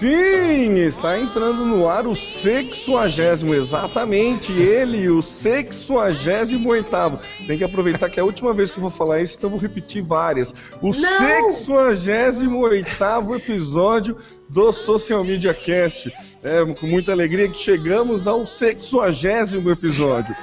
Sim, 0.00 0.76
está 0.76 1.18
entrando 1.18 1.62
no 1.66 1.86
ar 1.86 2.06
o 2.06 2.16
sexuagésimo, 2.16 3.54
exatamente, 3.54 4.50
ele, 4.50 5.10
o 5.10 5.20
sexuagésimo 5.20 6.70
oitavo. 6.70 7.18
Tem 7.46 7.58
que 7.58 7.64
aproveitar 7.64 8.08
que 8.08 8.18
é 8.18 8.22
a 8.22 8.24
última 8.24 8.54
vez 8.54 8.70
que 8.70 8.78
eu 8.78 8.80
vou 8.80 8.90
falar 8.90 9.20
isso, 9.20 9.36
então 9.36 9.48
eu 9.48 9.58
vou 9.58 9.60
repetir 9.60 10.02
várias. 10.02 10.54
O 10.80 10.94
sexuagésimo 10.94 12.60
oitavo 12.60 13.36
episódio 13.36 14.16
do 14.48 14.72
Social 14.72 15.22
Media 15.22 15.52
Cast. 15.52 16.10
É, 16.42 16.64
com 16.64 16.86
muita 16.86 17.12
alegria 17.12 17.50
que 17.50 17.58
chegamos 17.58 18.26
ao 18.26 18.46
sexuagésimo 18.46 19.70
episódio. 19.70 20.34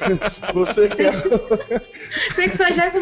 Você 0.52 0.90
quer... 0.90 1.14
68 2.34 2.98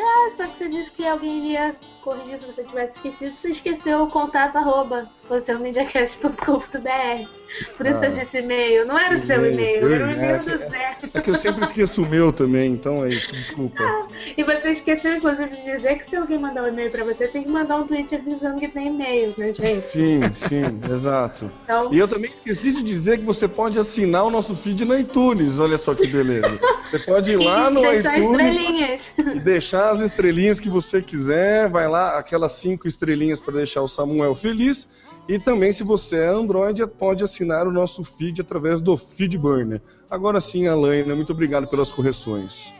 Ah, 0.00 0.30
só 0.36 0.46
que 0.46 0.58
você 0.58 0.68
disse 0.68 0.90
que 0.92 1.06
alguém 1.06 1.38
iria 1.46 1.74
corrigir 2.02 2.38
se 2.38 2.46
você 2.46 2.62
tivesse 2.62 2.96
esquecido. 2.98 3.36
Você 3.36 3.50
esqueceu 3.50 4.02
o 4.02 4.06
contato 4.08 4.56
arroba 4.56 5.08
socialmediacast.com.br. 5.22 7.28
Por 7.76 7.86
isso 7.86 7.98
Ah. 8.00 8.06
eu 8.06 8.12
disse 8.12 8.38
e-mail. 8.38 8.86
Não 8.86 8.98
era 8.98 9.16
o 9.16 9.26
seu 9.26 9.50
e-mail, 9.50 9.92
era 9.92 10.06
o 10.06 10.10
e-mail 10.10 10.38
do 10.42 10.58
Zé. 10.70 10.96
É 11.14 11.20
que 11.20 11.30
eu 11.30 11.34
sempre 11.34 11.64
esqueço 11.64 12.02
o 12.02 12.06
meu 12.06 12.32
também, 12.32 12.72
então 12.72 13.02
aí, 13.02 13.18
desculpa. 13.32 13.82
E 14.36 14.42
você 14.44 14.70
esqueceu, 14.70 15.16
inclusive, 15.16 15.48
de 15.56 15.64
dizer 15.64 15.98
que 15.98 16.10
se 16.10 16.16
alguém 16.16 16.38
mandar 16.38 16.64
um 16.64 16.68
e-mail 16.68 16.90
pra 16.90 17.02
você, 17.04 17.26
tem 17.28 17.42
que 17.44 17.48
mandar 17.50 17.76
um 17.78 17.86
tweet 17.86 18.14
avisando 18.14 18.60
que 18.60 18.68
tem 18.68 18.88
e-mail, 18.88 19.34
né, 19.36 19.52
gente? 19.54 19.86
Sim, 19.86 20.20
sim, 20.34 20.78
exato. 20.92 21.50
Então, 21.64 21.92
E 21.92 21.98
eu 21.98 22.06
também 22.06 22.30
esqueci 22.30 22.72
de 22.72 22.82
dizer 22.82 23.18
que 23.18 23.24
você 23.24 23.48
pode 23.48 23.78
assinar 23.78 24.24
o 24.24 24.30
nosso 24.30 24.54
feed 24.54 24.84
no 24.84 24.98
iTunes, 24.98 25.58
olha 25.58 25.78
só 25.78 25.94
que 25.94 26.06
beleza. 26.06 26.58
Você 26.86 26.98
pode 26.98 27.32
ir 27.32 27.36
lá 27.42 27.70
e 27.70 27.74
no 27.74 27.80
deixar 27.80 28.18
iTunes 28.18 29.12
e 29.18 29.40
deixar 29.40 29.87
as 29.90 30.00
estrelinhas 30.00 30.60
que 30.60 30.68
você 30.68 31.00
quiser, 31.00 31.68
vai 31.68 31.88
lá, 31.88 32.18
aquelas 32.18 32.52
cinco 32.52 32.86
estrelinhas 32.86 33.40
para 33.40 33.54
deixar 33.54 33.82
o 33.82 33.88
Samuel 33.88 34.34
feliz. 34.34 34.88
E 35.28 35.38
também, 35.38 35.72
se 35.72 35.84
você 35.84 36.18
é 36.18 36.28
Android, 36.28 36.86
pode 36.86 37.22
assinar 37.22 37.66
o 37.66 37.72
nosso 37.72 38.02
feed 38.02 38.40
através 38.40 38.80
do 38.80 38.96
Feedburner. 38.96 39.80
Agora 40.10 40.40
sim, 40.40 40.66
Alaina, 40.66 41.14
muito 41.14 41.32
obrigado 41.32 41.66
pelas 41.68 41.92
correções. 41.92 42.72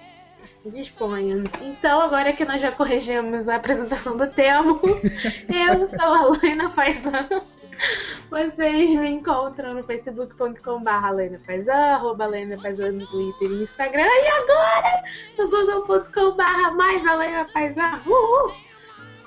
Disponha. 0.65 1.43
Então, 1.63 2.01
agora 2.01 2.33
que 2.33 2.45
nós 2.45 2.61
já 2.61 2.73
corrigimos 2.73 3.49
a 3.49 3.57
apresentação 3.57 4.17
do 4.17 4.27
Temo, 4.27 4.81
eu 5.49 5.89
sou 5.89 6.15
a 6.15 6.23
Laina 6.37 6.71
Paisão. 6.71 7.43
Vocês 8.31 8.91
me 8.91 9.11
encontram 9.11 9.75
no 9.75 9.85
facebook.com.br 9.85 11.11
Lena 11.15 11.39
Paisão, 11.47 11.75
arroba 11.75 12.27
no 12.27 13.07
Twitter 13.07 13.51
e 13.51 13.63
Instagram, 13.63 14.07
e 14.07 14.27
agora 14.29 15.03
no 15.39 15.49
google.com.br 15.49 16.77
mais 16.77 17.07
a 17.07 17.15
Lena 17.15 17.47
Paisão. 17.53 18.01
Uhul! 18.07 18.55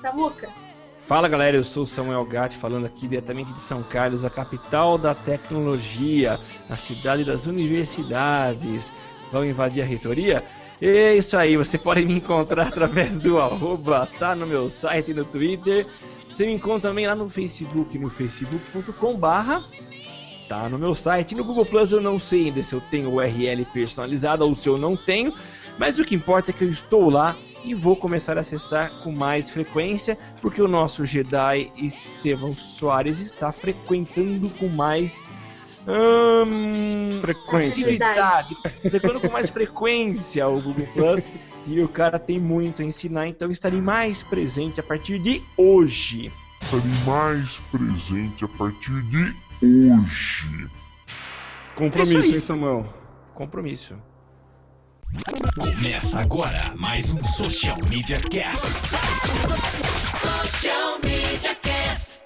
Samuca, 0.00 0.48
Fala 1.06 1.28
galera, 1.28 1.56
eu 1.56 1.64
sou 1.64 1.84
Samuel 1.84 2.24
Gatti 2.24 2.56
falando 2.56 2.86
aqui 2.86 3.08
diretamente 3.08 3.52
de 3.52 3.60
São 3.60 3.82
Carlos, 3.82 4.24
a 4.24 4.30
capital 4.30 4.96
da 4.96 5.14
tecnologia, 5.14 6.38
a 6.70 6.76
cidade 6.76 7.24
das 7.24 7.44
universidades. 7.44 8.92
Vão 9.32 9.44
invadir 9.44 9.82
a 9.82 9.84
reitoria? 9.84 10.44
É 10.80 11.14
isso 11.14 11.36
aí, 11.36 11.56
você 11.56 11.76
pode 11.76 12.04
me 12.04 12.14
encontrar 12.14 12.68
através 12.68 13.18
do 13.18 13.38
arroba, 13.42 14.08
tá 14.18 14.34
no 14.34 14.46
meu 14.46 14.70
site 14.70 15.12
no 15.12 15.24
Twitter. 15.24 15.86
Você 16.32 16.46
me 16.46 16.52
encontra 16.54 16.88
também 16.88 17.06
lá 17.06 17.14
no 17.14 17.28
Facebook, 17.28 17.98
no 17.98 18.08
facebook.com 18.08 19.16
barra 19.16 19.62
tá 20.52 20.68
no 20.68 20.78
meu 20.78 20.94
site. 20.94 21.34
No 21.34 21.44
Google 21.44 21.64
Plus 21.64 21.92
eu 21.92 22.00
não 22.00 22.18
sei 22.18 22.46
ainda 22.46 22.62
se 22.62 22.74
eu 22.74 22.80
tenho 22.90 23.14
URL 23.14 23.64
personalizada 23.72 24.44
ou 24.44 24.54
se 24.54 24.68
eu 24.68 24.76
não 24.76 24.94
tenho, 24.94 25.32
mas 25.78 25.98
o 25.98 26.04
que 26.04 26.14
importa 26.14 26.50
é 26.50 26.54
que 26.54 26.64
eu 26.64 26.70
estou 26.70 27.08
lá 27.08 27.36
e 27.64 27.74
vou 27.74 27.96
começar 27.96 28.36
a 28.36 28.40
acessar 28.40 28.90
com 29.02 29.12
mais 29.12 29.50
frequência, 29.50 30.18
porque 30.42 30.60
o 30.60 30.68
nosso 30.68 31.06
Jedi 31.06 31.72
Estevão 31.76 32.54
Soares 32.56 33.18
está 33.18 33.50
frequentando 33.50 34.50
com 34.50 34.68
mais 34.68 35.30
hum, 35.86 37.18
Frequência. 37.20 37.86
frequentando 38.82 39.20
com 39.20 39.30
mais 39.30 39.48
frequência 39.48 40.46
o 40.48 40.60
Google 40.60 40.86
Plus. 40.92 41.24
E 41.66 41.80
o 41.80 41.88
cara 41.88 42.18
tem 42.18 42.40
muito 42.40 42.82
a 42.82 42.84
ensinar, 42.84 43.28
então 43.28 43.50
estarei 43.50 43.80
mais 43.80 44.22
presente 44.22 44.80
a 44.80 44.82
partir 44.82 45.18
de 45.18 45.40
hoje. 45.56 46.32
estarei 46.60 46.92
mais 47.06 47.48
presente 47.70 48.44
a 48.44 48.48
partir 48.48 49.02
de 49.02 49.34
hoje. 49.62 50.68
Compromisso, 51.76 52.32
É 52.32 52.34
hein, 52.34 52.40
Samuel? 52.40 52.92
Compromisso. 53.34 53.94
Começa 55.58 56.20
agora 56.20 56.74
mais 56.76 57.12
um 57.12 57.22
Social 57.22 57.76
Media 57.88 58.18
Cast. 58.20 58.66
Social 60.10 60.98
Media 61.04 61.54
Cast. 61.56 62.21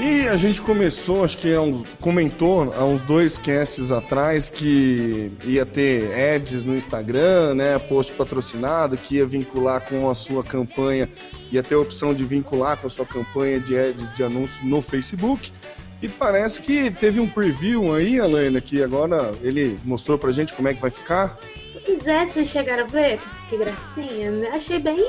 E 0.00 0.28
a 0.28 0.36
gente 0.36 0.62
começou, 0.62 1.24
acho 1.24 1.36
que 1.36 1.52
é 1.52 1.58
um, 1.58 1.82
comentou 2.00 2.72
há 2.72 2.84
uns 2.84 3.02
dois 3.02 3.36
casts 3.36 3.90
atrás 3.90 4.48
que 4.48 5.32
ia 5.44 5.66
ter 5.66 6.14
ads 6.14 6.62
no 6.62 6.76
Instagram, 6.76 7.54
né, 7.54 7.76
post 7.80 8.12
patrocinado, 8.12 8.96
que 8.96 9.16
ia 9.16 9.26
vincular 9.26 9.80
com 9.80 10.08
a 10.08 10.14
sua 10.14 10.44
campanha, 10.44 11.08
ia 11.50 11.64
ter 11.64 11.74
a 11.74 11.80
opção 11.80 12.14
de 12.14 12.24
vincular 12.24 12.76
com 12.76 12.86
a 12.86 12.90
sua 12.90 13.04
campanha 13.04 13.58
de 13.58 13.76
ads 13.76 14.14
de 14.14 14.22
anúncio 14.22 14.64
no 14.64 14.80
Facebook. 14.80 15.52
E 16.00 16.08
parece 16.08 16.60
que 16.60 16.92
teve 16.92 17.18
um 17.18 17.28
preview 17.28 17.92
aí, 17.92 18.18
Helena, 18.18 18.60
que 18.60 18.80
agora 18.80 19.32
ele 19.42 19.76
mostrou 19.84 20.16
pra 20.16 20.30
gente 20.30 20.52
como 20.52 20.68
é 20.68 20.74
que 20.74 20.80
vai 20.80 20.90
ficar. 20.92 21.36
Se 21.72 21.80
quiser, 21.80 22.28
vocês 22.28 22.48
chegaram 22.48 22.84
a 22.84 22.86
ver? 22.86 23.18
Que 23.48 23.56
gracinha. 23.56 24.30
né? 24.30 24.48
Achei 24.52 24.78
bem, 24.78 25.04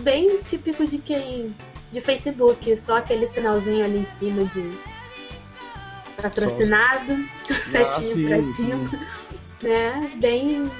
bem 0.00 0.38
típico 0.46 0.86
de 0.86 0.96
quem. 0.96 1.54
De 1.92 2.00
Facebook, 2.00 2.76
só 2.78 2.98
aquele 2.98 3.26
sinalzinho 3.28 3.84
ali 3.84 3.98
em 4.00 4.10
cima 4.12 4.44
de 4.44 4.78
patrocinado, 6.20 7.16
setinho 7.66 8.36
Ah, 8.36 8.42
pra 8.42 8.54
cima. 8.54 8.90
Né? 9.62 10.12
Bem. 10.20 10.70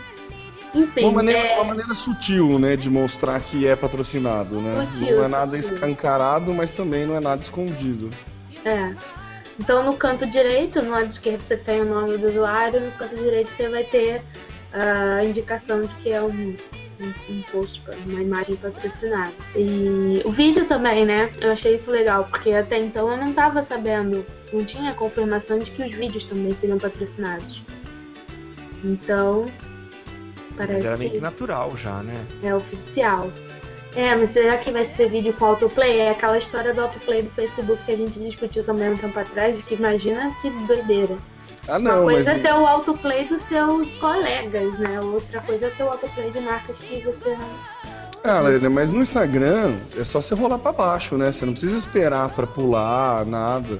Enfim, 0.72 1.00
Uma 1.02 1.12
maneira, 1.14 1.40
é, 1.40 1.54
uma 1.56 1.64
maneira 1.64 1.94
sutil, 1.96 2.56
né, 2.58 2.76
de 2.76 2.88
mostrar 2.88 3.40
que 3.40 3.66
é 3.66 3.74
patrocinado, 3.74 4.60
né? 4.60 4.86
Sutil, 4.94 5.16
não 5.16 5.24
é 5.24 5.28
nada 5.28 5.60
sutil. 5.60 5.74
escancarado, 5.74 6.54
mas 6.54 6.70
também 6.70 7.04
não 7.06 7.16
é 7.16 7.20
nada 7.20 7.42
escondido. 7.42 8.10
é. 8.64 8.94
Então 9.58 9.84
no 9.84 9.94
canto 9.94 10.24
direito, 10.26 10.80
no 10.80 10.90
lado 10.90 11.10
esquerdo 11.10 11.42
você 11.42 11.54
tem 11.54 11.82
o 11.82 11.84
nome 11.84 12.16
do 12.16 12.28
usuário, 12.28 12.80
no 12.80 12.92
canto 12.92 13.14
direito 13.16 13.52
você 13.52 13.68
vai 13.68 13.84
ter 13.84 14.22
a 14.72 15.22
indicação 15.22 15.82
de 15.82 15.88
que 15.96 16.10
é 16.10 16.22
um, 16.22 16.56
um, 17.00 17.32
um 17.32 17.42
post, 17.50 17.82
uma 18.06 18.20
imagem 18.20 18.56
patrocinada. 18.56 19.32
E 19.56 20.22
o 20.24 20.30
vídeo 20.30 20.66
também, 20.66 21.04
né? 21.04 21.32
Eu 21.40 21.52
achei 21.52 21.76
isso 21.76 21.90
legal, 21.90 22.24
porque 22.24 22.52
até 22.52 22.78
então 22.78 23.10
eu 23.10 23.16
não 23.16 23.32
tava 23.32 23.62
sabendo, 23.62 24.24
não 24.52 24.64
tinha 24.64 24.94
confirmação 24.94 25.58
de 25.58 25.70
que 25.70 25.82
os 25.82 25.92
vídeos 25.92 26.24
também 26.24 26.52
seriam 26.52 26.78
patrocinados. 26.78 27.62
Então, 28.84 29.50
Mas 30.50 30.56
parece 30.56 30.86
era 30.86 30.96
meio 30.96 31.10
que 31.10 31.16
que 31.16 31.22
natural 31.22 31.76
já, 31.76 32.02
né? 32.02 32.24
é 32.42 32.54
oficial. 32.54 33.30
É, 33.96 34.14
mas 34.14 34.30
será 34.30 34.56
que 34.56 34.70
vai 34.70 34.84
ser 34.84 35.10
vídeo 35.10 35.32
com 35.32 35.46
autoplay? 35.46 35.98
É 35.98 36.10
aquela 36.10 36.38
história 36.38 36.72
do 36.72 36.80
autoplay 36.80 37.22
do 37.22 37.30
Facebook 37.30 37.82
que 37.84 37.90
a 37.90 37.96
gente 37.96 38.20
discutiu 38.20 38.62
também 38.62 38.90
um 38.90 38.96
tempo 38.96 39.18
atrás, 39.18 39.58
de 39.58 39.64
que 39.64 39.74
imagina 39.74 40.32
que 40.40 40.48
doideira. 40.48 41.16
Ah, 41.68 41.72
Uma 41.72 41.78
não, 41.78 42.04
mas 42.06 42.14
coisa 42.14 42.32
é 42.32 42.38
ter 42.38 42.52
o 42.54 42.66
autoplay 42.66 43.24
dos 43.26 43.40
seus 43.42 43.94
colegas, 43.96 44.78
né? 44.78 45.00
Outra 45.00 45.40
coisa 45.42 45.66
é 45.66 45.70
ter 45.70 45.82
o 45.84 45.90
autoplay 45.90 46.30
de 46.30 46.40
marcas 46.40 46.78
que 46.78 47.00
você. 47.02 47.36
Ah, 48.24 48.38
Helena, 48.40 48.68
mas 48.68 48.90
no 48.90 49.00
Instagram 49.00 49.78
é 49.96 50.04
só 50.04 50.20
você 50.20 50.34
rolar 50.34 50.58
pra 50.58 50.72
baixo, 50.72 51.16
né? 51.16 51.32
Você 51.32 51.44
não 51.46 51.52
precisa 51.52 51.76
esperar 51.78 52.28
pra 52.34 52.46
pular, 52.46 53.24
nada. 53.24 53.78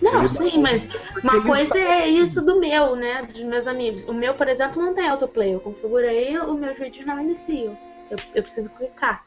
Não, 0.00 0.20
Ele 0.20 0.28
sim, 0.28 0.62
mas 0.62 0.88
uma 1.22 1.36
ele 1.36 1.44
coisa 1.44 1.68
tá- 1.74 1.78
é 1.78 2.08
isso 2.08 2.40
do 2.40 2.58
meu, 2.58 2.94
né? 2.96 3.26
Dos 3.30 3.42
meus 3.42 3.66
amigos. 3.66 4.02
O 4.04 4.14
meu, 4.14 4.32
por 4.34 4.48
exemplo, 4.48 4.80
não 4.82 4.94
tem 4.94 5.08
autoplay. 5.08 5.54
Eu 5.54 5.60
configurei, 5.60 6.38
os 6.38 6.58
meus 6.58 6.78
vídeos 6.78 7.04
não 7.04 7.20
iniciam. 7.20 7.76
Eu, 8.10 8.16
eu 8.34 8.42
preciso 8.42 8.70
clicar. 8.70 9.24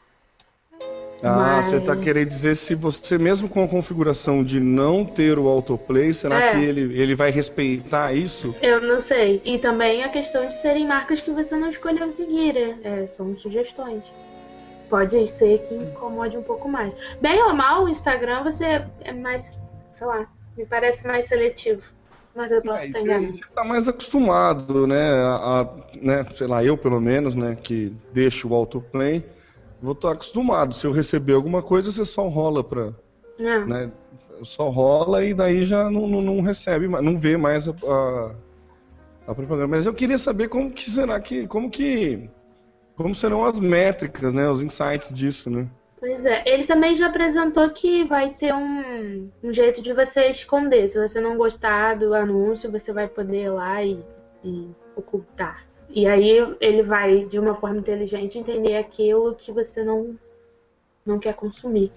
Ah, 1.22 1.56
Mas- 1.56 1.66
você 1.66 1.80
tá 1.80 1.96
querendo 1.96 2.28
dizer 2.28 2.54
se 2.54 2.74
você 2.74 3.16
mesmo 3.16 3.48
com 3.48 3.64
a 3.64 3.68
configuração 3.68 4.44
de 4.44 4.60
não 4.60 5.04
ter 5.06 5.38
o 5.38 5.48
autoplay, 5.48 6.12
será 6.12 6.38
É. 6.38 6.50
que 6.50 6.56
ele, 6.64 7.00
ele 7.00 7.14
vai 7.14 7.30
respeitar 7.30 8.12
isso? 8.12 8.54
Eu 8.60 8.80
não 8.82 9.00
sei. 9.00 9.40
E 9.44 9.58
também 9.58 10.04
a 10.04 10.10
questão 10.10 10.46
de 10.46 10.52
serem 10.54 10.86
marcas 10.86 11.20
que 11.20 11.30
você 11.30 11.56
não 11.56 11.70
escolheu 11.70 12.10
seguir. 12.10 12.56
é, 12.56 12.76
é, 12.84 13.06
são 13.06 13.34
sugestões. 13.38 14.02
Pode 14.90 15.26
ser 15.28 15.58
que 15.62 15.74
incomode 15.74 16.36
um 16.36 16.42
pouco 16.42 16.68
mais. 16.68 16.92
Bem 17.20 17.42
ou 17.42 17.54
mal, 17.54 17.84
o 17.84 17.88
Instagram 17.88 18.42
você 18.44 18.84
é 19.00 19.12
mais, 19.12 19.58
sei 19.94 20.06
lá, 20.06 20.26
me 20.58 20.66
parece 20.66 21.06
mais 21.06 21.26
seletivo. 21.26 21.82
Mas 22.36 22.50
eu 22.52 22.60
posso 22.60 22.78
É, 22.80 22.86
estar 22.86 22.98
você, 22.98 23.04
enganado. 23.06 23.32
você 23.32 23.44
tá 23.54 23.64
mais 23.64 23.88
acostumado, 23.88 24.86
né? 24.86 25.10
A, 25.22 25.60
a- 25.62 25.68
né? 26.02 26.26
Sei 26.36 26.46
lá, 26.46 26.62
eu 26.62 26.76
pelo 26.76 27.00
menos, 27.00 27.34
né? 27.34 27.56
Que 27.60 27.92
deixo 28.12 28.48
o 28.48 28.54
autoplay, 28.54 29.24
vou 29.84 29.92
estar 29.92 30.12
acostumado. 30.12 30.74
Se 30.74 30.86
eu 30.86 30.92
receber 30.92 31.34
alguma 31.34 31.62
coisa, 31.62 31.92
você 31.92 32.04
só 32.04 32.26
rola 32.28 32.64
pra. 32.64 32.92
Não. 33.38 33.66
Né? 33.66 33.92
Só 34.42 34.68
rola 34.68 35.24
e 35.24 35.32
daí 35.32 35.64
já 35.64 35.90
não, 35.90 36.08
não, 36.08 36.22
não 36.22 36.40
recebe, 36.40 36.88
não 36.88 37.16
vê 37.16 37.36
mais 37.36 37.68
a, 37.68 37.72
a, 37.72 38.34
a 39.28 39.34
propaganda. 39.34 39.68
Mas 39.68 39.86
eu 39.86 39.94
queria 39.94 40.18
saber 40.18 40.48
como 40.48 40.70
que 40.70 40.90
será 40.90 41.20
que. 41.20 41.46
Como 41.46 41.70
que. 41.70 42.28
Como 42.96 43.14
serão 43.14 43.44
as 43.44 43.60
métricas, 43.60 44.32
né? 44.32 44.48
Os 44.48 44.62
insights 44.62 45.12
disso, 45.12 45.50
né? 45.50 45.68
Pois 45.98 46.26
é, 46.26 46.42
ele 46.46 46.64
também 46.64 46.94
já 46.94 47.06
apresentou 47.06 47.70
que 47.70 48.04
vai 48.04 48.34
ter 48.34 48.52
um, 48.54 49.30
um 49.42 49.52
jeito 49.52 49.80
de 49.80 49.92
você 49.94 50.26
esconder. 50.28 50.88
Se 50.88 51.00
você 51.00 51.20
não 51.20 51.36
gostar 51.36 51.96
do 51.96 52.14
anúncio, 52.14 52.70
você 52.70 52.92
vai 52.92 53.08
poder 53.08 53.44
ir 53.44 53.50
lá 53.50 53.82
e, 53.82 54.04
e 54.44 54.68
ocultar. 54.94 55.63
E 55.94 56.08
aí 56.08 56.56
ele 56.60 56.82
vai, 56.82 57.24
de 57.24 57.38
uma 57.38 57.54
forma 57.54 57.78
inteligente, 57.78 58.36
entender 58.36 58.76
aquilo 58.76 59.32
que 59.36 59.52
você 59.52 59.84
não, 59.84 60.18
não 61.06 61.20
quer 61.20 61.34
consumir. 61.34 61.92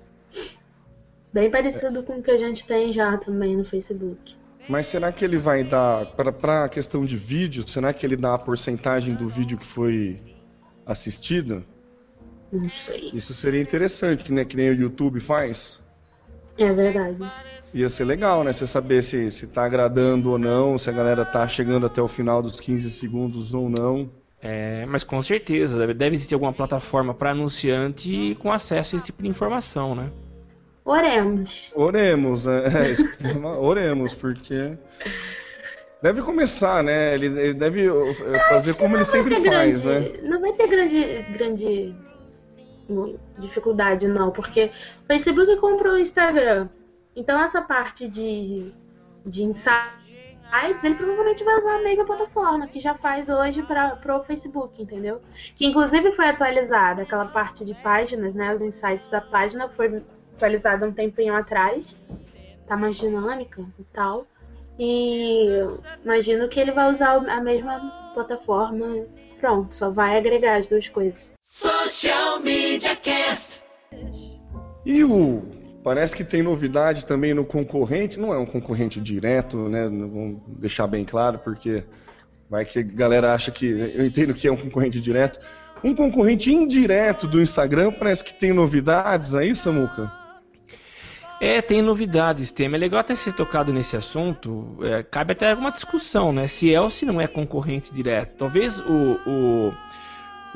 Bem 1.33 1.49
parecido 1.49 2.03
com 2.03 2.19
o 2.19 2.21
que 2.21 2.29
a 2.29 2.37
gente 2.37 2.65
tem 2.67 2.93
já 2.93 3.17
também 3.17 3.57
no 3.57 3.65
Facebook. 3.65 4.35
Mas 4.69 4.85
será 4.85 5.11
que 5.11 5.25
ele 5.25 5.37
vai 5.37 5.63
dar, 5.63 6.05
para 6.15 6.65
a 6.65 6.69
questão 6.69 7.05
de 7.05 7.17
vídeo, 7.17 7.67
será 7.67 7.91
que 7.91 8.05
ele 8.05 8.15
dá 8.15 8.35
a 8.35 8.37
porcentagem 8.37 9.15
do 9.15 9.27
vídeo 9.27 9.57
que 9.57 9.65
foi 9.65 10.21
assistido? 10.85 11.65
Não 12.51 12.69
sei. 12.69 13.09
Isso 13.15 13.33
seria 13.33 13.61
interessante, 13.61 14.31
né? 14.31 14.45
Que 14.45 14.55
nem 14.55 14.69
o 14.69 14.73
YouTube 14.73 15.19
faz. 15.19 15.81
É 16.55 16.71
verdade. 16.71 17.17
Ia 17.73 17.89
ser 17.89 18.05
legal, 18.05 18.43
né? 18.43 18.53
Você 18.53 18.65
saber 18.65 19.03
se, 19.03 19.29
se 19.31 19.47
tá 19.47 19.65
agradando 19.65 20.31
ou 20.31 20.37
não, 20.37 20.77
se 20.77 20.89
a 20.89 20.93
galera 20.93 21.25
tá 21.25 21.47
chegando 21.47 21.85
até 21.85 22.01
o 22.01 22.07
final 22.07 22.41
dos 22.41 22.59
15 22.59 22.89
segundos 22.91 23.53
ou 23.53 23.69
não. 23.69 24.09
É, 24.41 24.85
mas 24.85 25.03
com 25.03 25.21
certeza, 25.21 25.77
deve, 25.77 25.93
deve 25.93 26.15
existir 26.15 26.33
alguma 26.33 26.53
plataforma 26.53 27.13
para 27.13 27.31
anunciante 27.31 28.37
com 28.39 28.51
acesso 28.51 28.95
a 28.95 28.97
esse 28.97 29.07
tipo 29.07 29.21
de 29.21 29.29
informação, 29.29 29.95
né? 29.95 30.11
Oremos. 30.85 31.71
Oremos, 31.75 32.45
né? 32.45 32.63
É, 33.19 33.47
oremos, 33.59 34.15
porque. 34.15 34.77
Deve 36.01 36.21
começar, 36.21 36.83
né? 36.83 37.15
Ele, 37.15 37.25
ele 37.25 37.53
deve 37.53 37.89
fazer 38.47 38.75
como 38.75 38.95
ele 38.95 39.05
sempre 39.05 39.35
faz, 39.43 39.81
grande, 39.81 40.11
né? 40.11 40.19
Não 40.29 40.39
vai 40.39 40.53
ter 40.53 40.67
grande, 40.67 41.25
grande 41.33 41.95
dificuldade, 43.39 44.07
não, 44.07 44.31
porque 44.31 44.69
o 45.03 45.07
Facebook 45.07 45.57
comprou 45.57 45.95
o 45.95 45.97
Instagram. 45.97 46.69
Então 47.17 47.41
essa 47.41 47.63
parte 47.63 48.07
de, 48.07 48.71
de 49.25 49.43
insights, 49.43 50.83
ele 50.83 50.93
provavelmente 50.93 51.43
vai 51.43 51.57
usar 51.57 51.77
a 51.77 51.81
mesma 51.81 52.05
plataforma 52.05 52.67
que 52.67 52.79
já 52.79 52.93
faz 52.93 53.27
hoje 53.27 53.63
para 53.63 54.15
o 54.15 54.23
Facebook, 54.23 54.79
entendeu? 54.79 55.19
Que 55.55 55.65
inclusive 55.65 56.11
foi 56.11 56.29
atualizada, 56.29 57.01
aquela 57.01 57.25
parte 57.25 57.65
de 57.65 57.73
páginas, 57.73 58.35
né? 58.35 58.53
Os 58.53 58.61
insights 58.61 59.09
da 59.09 59.19
página 59.19 59.67
foi 59.69 60.03
atualizada 60.35 60.85
um 60.85 60.93
tempinho 60.93 61.35
atrás. 61.35 61.95
Tá 62.67 62.77
mais 62.77 62.97
dinâmica 62.97 63.65
e 63.79 63.83
tal. 63.85 64.27
E 64.77 65.59
imagino 66.03 66.47
que 66.47 66.59
ele 66.59 66.71
vai 66.71 66.91
usar 66.91 67.15
a 67.15 67.41
mesma 67.41 68.11
plataforma. 68.13 69.07
Pronto, 69.39 69.73
só 69.73 69.89
vai 69.89 70.17
agregar 70.17 70.57
as 70.57 70.67
duas 70.67 70.87
coisas. 70.87 71.31
Social 71.41 72.39
Media 72.41 72.95
Cast. 72.95 73.63
E 74.85 75.03
o. 75.03 75.66
Parece 75.87 76.17
que 76.17 76.23
tem 76.25 76.43
novidade 76.43 77.05
também 77.05 77.33
no 77.33 77.45
concorrente, 77.45 78.19
não 78.19 78.33
é 78.33 78.37
um 78.37 78.45
concorrente 78.45 78.99
direto, 78.99 79.69
né? 79.69 79.83
Vamos 79.85 80.41
deixar 80.59 80.85
bem 80.85 81.05
claro, 81.05 81.39
porque 81.39 81.81
vai 82.49 82.65
que 82.65 82.79
a 82.79 82.83
galera 82.83 83.33
acha 83.33 83.51
que. 83.51 83.67
Eu 83.67 84.05
entendo 84.05 84.33
que 84.33 84.49
é 84.49 84.51
um 84.51 84.57
concorrente 84.57 84.99
direto. 84.99 85.39
Um 85.81 85.95
concorrente 85.95 86.53
indireto 86.53 87.25
do 87.25 87.41
Instagram 87.41 87.93
parece 87.93 88.21
que 88.21 88.33
tem 88.33 88.51
novidades 88.51 89.33
aí, 89.33 89.55
Samuca? 89.55 90.11
É, 91.39 91.61
tem 91.61 91.81
novidades, 91.81 92.51
tema. 92.51 92.75
É 92.75 92.79
legal 92.79 92.99
até 92.99 93.15
ser 93.15 93.31
tocado 93.31 93.71
nesse 93.71 93.95
assunto. 93.95 94.77
É, 94.81 95.03
cabe 95.03 95.31
até 95.31 95.51
alguma 95.51 95.71
discussão, 95.71 96.33
né? 96.33 96.47
Se 96.47 96.73
é 96.73 96.81
ou 96.81 96.89
se 96.89 97.05
não 97.05 97.21
é 97.21 97.27
concorrente 97.27 97.93
direto. 97.93 98.35
Talvez 98.39 98.77
o, 98.81 99.21
o, 99.25 99.73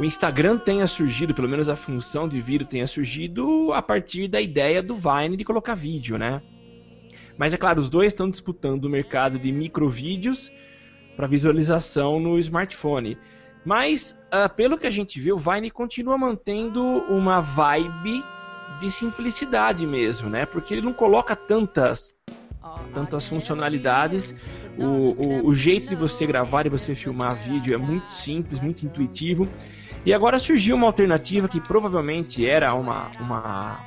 o 0.01 0.03
Instagram 0.03 0.58
tenha 0.58 0.88
surgido, 0.88 1.31
pelo 1.31 1.48
menos 1.48 1.70
a 1.70 1.75
função 1.75 2.27
de 2.27 2.41
vídeo 2.41 2.65
tenha 2.65 2.88
surgido 2.88 3.72
a 3.72 3.84
partir 3.84 4.27
da 4.27 4.41
ideia 4.41 4.81
do 4.81 4.96
Vine 4.96 5.38
de 5.38 5.43
colocar 5.43 5.75
vídeo, 5.75 6.17
né? 6.17 6.41
Mas 7.38 7.53
é 7.53 7.58
claro, 7.58 7.79
os 7.79 7.88
dois 7.88 8.08
estão 8.08 8.27
disputando 8.27 8.86
o 8.86 8.89
mercado 8.89 9.38
de 9.38 9.51
microvídeos 9.51 10.51
para 11.15 11.27
visualização 11.27 12.20
no 12.20 12.39
smartphone. 12.39 13.15
Mas, 13.63 14.20
ah, 14.31 14.50
pelo 14.50 14.75
que 14.75 14.88
a 14.88 14.89
gente 14.89 15.20
viu, 15.20 15.36
o 15.36 15.38
Vine 15.38 15.70
continua 15.70 16.17
mantendo 16.17 16.81
uma 17.08 17.39
vibe 17.39 18.24
de 18.79 18.89
simplicidade 18.89 19.86
mesmo, 19.86 20.31
né? 20.31 20.48
Porque 20.48 20.74
ele 20.74 20.81
não 20.81 20.93
coloca 20.93 21.36
tantas 21.36 22.15
tanto 22.93 23.15
as 23.15 23.27
funcionalidades, 23.27 24.36
o, 24.77 24.86
o, 24.86 25.48
o 25.48 25.53
jeito 25.53 25.89
de 25.89 25.96
você 25.96 26.25
gravar 26.25 26.65
e 26.65 26.70
você 26.70 26.93
filmar 26.93 27.36
vídeo 27.36 27.74
é 27.74 27.77
muito 27.77 28.12
simples, 28.13 28.60
muito 28.60 28.84
intuitivo. 28.84 29.48
E 30.05 30.13
agora 30.13 30.39
surgiu 30.39 30.75
uma 30.75 30.88
alternativa 30.88 31.48
que 31.48 31.60
provavelmente 31.60 32.46
era 32.46 32.74
uma, 32.74 33.12
uma, 33.20 33.79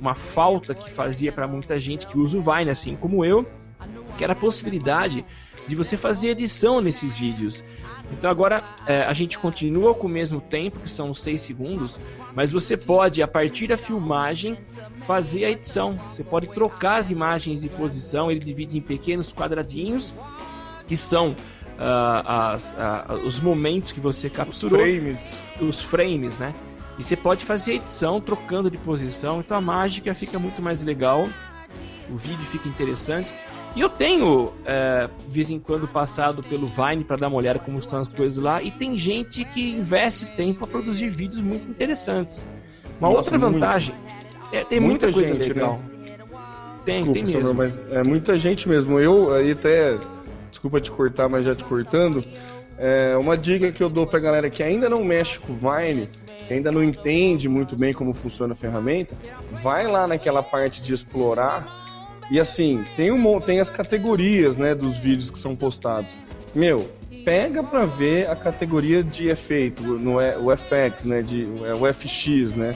uma 0.00 0.14
falta 0.14 0.74
que 0.74 0.90
fazia 0.90 1.30
para 1.30 1.46
muita 1.46 1.78
gente 1.78 2.06
que 2.06 2.18
usa 2.18 2.36
o 2.36 2.40
Vine, 2.40 2.70
assim 2.70 2.96
como 2.96 3.24
eu, 3.24 3.46
que 4.18 4.24
era 4.24 4.32
a 4.32 4.36
possibilidade 4.36 5.24
de 5.66 5.74
você 5.74 5.96
fazer 5.96 6.28
edição 6.28 6.80
nesses 6.80 7.16
vídeos. 7.16 7.62
Então 8.12 8.30
agora 8.30 8.62
é, 8.86 9.02
a 9.02 9.12
gente 9.12 9.38
continua 9.38 9.94
com 9.94 10.06
o 10.06 10.10
mesmo 10.10 10.40
tempo, 10.40 10.80
que 10.80 10.90
são 10.90 11.14
6 11.14 11.40
segundos, 11.40 11.98
mas 12.34 12.52
você 12.52 12.76
pode, 12.76 13.22
a 13.22 13.28
partir 13.28 13.68
da 13.68 13.76
filmagem, 13.76 14.58
fazer 15.06 15.44
a 15.44 15.50
edição. 15.50 15.98
Você 16.10 16.22
pode 16.22 16.48
trocar 16.48 16.96
as 16.96 17.10
imagens 17.10 17.62
de 17.62 17.68
posição, 17.68 18.30
ele 18.30 18.40
divide 18.40 18.76
em 18.76 18.82
pequenos 18.82 19.32
quadradinhos, 19.32 20.12
que 20.86 20.96
são 20.96 21.34
as, 21.78 22.74
uh, 22.74 23.26
os 23.26 23.40
momentos 23.40 23.92
que 23.92 24.00
você 24.00 24.30
capturou. 24.30 24.80
Os 24.80 24.84
frames. 24.84 25.42
Os 25.60 25.80
frames, 25.80 26.38
né? 26.38 26.54
E 26.98 27.02
você 27.02 27.16
pode 27.16 27.44
fazer 27.44 27.74
edição 27.74 28.20
trocando 28.20 28.70
de 28.70 28.78
posição, 28.78 29.40
então 29.40 29.56
a 29.56 29.60
mágica 29.60 30.14
fica 30.14 30.38
muito 30.38 30.62
mais 30.62 30.82
legal, 30.82 31.28
o 32.08 32.16
vídeo 32.16 32.44
fica 32.46 32.68
interessante. 32.68 33.32
E 33.74 33.80
eu 33.80 33.88
tenho, 33.88 34.52
é, 34.64 35.08
de 35.26 35.34
vez 35.34 35.50
em 35.50 35.58
quando, 35.58 35.88
passado 35.88 36.42
pelo 36.44 36.68
Vine 36.68 37.02
para 37.02 37.16
dar 37.16 37.26
uma 37.26 37.36
olhada 37.36 37.58
como 37.58 37.78
estão 37.78 37.98
as 37.98 38.06
coisas 38.06 38.38
lá, 38.38 38.62
e 38.62 38.70
tem 38.70 38.96
gente 38.96 39.44
que 39.46 39.72
investe 39.72 40.26
tempo 40.36 40.64
a 40.64 40.68
produzir 40.68 41.08
vídeos 41.08 41.40
muito 41.40 41.68
interessantes. 41.68 42.46
Uma 43.00 43.08
Nossa, 43.08 43.34
outra 43.34 43.38
vantagem, 43.38 43.94
é, 44.52 44.62
tem 44.62 44.78
muita, 44.78 45.06
muita 45.06 45.12
coisa 45.12 45.34
gente, 45.34 45.48
né? 45.48 45.54
legal. 45.54 45.78
Né? 45.78 45.94
Tem, 46.84 46.94
desculpa, 46.96 47.12
tem 47.14 47.24
mesmo. 47.24 47.54
mas 47.54 47.90
é 47.90 48.04
muita 48.04 48.36
gente 48.36 48.68
mesmo. 48.68 49.00
Eu 49.00 49.34
aí 49.34 49.52
até, 49.52 49.98
desculpa 50.64 50.80
te 50.80 50.90
cortar, 50.90 51.28
mas 51.28 51.44
já 51.44 51.54
te 51.54 51.62
cortando, 51.62 52.24
é, 52.78 53.14
uma 53.18 53.36
dica 53.36 53.70
que 53.70 53.82
eu 53.82 53.90
dou 53.90 54.06
pra 54.06 54.18
galera 54.18 54.48
que 54.48 54.62
ainda 54.62 54.88
não 54.88 55.04
mexe 55.04 55.38
com 55.38 55.52
o 55.52 55.56
Vine, 55.56 56.08
que 56.48 56.54
ainda 56.54 56.72
não 56.72 56.82
entende 56.82 57.48
muito 57.48 57.76
bem 57.76 57.92
como 57.92 58.14
funciona 58.14 58.54
a 58.54 58.56
ferramenta, 58.56 59.14
vai 59.62 59.86
lá 59.86 60.08
naquela 60.08 60.42
parte 60.42 60.80
de 60.80 60.94
explorar 60.94 61.82
e 62.30 62.40
assim, 62.40 62.82
tem, 62.96 63.12
um, 63.12 63.40
tem 63.40 63.60
as 63.60 63.68
categorias, 63.68 64.56
né, 64.56 64.74
dos 64.74 64.96
vídeos 64.96 65.30
que 65.30 65.38
são 65.38 65.54
postados. 65.54 66.16
Meu, 66.54 66.88
pega 67.24 67.62
pra 67.62 67.84
ver 67.84 68.30
a 68.30 68.34
categoria 68.34 69.04
de 69.04 69.28
efeito, 69.28 69.82
no 69.82 70.16
o 70.16 70.56
FX, 70.56 71.04
né, 71.04 71.20
de, 71.20 71.46
é 71.66 71.74
o 71.74 71.92
FX, 71.92 72.54
né. 72.54 72.74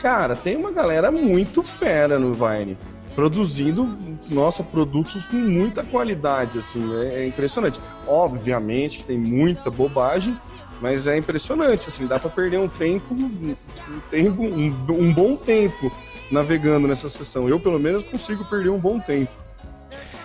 Cara, 0.00 0.34
tem 0.34 0.56
uma 0.56 0.70
galera 0.70 1.12
muito 1.12 1.62
fera 1.62 2.18
no 2.18 2.32
Vine, 2.32 2.78
produzindo, 3.18 3.98
nossa, 4.30 4.62
produtos 4.62 5.26
com 5.26 5.38
muita 5.38 5.82
qualidade, 5.82 6.56
assim, 6.56 6.80
é, 7.00 7.24
é 7.24 7.26
impressionante. 7.26 7.80
Obviamente 8.06 8.98
que 8.98 9.04
tem 9.04 9.18
muita 9.18 9.72
bobagem, 9.72 10.38
mas 10.80 11.08
é 11.08 11.18
impressionante, 11.18 11.88
assim, 11.88 12.06
dá 12.06 12.20
para 12.20 12.30
perder 12.30 12.60
um 12.60 12.68
tempo, 12.68 13.12
um 13.12 13.56
tempo, 14.08 14.44
um, 14.44 14.66
um 14.92 15.12
bom 15.12 15.34
tempo 15.34 15.90
navegando 16.30 16.86
nessa 16.86 17.08
sessão. 17.08 17.48
Eu, 17.48 17.58
pelo 17.58 17.80
menos, 17.80 18.04
consigo 18.04 18.44
perder 18.44 18.68
um 18.68 18.78
bom 18.78 19.00
tempo. 19.00 19.32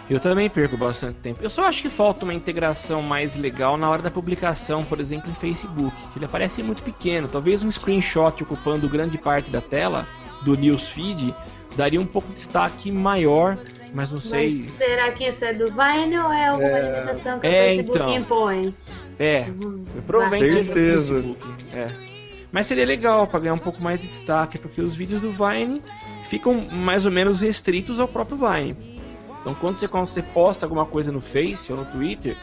Eu 0.07 0.19
também 0.19 0.47
perco 0.47 0.77
bastante 0.77 1.15
tempo. 1.15 1.39
Eu 1.41 1.49
só 1.49 1.63
acho 1.65 1.81
que 1.81 1.89
falta 1.89 2.23
uma 2.23 2.33
integração 2.35 3.01
mais 3.01 3.35
legal 3.35 3.75
na 3.75 3.89
hora 3.89 4.03
da 4.03 4.11
publicação, 4.11 4.83
por 4.83 4.99
exemplo, 4.99 5.31
em 5.31 5.33
Facebook, 5.33 5.95
que 6.11 6.19
ele 6.19 6.25
aparece 6.25 6.61
muito 6.61 6.83
pequeno. 6.83 7.27
Talvez 7.27 7.63
um 7.63 7.71
screenshot 7.71 8.43
ocupando 8.43 8.87
grande 8.87 9.17
parte 9.17 9.49
da 9.49 9.61
tela 9.61 10.07
do 10.43 10.55
newsfeed 10.55 11.33
daria 11.75 11.99
um 11.99 12.05
pouco 12.05 12.29
de 12.29 12.35
destaque 12.35 12.91
maior, 12.91 13.57
mas 13.93 14.11
não 14.11 14.17
sei. 14.17 14.65
Mas 14.69 14.77
será 14.77 15.11
que 15.11 15.27
isso 15.27 15.43
é 15.45 15.53
do 15.53 15.67
Vine 15.67 16.17
ou 16.17 16.31
é 16.31 16.47
alguma 16.47 16.69
é... 16.69 16.91
limitação 16.91 17.39
que 17.39 17.47
é, 17.47 17.49
o 17.49 17.75
Facebook 17.75 17.97
então, 17.97 18.13
impõe? 18.13 18.73
É, 19.19 19.45
uhum. 19.59 19.85
provavelmente 20.05 20.53
Certeza. 20.53 21.17
é 21.17 21.21
Facebook. 21.21 21.47
É. 21.73 22.13
Mas 22.51 22.67
seria 22.67 22.85
legal 22.85 23.25
para 23.25 23.39
ganhar 23.39 23.53
um 23.53 23.59
pouco 23.59 23.81
mais 23.81 24.01
de 24.01 24.07
destaque, 24.07 24.57
porque 24.57 24.81
os 24.81 24.93
vídeos 24.93 25.21
do 25.21 25.31
Vine 25.31 25.81
ficam 26.29 26.53
mais 26.53 27.05
ou 27.05 27.11
menos 27.11 27.41
restritos 27.41 27.99
ao 27.99 28.07
próprio 28.07 28.37
Vine. 28.37 29.01
Então 29.41 29.53
quando 29.55 29.79
você, 29.79 29.87
quando 29.87 30.05
você 30.05 30.21
posta 30.21 30.65
alguma 30.65 30.85
coisa 30.85 31.11
no 31.11 31.19
Face 31.19 31.71
ou 31.71 31.79
no 31.79 31.85
Twitter, 31.85 32.37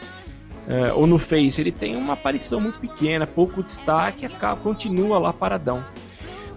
é, 0.67 0.93
ou 0.93 1.07
no 1.07 1.17
Face, 1.17 1.59
ele 1.59 1.71
tem 1.71 1.95
uma 1.95 2.13
aparição 2.13 2.59
muito 2.59 2.79
pequena, 2.79 3.25
pouco 3.25 3.63
destaque, 3.63 4.25
acaba, 4.25 4.61
continua 4.61 5.17
lá 5.17 5.33
paradão. 5.33 5.83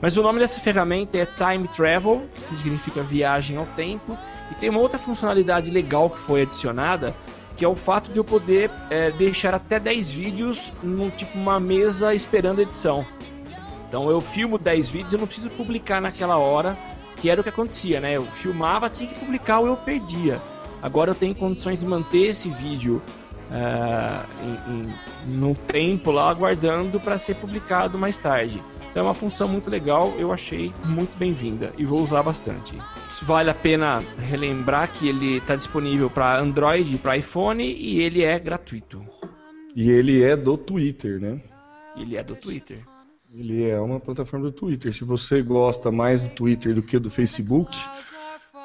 Mas 0.04 0.18
o 0.18 0.22
nome 0.22 0.38
dessa 0.38 0.60
ferramenta 0.60 1.16
é 1.16 1.24
Time 1.24 1.66
Travel, 1.66 2.26
que 2.46 2.56
significa 2.58 3.02
viagem 3.02 3.56
ao 3.56 3.64
tempo, 3.64 4.18
e 4.52 4.54
tem 4.56 4.68
uma 4.68 4.80
outra 4.80 4.98
funcionalidade 4.98 5.70
legal 5.70 6.10
que 6.10 6.18
foi 6.18 6.42
adicionada, 6.42 7.14
que 7.56 7.64
é 7.64 7.68
o 7.68 7.74
fato 7.74 8.12
de 8.12 8.18
eu 8.18 8.24
poder 8.24 8.70
é, 8.90 9.10
deixar 9.12 9.54
até 9.54 9.80
10 9.80 10.10
vídeos 10.10 10.70
num 10.82 11.08
tipo 11.08 11.38
uma 11.38 11.58
mesa 11.58 12.14
esperando 12.14 12.60
edição. 12.60 13.02
Então 13.88 14.10
eu 14.10 14.20
filmo 14.20 14.58
10 14.58 14.90
vídeos, 14.90 15.14
eu 15.14 15.20
não 15.20 15.26
preciso 15.26 15.48
publicar 15.48 16.02
naquela 16.02 16.36
hora, 16.36 16.76
que 17.16 17.30
era 17.30 17.40
o 17.40 17.42
que 17.42 17.48
acontecia, 17.48 17.98
né? 17.98 18.14
Eu 18.14 18.26
filmava, 18.26 18.90
tinha 18.90 19.08
que 19.08 19.18
publicar 19.18 19.60
ou 19.60 19.68
eu 19.68 19.76
perdia. 19.78 20.38
Agora 20.82 21.12
eu 21.12 21.14
tenho 21.14 21.34
condições 21.34 21.80
de 21.80 21.86
manter 21.86 22.26
esse 22.26 22.50
vídeo 22.50 23.00
uh, 23.50 24.26
em, 24.68 24.74
em, 24.74 25.34
no 25.34 25.54
tempo 25.54 26.10
lá, 26.10 26.28
aguardando 26.28 27.00
para 27.00 27.16
ser 27.16 27.36
publicado 27.36 27.96
mais 27.96 28.18
tarde. 28.18 28.62
Então 28.94 29.02
é 29.02 29.06
uma 29.08 29.14
função 29.14 29.48
muito 29.48 29.68
legal, 29.68 30.14
eu 30.20 30.32
achei 30.32 30.72
muito 30.84 31.18
bem-vinda 31.18 31.72
e 31.76 31.84
vou 31.84 32.00
usar 32.00 32.22
bastante. 32.22 32.78
Vale 33.22 33.50
a 33.50 33.54
pena 33.54 33.98
relembrar 34.16 34.88
que 34.92 35.08
ele 35.08 35.38
está 35.38 35.56
disponível 35.56 36.08
para 36.08 36.38
Android 36.38 36.94
e 36.94 36.96
para 36.96 37.16
iPhone 37.16 37.64
e 37.64 38.00
ele 38.00 38.22
é 38.22 38.38
gratuito. 38.38 39.02
E 39.74 39.90
ele 39.90 40.22
é 40.22 40.36
do 40.36 40.56
Twitter, 40.56 41.18
né? 41.18 41.40
Ele 41.96 42.16
é 42.16 42.22
do 42.22 42.36
Twitter. 42.36 42.84
Ele 43.36 43.68
é 43.68 43.80
uma 43.80 43.98
plataforma 43.98 44.46
do 44.46 44.52
Twitter. 44.52 44.94
Se 44.94 45.02
você 45.02 45.42
gosta 45.42 45.90
mais 45.90 46.20
do 46.20 46.28
Twitter 46.28 46.72
do 46.72 46.80
que 46.80 46.96
do 46.96 47.10
Facebook, 47.10 47.76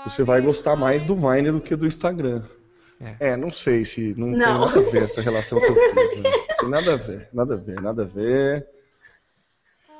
você 0.04 0.22
vai 0.22 0.42
gostar 0.42 0.76
mais 0.76 1.04
do 1.04 1.16
Vine 1.16 1.52
do 1.52 1.60
que 1.60 1.76
do 1.76 1.88
Instagram. 1.88 2.44
É, 3.02 3.32
é 3.32 3.36
não 3.36 3.52
sei 3.52 3.84
se 3.84 4.14
não, 4.16 4.28
não, 4.28 4.38
tem 4.38 4.60
nada 4.60 4.80
a 4.80 4.92
ver 4.92 5.04
essa 5.06 5.24
relação 5.24 5.60
que 5.60 5.66
eu 5.66 5.74
fiz. 5.74 6.20
Né? 6.20 6.32
Tem 6.60 6.70
nada 6.70 6.94
a 6.94 6.98
ver, 6.98 7.30
nada 7.34 7.54
a 7.56 7.58
ver, 7.58 7.82
nada 7.82 8.04
a 8.04 8.06
ver. 8.06 8.79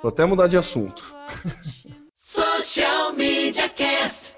Vou 0.02 0.10
até 0.10 0.26
mudar 0.26 0.48
de 0.48 0.58
assunto. 0.58 1.14
Social 2.14 3.14
Media 3.14 3.68
Cast. 3.70 4.38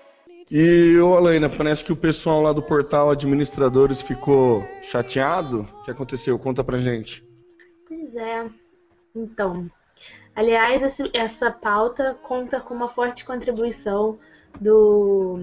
E, 0.52 0.98
ô 1.00 1.16
Alaina, 1.16 1.50
parece 1.50 1.84
que 1.84 1.94
o 1.94 1.96
pessoal 1.96 2.42
lá 2.42 2.52
do 2.52 2.62
portal 2.62 3.10
Administradores 3.10 4.02
ficou 4.02 4.68
chateado. 4.82 5.62
O 5.80 5.84
que 5.84 5.92
aconteceu? 5.92 6.38
Conta 6.38 6.64
pra 6.64 6.78
gente. 6.78 7.24
Pois 7.88 8.16
é. 8.16 8.50
Então, 9.16 9.70
Aliás, 10.36 10.82
esse, 10.82 11.10
essa 11.14 11.52
pauta 11.52 12.18
conta 12.24 12.62
com 12.62 12.74
uma 12.74 12.88
forte 12.88 13.26
contribuição 13.26 14.18
do 14.60 15.38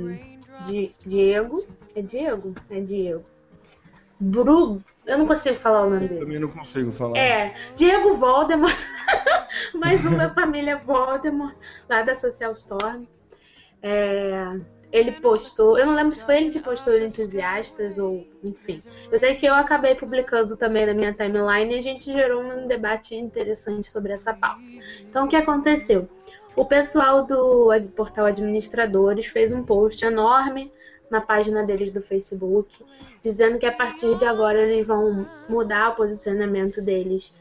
de, 0.66 0.90
Diego. 1.06 1.64
É 1.94 2.00
Diego? 2.00 2.54
É 2.70 2.80
Diego. 2.80 3.24
Bru, 4.20 4.82
eu 5.06 5.18
não 5.18 5.26
consigo 5.26 5.56
falar 5.58 5.82
o 5.82 5.90
nome 5.90 6.04
eu 6.04 6.08
dele. 6.08 6.20
Também 6.20 6.38
não 6.38 6.48
consigo 6.48 6.90
falar. 6.92 7.16
É, 7.16 7.54
Diego 7.76 8.16
Voldemort, 8.16 8.76
mais 9.74 10.04
uma 10.04 10.30
família 10.30 10.76
Voldemort, 10.76 11.54
lá 11.88 12.02
da 12.02 12.16
Social 12.16 12.52
Storm. 12.52 13.06
É, 13.80 14.58
ele 14.90 15.12
postou, 15.12 15.78
eu 15.78 15.86
não 15.86 15.94
lembro 15.94 16.14
se 16.14 16.24
foi 16.24 16.38
ele 16.38 16.50
que 16.50 16.60
postou 16.60 16.94
no 16.94 17.04
Entusiastas 17.04 17.98
ou 17.98 18.26
enfim. 18.42 18.82
Eu 19.12 19.18
sei 19.18 19.34
que 19.36 19.46
eu 19.46 19.54
acabei 19.54 19.94
publicando 19.94 20.56
também 20.56 20.86
na 20.86 20.94
minha 20.94 21.12
timeline 21.12 21.74
e 21.74 21.78
a 21.78 21.82
gente 21.82 22.12
gerou 22.12 22.42
um 22.42 22.66
debate 22.66 23.14
interessante 23.14 23.86
sobre 23.88 24.12
essa 24.12 24.32
pauta. 24.32 24.62
Então 25.02 25.26
o 25.26 25.28
que 25.28 25.36
aconteceu? 25.36 26.08
O 26.56 26.64
pessoal 26.64 27.24
do 27.24 27.70
portal 27.94 28.26
Administradores 28.26 29.26
fez 29.26 29.52
um 29.52 29.62
post 29.62 30.04
enorme 30.04 30.72
na 31.10 31.20
página 31.20 31.64
deles 31.64 31.92
do 31.92 32.00
Facebook, 32.00 32.84
dizendo 33.22 33.58
que 33.58 33.66
a 33.66 33.72
partir 33.72 34.16
de 34.16 34.24
agora 34.24 34.60
eles 34.60 34.86
vão 34.86 35.26
mudar 35.48 35.90
o 35.90 35.96
posicionamento 35.96 36.82
deles 36.82 37.34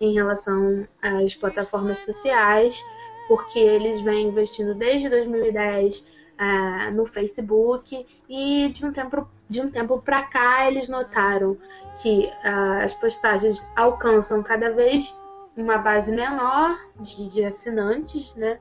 em 0.00 0.12
relação 0.12 0.86
às 1.00 1.34
plataformas 1.34 1.98
sociais, 1.98 2.82
porque 3.28 3.58
eles 3.58 4.00
vêm 4.00 4.28
investindo 4.28 4.74
desde 4.74 5.08
2010 5.08 5.98
uh, 5.98 6.94
no 6.94 7.06
Facebook 7.06 8.06
e 8.28 8.68
de 8.70 8.84
um 8.84 8.92
tempo 8.92 9.28
de 9.48 9.60
um 9.60 9.70
tempo 9.70 10.00
para 10.00 10.22
cá 10.22 10.66
eles 10.66 10.88
notaram 10.88 11.56
que 12.02 12.26
uh, 12.26 12.82
as 12.82 12.92
postagens 12.94 13.64
alcançam 13.76 14.42
cada 14.42 14.70
vez 14.70 15.16
uma 15.56 15.78
base 15.78 16.10
menor 16.10 16.78
de, 16.98 17.30
de 17.30 17.44
assinantes, 17.44 18.34
né? 18.34 18.58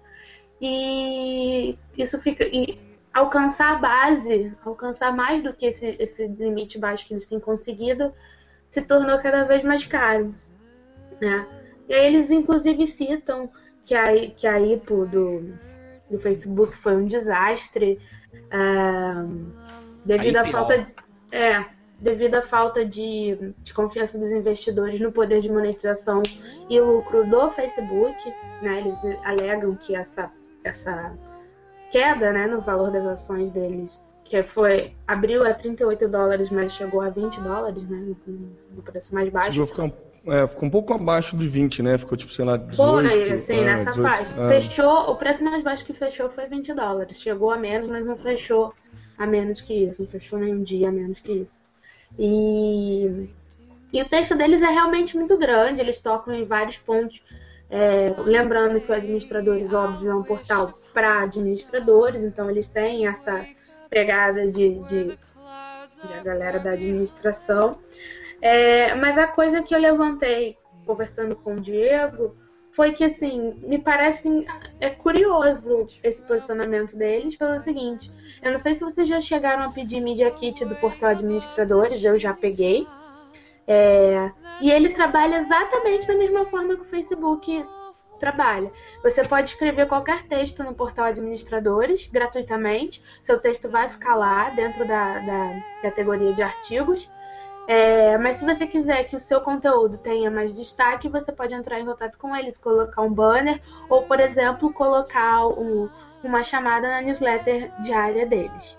E 0.62 1.77
isso 1.98 2.20
fica 2.22 2.43
e 2.46 2.77
alcançar 3.13 3.74
a 3.74 3.75
base, 3.75 4.51
alcançar 4.65 5.15
mais 5.15 5.43
do 5.43 5.53
que 5.53 5.67
esse, 5.67 5.96
esse 6.00 6.27
limite 6.27 6.79
baixo 6.79 7.05
que 7.05 7.13
eles 7.13 7.27
têm 7.27 7.39
conseguido, 7.39 8.12
se 8.72 8.82
tornou 8.82 9.20
cada 9.20 9.43
vez 9.43 9.63
mais 9.63 9.86
caro, 9.86 10.34
né? 11.22 11.48
E 11.88 11.93
aí 11.93 12.08
eles 12.08 12.32
inclusive 12.32 12.88
citam 12.88 13.50
que 13.86 13.93
a, 13.93 14.29
que 14.32 14.48
a 14.48 14.60
IPO 14.60 15.05
do, 15.05 15.53
do 16.10 16.17
Facebook 16.17 16.75
foi 16.77 16.96
um 16.96 17.05
desastre. 17.05 18.00
Uh, 18.34 19.51
Devido 20.05 20.38
à 20.38 20.43
falta 20.43 20.79
de, 20.79 20.88
é, 21.32 21.65
devido 22.00 22.36
à 22.36 22.41
falta 22.41 22.86
de, 22.86 23.53
de 23.60 23.74
confiança 23.74 24.17
dos 24.17 24.29
investidores 24.32 25.00
no 25.00 25.12
poder 25.12 25.39
de 25.39 25.50
monetização 25.50 26.22
e 26.70 26.79
lucro 26.79 27.25
do 27.25 27.50
Facebook, 27.51 28.17
né? 28.62 28.79
Eles 28.79 28.98
alegam 29.24 29.75
que 29.75 29.96
essa, 29.96 30.29
essa 30.63 31.13
queda 31.93 32.33
né, 32.33 32.47
no 32.47 32.59
valor 32.59 32.91
das 32.91 33.05
ações 33.05 33.51
deles, 33.51 34.03
que 34.25 34.41
foi 34.41 34.95
abriu 35.07 35.45
a 35.45 35.53
38 35.53 36.09
dólares, 36.09 36.50
mas 36.50 36.73
chegou 36.73 37.01
a 37.01 37.09
20 37.09 37.39
dólares, 37.39 37.88
né? 37.88 38.15
No, 38.75 38.81
preço 38.81 39.13
mais 39.13 39.29
baixo. 39.29 39.53
Chegou 39.53 39.67
ficar 39.67 39.83
um, 39.83 40.33
é, 40.33 40.47
ficou 40.47 40.67
um 40.67 40.71
pouco 40.71 40.91
abaixo 40.91 41.38
de 41.38 41.47
20, 41.47 41.83
né? 41.83 41.97
Ficou 42.00 42.17
tipo, 42.17 42.33
sei 42.33 42.43
lá, 42.43 42.57
18. 42.57 43.07
Foi, 43.07 43.31
assim, 43.31 43.59
é, 43.59 43.65
nessa 43.65 43.91
18, 43.91 44.09
faixa. 44.09 44.41
é. 44.41 44.47
Fechou, 44.62 45.12
o 45.12 45.15
preço 45.15 45.43
mais 45.43 45.63
baixo 45.63 45.85
que 45.85 45.93
fechou 45.93 46.31
foi 46.31 46.47
20 46.47 46.73
dólares. 46.73 47.21
Chegou 47.21 47.51
a 47.51 47.57
menos, 47.57 47.85
mas 47.85 48.07
não 48.07 48.17
fechou 48.17 48.73
a 49.15 49.27
menos 49.27 49.62
que 49.62 49.85
isso. 49.85 50.01
Não 50.01 50.09
fechou 50.09 50.39
nenhum 50.39 50.63
dia 50.63 50.89
a 50.89 50.91
menos 50.91 51.19
que 51.19 51.31
isso. 51.31 51.59
E, 52.17 53.29
e 53.91 54.01
o 54.01 54.09
texto 54.09 54.35
deles 54.35 54.63
é 54.63 54.67
realmente 54.67 55.15
muito 55.15 55.38
grande, 55.38 55.79
eles 55.79 56.00
tocam 56.00 56.33
em 56.33 56.43
vários 56.43 56.77
pontos. 56.77 57.23
É, 57.69 58.13
lembrando 58.17 58.81
que 58.81 58.91
o 58.91 58.95
Administradores, 58.95 59.73
óbvio, 59.73 60.09
é 60.09 60.15
um 60.15 60.23
portal 60.23 60.79
para 60.93 61.23
administradores, 61.23 62.21
então 62.23 62.50
eles 62.50 62.67
têm 62.67 63.07
essa 63.07 63.45
pegada 63.89 64.47
de, 64.47 64.79
de, 64.83 65.05
de 65.05 66.13
a 66.13 66.23
galera 66.23 66.59
da 66.59 66.71
administração. 66.71 67.79
É, 68.41 68.93
mas 68.95 69.17
a 69.17 69.27
coisa 69.27 69.62
que 69.62 69.73
eu 69.73 69.79
levantei 69.79 70.57
conversando 70.85 71.35
com 71.35 71.55
o 71.55 71.62
Diego 71.62 72.35
foi 72.73 72.91
que, 72.91 73.03
assim, 73.03 73.53
me 73.63 73.79
parece 73.79 74.45
é 74.79 74.89
curioso 74.89 75.88
esse 76.03 76.21
posicionamento 76.23 76.95
deles 76.95 77.35
pelo 77.35 77.59
seguinte: 77.59 78.12
eu 78.41 78.51
não 78.51 78.57
sei 78.57 78.73
se 78.73 78.83
vocês 78.83 79.07
já 79.07 79.21
chegaram 79.21 79.63
a 79.63 79.71
pedir 79.71 80.01
Media 80.01 80.29
Kit 80.31 80.65
do 80.65 80.75
portal 80.75 81.12
Administradores, 81.12 82.03
eu 82.03 82.17
já 82.17 82.33
peguei. 82.33 82.88
É, 83.65 84.29
e 84.59 84.69
ele 84.69 84.89
trabalha 84.89 85.38
exatamente 85.38 86.07
da 86.07 86.15
mesma 86.15 86.45
forma 86.47 86.75
que 86.75 86.81
o 86.81 86.85
Facebook 86.85 87.65
trabalha. 88.23 88.71
Você 89.03 89.21
pode 89.21 89.49
escrever 89.49 89.85
qualquer 89.85 90.23
texto 90.27 90.63
no 90.63 90.73
portal 90.73 91.05
Administradores 91.05 92.07
gratuitamente. 92.07 93.03
Seu 93.21 93.37
texto 93.37 93.69
vai 93.69 93.89
ficar 93.89 94.15
lá 94.15 94.49
dentro 94.51 94.87
da, 94.87 95.19
da 95.19 95.63
categoria 95.81 96.31
de 96.31 96.41
artigos. 96.41 97.11
É, 97.67 98.17
mas 98.17 98.37
se 98.37 98.45
você 98.45 98.65
quiser 98.65 99.03
que 99.05 99.15
o 99.15 99.19
seu 99.19 99.41
conteúdo 99.41 99.97
tenha 99.97 100.31
mais 100.31 100.55
destaque, 100.55 101.09
você 101.09 101.33
pode 101.33 101.53
entrar 101.53 101.79
em 101.79 101.85
contato 101.85 102.17
com 102.17 102.33
eles, 102.33 102.57
colocar 102.57 103.01
um 103.01 103.13
banner 103.13 103.61
ou, 103.89 104.03
por 104.03 104.19
exemplo, 104.21 104.71
colocar 104.73 105.47
um, 105.47 105.89
uma 106.23 106.43
chamada 106.43 106.87
na 106.87 107.01
newsletter 107.01 107.71
diária 107.81 108.25
deles. 108.25 108.77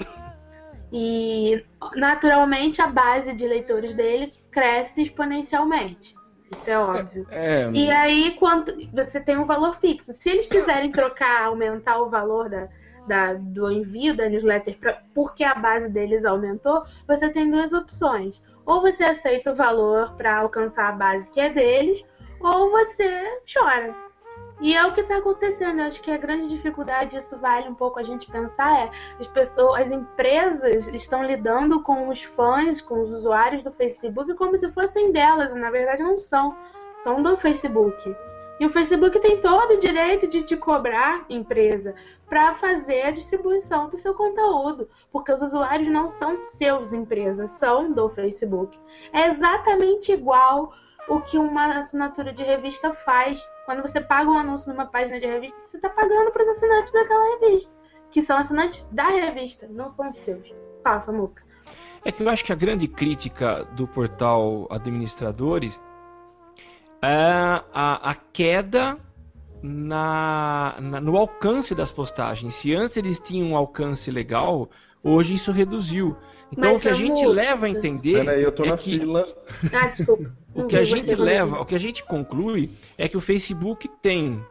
E 0.90 1.62
naturalmente 1.96 2.80
a 2.80 2.86
base 2.86 3.34
de 3.34 3.46
leitores 3.46 3.92
dele 3.92 4.32
cresce 4.50 5.02
exponencialmente. 5.02 6.14
Isso 6.54 6.70
é 6.70 6.78
óbvio. 6.78 7.26
É, 7.30 7.70
E 7.72 7.90
aí, 7.90 8.36
quando 8.38 8.72
você 8.92 9.20
tem 9.20 9.36
um 9.36 9.44
valor 9.46 9.76
fixo. 9.76 10.12
Se 10.12 10.30
eles 10.30 10.46
quiserem 10.46 10.90
trocar, 10.92 11.44
aumentar 11.46 11.98
o 11.98 12.08
valor 12.08 12.48
da, 12.48 12.68
da- 13.06 13.34
do 13.34 13.70
envio 13.70 14.16
da 14.16 14.28
newsletter 14.28 14.78
pra- 14.78 14.98
porque 15.14 15.44
a 15.44 15.54
base 15.54 15.88
deles 15.90 16.24
aumentou, 16.24 16.82
você 17.06 17.28
tem 17.28 17.50
duas 17.50 17.72
opções. 17.72 18.42
Ou 18.64 18.80
você 18.80 19.04
aceita 19.04 19.52
o 19.52 19.56
valor 19.56 20.12
para 20.16 20.38
alcançar 20.38 20.88
a 20.88 20.92
base 20.92 21.28
que 21.30 21.40
é 21.40 21.50
deles, 21.50 22.02
ou 22.40 22.70
você 22.70 23.38
chora. 23.52 23.94
E 24.64 24.74
é 24.74 24.82
o 24.86 24.94
que 24.94 25.02
está 25.02 25.18
acontecendo. 25.18 25.80
Eu 25.80 25.88
acho 25.88 26.00
que 26.00 26.10
a 26.10 26.16
grande 26.16 26.48
dificuldade, 26.48 27.18
isso 27.18 27.38
vale 27.38 27.68
um 27.68 27.74
pouco 27.74 28.00
a 28.00 28.02
gente 28.02 28.30
pensar, 28.30 28.86
é 28.86 28.90
as 29.20 29.26
pessoas, 29.26 29.82
as 29.82 29.90
empresas 29.90 30.88
estão 30.88 31.22
lidando 31.22 31.82
com 31.82 32.08
os 32.08 32.22
fãs, 32.22 32.80
com 32.80 33.02
os 33.02 33.12
usuários 33.12 33.62
do 33.62 33.70
Facebook 33.70 34.32
como 34.32 34.56
se 34.56 34.72
fossem 34.72 35.12
delas, 35.12 35.52
e 35.52 35.58
na 35.58 35.70
verdade 35.70 36.02
não 36.02 36.18
são. 36.18 36.56
São 37.02 37.22
do 37.22 37.36
Facebook. 37.36 38.16
E 38.58 38.64
o 38.64 38.70
Facebook 38.70 39.20
tem 39.20 39.38
todo 39.38 39.74
o 39.74 39.78
direito 39.78 40.26
de 40.26 40.42
te 40.42 40.56
cobrar, 40.56 41.26
empresa, 41.28 41.94
para 42.26 42.54
fazer 42.54 43.02
a 43.02 43.10
distribuição 43.10 43.90
do 43.90 43.98
seu 43.98 44.14
conteúdo, 44.14 44.88
porque 45.12 45.30
os 45.30 45.42
usuários 45.42 45.88
não 45.90 46.08
são 46.08 46.42
seus 46.42 46.94
empresas, 46.94 47.50
são 47.50 47.92
do 47.92 48.08
Facebook. 48.08 48.78
É 49.12 49.26
exatamente 49.26 50.10
igual 50.10 50.72
o 51.08 51.20
que 51.20 51.38
uma 51.38 51.80
assinatura 51.80 52.32
de 52.32 52.42
revista 52.42 52.92
faz. 52.92 53.46
Quando 53.66 53.82
você 53.82 54.00
paga 54.00 54.30
um 54.30 54.38
anúncio 54.38 54.70
numa 54.70 54.86
página 54.86 55.18
de 55.20 55.26
revista, 55.26 55.56
você 55.64 55.76
está 55.76 55.88
pagando 55.88 56.30
para 56.32 56.42
os 56.42 56.48
assinantes 56.50 56.92
daquela 56.92 57.38
revista, 57.40 57.72
que 58.10 58.22
são 58.22 58.36
assinantes 58.36 58.84
da 58.92 59.08
revista, 59.08 59.66
não 59.70 59.88
são 59.88 60.10
os 60.10 60.18
seus. 60.20 60.52
Passa, 60.82 61.10
Muca. 61.12 61.42
É 62.04 62.12
que 62.12 62.22
eu 62.22 62.28
acho 62.28 62.44
que 62.44 62.52
a 62.52 62.56
grande 62.56 62.86
crítica 62.86 63.64
do 63.72 63.88
portal 63.88 64.66
Administradores 64.70 65.80
é 67.02 67.62
a, 67.72 68.10
a 68.10 68.14
queda 68.14 68.98
na, 69.62 70.76
na- 70.80 71.00
no 71.00 71.16
alcance 71.16 71.74
das 71.74 71.90
postagens. 71.92 72.54
Se 72.54 72.74
antes 72.74 72.96
eles 72.96 73.18
tinham 73.18 73.48
um 73.48 73.56
alcance 73.56 74.10
legal, 74.10 74.68
hoje 75.02 75.34
isso 75.34 75.52
reduziu. 75.52 76.16
Então 76.52 76.72
Mas 76.72 76.78
o 76.78 76.80
que 76.80 76.88
a 76.88 76.92
gente 76.94 77.24
muito. 77.24 77.30
leva 77.30 77.66
a 77.66 77.70
entender 77.70 78.24
Peraí, 78.24 78.42
eu 78.42 78.52
tô 78.52 78.64
é 78.64 78.68
na 78.68 78.76
que 78.76 78.98
fila. 78.98 79.26
Ah, 79.72 79.86
desculpa. 79.88 80.30
o 80.54 80.66
que 80.66 80.76
a 80.76 80.84
gente 80.84 81.14
leva, 81.14 81.60
o 81.60 81.64
que 81.64 81.74
a 81.74 81.80
gente 81.80 82.04
conclui 82.04 82.70
é 82.96 83.08
que 83.08 83.16
o 83.16 83.20
Facebook 83.20 83.88
tem 84.00 84.42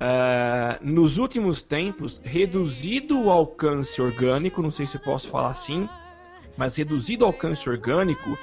ah, 0.00 0.78
nos 0.80 1.18
últimos 1.18 1.60
tempos 1.60 2.22
reduzido 2.24 3.20
o 3.20 3.30
alcance 3.30 4.00
orgânico, 4.00 4.62
não 4.62 4.72
sei 4.72 4.86
se 4.86 4.96
eu 4.96 5.00
posso 5.02 5.28
falar 5.28 5.50
assim, 5.50 5.86
mas 6.56 6.74
reduzido 6.76 7.24
o 7.24 7.26
alcance 7.26 7.68
orgânico, 7.68 8.38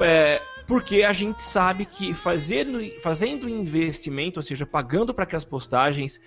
é, 0.00 0.40
porque 0.66 1.02
a 1.02 1.12
gente 1.12 1.42
sabe 1.42 1.84
que 1.84 2.14
fazendo, 2.14 2.80
fazendo 3.00 3.48
investimento, 3.48 4.40
ou 4.40 4.42
seja, 4.42 4.64
pagando 4.64 5.12
para 5.12 5.26
que 5.26 5.36
as 5.36 5.44
postagens 5.44 6.18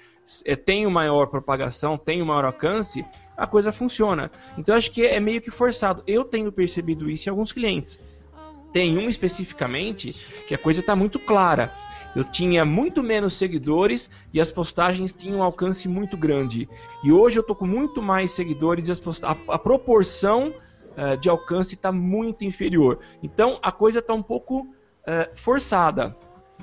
eh, 0.46 0.56
tenham 0.56 0.90
maior 0.90 1.26
propagação, 1.28 1.98
tenham 1.98 2.26
maior 2.26 2.46
alcance, 2.46 3.04
a 3.36 3.46
coisa 3.46 3.72
funciona. 3.72 4.32
Então 4.58 4.76
acho 4.76 4.92
que 4.92 5.06
é 5.06 5.20
meio 5.20 5.42
que 5.42 5.52
forçado. 5.52 6.04
Eu 6.08 6.24
tenho 6.24 6.52
percebido 6.52 7.10
isso 7.10 7.28
em 7.28 7.32
alguns 7.32 7.52
clientes. 7.52 8.02
Tem 8.72 8.98
um 8.98 9.10
especificamente 9.10 10.14
que 10.48 10.54
a 10.54 10.58
coisa 10.58 10.80
está 10.82 10.96
muito 10.96 11.20
clara. 11.20 11.74
Eu 12.16 12.24
tinha 12.24 12.66
muito 12.66 13.04
menos 13.04 13.34
seguidores 13.34 14.10
e 14.34 14.42
as 14.42 14.52
postagens 14.52 15.14
tinham 15.14 15.40
um 15.40 15.44
alcance 15.44 15.88
muito 15.88 16.18
grande. 16.18 16.68
E 17.04 17.12
hoje 17.12 17.38
eu 17.38 17.44
tô 17.44 17.56
com 17.56 17.68
muito 17.68 18.02
mais 18.02 18.32
seguidores 18.32 18.88
e 18.88 18.92
as 18.92 19.24
a, 19.24 19.32
a 19.48 19.60
proporção 19.60 20.54
eh, 20.98 21.16
de 21.18 21.30
alcance 21.30 21.76
está 21.76 21.92
muito 21.92 22.44
inferior. 22.44 23.00
Então 23.22 23.60
a 23.62 23.72
coisa 23.72 24.00
está 24.00 24.14
um 24.14 24.24
pouco 24.24 24.68
eh, 25.06 25.30
forçada. 25.36 26.16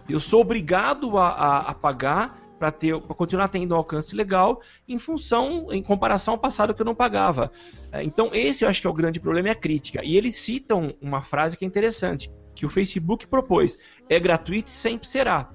Eu 0.08 0.20
sou 0.20 0.40
obrigado 0.40 1.16
a, 1.16 1.28
a, 1.28 1.58
a 1.70 1.74
pagar 1.74 2.45
para 2.58 2.70
ter 2.70 2.98
para 3.00 3.14
continuar 3.14 3.48
tendo 3.48 3.74
um 3.74 3.78
alcance 3.78 4.14
legal 4.14 4.60
em 4.88 4.98
função 4.98 5.68
em 5.70 5.82
comparação 5.82 6.34
ao 6.34 6.38
passado 6.38 6.74
que 6.74 6.80
eu 6.82 6.86
não 6.86 6.94
pagava. 6.94 7.50
Eh, 7.92 8.04
Então 8.04 8.30
esse 8.32 8.64
eu 8.64 8.68
acho 8.68 8.80
que 8.80 8.86
é 8.86 8.90
o 8.90 8.94
grande 8.94 9.20
problema 9.20 9.48
é 9.48 9.52
a 9.52 9.54
crítica. 9.54 10.04
E 10.04 10.16
eles 10.16 10.36
citam 10.38 10.94
uma 11.00 11.22
frase 11.22 11.56
que 11.56 11.64
é 11.64 11.68
interessante 11.68 12.30
que 12.54 12.64
o 12.64 12.70
Facebook 12.70 13.26
propôs: 13.26 13.78
é 14.08 14.18
gratuito 14.18 14.70
e 14.70 14.74
sempre 14.74 15.06
será. 15.06 15.50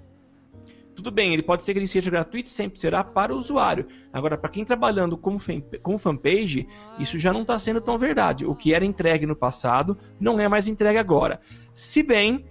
Tudo 0.94 1.10
bem, 1.10 1.34
ele 1.34 1.42
pode 1.42 1.64
ser 1.64 1.74
que 1.74 1.80
ele 1.80 1.88
seja 1.88 2.12
gratuito 2.12 2.48
e 2.48 2.52
sempre 2.52 2.78
será 2.80 3.02
para 3.04 3.34
o 3.34 3.38
usuário. 3.38 3.88
Agora, 4.12 4.38
para 4.38 4.50
quem 4.50 4.66
trabalhando 4.66 5.18
com, 5.18 5.40
fan- 5.40 5.62
com 5.82 5.98
fanpage, 5.98 6.68
isso 7.00 7.18
já 7.18 7.32
não 7.32 7.42
está 7.42 7.58
sendo 7.58 7.80
tão 7.82 7.98
verdade. 7.98 8.46
O 8.46 8.54
que 8.54 8.74
era 8.74 8.86
entregue 8.86 9.26
no 9.26 9.36
passado 9.36 9.98
não 10.20 10.38
é 10.40 10.48
mais 10.50 10.68
entregue 10.68 11.00
agora. 11.00 11.40
Se 11.74 12.04
bem, 12.04 12.46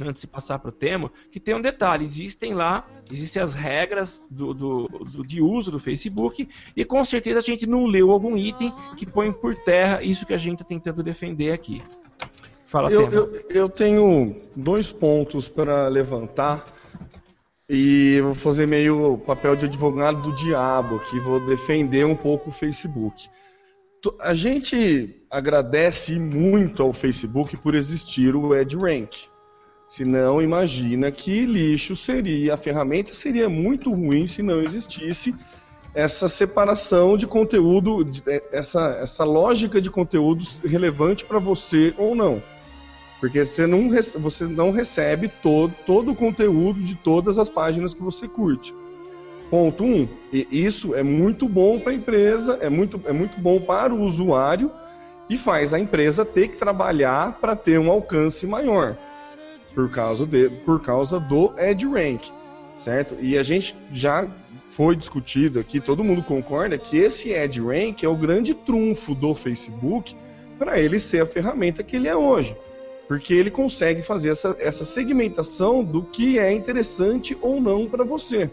antes 0.00 0.22
de 0.22 0.26
passar 0.26 0.58
para 0.58 0.68
o 0.68 0.72
tema, 0.72 1.10
que 1.30 1.40
tem 1.40 1.54
um 1.54 1.60
detalhe: 1.60 2.04
existem 2.04 2.54
lá, 2.54 2.86
existem 3.12 3.42
as 3.42 3.54
regras 3.54 4.24
do, 4.30 4.52
do- 4.54 4.88
do- 4.88 5.26
de 5.26 5.40
uso 5.42 5.70
do 5.70 5.78
Facebook, 5.78 6.48
e 6.76 6.84
com 6.84 7.02
certeza 7.04 7.38
a 7.38 7.42
gente 7.42 7.66
não 7.66 7.86
leu 7.86 8.10
algum 8.10 8.36
item 8.36 8.72
que 8.96 9.04
põe 9.06 9.32
por 9.32 9.54
terra 9.54 10.02
isso 10.02 10.24
que 10.26 10.34
a 10.34 10.38
gente 10.38 10.54
está 10.62 10.64
tentando 10.64 11.02
defender 11.02 11.52
aqui. 11.52 11.82
Fala, 12.66 12.90
Eu, 12.90 13.08
tema. 13.08 13.14
eu, 13.14 13.44
eu 13.50 13.68
tenho 13.68 14.36
dois 14.54 14.92
pontos 14.92 15.48
para 15.48 15.88
levantar 15.88 16.64
e 17.68 18.20
vou 18.22 18.34
fazer 18.34 18.66
meio 18.66 19.18
papel 19.18 19.54
de 19.56 19.66
advogado 19.66 20.22
do 20.22 20.34
diabo 20.34 20.96
aqui, 20.96 21.18
vou 21.20 21.40
defender 21.40 22.04
um 22.06 22.16
pouco 22.16 22.50
o 22.50 22.52
Facebook. 22.52 23.28
A 24.20 24.32
gente 24.34 25.22
agradece 25.30 26.18
muito 26.18 26.82
ao 26.82 26.92
Facebook 26.92 27.56
por 27.58 27.74
existir 27.74 28.34
o 28.34 28.54
EdRank. 28.54 29.28
Se 29.90 30.04
não, 30.04 30.40
imagina 30.40 31.10
que 31.10 31.44
lixo 31.44 31.96
seria, 31.96 32.54
a 32.54 32.56
ferramenta 32.56 33.12
seria 33.12 33.48
muito 33.48 33.92
ruim 33.92 34.24
se 34.28 34.40
não 34.40 34.62
existisse 34.62 35.34
essa 35.92 36.28
separação 36.28 37.16
de 37.16 37.26
conteúdo, 37.26 38.04
de- 38.04 38.22
essa, 38.52 38.98
essa 39.02 39.24
lógica 39.24 39.82
de 39.82 39.90
conteúdos 39.90 40.60
relevante 40.64 41.24
para 41.24 41.40
você 41.40 41.92
ou 41.98 42.14
não. 42.14 42.40
Porque 43.18 43.44
você 43.44 43.66
não, 43.66 43.88
você 44.20 44.44
não 44.44 44.70
recebe 44.70 45.26
todo, 45.42 45.74
todo 45.84 46.12
o 46.12 46.14
conteúdo 46.14 46.80
de 46.80 46.94
todas 46.94 47.36
as 47.36 47.50
páginas 47.50 47.92
que 47.92 48.00
você 48.00 48.28
curte. 48.28 48.72
Ponto 49.50 49.82
1. 49.82 50.02
Um, 50.02 50.08
e 50.32 50.46
isso 50.52 50.94
é 50.94 51.02
muito 51.02 51.48
bom 51.48 51.80
para 51.80 51.90
a 51.90 51.96
empresa, 51.96 52.58
é 52.60 52.70
muito, 52.70 53.02
é 53.06 53.12
muito 53.12 53.40
bom 53.40 53.60
para 53.60 53.92
o 53.92 54.02
usuário 54.02 54.70
e 55.28 55.36
faz 55.36 55.74
a 55.74 55.80
empresa 55.80 56.24
ter 56.24 56.46
que 56.46 56.56
trabalhar 56.56 57.40
para 57.40 57.56
ter 57.56 57.76
um 57.80 57.90
alcance 57.90 58.46
maior 58.46 58.96
por 59.74 59.90
causa, 59.90 60.26
de, 60.26 60.48
por 60.64 60.80
causa 60.80 61.18
do 61.18 61.52
EdRank, 61.58 62.30
certo? 62.76 63.16
E 63.20 63.38
a 63.38 63.42
gente 63.42 63.76
já 63.92 64.28
foi 64.68 64.96
discutido 64.96 65.58
aqui, 65.58 65.80
todo 65.80 66.04
mundo 66.04 66.22
concorda 66.22 66.78
que 66.78 66.96
esse 66.98 67.32
EdRank 67.32 68.04
é 68.04 68.08
o 68.08 68.16
grande 68.16 68.54
trunfo 68.54 69.14
do 69.14 69.34
Facebook 69.34 70.16
para 70.58 70.78
ele 70.78 70.98
ser 70.98 71.22
a 71.22 71.26
ferramenta 71.26 71.82
que 71.82 71.96
ele 71.96 72.08
é 72.08 72.16
hoje. 72.16 72.56
Porque 73.08 73.34
ele 73.34 73.50
consegue 73.50 74.02
fazer 74.02 74.30
essa, 74.30 74.56
essa 74.60 74.84
segmentação 74.84 75.82
do 75.82 76.02
que 76.02 76.38
é 76.38 76.52
interessante 76.52 77.36
ou 77.40 77.60
não 77.60 77.88
para 77.88 78.04
você. 78.04 78.48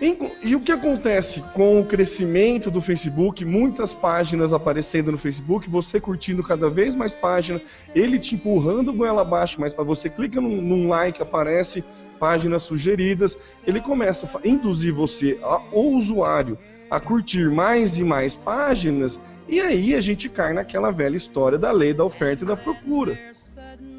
E 0.00 0.56
o 0.56 0.60
que 0.60 0.72
acontece 0.72 1.42
com 1.52 1.78
o 1.78 1.84
crescimento 1.84 2.70
do 2.70 2.80
Facebook? 2.80 3.44
Muitas 3.44 3.92
páginas 3.92 4.54
aparecendo 4.54 5.12
no 5.12 5.18
Facebook, 5.18 5.68
você 5.68 6.00
curtindo 6.00 6.42
cada 6.42 6.70
vez 6.70 6.96
mais 6.96 7.12
páginas, 7.12 7.60
ele 7.94 8.18
te 8.18 8.34
empurrando 8.34 8.94
goela 8.94 9.20
abaixo, 9.20 9.60
mas 9.60 9.74
para 9.74 9.84
você 9.84 10.08
clica 10.08 10.40
num, 10.40 10.62
num, 10.62 10.88
like, 10.88 11.20
aparece 11.20 11.84
páginas 12.18 12.62
sugeridas, 12.62 13.36
ele 13.66 13.78
começa 13.78 14.26
a 14.42 14.48
induzir 14.48 14.94
você, 14.94 15.38
o 15.70 15.96
usuário, 15.96 16.56
a 16.90 16.98
curtir 16.98 17.50
mais 17.50 17.98
e 17.98 18.02
mais 18.02 18.36
páginas, 18.36 19.20
e 19.46 19.60
aí 19.60 19.94
a 19.94 20.00
gente 20.00 20.30
cai 20.30 20.54
naquela 20.54 20.90
velha 20.90 21.16
história 21.16 21.58
da 21.58 21.70
lei 21.70 21.92
da 21.92 22.04
oferta 22.04 22.42
e 22.42 22.46
da 22.46 22.56
procura. 22.56 23.18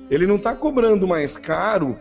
Ele 0.09 0.25
não 0.25 0.37
está 0.37 0.55
cobrando 0.55 1.07
mais 1.07 1.37
caro 1.37 1.97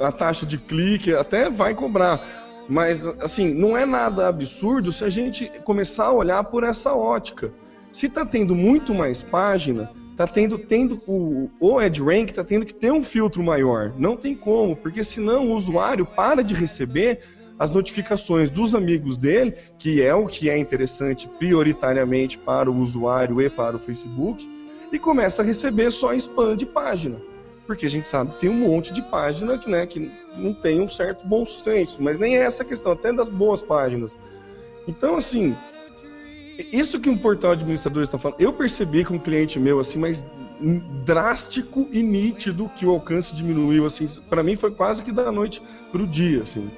a 0.00 0.12
taxa 0.12 0.46
de 0.46 0.58
clique, 0.58 1.12
até 1.12 1.50
vai 1.50 1.74
cobrar 1.74 2.47
mas, 2.68 3.08
assim, 3.20 3.54
não 3.54 3.74
é 3.74 3.86
nada 3.86 4.28
absurdo 4.28 4.92
se 4.92 5.02
a 5.02 5.08
gente 5.08 5.50
começar 5.64 6.06
a 6.06 6.12
olhar 6.12 6.44
por 6.44 6.62
essa 6.62 6.92
ótica. 6.92 7.50
Se 7.90 8.06
está 8.06 8.26
tendo 8.26 8.54
muito 8.54 8.94
mais 8.94 9.22
página, 9.22 9.90
está 10.10 10.26
tendo, 10.26 10.58
tendo 10.58 11.00
o, 11.08 11.50
o 11.58 11.80
EdRank 11.80 12.30
está 12.30 12.44
tendo 12.44 12.66
que 12.66 12.74
ter 12.74 12.92
um 12.92 13.02
filtro 13.02 13.42
maior. 13.42 13.94
Não 13.96 14.18
tem 14.18 14.36
como, 14.36 14.76
porque 14.76 15.02
senão 15.02 15.48
o 15.48 15.54
usuário 15.54 16.04
para 16.04 16.44
de 16.44 16.52
receber 16.52 17.20
as 17.58 17.70
notificações 17.70 18.50
dos 18.50 18.74
amigos 18.74 19.16
dele, 19.16 19.54
que 19.78 20.02
é 20.02 20.14
o 20.14 20.26
que 20.26 20.50
é 20.50 20.58
interessante 20.58 21.26
prioritariamente 21.38 22.36
para 22.36 22.70
o 22.70 22.76
usuário 22.76 23.40
e 23.40 23.48
para 23.48 23.76
o 23.76 23.80
Facebook, 23.80 24.46
e 24.92 24.98
começa 24.98 25.40
a 25.40 25.44
receber 25.44 25.90
só 25.90 26.12
spam 26.12 26.54
de 26.54 26.66
página 26.66 27.18
porque 27.68 27.84
a 27.84 27.90
gente 27.90 28.08
sabe 28.08 28.32
que 28.32 28.40
tem 28.40 28.48
um 28.48 28.66
monte 28.66 28.90
de 28.94 29.02
página 29.02 29.58
que, 29.58 29.68
né, 29.68 29.86
que 29.86 30.10
não 30.34 30.54
tem 30.54 30.80
um 30.80 30.88
certo 30.88 31.26
bom 31.26 31.46
senso, 31.46 32.02
mas 32.02 32.18
nem 32.18 32.34
é 32.34 32.40
essa 32.40 32.64
questão, 32.64 32.92
até 32.92 33.12
das 33.12 33.28
boas 33.28 33.60
páginas. 33.60 34.16
Então, 34.88 35.18
assim, 35.18 35.54
isso 36.72 36.98
que 36.98 37.10
um 37.10 37.18
portal 37.18 37.52
administrador 37.52 38.02
está 38.02 38.18
falando, 38.18 38.40
eu 38.40 38.54
percebi 38.54 39.04
com 39.04 39.16
um 39.16 39.18
cliente 39.18 39.60
meu, 39.60 39.78
assim, 39.78 39.98
mas 39.98 40.24
drástico 41.04 41.86
e 41.92 42.02
nítido 42.02 42.70
que 42.74 42.86
o 42.86 42.90
alcance 42.90 43.34
diminuiu, 43.34 43.84
assim, 43.84 44.06
para 44.30 44.42
mim 44.42 44.56
foi 44.56 44.70
quase 44.70 45.02
que 45.02 45.12
da 45.12 45.30
noite 45.30 45.60
para 45.92 46.02
o 46.02 46.06
dia, 46.06 46.40
assim. 46.40 46.70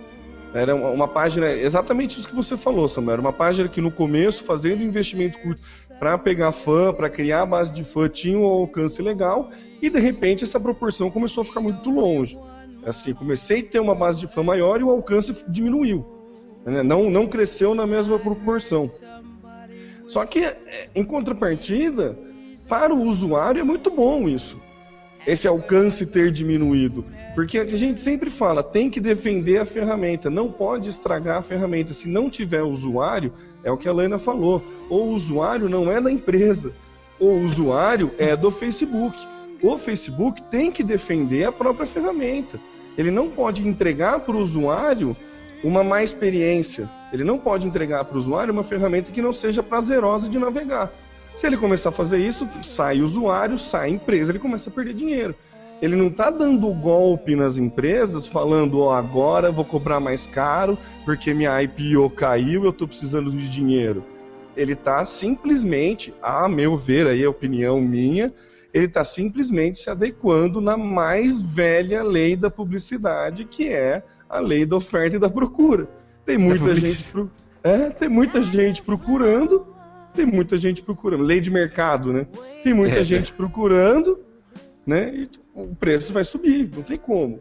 Era 0.53 0.74
uma, 0.74 1.07
página, 1.07 1.48
exatamente 1.53 2.18
isso 2.18 2.29
que 2.29 2.35
você 2.35 2.57
falou, 2.57 2.88
Samuel. 2.88 3.12
Era 3.12 3.20
uma 3.20 3.33
página 3.33 3.68
que 3.68 3.81
no 3.81 3.92
começo, 3.92 4.42
fazendo 4.42 4.83
investimento 4.83 5.38
curto 5.38 5.62
para 6.01 6.17
pegar 6.17 6.51
fã, 6.51 6.95
para 6.95 7.11
criar 7.11 7.43
a 7.43 7.47
base 7.47 7.71
de 7.73 7.85
fã, 7.85 8.09
tinha 8.09 8.39
um 8.39 8.45
alcance 8.45 9.03
legal 9.03 9.51
e 9.83 9.91
de 9.91 10.01
repente 10.01 10.43
essa 10.43 10.59
proporção 10.59 11.11
começou 11.11 11.43
a 11.43 11.45
ficar 11.45 11.61
muito 11.61 11.91
longe. 11.91 12.39
Assim, 12.87 13.13
comecei 13.13 13.61
a 13.61 13.65
ter 13.65 13.81
uma 13.81 13.95
base 13.95 14.19
de 14.19 14.27
fã 14.27 14.43
maior 14.43 14.81
e 14.81 14.85
o 14.85 14.91
alcance 14.91 15.45
diminuiu. 15.47 16.05
Né? 16.65 16.83
Não, 16.83 17.11
não 17.11 17.27
cresceu 17.27 17.75
na 17.75 17.87
mesma 17.87 18.19
proporção. 18.19 18.91
Só 20.07 20.25
que, 20.25 20.43
é, 20.43 20.89
em 20.95 21.05
contrapartida, 21.05 22.19
para 22.67 22.95
o 22.95 23.03
usuário 23.03 23.61
é 23.61 23.65
muito 23.65 23.91
bom 23.91 24.27
isso 24.27 24.59
esse 25.26 25.46
alcance 25.46 26.06
ter 26.06 26.30
diminuído. 26.30 27.04
Porque 27.35 27.59
a 27.59 27.76
gente 27.76 28.00
sempre 28.00 28.30
fala, 28.30 28.62
tem 28.62 28.90
que 28.90 29.00
defender 29.00 29.59
a 29.59 29.64
ferramenta, 29.64 30.28
não 30.28 30.50
pode 30.50 30.88
estragar 30.88 31.38
a 31.38 31.42
ferramenta. 31.42 31.92
Se 31.92 32.09
não 32.09 32.28
tiver 32.28 32.62
usuário, 32.62 33.33
é 33.62 33.70
o 33.70 33.76
que 33.76 33.88
a 33.88 33.92
Lena 33.92 34.18
falou, 34.18 34.62
o 34.88 34.96
usuário 34.96 35.68
não 35.68 35.90
é 35.90 36.00
da 36.00 36.11
empresa, 36.11 36.72
o 37.18 37.35
usuário 37.38 38.11
é 38.18 38.35
do 38.35 38.50
Facebook. 38.50 39.18
O 39.62 39.76
Facebook 39.76 40.42
tem 40.44 40.72
que 40.72 40.83
defender 40.83 41.44
a 41.44 41.52
própria 41.52 41.87
ferramenta. 41.87 42.59
Ele 42.96 43.11
não 43.11 43.30
pode 43.30 43.66
entregar 43.66 44.20
para 44.20 44.35
o 44.35 44.40
usuário 44.40 45.14
uma 45.62 45.85
má 45.85 46.02
experiência. 46.02 46.90
Ele 47.12 47.24
não 47.24 47.38
pode 47.38 47.66
entregar 47.66 48.04
para 48.04 48.14
o 48.14 48.18
usuário 48.18 48.52
uma 48.52 48.64
ferramenta 48.64 49.12
que 49.12 49.20
não 49.20 49.33
seja 49.33 49.62
prazerosa 49.62 50.28
de 50.28 50.38
navegar. 50.38 50.90
Se 51.35 51.47
ele 51.47 51.57
começar 51.57 51.88
a 51.88 51.93
fazer 51.93 52.19
isso, 52.19 52.49
sai 52.62 53.01
usuário, 53.01 53.59
sai 53.59 53.90
empresa, 53.90 54.33
ele 54.33 54.38
começa 54.38 54.69
a 54.69 54.73
perder 54.73 54.95
dinheiro. 54.95 55.35
Ele 55.81 55.97
não 55.97 56.09
está 56.09 56.29
dando 56.29 56.73
golpe 56.75 57.35
nas 57.35 57.57
empresas, 57.57 58.27
falando, 58.27 58.81
ó, 58.81 58.88
oh, 58.88 58.90
agora 58.90 59.51
vou 59.51 59.64
cobrar 59.64 59.99
mais 59.99 60.27
caro 60.27 60.77
porque 61.05 61.33
minha 61.33 61.62
IPO 61.62 62.11
caiu, 62.11 62.64
eu 62.64 62.71
estou 62.71 62.87
precisando 62.87 63.31
de 63.31 63.49
dinheiro. 63.49 64.05
Ele 64.55 64.75
está 64.75 65.03
simplesmente, 65.05 66.12
a 66.21 66.47
meu 66.49 66.77
ver, 66.77 67.07
aí 67.07 67.23
é 67.23 67.29
opinião 67.29 67.81
minha, 67.81 68.33
ele 68.75 68.87
está 68.87 69.03
simplesmente 69.05 69.79
se 69.79 69.88
adequando 69.88 70.61
na 70.61 70.77
mais 70.77 71.40
velha 71.40 72.03
lei 72.03 72.37
da 72.37 72.51
publicidade, 72.51 73.45
que 73.47 73.69
é 73.69 74.03
a 74.29 74.38
lei 74.38 74.66
da 74.66 74.77
oferta 74.77 75.16
e 75.16 75.19
da 75.19 75.31
procura. 75.31 75.88
Tem 76.27 76.37
muita 76.37 76.77
gente, 76.77 77.05
pro... 77.05 77.31
é, 77.64 77.88
tem 77.88 78.09
muita 78.09 78.43
gente 78.43 78.83
procurando 78.83 79.66
tem 80.12 80.27
muita 80.27 80.59
gente 80.59 80.83
procurando. 80.83 81.23
Lei 81.23 81.40
de 81.40 81.51
mercado, 81.51 82.12
né? 82.12 82.27
Tem 82.62 82.75
muita 82.75 82.99
é, 82.99 83.05
gente 83.05 83.33
é. 83.33 83.35
procurando, 83.35 84.20
né? 84.87 85.12
E 85.14 85.29
o 85.55 85.75
preço 85.75 86.12
vai 86.12 86.25
subir, 86.25 86.70
não 86.75 86.83
tem 86.83 86.99
como. 86.99 87.40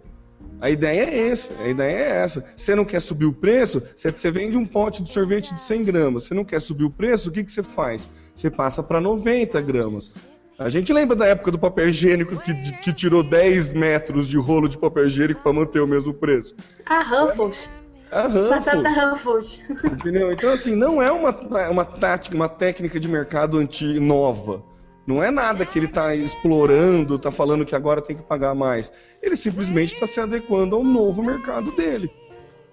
A 0.61 0.69
ideia 0.69 1.03
é 1.03 1.29
essa, 1.29 1.53
a 1.61 1.67
ideia 1.67 1.97
é 1.97 2.09
essa. 2.23 2.45
Você 2.55 2.75
não 2.75 2.83
quer 2.83 2.99
subir 2.99 3.25
o 3.25 3.33
preço, 3.33 3.81
você 3.95 4.29
vende 4.29 4.57
um 4.57 4.65
pote 4.65 5.01
de 5.01 5.09
sorvete 5.09 5.53
de 5.53 5.61
100 5.61 5.83
gramas. 5.83 6.23
Você 6.23 6.33
não 6.33 6.43
quer 6.43 6.59
subir 6.59 6.83
o 6.83 6.89
preço, 6.89 7.29
o 7.29 7.31
que, 7.31 7.43
que 7.43 7.51
você 7.51 7.63
faz? 7.63 8.09
Você 8.35 8.49
passa 8.49 8.83
para 8.83 8.99
90 8.99 9.59
gramas. 9.61 10.15
A 10.57 10.67
gente 10.67 10.91
lembra 10.91 11.15
da 11.15 11.25
época 11.25 11.51
do 11.51 11.57
papel 11.57 11.87
higiênico 11.87 12.37
que, 12.37 12.53
que 12.81 12.91
tirou 12.91 13.23
10 13.23 13.71
metros 13.71 14.27
de 14.27 14.37
rolo 14.37 14.67
de 14.67 14.77
papel 14.77 15.07
higiênico 15.07 15.41
para 15.41 15.53
manter 15.53 15.79
o 15.79 15.87
mesmo 15.87 16.13
preço. 16.13 16.53
A 16.85 17.01
Ruffles. 17.01 17.69
A 18.11 18.23
Ruffles. 18.23 18.49
Batata 18.49 19.09
Ruffles. 19.09 19.61
Entendeu? 19.83 20.31
Então, 20.31 20.51
assim, 20.51 20.75
não 20.75 21.01
é 21.01 21.11
uma, 21.11 21.31
uma 21.69 21.85
tática, 21.85 22.35
uma 22.35 22.49
técnica 22.49 22.99
de 22.99 23.07
mercado 23.07 23.57
anti 23.57 23.99
nova. 23.99 24.63
Não 25.05 25.23
é 25.23 25.31
nada 25.31 25.65
que 25.65 25.79
ele 25.79 25.87
está 25.87 26.15
explorando, 26.15 27.15
está 27.15 27.31
falando 27.31 27.65
que 27.65 27.75
agora 27.75 28.01
tem 28.01 28.15
que 28.15 28.23
pagar 28.23 28.53
mais. 28.53 28.91
Ele 29.21 29.35
simplesmente 29.35 29.93
está 29.95 30.05
se 30.05 30.19
adequando 30.19 30.75
ao 30.75 30.83
novo 30.83 31.23
mercado 31.23 31.71
dele. 31.71 32.11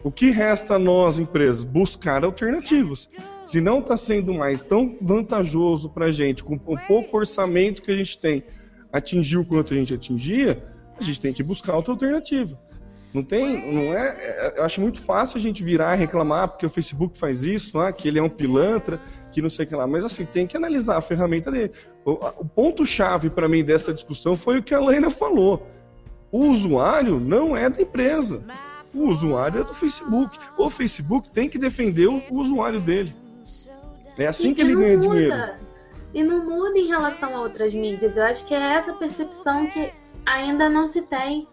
O 0.05 0.13
que 0.13 0.31
resta 0.31 0.75
a 0.75 0.79
nós, 0.79 1.19
empresas? 1.19 1.65
Buscar 1.65 2.25
alternativas. 2.25 3.09
Se 3.47 3.61
não 3.61 3.81
está 3.81 3.97
sendo 3.97 4.35
mais 4.35 4.63
tão 4.63 4.97
vantajoso 5.01 5.89
para 5.89 6.07
a 6.07 6.13
gente, 6.13 6.45
com 6.45 6.55
o 6.67 6.79
pouco 6.87 7.17
orçamento 7.17 7.83
que 7.83 7.91
a 7.91 7.97
gente 7.97 8.21
tem, 8.21 8.45
atingir 8.93 9.39
o 9.39 9.45
quanto 9.45 9.73
a 9.73 9.77
gente 9.77 9.95
atingia, 9.95 10.63
a 10.99 11.03
gente 11.03 11.21
tem 11.21 11.33
que 11.33 11.43
buscar 11.43 11.75
outra 11.75 11.93
alternativa. 11.93 12.59
Não 13.17 13.25
tem, 13.25 13.73
não 13.73 13.95
é, 13.95 14.09
é, 14.09 14.55
eu 14.59 14.63
acho 14.63 14.79
muito 14.79 15.01
fácil 15.01 15.39
a 15.39 15.41
gente 15.41 15.65
virar 15.65 15.97
e 15.97 15.99
reclamar 15.99 16.49
porque 16.49 16.67
o 16.67 16.69
Facebook 16.69 17.17
faz 17.17 17.45
isso, 17.45 17.79
ah, 17.79 17.91
que 17.91 18.07
ele 18.07 18.19
é 18.19 18.23
um 18.23 18.29
pilantra, 18.29 19.01
que 19.33 19.41
não 19.41 19.49
sei 19.49 19.65
o 19.65 19.69
que 19.69 19.75
lá. 19.75 19.87
Mas 19.87 20.05
assim, 20.05 20.27
tem 20.27 20.47
que 20.47 20.55
analisar 20.55 20.99
a 20.99 21.01
ferramenta 21.01 21.51
dele. 21.51 21.73
O, 22.05 22.11
o 22.13 22.45
ponto-chave 22.45 23.31
para 23.31 23.49
mim 23.49 23.65
dessa 23.65 23.95
discussão 23.95 24.37
foi 24.37 24.59
o 24.59 24.63
que 24.63 24.75
a 24.75 24.79
Lena 24.79 25.09
falou. 25.09 25.67
O 26.31 26.49
usuário 26.49 27.19
não 27.19 27.57
é 27.57 27.71
da 27.71 27.81
empresa. 27.81 28.43
O 28.93 29.09
usuário 29.09 29.63
é 29.63 29.65
do 29.65 29.73
Facebook. 29.73 30.39
O 30.59 30.69
Facebook 30.69 31.31
tem 31.31 31.49
que 31.49 31.57
defender 31.57 32.09
o, 32.09 32.23
usuário 32.31 32.83
dele. 32.83 33.15
É 34.19 34.27
assim 34.27 34.51
e 34.51 34.55
que 34.55 34.61
ele 34.61 34.77
ganha 34.77 34.99
muda. 34.99 35.09
dinheiro. 35.09 35.53
E 36.13 36.23
não 36.23 36.45
muda 36.45 36.79
em 36.79 36.89
relação 36.89 37.35
a 37.35 37.41
outras 37.41 37.73
mídias. 37.73 38.19
Eu 38.19 38.25
acho 38.25 38.45
que 38.45 38.53
é 38.53 38.75
essa 38.75 38.93
percepção 38.93 39.67
que 39.69 39.91
ainda 40.27 40.69
não 40.69 40.87
se 40.87 41.01
tem 41.01 41.49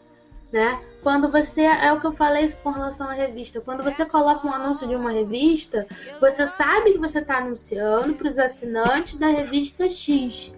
né? 0.53 0.79
Quando 1.03 1.29
você, 1.29 1.61
é 1.61 1.91
o 1.91 1.99
que 1.99 2.07
eu 2.07 2.13
falei 2.13 2.49
com 2.63 2.71
relação 2.71 3.09
à 3.09 3.13
revista, 3.13 3.59
quando 3.59 3.83
você 3.83 4.05
coloca 4.05 4.47
um 4.47 4.53
anúncio 4.53 4.87
de 4.87 4.95
uma 4.95 5.11
revista, 5.11 5.85
você 6.19 6.47
sabe 6.47 6.93
que 6.93 6.97
você 6.97 7.19
está 7.19 7.39
anunciando 7.39 8.13
para 8.13 8.29
os 8.29 8.39
assinantes 8.39 9.17
da 9.17 9.27
revista 9.27 9.89
X. 9.89 10.53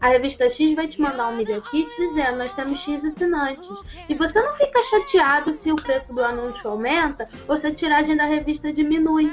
A 0.00 0.08
revista 0.08 0.48
X 0.48 0.74
vai 0.74 0.86
te 0.86 1.00
mandar 1.00 1.28
um 1.28 1.36
Media 1.36 1.60
Kit 1.60 1.90
dizendo 1.96 2.38
nós 2.38 2.52
temos 2.52 2.78
X 2.80 3.04
assinantes. 3.04 3.68
E 4.08 4.14
você 4.14 4.40
não 4.40 4.54
fica 4.54 4.80
chateado 4.84 5.52
se 5.52 5.72
o 5.72 5.76
preço 5.76 6.14
do 6.14 6.24
anúncio 6.24 6.70
aumenta 6.70 7.28
ou 7.48 7.58
se 7.58 7.66
a 7.66 7.74
tiragem 7.74 8.16
da 8.16 8.24
revista 8.24 8.72
diminui. 8.72 9.30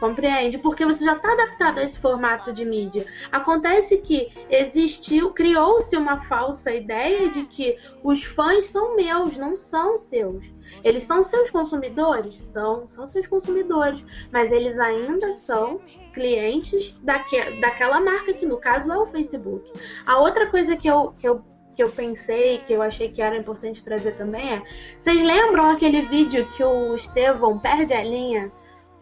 Compreende? 0.00 0.56
Porque 0.56 0.86
você 0.86 1.04
já 1.04 1.14
está 1.14 1.32
adaptado 1.32 1.78
a 1.78 1.82
esse 1.84 1.98
formato 1.98 2.52
de 2.52 2.64
mídia. 2.64 3.04
Acontece 3.30 3.98
que 3.98 4.32
existiu, 4.48 5.30
criou-se 5.32 5.94
uma 5.94 6.22
falsa 6.22 6.72
ideia 6.72 7.28
de 7.28 7.44
que 7.44 7.76
os 8.02 8.24
fãs 8.24 8.64
são 8.66 8.96
meus, 8.96 9.36
não 9.36 9.56
são 9.56 9.98
seus. 9.98 10.46
Eles 10.82 11.02
são 11.02 11.22
seus 11.22 11.50
consumidores? 11.50 12.36
São, 12.36 12.88
são 12.88 13.06
seus 13.06 13.26
consumidores. 13.26 14.02
Mas 14.32 14.50
eles 14.50 14.78
ainda 14.78 15.34
são 15.34 15.80
clientes 16.14 16.96
daque, 17.02 17.60
daquela 17.60 18.00
marca, 18.00 18.32
que 18.32 18.46
no 18.46 18.56
caso 18.56 18.90
é 18.90 18.96
o 18.96 19.06
Facebook. 19.06 19.70
A 20.06 20.18
outra 20.18 20.46
coisa 20.50 20.76
que 20.76 20.88
eu, 20.88 21.14
que 21.18 21.28
eu 21.28 21.44
que 21.76 21.84
eu 21.84 21.90
pensei, 21.90 22.58
que 22.66 22.74
eu 22.74 22.82
achei 22.82 23.08
que 23.10 23.22
era 23.22 23.36
importante 23.36 23.82
trazer 23.82 24.12
também 24.16 24.54
é. 24.54 24.62
Vocês 24.98 25.22
lembram 25.22 25.70
aquele 25.70 26.02
vídeo 26.02 26.46
que 26.54 26.62
o 26.62 26.94
Estevão 26.94 27.58
perde 27.58 27.94
a 27.94 28.02
linha 28.02 28.52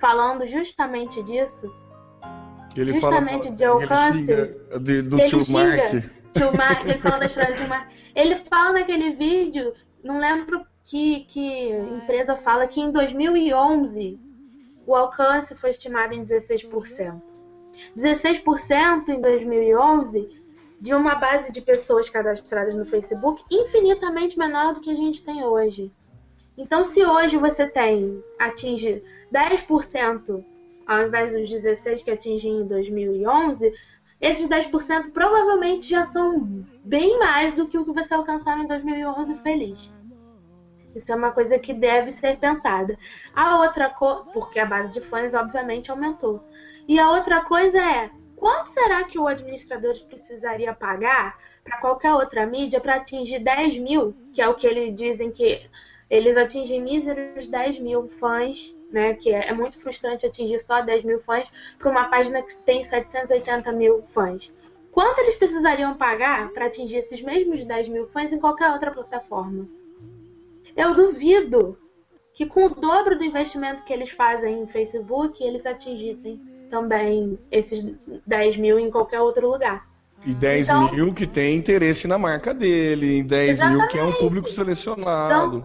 falando 0.00 0.46
justamente 0.46 1.22
disso? 1.22 1.72
Ele 2.76 2.92
justamente 2.92 3.44
fala, 3.44 3.56
de 3.56 3.64
alcance. 3.64 4.30
Ele 4.30 4.78
de, 4.80 5.02
do 5.02 5.18
ele 5.18 5.28
tio 5.28 5.52
Mark. 5.52 5.90
Tio 6.32 6.56
Mark, 6.56 6.84
ele 6.84 6.98
fala 6.98 7.18
da 7.18 7.26
história 7.26 7.56
do 7.56 7.68
Mark. 7.68 7.88
Ele 8.14 8.36
fala 8.36 8.72
naquele 8.72 9.12
vídeo, 9.12 9.72
não 10.02 10.18
lembro 10.18 10.64
que, 10.84 11.20
que 11.24 11.70
empresa 11.70 12.36
fala 12.36 12.66
que 12.66 12.80
em 12.80 12.90
2011 12.90 14.18
o 14.86 14.94
alcance 14.94 15.54
foi 15.54 15.70
estimado 15.70 16.14
em 16.14 16.24
16%. 16.24 17.20
16% 17.96 19.08
em 19.08 19.20
2011 19.20 20.38
de 20.80 20.94
uma 20.94 21.16
base 21.16 21.52
de 21.52 21.60
pessoas 21.60 22.08
cadastradas 22.08 22.74
no 22.74 22.84
Facebook 22.84 23.42
infinitamente 23.50 24.38
menor 24.38 24.74
do 24.74 24.80
que 24.80 24.90
a 24.90 24.94
gente 24.94 25.24
tem 25.24 25.44
hoje. 25.44 25.92
Então, 26.56 26.84
se 26.84 27.04
hoje 27.04 27.36
você 27.36 27.66
tem, 27.66 28.22
atinge 28.38 29.02
10% 29.32 30.44
ao 30.88 31.02
invés 31.02 31.32
dos 31.32 31.50
16% 31.50 32.02
que 32.02 32.10
atingi 32.10 32.48
em 32.48 32.66
2011, 32.66 33.74
esses 34.20 34.48
10% 34.48 35.12
provavelmente 35.12 35.86
já 35.86 36.02
são 36.02 36.64
bem 36.82 37.18
mais 37.18 37.52
do 37.52 37.68
que 37.68 37.76
o 37.76 37.84
que 37.84 37.92
você 37.92 38.14
alcançava 38.14 38.62
em 38.62 38.66
2011 38.66 39.34
feliz. 39.36 39.92
Isso 40.96 41.12
é 41.12 41.14
uma 41.14 41.30
coisa 41.30 41.58
que 41.58 41.74
deve 41.74 42.10
ser 42.10 42.38
pensada. 42.38 42.98
A 43.36 43.60
outra 43.60 43.90
coisa, 43.90 44.24
porque 44.32 44.58
a 44.58 44.64
base 44.64 44.98
de 44.98 45.06
fãs 45.06 45.34
obviamente 45.34 45.90
aumentou. 45.90 46.42
E 46.88 46.98
a 46.98 47.10
outra 47.10 47.42
coisa 47.42 47.78
é, 47.78 48.10
quanto 48.34 48.68
será 48.68 49.04
que 49.04 49.18
o 49.18 49.28
administrador 49.28 49.94
precisaria 50.08 50.72
pagar 50.72 51.38
para 51.62 51.76
qualquer 51.78 52.14
outra 52.14 52.46
mídia 52.46 52.80
para 52.80 52.96
atingir 52.96 53.40
10 53.40 53.76
mil, 53.76 54.16
que 54.32 54.40
é 54.40 54.48
o 54.48 54.54
que 54.54 54.66
eles 54.66 54.96
dizem 54.96 55.30
que 55.30 55.68
eles 56.08 56.38
atingem 56.38 56.80
míseros 56.80 57.46
10 57.46 57.78
mil 57.78 58.08
fãs, 58.08 58.74
né? 58.90 59.14
Que 59.14 59.30
é, 59.32 59.48
é 59.48 59.52
muito 59.52 59.78
frustrante 59.78 60.26
atingir 60.26 60.58
só 60.60 60.80
10 60.82 61.04
mil 61.04 61.20
fãs 61.20 61.48
para 61.78 61.90
uma 61.90 62.04
página 62.08 62.42
que 62.42 62.56
tem 62.58 62.84
780 62.84 63.70
mil 63.72 64.02
fãs. 64.12 64.52
Quanto 64.90 65.18
eles 65.20 65.36
precisariam 65.36 65.94
pagar 65.94 66.50
para 66.50 66.66
atingir 66.66 66.98
esses 66.98 67.22
mesmos 67.22 67.64
10 67.64 67.88
mil 67.88 68.06
fãs 68.08 68.32
em 68.32 68.38
qualquer 68.40 68.70
outra 68.70 68.90
plataforma? 68.90 69.68
Eu 70.76 70.94
duvido 70.94 71.78
que 72.32 72.46
com 72.46 72.66
o 72.66 72.68
dobro 72.74 73.16
do 73.18 73.24
investimento 73.24 73.84
que 73.84 73.92
eles 73.92 74.10
fazem 74.10 74.62
em 74.62 74.66
Facebook, 74.66 75.42
eles 75.42 75.66
atingissem 75.66 76.40
também 76.70 77.38
esses 77.50 77.82
10 78.26 78.56
mil 78.56 78.78
em 78.78 78.90
qualquer 78.90 79.20
outro 79.20 79.50
lugar. 79.50 79.88
E 80.24 80.34
10 80.34 80.68
Então- 80.68 80.92
mil 80.92 81.14
que 81.14 81.26
tem 81.26 81.56
interesse 81.56 82.06
na 82.08 82.18
marca 82.18 82.52
dele, 82.52 83.18
e 83.18 83.22
10 83.22 83.60
mil 83.60 83.86
que 83.88 83.98
é 83.98 84.02
um 84.02 84.08
Exatamente. 84.08 84.18
público 84.18 84.48
selecionado. 84.50 85.64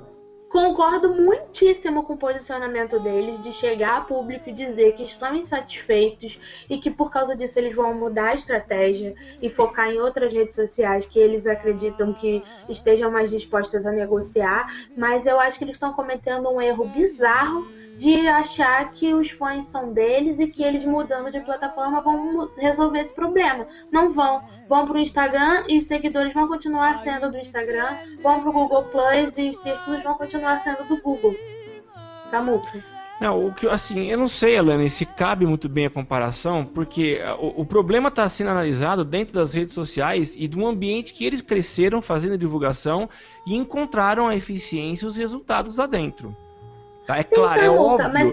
Concordo 0.54 1.16
muitíssimo 1.16 2.04
com 2.04 2.14
o 2.14 2.18
posicionamento 2.18 3.00
deles 3.00 3.42
de 3.42 3.52
chegar 3.52 3.98
a 3.98 4.02
público 4.02 4.52
e 4.52 4.54
dizer 4.54 4.94
que 4.94 5.02
estão 5.02 5.36
insatisfeitos 5.36 6.40
e 6.70 6.78
que 6.78 6.92
por 6.92 7.10
causa 7.10 7.36
disso 7.36 7.58
eles 7.58 7.74
vão 7.76 7.96
mudar 7.96 8.28
a 8.28 8.34
estratégia 8.36 9.16
e 9.42 9.50
focar 9.50 9.90
em 9.90 10.00
outras 10.00 10.32
redes 10.32 10.54
sociais 10.54 11.08
que 11.08 11.18
eles 11.18 11.48
acreditam 11.48 12.14
que 12.14 12.44
estejam 12.70 13.10
mais 13.10 13.32
dispostas 13.32 13.84
a 13.88 13.92
negociar, 13.92 14.72
mas 14.96 15.26
eu 15.26 15.40
acho 15.40 15.58
que 15.58 15.66
eles 15.66 15.76
estão 15.76 15.92
cometendo 15.92 16.48
um 16.48 16.62
erro 16.62 16.86
bizarro 16.86 17.68
de 17.98 18.28
achar 18.28 18.92
que 18.92 19.14
os 19.14 19.30
fãs 19.32 19.66
são 19.66 19.94
deles 19.94 20.40
e 20.40 20.48
que 20.48 20.64
eles 20.64 20.84
mudando 20.84 21.32
de 21.32 21.40
plataforma 21.40 22.02
vão 22.02 22.50
resolver 22.58 23.00
esse 23.00 23.14
problema. 23.14 23.68
Não 23.92 24.12
vão. 24.12 24.42
Vão 24.68 24.86
pro 24.86 24.98
Instagram 24.98 25.66
e 25.68 25.78
os 25.78 25.86
seguidores 25.86 26.34
vão 26.34 26.48
continuar 26.48 27.00
sendo 27.00 27.32
do 27.32 27.38
Instagram. 27.38 27.98
Vão 28.22 28.42
pro 28.42 28.52
Google 28.52 28.84
Plus 28.86 29.38
e 29.38 29.50
os 29.50 29.58
círculos 29.58 30.04
vão 30.04 30.16
continuar 30.16 30.60
sendo 30.62 30.84
do 30.88 31.02
Google. 31.02 31.36
Samuca. 32.30 32.84
Não, 33.22 33.48
o 33.48 33.54
que 33.54 33.68
assim, 33.68 34.08
eu 34.12 34.18
não 34.18 34.28
sei, 34.28 34.58
Alane, 34.58 34.90
se 34.90 35.06
cabe 35.06 35.46
muito 35.46 35.70
bem 35.70 35.86
a 35.86 35.90
comparação, 35.90 36.66
porque 36.66 37.22
ah, 37.24 37.36
o, 37.36 37.62
o 37.62 37.66
problema 37.66 38.10
está 38.10 38.28
sendo 38.28 38.50
analisado 38.50 39.06
dentro 39.06 39.34
das 39.34 39.54
redes 39.54 39.74
sociais 39.74 40.36
e 40.36 40.50
um 40.58 40.68
ambiente 40.68 41.14
que 41.14 41.24
eles 41.24 41.42
cresceram 41.42 42.02
fazendo 42.02 42.38
divulgação 42.38 43.08
e 43.46 43.56
encontraram 43.56 44.28
a 44.28 44.36
eficiência 44.36 45.06
e 45.06 45.08
os 45.08 45.16
resultados 45.16 45.78
lá 45.78 45.86
dentro. 45.86 46.36
Tá? 47.06 47.18
É 47.18 47.24
Sim, 47.24 47.36
claro, 47.36 47.62
é 47.62 47.70
óbvio. 47.70 48.32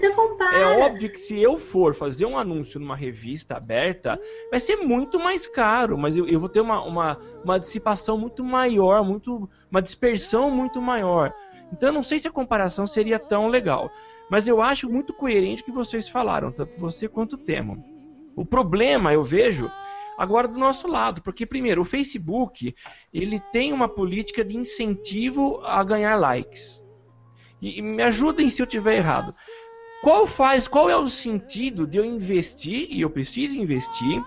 É 0.53 0.65
óbvio 0.65 1.09
que 1.09 1.19
se 1.19 1.41
eu 1.41 1.57
for 1.57 1.93
fazer 1.93 2.25
um 2.25 2.37
anúncio 2.37 2.79
numa 2.79 2.95
revista 2.95 3.57
aberta, 3.57 4.19
vai 4.49 4.59
ser 4.59 4.77
muito 4.77 5.19
mais 5.19 5.45
caro, 5.45 5.97
mas 5.97 6.15
eu, 6.15 6.25
eu 6.27 6.39
vou 6.39 6.47
ter 6.47 6.61
uma, 6.61 6.81
uma, 6.83 7.17
uma 7.43 7.59
dissipação 7.59 8.17
muito 8.17 8.43
maior, 8.43 9.03
muito, 9.03 9.49
uma 9.69 9.81
dispersão 9.81 10.49
muito 10.49 10.81
maior. 10.81 11.33
Então 11.73 11.89
eu 11.89 11.93
não 11.93 12.03
sei 12.03 12.19
se 12.19 12.27
a 12.27 12.31
comparação 12.31 12.87
seria 12.87 13.19
tão 13.19 13.47
legal. 13.47 13.91
Mas 14.29 14.47
eu 14.47 14.61
acho 14.61 14.89
muito 14.89 15.13
coerente 15.13 15.61
o 15.61 15.65
que 15.65 15.71
vocês 15.71 16.07
falaram, 16.07 16.51
tanto 16.51 16.79
você 16.79 17.07
quanto 17.07 17.33
o 17.33 17.37
Temo. 17.37 17.83
O 18.35 18.45
problema, 18.45 19.13
eu 19.13 19.23
vejo, 19.23 19.69
agora 20.17 20.47
do 20.47 20.57
nosso 20.57 20.87
lado, 20.87 21.21
porque 21.21 21.45
primeiro, 21.45 21.81
o 21.81 21.85
Facebook, 21.85 22.73
ele 23.13 23.41
tem 23.51 23.73
uma 23.73 23.89
política 23.89 24.43
de 24.45 24.55
incentivo 24.55 25.59
a 25.63 25.83
ganhar 25.83 26.15
likes. 26.15 26.81
E, 27.61 27.81
me 27.81 28.01
ajudem 28.03 28.49
se 28.49 28.61
eu 28.61 28.67
tiver 28.67 28.95
errado. 28.95 29.33
Qual 30.01 30.25
faz, 30.25 30.67
qual 30.67 30.89
é 30.89 30.97
o 30.97 31.07
sentido 31.07 31.85
de 31.85 31.97
eu 31.97 32.03
investir 32.03 32.87
e 32.89 33.01
eu 33.01 33.09
preciso 33.09 33.55
investir, 33.55 34.23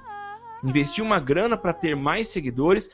investir 0.63 1.03
uma 1.03 1.19
grana 1.19 1.57
para 1.57 1.73
ter 1.73 1.97
mais 1.97 2.29
seguidores? 2.29 2.89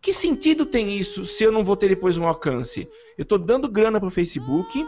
Que 0.00 0.12
sentido 0.12 0.64
tem 0.64 0.96
isso 0.96 1.26
se 1.26 1.42
eu 1.42 1.50
não 1.50 1.64
vou 1.64 1.76
ter 1.76 1.88
depois 1.88 2.16
um 2.16 2.26
alcance? 2.26 2.88
Eu 3.18 3.22
estou 3.22 3.38
dando 3.38 3.68
grana 3.68 3.98
para 3.98 4.06
o 4.06 4.12
Facebook, 4.12 4.86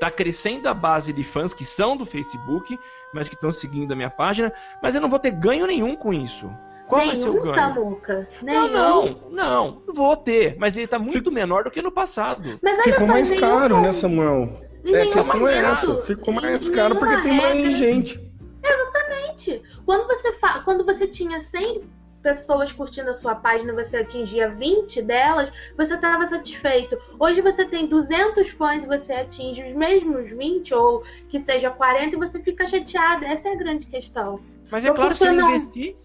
tá 0.00 0.10
crescendo 0.10 0.68
a 0.68 0.74
base 0.74 1.12
de 1.12 1.22
fãs 1.22 1.54
que 1.54 1.64
são 1.64 1.96
do 1.96 2.04
Facebook, 2.04 2.76
mas 3.14 3.28
que 3.28 3.34
estão 3.34 3.52
seguindo 3.52 3.92
a 3.92 3.96
minha 3.96 4.10
página, 4.10 4.52
mas 4.82 4.94
eu 4.94 5.00
não 5.00 5.08
vou 5.08 5.18
ter 5.18 5.30
ganho 5.30 5.66
nenhum 5.66 5.94
com 5.94 6.12
isso. 6.12 6.50
Qual 6.88 7.04
vai 7.06 7.14
ser 7.16 7.28
o 7.28 7.32
Nenhum, 7.32 7.44
ganho? 7.44 7.54
Samuca. 7.54 8.28
Não, 8.42 8.52
Nenhum. 8.52 8.72
não, 8.72 9.20
não, 9.30 9.82
vou 9.94 10.16
ter, 10.16 10.56
mas 10.58 10.76
ele 10.76 10.86
tá 10.86 10.98
muito 10.98 11.30
menor 11.30 11.64
do 11.64 11.70
que 11.70 11.82
no 11.82 11.92
passado. 11.92 12.58
Mas 12.62 12.80
Ficou 12.82 13.06
só, 13.06 13.12
mais 13.12 13.30
nenhum 13.30 13.40
caro, 13.42 13.74
ponto. 13.74 13.84
né, 13.84 13.92
Samuel? 13.92 14.62
É, 14.84 14.88
a 14.88 14.92
nenhum 14.92 15.12
questão 15.12 15.48
é 15.48 15.58
essa. 15.58 15.98
Ficou 16.02 16.32
mais 16.34 16.68
caro 16.70 16.96
porque 16.96 17.16
nenhuma 17.16 17.40
tem 17.40 17.50
mais 17.50 17.62
regra. 17.62 17.70
gente. 17.76 18.28
Exatamente. 18.62 19.62
Quando 19.84 20.06
você, 20.06 20.32
fa... 20.34 20.60
Quando 20.60 20.84
você 20.84 21.06
tinha 21.06 21.40
100 21.40 21.82
pessoas 22.22 22.72
curtindo 22.72 23.10
a 23.10 23.14
sua 23.14 23.34
página, 23.34 23.72
você 23.72 23.98
atingia 23.98 24.48
20 24.48 25.02
delas, 25.02 25.52
você 25.76 25.94
estava 25.94 26.26
satisfeito. 26.26 26.98
Hoje 27.18 27.40
você 27.40 27.64
tem 27.64 27.86
200 27.86 28.48
fãs 28.50 28.84
e 28.84 28.86
você 28.86 29.12
atinge 29.12 29.62
os 29.62 29.72
mesmos 29.72 30.30
20 30.30 30.74
ou 30.74 31.04
que 31.28 31.38
seja 31.40 31.70
40 31.70 32.16
e 32.16 32.18
você 32.18 32.40
fica 32.40 32.66
chateado. 32.66 33.24
Essa 33.24 33.48
é 33.48 33.52
a 33.52 33.56
grande 33.56 33.86
questão. 33.86 34.40
Mas 34.70 34.84
é 34.84 34.88
Por 34.88 34.96
claro, 34.96 35.10
que 35.12 35.18
se 35.18 35.26
eu 35.26 35.32
não? 35.32 35.50
investir, 35.50 35.96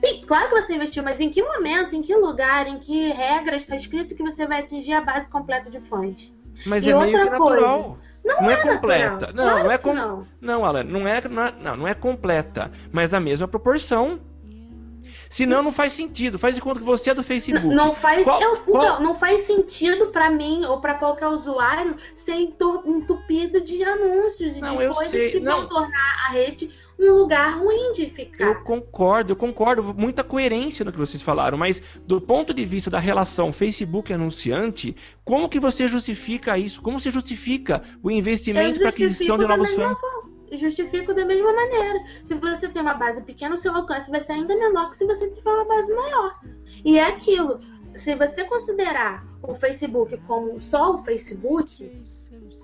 Sim, 0.00 0.22
claro 0.26 0.48
que 0.48 0.62
você 0.62 0.74
investiu, 0.74 1.02
mas 1.02 1.20
em 1.20 1.28
que 1.30 1.42
momento, 1.42 1.94
em 1.94 2.02
que 2.02 2.14
lugar, 2.14 2.66
em 2.66 2.78
que 2.78 3.10
regra 3.12 3.56
está 3.56 3.76
escrito 3.76 4.14
que 4.14 4.22
você 4.22 4.46
vai 4.46 4.60
atingir 4.60 4.94
a 4.94 5.00
base 5.02 5.28
completa 5.30 5.70
de 5.70 5.78
fãs? 5.80 6.32
mas 6.66 6.84
E 6.84 6.90
é 6.90 6.94
meio 6.94 7.10
que 7.18 7.24
natural. 7.30 7.98
Não, 8.24 8.50
é, 8.50 8.52
é 8.52 8.56
completa. 8.56 9.10
natural. 9.26 9.32
Não, 9.34 9.44
Claro 9.44 9.64
não 9.64 9.70
é 9.70 9.78
com... 9.78 9.94
não. 9.94 10.26
não, 10.40 10.64
Alan, 10.64 10.84
não 10.84 11.06
é, 11.08 11.20
não 11.28 11.42
é, 11.44 11.52
não, 11.60 11.76
não 11.76 11.88
é 11.88 11.94
completa, 11.94 12.70
mas 12.92 13.10
na 13.10 13.20
mesma 13.20 13.46
proporção. 13.48 14.20
Senão 15.28 15.62
não 15.62 15.70
faz 15.70 15.92
sentido. 15.92 16.38
Faz 16.40 16.56
de 16.56 16.60
conta 16.60 16.80
que 16.80 16.84
você 16.84 17.10
é 17.10 17.14
do 17.14 17.22
Facebook. 17.22 17.64
N- 17.68 17.74
Não 17.76 17.94
faz, 17.94 18.24
Qual- 18.24 18.42
eu- 18.42 18.56
qual- 18.64 18.82
então, 18.84 19.00
não 19.02 19.16
faz 19.18 19.46
sentido 19.46 20.06
pra 20.08 20.28
mim 20.28 20.64
ou 20.64 20.80
pra 20.80 20.94
qualquer 20.94 21.28
usuário 21.28 21.94
ser 22.16 22.34
entu- 22.34 22.82
entupido 22.84 23.60
de 23.60 23.82
anúncios 23.84 24.56
e 24.56 24.60
Não, 24.60 24.76
de 24.76 24.88
coisas 24.88 25.08
sei, 25.10 25.30
que 25.30 25.38
não. 25.40 25.60
vão 25.60 25.68
tornar 25.68 26.26
a 26.28 26.32
rede 26.32 26.74
um 27.08 27.18
lugar 27.18 27.58
ruim 27.58 27.92
de 27.92 28.04
Eu 28.04 28.10
ficar. 28.10 28.64
concordo, 28.64 29.32
eu 29.32 29.36
concordo, 29.36 29.94
muita 29.94 30.22
coerência 30.22 30.84
no 30.84 30.92
que 30.92 30.98
vocês 30.98 31.22
falaram, 31.22 31.56
mas 31.56 31.82
do 32.06 32.20
ponto 32.20 32.52
de 32.52 32.64
vista 32.64 32.90
da 32.90 32.98
relação 32.98 33.52
Facebook-anunciante, 33.52 34.94
como 35.24 35.48
que 35.48 35.60
você 35.60 35.88
justifica 35.88 36.58
isso? 36.58 36.82
Como 36.82 37.00
você 37.00 37.10
justifica 37.10 37.82
o 38.02 38.10
investimento 38.10 38.78
para 38.78 38.88
aquisição 38.90 39.38
de 39.38 39.46
novos 39.46 39.70
mesma 39.70 39.96
fãs? 39.96 39.98
Justifico 40.52 41.14
da 41.14 41.24
mesma 41.24 41.52
maneira. 41.52 42.00
Se 42.24 42.34
você 42.34 42.68
tem 42.68 42.82
uma 42.82 42.94
base 42.94 43.22
pequena, 43.22 43.54
o 43.54 43.58
seu 43.58 43.72
alcance 43.72 44.10
vai 44.10 44.20
ser 44.20 44.32
ainda 44.32 44.54
menor 44.56 44.90
que 44.90 44.96
se 44.96 45.06
você 45.06 45.30
tiver 45.30 45.50
uma 45.50 45.64
base 45.64 45.94
maior. 45.94 46.40
E 46.84 46.98
é 46.98 47.06
aquilo. 47.06 47.60
se 47.94 48.14
você 48.14 48.44
considerar 48.44 49.24
o 49.42 49.54
Facebook 49.54 50.16
como 50.26 50.60
só 50.60 50.96
o 50.96 51.02
Facebook, 51.02 51.90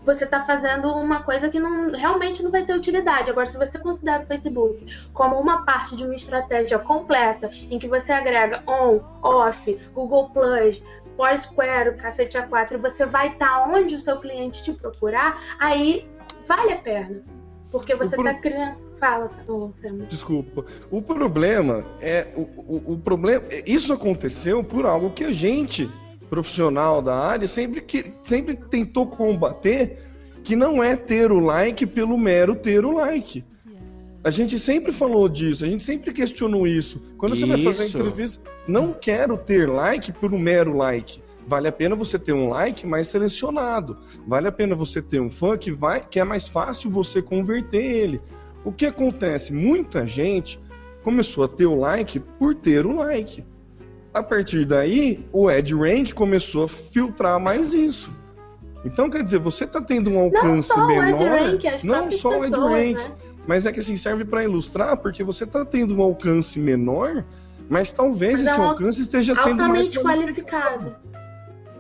você 0.05 0.25
está 0.25 0.45
fazendo 0.45 0.89
uma 0.93 1.23
coisa 1.23 1.49
que 1.49 1.59
não, 1.59 1.93
realmente 1.93 2.43
não 2.43 2.51
vai 2.51 2.65
ter 2.65 2.75
utilidade. 2.75 3.31
Agora, 3.31 3.47
se 3.47 3.59
você 3.59 3.79
considera 3.79 4.23
o 4.23 4.27
Facebook 4.27 4.87
como 5.13 5.39
uma 5.39 5.65
parte 5.65 5.97
de 5.97 6.05
uma 6.05 6.15
estratégia 6.15 6.79
completa, 6.79 7.51
em 7.71 7.79
que 7.79 7.89
você 7.89 8.13
agrega 8.13 8.63
on, 8.67 9.01
off, 9.23 9.79
Google 9.93 10.31
Plus, 10.31 10.83
Foursquare, 11.17 11.97
cacete 11.97 12.39
A4, 12.39 12.73
e 12.73 12.77
você 12.77 13.05
vai 13.07 13.29
estar 13.33 13.49
tá 13.49 13.67
onde 13.69 13.97
o 13.97 14.01
seu 14.01 14.19
cliente 14.19 14.63
te 14.63 14.73
procurar, 14.73 15.41
aí 15.59 16.09
vale 16.47 16.73
a 16.73 16.79
pena. 16.79 17.23
Porque 17.71 17.95
você 17.95 18.17
está 18.17 18.33
pro... 18.33 18.43
criando. 18.43 18.87
Fala, 18.99 19.29
oh, 19.47 19.73
Desculpa. 20.09 20.65
O 20.91 21.03
problema 21.03 21.85
é. 22.01 22.29
O, 22.35 22.41
o, 22.41 22.93
o, 22.95 22.99
problema. 22.99 23.45
Isso 23.67 23.93
aconteceu 23.93 24.65
por 24.65 24.87
algo 24.87 25.11
que 25.11 25.25
a 25.25 25.33
gente, 25.33 25.91
profissional 26.29 27.01
da 27.01 27.15
área, 27.15 27.47
sempre, 27.47 27.81
que, 27.81 28.13
sempre 28.23 28.57
tentou 28.57 29.07
combater, 29.07 29.99
que 30.43 30.55
não 30.55 30.83
é 30.83 30.97
ter 30.97 31.33
o 31.33 31.41
like 31.41 31.87
pelo 31.87 32.17
mero 32.17 32.55
ter 32.55 32.85
o 32.85 32.93
like. 32.93 33.45
A 34.23 34.31
gente 34.31 34.59
sempre 34.59 34.93
falou 34.93 35.29
disso, 35.29 35.65
a 35.65 35.69
gente 35.69 35.85
sempre 35.85 36.13
questionou 36.13 36.67
isso. 36.67 37.01
Quando 37.17 37.35
isso. 37.35 37.47
você 37.47 37.53
vai 37.53 37.63
fazer 37.63 37.87
entrevista, 37.87 38.43
não 38.67 38.93
quero 38.93 39.37
ter 39.39 39.69
like 39.69 40.13
pelo 40.13 40.39
mero 40.39 40.77
like. 40.77 41.23
Vale 41.47 41.69
a 41.69 41.73
pena 41.73 41.95
você 41.95 42.19
ter 42.19 42.33
um 42.33 42.49
like 42.49 42.85
mais 42.85 43.07
selecionado. 43.07 43.97
Vale 44.27 44.49
a 44.49 44.53
pena 44.53 44.75
você 44.75 45.01
ter 45.01 45.21
um 45.21 45.31
fã 45.31 45.57
que 45.57 45.71
vai, 45.71 46.01
que 46.01 46.19
é 46.19 46.25
mais 46.25 46.49
fácil 46.49 46.91
você 46.91 47.23
converter 47.23 47.85
ele. 47.85 48.21
O 48.65 48.73
que 48.73 48.87
acontece? 48.87 49.53
Muita 49.53 50.05
gente 50.09 50.59
começou 51.05 51.45
a 51.45 51.49
ter 51.49 51.67
o 51.67 51.79
like 51.79 52.19
por 52.19 52.53
ter 52.57 52.85
o 52.85 52.97
like. 52.97 53.45
A 54.17 54.23
partir 54.23 54.65
daí, 54.65 55.23
o 55.31 55.47
AdRank 55.47 56.15
começou 56.15 56.65
a 56.65 56.69
filtrar 56.69 57.39
mais 57.39 57.75
isso. 57.75 58.11
Então, 58.83 59.11
quer 59.11 59.23
dizer, 59.23 59.39
você 59.39 59.65
está 59.65 59.79
tendo 59.79 60.11
um 60.11 60.19
alcance 60.19 60.75
não 60.75 60.87
menor. 60.87 61.59
Não 61.83 62.11
só 62.11 62.39
o 62.39 62.43
AdRank, 62.43 62.95
né? 62.95 63.15
mas 63.47 63.67
é 63.67 63.73
que 63.73 63.79
assim 63.79 63.95
serve 63.95 64.25
para 64.25 64.43
ilustrar, 64.43 64.97
porque 64.97 65.23
você 65.23 65.45
está 65.45 65.67
tendo 65.67 65.95
um 65.95 66.01
alcance 66.01 66.59
menor, 66.59 67.27
mas 67.69 67.91
talvez 67.91 68.41
mas 68.41 68.49
esse 68.49 68.59
é 68.59 68.63
alcance 68.63 69.03
esteja 69.03 69.35
sendo 69.35 69.69
mais 69.69 69.87
qualificado. 69.87 70.97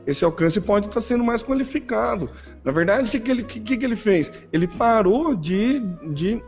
Esse 0.07 0.22
alcance 0.22 0.61
pode 0.61 0.88
estar 0.88 1.01
tá 1.01 1.01
sendo 1.01 1.25
mais 1.25 1.42
qualificado. 1.42 2.29
Na 2.62 2.70
verdade, 2.70 3.09
o 3.09 3.11
que, 3.12 3.18
que, 3.18 3.31
ele, 3.31 3.44
que, 3.44 3.79
que 3.79 3.85
ele 3.85 3.96
fez? 3.96 4.31
Ele 4.53 4.68
parou 4.68 5.35
de, 5.35 5.81
de 6.12 6.42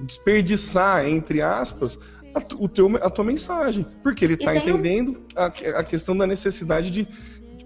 desperdiçar, 0.00 1.06
entre 1.06 1.40
aspas, 1.40 2.00
a, 2.34 2.42
o 2.58 2.68
teu, 2.68 2.96
a 2.96 3.08
tua 3.08 3.24
mensagem. 3.24 3.86
Porque 4.02 4.24
ele 4.24 4.34
está 4.34 4.56
entendendo 4.56 5.22
a, 5.34 5.46
a 5.46 5.84
questão 5.84 6.16
da 6.16 6.26
necessidade 6.26 6.90
de 6.90 7.08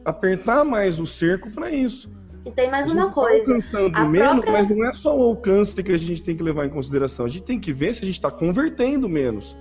apertar 0.04 0.64
mais 0.64 1.00
o 1.00 1.06
cerco 1.06 1.50
para 1.52 1.70
isso. 1.70 2.10
E 2.44 2.50
tem 2.50 2.70
mais 2.70 2.92
uma 2.92 3.06
tá 3.06 3.12
coisa. 3.12 3.44
Tá 3.44 3.50
alcançando 3.50 3.96
a 3.96 4.04
menos, 4.06 4.28
própria... 4.30 4.52
mas 4.52 4.66
não 4.68 4.88
é 4.88 4.94
só 4.94 5.16
o 5.16 5.22
alcance 5.22 5.82
que 5.82 5.92
a 5.92 5.96
gente 5.96 6.22
tem 6.22 6.36
que 6.36 6.42
levar 6.42 6.66
em 6.66 6.70
consideração. 6.70 7.26
A 7.26 7.28
gente 7.28 7.44
tem 7.44 7.60
que 7.60 7.72
ver 7.72 7.94
se 7.94 8.02
a 8.02 8.04
gente 8.04 8.16
está 8.18 8.30
convertendo 8.30 9.08
menos. 9.08 9.56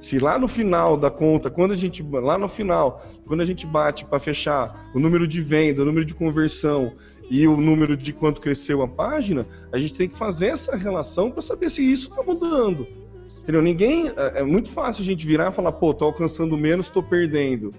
Se 0.00 0.18
lá 0.18 0.38
no 0.38 0.48
final 0.48 0.96
da 0.96 1.10
conta, 1.10 1.50
quando 1.50 1.72
a 1.72 1.76
gente 1.76 2.02
lá 2.02 2.38
no 2.38 2.48
final, 2.48 3.04
quando 3.26 3.40
a 3.42 3.44
gente 3.44 3.66
bate 3.66 4.06
para 4.06 4.18
fechar 4.18 4.90
o 4.94 4.98
número 4.98 5.28
de 5.28 5.42
venda, 5.42 5.82
o 5.82 5.84
número 5.84 6.06
de 6.06 6.14
conversão 6.14 6.92
e 7.30 7.46
o 7.46 7.56
número 7.58 7.94
de 7.96 8.12
quanto 8.12 8.40
cresceu 8.40 8.80
a 8.80 8.88
página, 8.88 9.46
a 9.70 9.76
gente 9.76 9.92
tem 9.92 10.08
que 10.08 10.16
fazer 10.16 10.46
essa 10.48 10.74
relação 10.74 11.30
para 11.30 11.42
saber 11.42 11.68
se 11.68 11.82
isso 11.82 12.08
está 12.08 12.22
mudando. 12.22 12.86
Entendeu? 13.42 13.62
Ninguém. 13.62 14.08
É, 14.08 14.40
é 14.40 14.42
muito 14.42 14.70
fácil 14.70 15.02
a 15.02 15.06
gente 15.06 15.26
virar 15.26 15.50
e 15.50 15.54
falar, 15.54 15.72
pô, 15.72 15.92
tô 15.92 16.04
alcançando 16.04 16.56
menos, 16.56 16.88
tô 16.88 17.02
perdendo. 17.02 17.72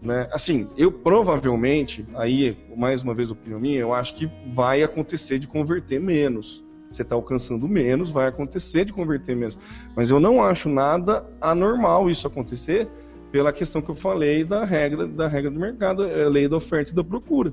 Né? 0.00 0.28
Assim, 0.32 0.68
eu 0.76 0.90
provavelmente, 0.90 2.06
aí, 2.14 2.56
mais 2.76 3.02
uma 3.02 3.14
vez, 3.14 3.30
opinião 3.30 3.60
minha, 3.60 3.78
eu 3.78 3.92
acho 3.92 4.14
que 4.14 4.30
vai 4.54 4.82
acontecer 4.82 5.38
de 5.38 5.46
converter 5.46 6.00
menos. 6.00 6.64
Você 6.90 7.02
está 7.02 7.14
alcançando 7.14 7.68
menos, 7.68 8.10
vai 8.10 8.26
acontecer 8.26 8.84
de 8.84 8.92
converter 8.92 9.36
menos. 9.36 9.58
Mas 9.94 10.10
eu 10.10 10.18
não 10.18 10.42
acho 10.42 10.68
nada 10.68 11.24
anormal 11.40 12.10
isso 12.10 12.26
acontecer 12.26 12.88
pela 13.30 13.52
questão 13.52 13.80
que 13.80 13.90
eu 13.90 13.94
falei 13.94 14.42
da 14.42 14.64
regra 14.64 15.06
da 15.06 15.28
regra 15.28 15.50
do 15.50 15.60
mercado, 15.60 16.04
é 16.04 16.24
a 16.24 16.28
lei 16.28 16.48
da 16.48 16.56
oferta 16.56 16.90
e 16.90 16.94
da 16.94 17.04
procura. 17.04 17.52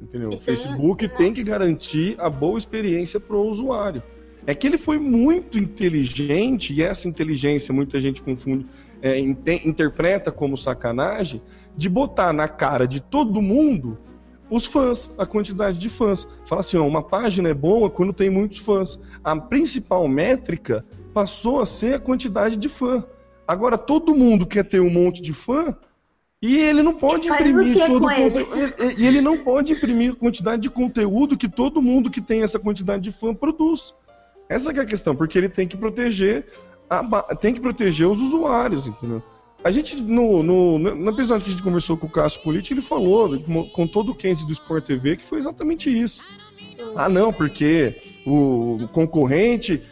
Entendeu? 0.00 0.28
O 0.28 0.38
Facebook 0.38 1.08
tem 1.16 1.32
que 1.32 1.42
garantir 1.42 2.14
a 2.18 2.28
boa 2.28 2.58
experiência 2.58 3.18
para 3.18 3.36
o 3.36 3.48
usuário. 3.48 4.02
É 4.46 4.54
que 4.54 4.66
ele 4.66 4.76
foi 4.76 4.98
muito 4.98 5.58
inteligente, 5.58 6.74
e 6.74 6.82
essa 6.82 7.08
inteligência 7.08 7.72
muita 7.72 7.98
gente 7.98 8.20
confunde, 8.22 8.66
é, 9.00 9.18
interpreta 9.18 10.30
como 10.30 10.56
sacanagem, 10.56 11.40
de 11.76 11.88
botar 11.88 12.32
na 12.32 12.46
cara 12.46 12.86
de 12.86 13.00
todo 13.00 13.40
mundo 13.40 13.98
os 14.50 14.66
fãs, 14.66 15.10
a 15.16 15.24
quantidade 15.24 15.78
de 15.78 15.88
fãs. 15.88 16.28
Fala 16.44 16.60
assim, 16.60 16.76
ó, 16.76 16.86
uma 16.86 17.02
página 17.02 17.48
é 17.48 17.54
boa 17.54 17.88
quando 17.88 18.12
tem 18.12 18.28
muitos 18.28 18.58
fãs. 18.58 18.98
A 19.22 19.34
principal 19.34 20.06
métrica 20.06 20.84
passou 21.14 21.60
a 21.60 21.66
ser 21.66 21.94
a 21.94 21.98
quantidade 21.98 22.56
de 22.56 22.68
fã. 22.68 23.04
Agora 23.48 23.78
todo 23.78 24.14
mundo 24.14 24.46
quer 24.46 24.64
ter 24.64 24.80
um 24.80 24.90
monte 24.90 25.22
de 25.22 25.32
fã, 25.32 25.76
e 26.40 26.58
ele 26.58 26.82
não 26.82 26.94
pode 26.94 27.28
imprimir 27.28 27.74
todo 27.86 28.04
o 28.04 28.14
conteúdo. 28.14 28.74
E 28.98 29.06
ele 29.06 29.22
não 29.22 29.38
pode 29.38 29.72
imprimir 29.72 30.12
a 30.12 30.16
quantidade 30.16 30.60
de 30.60 30.68
conteúdo 30.68 31.38
que 31.38 31.48
todo 31.48 31.80
mundo 31.80 32.10
que 32.10 32.20
tem 32.20 32.42
essa 32.42 32.58
quantidade 32.58 33.02
de 33.02 33.10
fã 33.10 33.34
produz. 33.34 33.94
Essa 34.48 34.72
é 34.72 34.80
a 34.80 34.84
questão, 34.84 35.16
porque 35.16 35.38
ele 35.38 35.48
tem 35.48 35.66
que 35.66 35.76
proteger 35.76 36.46
a, 36.88 37.34
tem 37.34 37.54
que 37.54 37.60
proteger 37.60 38.08
os 38.08 38.20
usuários, 38.20 38.86
entendeu? 38.86 39.22
A 39.62 39.70
gente, 39.70 40.02
no, 40.02 40.42
no, 40.42 40.78
no 40.78 41.10
episódio 41.10 41.44
que 41.44 41.48
a 41.48 41.52
gente 41.52 41.62
conversou 41.62 41.96
com 41.96 42.06
o 42.06 42.10
Cássio 42.10 42.42
Politi, 42.42 42.74
ele 42.74 42.82
falou, 42.82 43.40
com 43.72 43.86
todo 43.86 44.10
o 44.10 44.14
do 44.14 44.52
Sport 44.52 44.84
TV, 44.84 45.16
que 45.16 45.24
foi 45.24 45.38
exatamente 45.38 45.88
isso. 45.88 46.22
Ah, 46.94 47.08
não, 47.08 47.32
porque 47.32 48.20
o 48.26 48.86
concorrente 48.92 49.82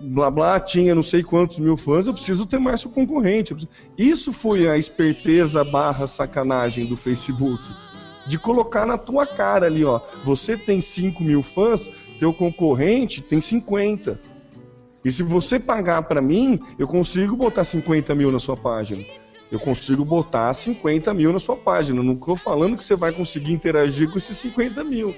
blá 0.00 0.30
blá 0.30 0.60
tinha 0.60 0.94
não 0.94 1.02
sei 1.02 1.22
quantos 1.22 1.58
mil 1.58 1.76
fãs, 1.76 2.06
eu 2.06 2.12
preciso 2.12 2.44
ter 2.44 2.58
mais 2.58 2.84
o 2.84 2.90
concorrente. 2.90 3.54
Isso 3.96 4.32
foi 4.32 4.68
a 4.68 4.76
esperteza 4.76 5.64
barra 5.64 6.06
sacanagem 6.06 6.86
do 6.86 6.96
Facebook. 6.96 7.70
De 8.26 8.38
colocar 8.38 8.84
na 8.84 8.98
tua 8.98 9.26
cara 9.26 9.66
ali, 9.66 9.84
ó. 9.84 10.00
Você 10.24 10.56
tem 10.56 10.80
5 10.80 11.22
mil 11.22 11.42
fãs, 11.42 11.88
teu 12.20 12.34
concorrente 12.34 13.22
tem 13.22 13.40
50. 13.40 14.20
E 15.02 15.10
se 15.10 15.22
você 15.22 15.58
pagar 15.58 16.02
para 16.02 16.20
mim, 16.20 16.60
eu 16.78 16.86
consigo 16.86 17.34
botar 17.34 17.64
50 17.64 18.14
mil 18.14 18.30
na 18.30 18.38
sua 18.38 18.56
página. 18.56 19.02
Eu 19.50 19.58
consigo 19.58 20.04
botar 20.04 20.52
50 20.52 21.14
mil 21.14 21.32
na 21.32 21.40
sua 21.40 21.56
página. 21.56 22.02
Não 22.02 22.12
estou 22.12 22.36
falando 22.36 22.76
que 22.76 22.84
você 22.84 22.94
vai 22.94 23.10
conseguir 23.10 23.54
interagir 23.54 24.10
com 24.10 24.18
esses 24.18 24.36
50 24.36 24.84
mil. 24.84 25.14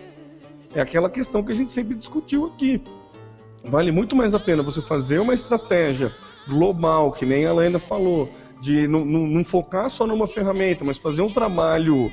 É 0.72 0.80
aquela 0.80 1.10
questão 1.10 1.42
que 1.42 1.50
a 1.50 1.54
gente 1.54 1.72
sempre 1.72 1.96
discutiu 1.96 2.46
aqui. 2.46 2.80
Vale 3.64 3.90
muito 3.90 4.14
mais 4.14 4.32
a 4.32 4.40
pena 4.40 4.62
você 4.62 4.80
fazer 4.80 5.18
uma 5.18 5.34
estratégia 5.34 6.12
global, 6.48 7.10
que 7.10 7.26
nem 7.26 7.44
a 7.44 7.50
Helena 7.50 7.78
falou, 7.80 8.28
de 8.60 8.86
não, 8.86 9.04
não, 9.04 9.26
não 9.26 9.44
focar 9.44 9.90
só 9.90 10.06
numa 10.06 10.28
ferramenta, 10.28 10.84
mas 10.84 10.98
fazer 10.98 11.22
um 11.22 11.30
trabalho 11.30 12.10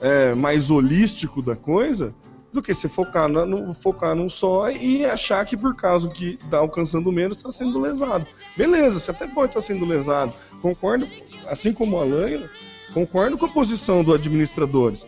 é, 0.00 0.32
mais 0.34 0.70
holístico 0.70 1.42
da 1.42 1.56
coisa, 1.56 2.14
do 2.52 2.62
que 2.62 2.72
você 2.72 2.88
focar, 2.88 3.28
na, 3.28 3.44
no, 3.44 3.74
focar 3.74 4.14
num 4.14 4.28
só 4.28 4.70
e 4.70 5.04
achar 5.04 5.44
que 5.44 5.56
por 5.56 5.76
causa 5.76 6.08
que 6.08 6.38
está 6.42 6.58
alcançando 6.58 7.12
menos 7.12 7.38
está 7.38 7.50
sendo 7.50 7.78
lesado. 7.78 8.26
Beleza, 8.56 8.98
você 8.98 9.10
até 9.10 9.26
pode 9.26 9.50
estar 9.50 9.60
tá 9.60 9.66
sendo 9.66 9.84
lesado. 9.84 10.32
Concordo, 10.62 11.06
assim 11.46 11.72
como 11.72 11.98
a 11.98 12.04
Laila, 12.04 12.48
concordo 12.94 13.36
com 13.36 13.46
a 13.46 13.50
posição 13.50 14.02
do 14.02 14.14
administradores. 14.14 15.06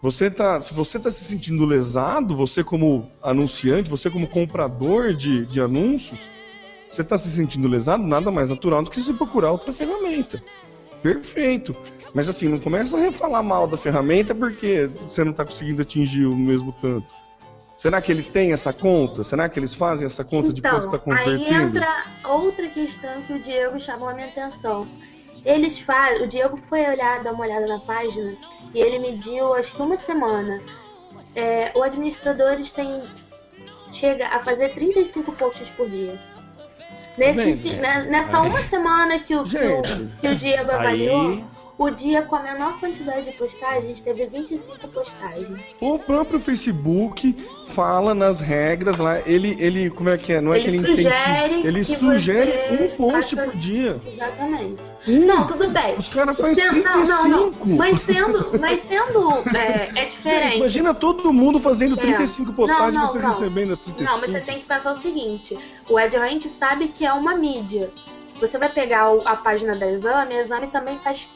Você 0.00 0.30
tá, 0.30 0.60
se 0.60 0.74
você 0.74 0.98
está 0.98 1.08
se 1.08 1.24
sentindo 1.24 1.64
lesado, 1.64 2.36
você 2.36 2.62
como 2.62 3.10
anunciante, 3.22 3.88
você 3.88 4.10
como 4.10 4.28
comprador 4.28 5.14
de, 5.14 5.46
de 5.46 5.62
anúncios, 5.62 6.28
você 6.90 7.00
está 7.00 7.16
se 7.16 7.30
sentindo 7.30 7.66
lesado, 7.66 8.04
nada 8.04 8.30
mais 8.30 8.50
natural 8.50 8.82
do 8.82 8.90
que 8.90 9.00
você 9.00 9.14
procurar 9.14 9.50
outra 9.50 9.72
ferramenta. 9.72 10.44
Perfeito. 11.02 11.74
Mas 12.14 12.28
assim, 12.28 12.48
não 12.48 12.60
começa 12.60 12.96
a 12.96 13.12
falar 13.12 13.42
mal 13.42 13.66
da 13.66 13.76
ferramenta 13.76 14.34
porque 14.34 14.88
você 15.02 15.24
não 15.24 15.32
está 15.32 15.44
conseguindo 15.44 15.82
atingir 15.82 16.26
o 16.26 16.36
mesmo 16.36 16.72
tanto. 16.80 17.12
Será 17.76 18.00
que 18.00 18.12
eles 18.12 18.28
têm 18.28 18.52
essa 18.52 18.72
conta? 18.72 19.24
Será 19.24 19.48
que 19.48 19.58
eles 19.58 19.74
fazem 19.74 20.06
essa 20.06 20.24
conta 20.24 20.50
então, 20.50 20.54
de 20.54 20.62
quanto 20.62 20.86
está 20.86 20.98
convertendo? 20.98 21.44
Aí 21.44 21.54
entra 21.54 22.04
outra 22.24 22.68
questão 22.68 23.20
que 23.22 23.32
o 23.32 23.38
Diego 23.40 23.80
chamou 23.80 24.08
a 24.08 24.14
minha 24.14 24.28
atenção. 24.28 24.86
Eles 25.44 25.76
fazem. 25.78 26.22
O 26.22 26.28
Diego 26.28 26.56
foi 26.68 26.88
olhar, 26.88 27.24
dar 27.24 27.32
uma 27.32 27.42
olhada 27.42 27.66
na 27.66 27.80
página 27.80 28.34
e 28.72 28.78
ele 28.78 29.00
mediu 29.00 29.52
acho 29.54 29.74
que 29.74 29.82
uma 29.82 29.96
semana. 29.96 30.62
É, 31.34 31.72
o 31.74 31.82
administradores 31.82 32.70
tem 32.70 33.02
chega 33.92 34.28
a 34.28 34.40
fazer 34.40 34.72
35 34.74 35.32
posts 35.32 35.68
por 35.70 35.88
dia. 35.88 36.18
Nesse, 37.18 37.74
né, 37.74 38.06
nessa 38.08 38.40
uma 38.40 38.62
semana 38.64 39.20
que 39.20 39.34
o, 39.34 39.44
que 39.44 39.56
o, 39.56 39.82
que 40.20 40.28
o 40.28 40.36
Diego 40.36 40.70
avaliou, 40.70 41.44
O 41.76 41.90
dia 41.90 42.22
com 42.22 42.36
a 42.36 42.42
menor 42.42 42.78
quantidade 42.78 43.24
de 43.26 43.32
postagens 43.32 44.00
teve 44.00 44.26
25 44.26 44.88
postagens. 44.90 45.60
O 45.80 45.98
próprio 45.98 46.38
Facebook 46.38 47.36
fala 47.70 48.14
nas 48.14 48.38
regras 48.38 48.98
lá, 48.98 49.18
ele, 49.26 49.56
ele 49.58 49.90
como 49.90 50.08
é 50.08 50.16
que 50.16 50.32
é? 50.34 50.40
Não 50.40 50.54
é 50.54 50.58
Ele 50.60 50.68
que 50.68 50.76
ele 50.76 50.86
sugere 50.86 51.14
incentiva, 51.16 51.68
ele 51.68 51.84
sugere 51.84 52.52
um 52.84 52.96
post 52.96 53.34
faça- 53.34 53.50
por 53.50 53.56
dia. 53.58 54.00
Exatamente. 54.06 54.82
Um. 55.08 55.26
Não, 55.26 55.46
tudo 55.48 55.68
bem. 55.70 55.96
Os 55.96 56.08
caras 56.08 56.38
fazem 56.38 56.54
Sendo- 56.54 56.84
não, 56.84 57.02
não, 57.02 57.28
não. 57.28 57.52
35. 57.52 57.68
Mas 57.76 58.00
sendo, 58.02 58.60
mas 58.60 58.82
sendo 58.82 59.32
é, 59.56 59.84
é 59.86 59.86
Gente, 60.04 60.10
diferente. 60.16 60.56
imagina 60.58 60.94
todo 60.94 61.32
mundo 61.32 61.58
fazendo 61.58 61.96
É. 61.98 62.00
35 62.00 62.52
postagens 62.52 62.94
Não, 62.94 63.02
e 63.02 63.04
não, 63.04 63.12
você 63.12 63.18
não. 63.18 63.28
recebendo 63.30 63.72
as 63.72 63.80
35. 63.80 64.12
Não, 64.12 64.20
mas 64.20 64.30
você 64.30 64.40
tem 64.42 64.60
que 64.60 64.66
pensar 64.66 64.92
o 64.92 64.96
seguinte: 64.96 65.58
o 65.90 65.98
EdRank 65.98 66.48
sabe 66.48 66.86
que 66.88 67.04
é 67.04 67.12
uma 67.12 67.34
mídia. 67.34 67.90
Você 68.40 68.58
vai 68.58 68.68
pegar 68.68 69.08
a 69.24 69.36
página 69.36 69.74
da 69.76 69.90
Exame, 69.90 70.34
a 70.34 70.40
Exame 70.40 70.66
também 70.68 70.98
faz 70.98 71.28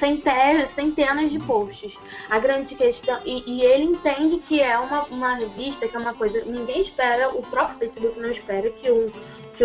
centenas, 0.00 0.70
centenas 0.70 1.30
de 1.30 1.38
posts. 1.38 1.98
A 2.30 2.38
grande 2.38 2.74
questão. 2.74 3.20
E, 3.24 3.44
e 3.46 3.62
ele 3.62 3.84
entende 3.84 4.38
que 4.38 4.60
é 4.60 4.78
uma, 4.78 5.04
uma 5.04 5.34
revista, 5.34 5.86
que 5.86 5.94
é 5.94 5.98
uma 5.98 6.14
coisa. 6.14 6.42
Ninguém 6.44 6.80
espera, 6.80 7.28
o 7.28 7.42
próprio 7.42 7.78
Facebook 7.78 8.18
não 8.18 8.30
espera 8.30 8.70
que, 8.70 8.90
um, 8.90 9.10
que 9.54 9.64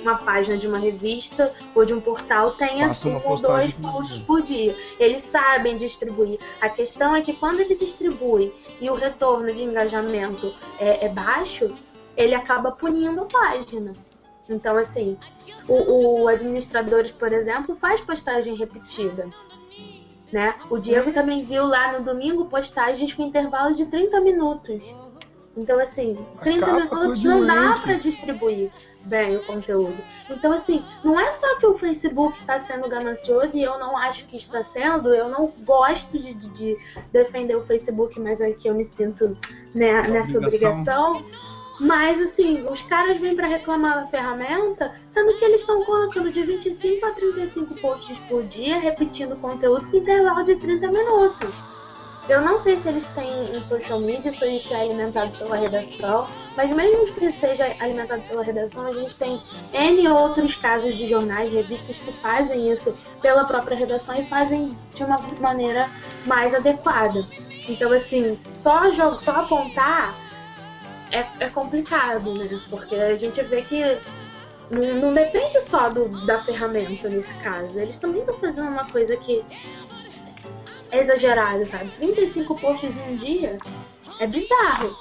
uma 0.00 0.18
página 0.18 0.56
de 0.56 0.68
uma 0.68 0.78
revista 0.78 1.52
ou 1.74 1.84
de 1.84 1.92
um 1.92 2.00
portal 2.00 2.52
tenha 2.52 2.88
um 2.88 3.28
ou 3.28 3.36
dois 3.36 3.72
posts 3.72 4.18
por 4.20 4.40
dia. 4.40 4.74
Eles 5.00 5.22
sabem 5.22 5.76
distribuir. 5.76 6.38
A 6.60 6.68
questão 6.68 7.14
é 7.16 7.20
que 7.20 7.32
quando 7.32 7.60
ele 7.60 7.74
distribui 7.74 8.54
e 8.80 8.88
o 8.88 8.94
retorno 8.94 9.52
de 9.52 9.64
engajamento 9.64 10.54
é, 10.78 11.06
é 11.06 11.08
baixo, 11.08 11.74
ele 12.16 12.34
acaba 12.34 12.70
punindo 12.70 13.22
a 13.22 13.26
página. 13.26 13.92
Então, 14.48 14.76
assim, 14.76 15.18
o, 15.68 16.22
o 16.22 16.28
administradores, 16.28 17.10
por 17.10 17.32
exemplo, 17.32 17.76
faz 17.76 18.00
postagem 18.00 18.54
repetida. 18.54 19.28
Né? 20.32 20.54
O 20.68 20.78
Diego 20.78 21.12
também 21.12 21.44
viu 21.44 21.64
lá 21.66 21.92
no 21.92 22.04
domingo 22.04 22.46
postagens 22.46 23.12
com 23.14 23.22
intervalo 23.22 23.72
de 23.74 23.86
30 23.86 24.20
minutos. 24.20 24.82
Então, 25.56 25.78
assim, 25.78 26.18
30 26.42 26.66
Acaba 26.66 26.86
com 26.88 26.94
a 26.96 27.00
minutos 27.00 27.24
não 27.24 27.46
dá 27.46 27.78
para 27.80 27.94
distribuir 27.94 28.70
bem 29.04 29.36
o 29.36 29.44
conteúdo. 29.44 29.96
Então, 30.28 30.52
assim, 30.52 30.84
não 31.04 31.18
é 31.18 31.30
só 31.30 31.58
que 31.58 31.64
o 31.66 31.78
Facebook 31.78 32.38
está 32.40 32.58
sendo 32.58 32.88
ganancioso 32.88 33.56
e 33.56 33.62
eu 33.62 33.78
não 33.78 33.96
acho 33.96 34.26
que 34.26 34.36
está 34.36 34.62
sendo, 34.64 35.14
eu 35.14 35.28
não 35.28 35.46
gosto 35.64 36.18
de, 36.18 36.34
de- 36.34 36.48
de 36.50 36.76
defender 37.12 37.54
o 37.56 37.64
Facebook, 37.64 38.18
mas 38.20 38.40
aqui 38.42 38.68
eu 38.68 38.74
me 38.74 38.84
sinto 38.84 39.32
né, 39.74 40.02
nessa 40.02 40.36
Obrigação. 40.38 41.12
obrigação. 41.12 41.55
Mas, 41.78 42.20
assim, 42.20 42.66
os 42.68 42.80
caras 42.82 43.18
vêm 43.18 43.36
para 43.36 43.46
reclamar 43.46 44.00
da 44.00 44.06
ferramenta, 44.06 44.94
sendo 45.08 45.36
que 45.36 45.44
eles 45.44 45.60
estão 45.60 45.84
colocando 45.84 46.32
de 46.32 46.42
25 46.42 47.04
a 47.04 47.10
35 47.12 47.80
posts 47.80 48.18
por 48.20 48.44
dia, 48.44 48.78
repetindo 48.78 49.36
conteúdo 49.36 49.88
com 49.90 49.96
intervalo 49.96 50.42
de 50.42 50.56
30 50.56 50.88
minutos. 50.88 51.54
Eu 52.28 52.40
não 52.40 52.58
sei 52.58 52.76
se 52.76 52.88
eles 52.88 53.06
têm 53.08 53.56
um 53.56 53.64
social 53.64 54.00
media, 54.00 54.32
se 54.32 54.44
isso 54.56 54.74
é 54.74 54.80
alimentado 54.80 55.38
pela 55.38 55.54
redação, 55.54 56.26
mas 56.56 56.74
mesmo 56.74 57.06
que 57.14 57.30
seja 57.30 57.64
alimentado 57.78 58.22
pela 58.22 58.42
redação, 58.42 58.84
a 58.86 58.92
gente 58.92 59.14
tem 59.14 59.40
N 59.72 60.08
outros 60.08 60.56
casos 60.56 60.96
de 60.96 61.06
jornais, 61.06 61.52
revistas 61.52 61.98
que 61.98 62.12
fazem 62.14 62.72
isso 62.72 62.96
pela 63.22 63.44
própria 63.44 63.76
redação 63.76 64.16
e 64.20 64.28
fazem 64.28 64.76
de 64.94 65.04
uma 65.04 65.18
maneira 65.40 65.88
mais 66.24 66.52
adequada. 66.52 67.24
Então, 67.68 67.92
assim, 67.92 68.36
só, 68.58 68.90
só 69.20 69.42
apontar 69.42 70.25
é, 71.16 71.26
é 71.40 71.48
complicado, 71.48 72.34
né? 72.34 72.60
Porque 72.70 72.94
a 72.94 73.16
gente 73.16 73.40
vê 73.42 73.62
que 73.62 73.80
não, 74.70 74.94
não 75.00 75.14
depende 75.14 75.60
só 75.60 75.88
do, 75.88 76.08
da 76.26 76.42
ferramenta 76.42 77.08
nesse 77.08 77.32
caso. 77.34 77.78
Eles 77.78 77.96
também 77.96 78.20
estão 78.20 78.36
fazendo 78.38 78.68
uma 78.68 78.84
coisa 78.86 79.16
que 79.16 79.44
é 80.90 81.00
exagerada, 81.00 81.64
sabe? 81.64 81.90
35 81.96 82.60
posts 82.60 82.90
em 82.96 83.12
um 83.12 83.16
dia 83.16 83.58
é 84.20 84.26
bizarro. 84.26 84.96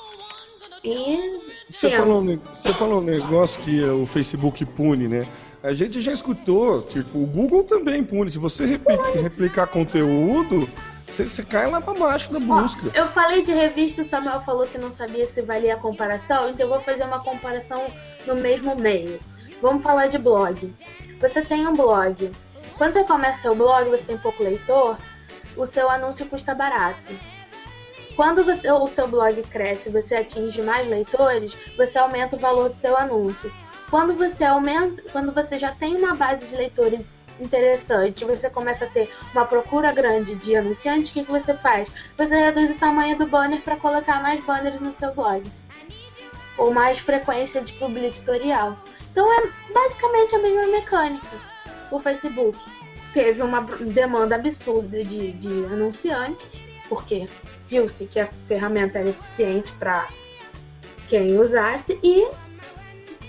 E 0.84 1.39
Você 1.74 1.89
falou, 1.91 2.22
um 2.22 2.39
você 2.55 2.74
falou 2.74 3.01
um 3.01 3.03
negócio 3.03 3.59
que 3.61 3.84
o 3.84 4.05
Facebook 4.05 4.63
pune, 4.66 5.07
né? 5.07 5.26
A 5.63 5.74
gente 5.74 5.99
já 5.99 6.11
escutou 6.11 6.84
que 6.84 6.99
o 6.99 7.26
Google 7.26 7.63
também 7.63 8.03
pune. 8.03 8.30
Se 8.30 8.38
você 8.38 8.66
repli- 8.66 8.95
replicar 9.24 9.66
conteúdo, 9.66 10.70
você, 11.08 11.24
você 11.28 11.43
cai 11.43 11.70
lá 11.70 11.80
pra 11.82 11.93
baixo 11.93 12.32
da 12.32 12.38
Ó, 12.39 12.62
busca. 12.62 12.91
eu 12.93 13.08
falei 13.10 13.43
de 13.43 13.51
revista, 13.53 14.01
o 14.01 14.06
Samuel 14.06 14.41
falou 14.41 14.66
que 14.68 14.78
não 14.78 14.91
sabia 14.91 15.26
se 15.28 15.41
valia 15.41 15.76
a 15.76 15.80
comparação, 15.80 16.49
então 16.49 16.66
eu 16.66 16.70
vou 16.70 16.82
fazer 16.82 17.03
uma 17.03 17.20
comparação 17.20 17.86
no 18.26 18.36
mesmo 18.36 18.76
meio. 18.76 19.20
Vamos 19.62 19.84
falar 19.84 20.08
de 20.08 20.18
blog. 20.18 20.74
Você 21.22 21.41
tem 21.41 21.68
um 21.68 21.76
blog. 21.76 22.32
Quando 22.78 22.93
você 22.93 23.03
começa 23.06 23.41
seu 23.41 23.56
blog, 23.56 23.89
você 23.89 24.03
tem 24.03 24.18
pouco 24.18 24.43
leitor, 24.43 24.97
o 25.56 25.66
seu 25.66 25.89
anúncio 25.89 26.26
custa 26.26 26.53
barato. 26.53 27.14
Quando 28.16 28.43
você- 28.45 28.70
o 28.72 28.88
seu 28.88 29.08
blog 29.08 29.41
cresce, 29.43 29.89
você 29.89 30.16
atinge 30.16 30.62
mais 30.62 30.88
leitores, 30.88 31.58
você 31.78 31.97
aumenta 31.97 32.36
o 32.36 32.39
valor 32.39 32.70
do 32.70 32.76
seu 32.76 32.97
anúncio. 32.97 33.51
Quando 33.89 34.16
você 34.16 34.43
aumenta, 34.43 35.01
quando 35.12 35.32
você 35.34 35.58
já 35.58 35.72
tem 35.72 35.95
uma 35.95 36.16
base 36.16 36.47
de 36.47 36.56
leitores 36.56 37.14
interessante, 37.40 38.26
você 38.26 38.50
começa 38.50 38.86
a 38.86 38.90
ter 38.90 39.12
uma 39.34 39.46
procura 39.46 39.92
grande 39.92 40.36
de 40.36 40.56
anunciantes, 40.56 41.10
o 41.10 41.14
que, 41.14 41.26
que 41.26 41.32
você 41.32 41.54
faz? 41.56 41.90
Você 42.18 42.36
reduz 42.36 42.72
o 42.72 42.76
tamanho 42.76 43.18
do 43.18 43.28
banner 43.28 43.62
para 43.62 43.78
colocar 43.78 44.22
mais 44.22 44.44
banners 44.44 44.80
no 44.80 44.92
seu 44.92 45.14
blog. 45.14 45.44
Ou 46.58 46.74
mais 46.74 47.00
frequência 47.00 47.62
de 47.62 47.74
publi 47.74 48.06
editorial. 48.06 48.78
Então 49.12 49.32
é 49.32 49.50
basicamente 49.74 50.36
a 50.36 50.40
mesma 50.40 50.68
mecânica. 50.68 51.28
O 51.92 52.00
Facebook 52.00 52.58
teve 53.14 53.42
uma 53.42 53.62
demanda 53.62 54.36
absurda 54.36 55.04
de, 55.04 55.34
de 55.34 55.66
anunciantes, 55.66 56.62
porque 56.90 57.28
viu-se 57.68 58.06
que 58.06 58.20
a 58.20 58.28
ferramenta 58.48 59.00
era 59.00 59.10
eficiente 59.10 59.72
para 59.74 60.08
quem 61.08 61.40
usasse 61.40 62.00
e 62.04 62.28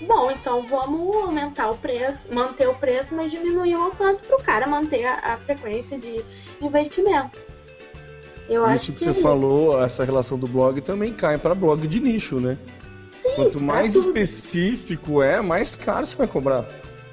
bom, 0.01 0.31
então 0.31 0.67
vamos 0.67 1.15
aumentar 1.15 1.69
o 1.69 1.77
preço, 1.77 2.33
manter 2.33 2.67
o 2.67 2.75
preço, 2.75 3.15
mas 3.15 3.31
diminuir 3.31 3.75
o 3.75 3.83
alcance 3.83 4.21
para 4.21 4.35
o 4.35 4.43
cara 4.43 4.67
manter 4.67 5.05
a, 5.05 5.33
a 5.33 5.37
frequência 5.37 5.97
de 5.97 6.23
investimento. 6.61 7.37
Eu 8.49 8.65
acho 8.65 8.75
Isso 8.75 8.93
que 8.93 8.97
que 8.99 9.03
você 9.05 9.19
é 9.19 9.21
falou, 9.21 9.83
essa 9.83 10.05
relação 10.05 10.37
do 10.37 10.47
blog 10.47 10.79
também 10.81 11.13
cai 11.13 11.37
para 11.37 11.53
blog 11.53 11.85
de 11.87 11.99
nicho, 11.99 12.39
né? 12.39 12.57
Sim, 13.11 13.33
Quanto 13.35 13.57
é 13.57 13.61
mais 13.61 13.95
específico 13.95 15.21
é, 15.21 15.41
mais 15.41 15.75
caro 15.75 16.05
você 16.05 16.15
vai 16.15 16.27
cobrar. 16.27 16.65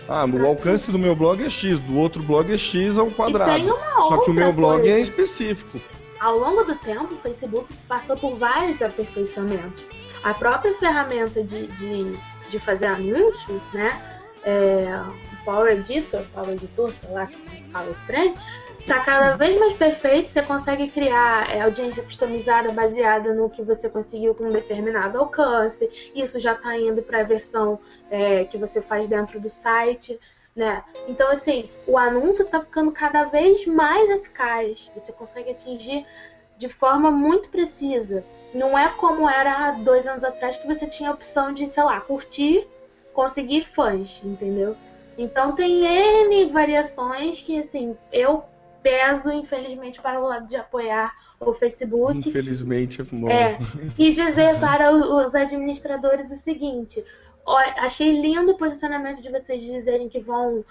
Ah, 0.07 0.27
o 0.27 0.47
alcance 0.47 0.93
do 0.93 0.99
meu 0.99 1.17
blog 1.17 1.43
é 1.43 1.49
X, 1.49 1.79
do 1.79 1.97
outro 1.97 2.23
blog 2.23 2.53
é 2.53 2.59
X 2.59 2.99
ao 2.99 3.11
quadrado. 3.11 3.75
Só 4.09 4.19
que 4.19 4.31
o 4.31 4.35
meu 4.35 4.53
blog 4.53 4.81
coisa. 4.83 4.99
é 4.99 5.01
específico. 5.01 5.81
Ao 6.21 6.39
longo 6.39 6.63
do 6.65 6.77
tempo, 6.77 7.15
o 7.15 7.19
Facebook 7.19 7.73
passou 7.89 8.17
por 8.17 8.37
vários 8.37 8.83
aperfeiçoamentos. 8.83 9.83
A 10.23 10.35
própria 10.35 10.75
ferramenta 10.79 11.43
de, 11.43 11.67
de, 11.69 12.13
de 12.55 12.61
fazer 12.61 12.87
anúncio, 12.87 13.61
né? 13.73 14.01
É, 14.45 14.85
o 15.33 15.45
Power 15.45 15.73
Editor, 15.73 16.25
Power 16.33 16.51
Editor, 16.51 16.93
sei 16.93 17.11
lá 17.11 17.29
fala 17.73 17.91
o 17.91 18.07
trem, 18.07 18.35
tá 18.87 19.01
cada 19.01 19.37
vez 19.37 19.59
mais 19.59 19.75
perfeito. 19.75 20.31
Você 20.31 20.43
consegue 20.43 20.89
criar 20.89 21.51
é, 21.51 21.63
audiência 21.63 22.03
customizada 22.03 22.71
baseada 22.71 23.35
no 23.35 23.51
que 23.51 23.63
você 23.63 23.89
conseguiu 23.89 24.35
com 24.35 24.45
um 24.45 24.53
determinado 24.53 25.19
alcance. 25.19 25.91
Isso 26.15 26.39
já 26.39 26.55
tá 26.55 26.79
indo 26.79 27.03
para 27.03 27.21
a 27.21 27.25
versão 27.25 27.81
é, 28.09 28.45
que 28.45 28.57
você 28.57 28.81
faz 28.81 29.09
dentro 29.09 29.41
do 29.41 29.51
site. 29.51 30.21
Né? 30.55 30.85
Então, 31.09 31.31
assim, 31.33 31.69
o 31.85 31.99
anúncio 31.99 32.45
está 32.45 32.61
ficando 32.61 32.93
cada 32.93 33.25
vez 33.25 33.67
mais 33.67 34.09
eficaz. 34.11 34.93
Você 34.95 35.13
consegue 35.13 35.51
atingir 35.51 36.07
de 36.57 36.69
forma 36.69 37.11
muito 37.11 37.49
precisa. 37.49 38.25
Não 38.55 38.79
é 38.79 38.89
como 38.91 39.29
era 39.29 39.69
há 39.69 39.71
dois 39.73 40.07
anos 40.07 40.23
atrás 40.23 40.57
que 40.57 40.67
você 40.67 40.87
tinha 40.87 41.11
a 41.11 41.13
opção 41.13 41.53
de, 41.53 41.71
sei 41.71 41.83
lá, 41.83 42.01
curtir, 42.01 42.67
conseguir 43.13 43.67
fãs, 43.75 44.21
entendeu? 44.25 44.77
Então 45.19 45.53
tem 45.53 45.85
N 45.85 46.53
variações 46.53 47.41
que, 47.41 47.59
assim, 47.59 47.97
eu 48.13 48.45
peso, 48.83 49.33
infelizmente, 49.33 50.01
para 50.01 50.21
o 50.21 50.25
lado 50.25 50.47
de 50.47 50.57
apoiar 50.57 51.13
o 51.41 51.53
Facebook. 51.53 52.29
Infelizmente 52.29 53.01
é 53.01 53.05
bom. 53.05 53.29
É, 53.29 53.59
e 53.99 54.13
dizer 54.13 54.61
para 54.61 54.93
os 54.93 55.35
administradores 55.35 56.31
o 56.31 56.37
seguinte: 56.37 57.03
ó, 57.45 57.59
achei 57.79 58.21
lindo 58.21 58.53
o 58.53 58.59
posicionamento 58.59 59.23
de 59.23 59.31
vocês 59.31 59.63
dizerem 59.63 60.09
que 60.09 60.21
vão 60.21 60.65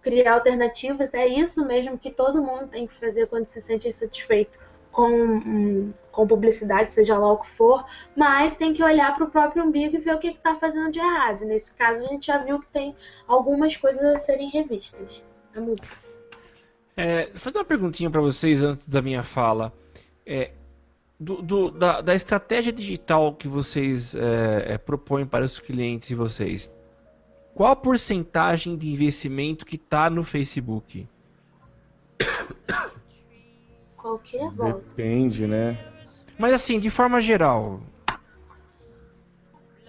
criar 0.00 0.34
alternativas. 0.34 1.12
É 1.12 1.26
isso 1.26 1.64
mesmo 1.66 1.98
que 1.98 2.10
todo 2.10 2.42
mundo 2.42 2.68
tem 2.68 2.86
que 2.86 2.94
fazer 2.94 3.26
quando 3.26 3.48
se 3.48 3.60
sente 3.60 3.88
insatisfeito 3.88 4.58
com, 4.92 5.08
hum, 5.08 5.92
com 6.12 6.26
publicidade, 6.26 6.90
seja 6.90 7.16
lá 7.18 7.32
o 7.32 7.38
que 7.38 7.50
for. 7.50 7.84
Mas 8.16 8.54
tem 8.54 8.72
que 8.74 8.82
olhar 8.82 9.14
para 9.14 9.24
o 9.24 9.30
próprio 9.30 9.64
umbigo 9.64 9.96
e 9.96 10.00
ver 10.00 10.14
o 10.14 10.18
que 10.18 10.28
está 10.28 10.54
fazendo 10.56 10.90
de 10.90 10.98
errado. 10.98 11.44
Nesse 11.44 11.72
caso, 11.72 12.04
a 12.04 12.08
gente 12.08 12.26
já 12.26 12.38
viu 12.38 12.58
que 12.60 12.66
tem 12.68 12.94
algumas 13.26 13.76
coisas 13.76 14.02
a 14.02 14.18
serem 14.18 14.50
revistas. 14.50 15.24
É 15.54 15.60
muito. 15.60 15.82
É, 16.96 17.26
vou 17.26 17.36
fazer 17.40 17.58
uma 17.58 17.64
perguntinha 17.64 18.10
para 18.10 18.20
vocês 18.20 18.62
antes 18.62 18.86
da 18.88 19.00
minha 19.00 19.22
fala. 19.22 19.72
É, 20.26 20.50
do- 21.18 21.42
do- 21.42 21.70
da, 21.70 22.00
da 22.00 22.14
estratégia 22.14 22.72
digital 22.72 23.34
que 23.34 23.46
vocês 23.48 24.14
é, 24.14 24.74
é, 24.74 24.78
propõem 24.78 25.26
para 25.26 25.44
os 25.44 25.58
clientes 25.60 26.08
de 26.08 26.14
vocês, 26.14 26.72
qual 27.54 27.72
a 27.72 27.76
porcentagem 27.76 28.76
de 28.76 28.90
investimento 28.90 29.66
que 29.66 29.76
está 29.76 30.08
no 30.08 30.22
Facebook? 30.24 31.06
Qualquer 33.96 34.50
volta. 34.50 34.78
Depende, 34.78 35.46
né? 35.46 35.78
Mas 36.40 36.54
assim, 36.54 36.80
de 36.80 36.88
forma 36.88 37.20
geral, 37.20 37.82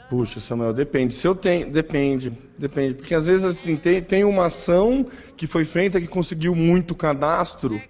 Puxa, 0.10 0.41
Samuel, 0.41 0.74
depende. 0.74 1.16
Se 1.16 1.26
eu 1.26 1.34
tenho. 1.34 1.72
Depende. 1.72 2.38
Depende. 2.58 2.95
Porque 2.95 3.16
às 3.16 3.28
vezes 3.28 3.45
assim, 3.45 3.78
tem, 3.78 4.04
tem 4.04 4.26
uma 4.26 4.47
ação 4.47 5.06
que 5.38 5.47
foi 5.47 5.64
feita 5.64 6.02
que 6.02 6.08
conseguiu 6.08 6.54
muito 6.54 6.93
cadastro. 6.93 7.82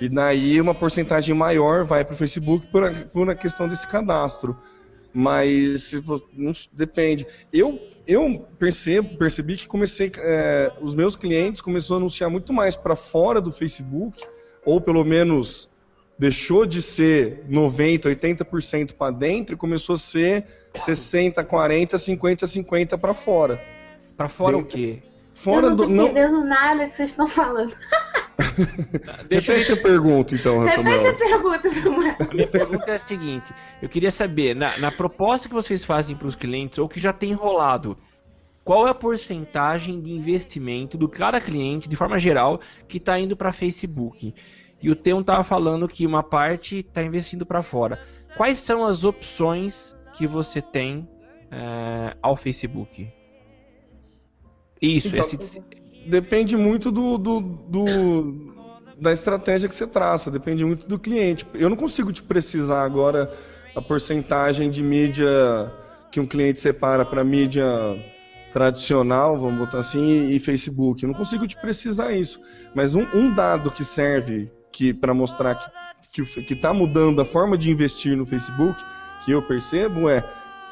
E 0.00 0.08
daí 0.08 0.58
uma 0.58 0.74
porcentagem 0.74 1.34
maior 1.34 1.84
vai 1.84 2.06
para 2.06 2.14
o 2.14 2.16
Facebook 2.16 2.66
por, 2.68 2.90
por 3.08 3.28
a 3.28 3.34
questão 3.34 3.68
desse 3.68 3.86
cadastro. 3.86 4.56
Mas 5.12 5.92
não 6.32 6.52
depende. 6.72 7.26
Eu, 7.52 7.78
eu 8.06 8.48
percebo, 8.58 9.18
percebi 9.18 9.58
que 9.58 9.68
comecei. 9.68 10.10
é, 10.16 10.72
os 10.80 10.94
meus 10.94 11.16
clientes 11.16 11.60
começaram 11.60 11.96
a 11.96 11.98
anunciar 11.98 12.30
muito 12.30 12.50
mais 12.50 12.76
para 12.76 12.96
fora 12.96 13.42
do 13.42 13.52
Facebook, 13.52 14.24
ou 14.64 14.80
pelo 14.80 15.04
menos 15.04 15.68
deixou 16.18 16.66
de 16.66 16.82
ser 16.82 17.44
90, 17.48 18.08
80% 18.10 18.94
para 18.94 19.12
dentro 19.12 19.54
e 19.54 19.58
começou 19.58 19.94
a 19.94 19.98
ser 19.98 20.44
60, 20.74 21.42
40, 21.44 21.98
50, 21.98 22.46
50 22.46 22.98
para 22.98 23.14
fora. 23.14 23.62
pra 24.16 24.28
fora 24.28 24.56
Dentro. 24.56 24.68
o 24.68 24.70
quê? 24.78 25.02
Fora 25.34 25.66
eu 25.66 25.70
não 25.70 25.76
tô 25.76 25.84
do 25.84 25.90
não. 25.90 26.04
entendendo 26.06 26.44
nada 26.44 26.88
que 26.88 26.96
vocês 26.96 27.10
estão 27.10 27.28
falando. 27.28 27.72
Deixa, 29.28 29.52
Repete 29.54 29.72
a 29.72 29.76
pergunta 29.76 30.34
então, 30.34 30.58
Repete 30.58 30.80
a 30.80 30.82
Samuel. 30.82 31.14
pergunta, 31.16 31.68
Samuel. 31.68 32.16
A 32.18 32.34
minha 32.34 32.46
pergunta 32.48 32.90
é 32.90 32.94
a 32.96 32.98
seguinte: 32.98 33.54
eu 33.80 33.88
queria 33.88 34.10
saber, 34.10 34.56
na, 34.56 34.76
na 34.78 34.90
proposta 34.90 35.48
que 35.48 35.54
vocês 35.54 35.84
fazem 35.84 36.16
para 36.16 36.26
os 36.26 36.34
clientes, 36.34 36.78
ou 36.78 36.88
que 36.88 36.98
já 36.98 37.12
tem 37.12 37.32
rolado, 37.32 37.96
qual 38.64 38.86
é 38.86 38.90
a 38.90 38.94
porcentagem 38.94 40.00
de 40.00 40.12
investimento 40.12 40.98
do 40.98 41.08
cada 41.08 41.40
cliente, 41.40 41.88
de 41.88 41.96
forma 41.96 42.18
geral, 42.18 42.60
que 42.88 42.98
está 42.98 43.18
indo 43.18 43.36
para 43.36 43.52
Facebook? 43.52 44.34
E 44.80 44.90
o 44.90 44.96
Teon 44.96 45.20
estava 45.20 45.42
falando 45.42 45.88
que 45.88 46.06
uma 46.06 46.22
parte 46.22 46.78
está 46.78 47.02
investindo 47.02 47.44
para 47.44 47.62
fora. 47.62 47.98
Quais 48.36 48.58
são 48.58 48.84
as 48.84 49.04
opções 49.04 49.96
que 50.16 50.26
você 50.26 50.60
tem 50.62 51.08
eh, 51.50 52.16
ao 52.22 52.36
Facebook? 52.36 53.08
Isso, 54.80 55.08
Então, 55.08 55.20
esse- 55.24 55.62
Depende 56.06 56.56
muito 56.56 56.90
do, 56.90 57.18
do- 57.18 57.40
do- 57.40 58.54
da 58.98 59.12
estratégia 59.12 59.68
que 59.68 59.74
você 59.74 59.86
traça, 59.86 60.30
depende 60.30 60.64
muito 60.64 60.86
do 60.88 60.98
cliente. 60.98 61.46
Eu 61.52 61.68
não 61.68 61.76
consigo 61.76 62.12
te 62.12 62.22
precisar 62.22 62.82
agora 62.82 63.30
a 63.74 63.82
porcentagem 63.82 64.70
de 64.70 64.82
mídia 64.82 65.28
que 66.10 66.18
um 66.18 66.26
cliente 66.26 66.60
separa 66.60 67.04
para 67.04 67.22
mídia 67.22 67.66
tradicional, 68.52 69.36
vamos 69.36 69.58
botar 69.58 69.80
assim, 69.80 70.28
e 70.30 70.38
Facebook. 70.38 71.02
Eu 71.02 71.08
não 71.08 71.14
consigo 71.14 71.46
te 71.46 71.56
precisar 71.60 72.12
isso. 72.12 72.40
Mas 72.74 72.94
um, 72.96 73.02
um 73.14 73.34
dado 73.34 73.70
que 73.70 73.84
serve 73.84 74.50
que 74.72 74.92
para 74.92 75.12
mostrar 75.14 75.54
que 76.12 76.22
está 76.22 76.42
que, 76.42 76.56
tá 76.56 76.72
mudando 76.72 77.20
a 77.20 77.24
forma 77.24 77.56
de 77.56 77.70
investir 77.70 78.16
no 78.16 78.24
Facebook, 78.24 78.82
que 79.24 79.32
eu 79.32 79.42
percebo, 79.42 80.08
é 80.08 80.24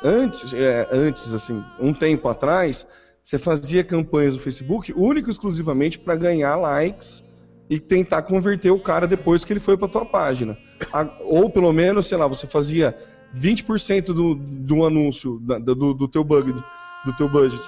antes, 0.03 0.53
é, 0.53 0.89
antes 0.91 1.33
assim, 1.35 1.63
um 1.81 1.93
tempo 1.93 2.29
atrás, 2.29 2.87
você 3.23 3.39
fazia 3.39 3.83
campanhas 3.83 4.35
no 4.35 4.41
Facebook 4.41 4.93
único 4.97 5.29
e 5.29 5.33
exclusivamente 5.33 5.99
para 5.99 6.17
ganhar 6.17 6.57
likes 6.57 7.25
e 7.69 7.81
tentar 7.81 8.23
converter 8.23 8.71
o 8.71 8.79
cara 8.79 9.07
depois 9.07 9.45
que 9.45 9.53
ele 9.53 9.61
foi 9.61 9.77
para 9.77 9.89
tua 9.89 10.05
página. 10.05 10.57
A- 10.93 11.11
ou 11.25 11.51
pelo 11.51 11.73
menos, 11.73 12.07
sei 12.07 12.17
lá, 12.17 12.27
você 12.27 12.47
fazia 12.47 12.97
20% 13.35 14.15
do, 14.15 14.35
do 14.37 14.87
anúncio 14.87 15.41
da- 15.41 15.59
do, 15.59 15.93
do 15.93 16.07
teu 16.09 16.23
budget, 16.23 16.63
do 17.05 17.13
teu 17.17 17.29
budget 17.29 17.61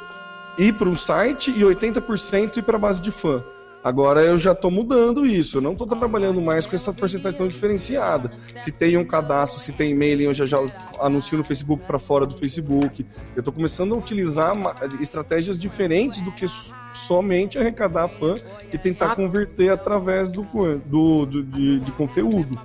ir 0.59 0.75
para 0.75 0.89
um 0.89 0.97
site 0.97 1.51
e 1.51 1.63
80% 1.65 2.57
ir 2.59 2.63
para 2.63 2.79
base 2.79 3.01
de 3.01 3.11
fã. 3.11 3.43
Agora 3.83 4.23
eu 4.23 4.37
já 4.37 4.53
estou 4.53 4.71
mudando 4.71 5.25
isso, 5.25 5.59
eu 5.59 5.61
não 5.63 5.73
estou 5.73 5.87
trabalhando 5.87 6.41
mais 6.43 6.67
com 6.67 6.75
essa 6.75 6.93
porcentagem 6.93 7.39
tão 7.39 7.47
diferenciada. 7.49 8.33
Se 8.55 8.73
tem 8.73 8.97
um 8.97 9.05
cadastro, 9.05 9.61
se 9.61 9.73
tem 9.73 9.93
e-mail, 9.93 10.21
eu 10.23 10.35
já, 10.35 10.45
já 10.45 10.59
anuncio 11.01 11.39
no 11.39 11.45
Facebook 11.45 11.85
para 11.87 11.99
fora 11.99 12.27
do 12.27 12.35
Facebook. 12.35 13.07
Eu 13.37 13.41
estou 13.41 13.53
começando 13.55 13.95
a 13.95 13.99
utilizar 13.99 14.55
estratégias 15.01 15.59
diferentes 15.59 16.21
do 16.21 16.33
que 16.33 16.47
somente 16.93 17.57
arrecadar 17.59 18.09
fã 18.09 18.35
e 18.73 18.77
tentar 18.77 19.13
Ah. 19.13 19.17
converter 19.17 19.71
através 19.71 20.31
do, 20.31 20.43
do, 20.85 21.25
do- 21.27 21.43
de, 21.45 21.79
de 21.81 21.93
conteúdo. 21.93 22.59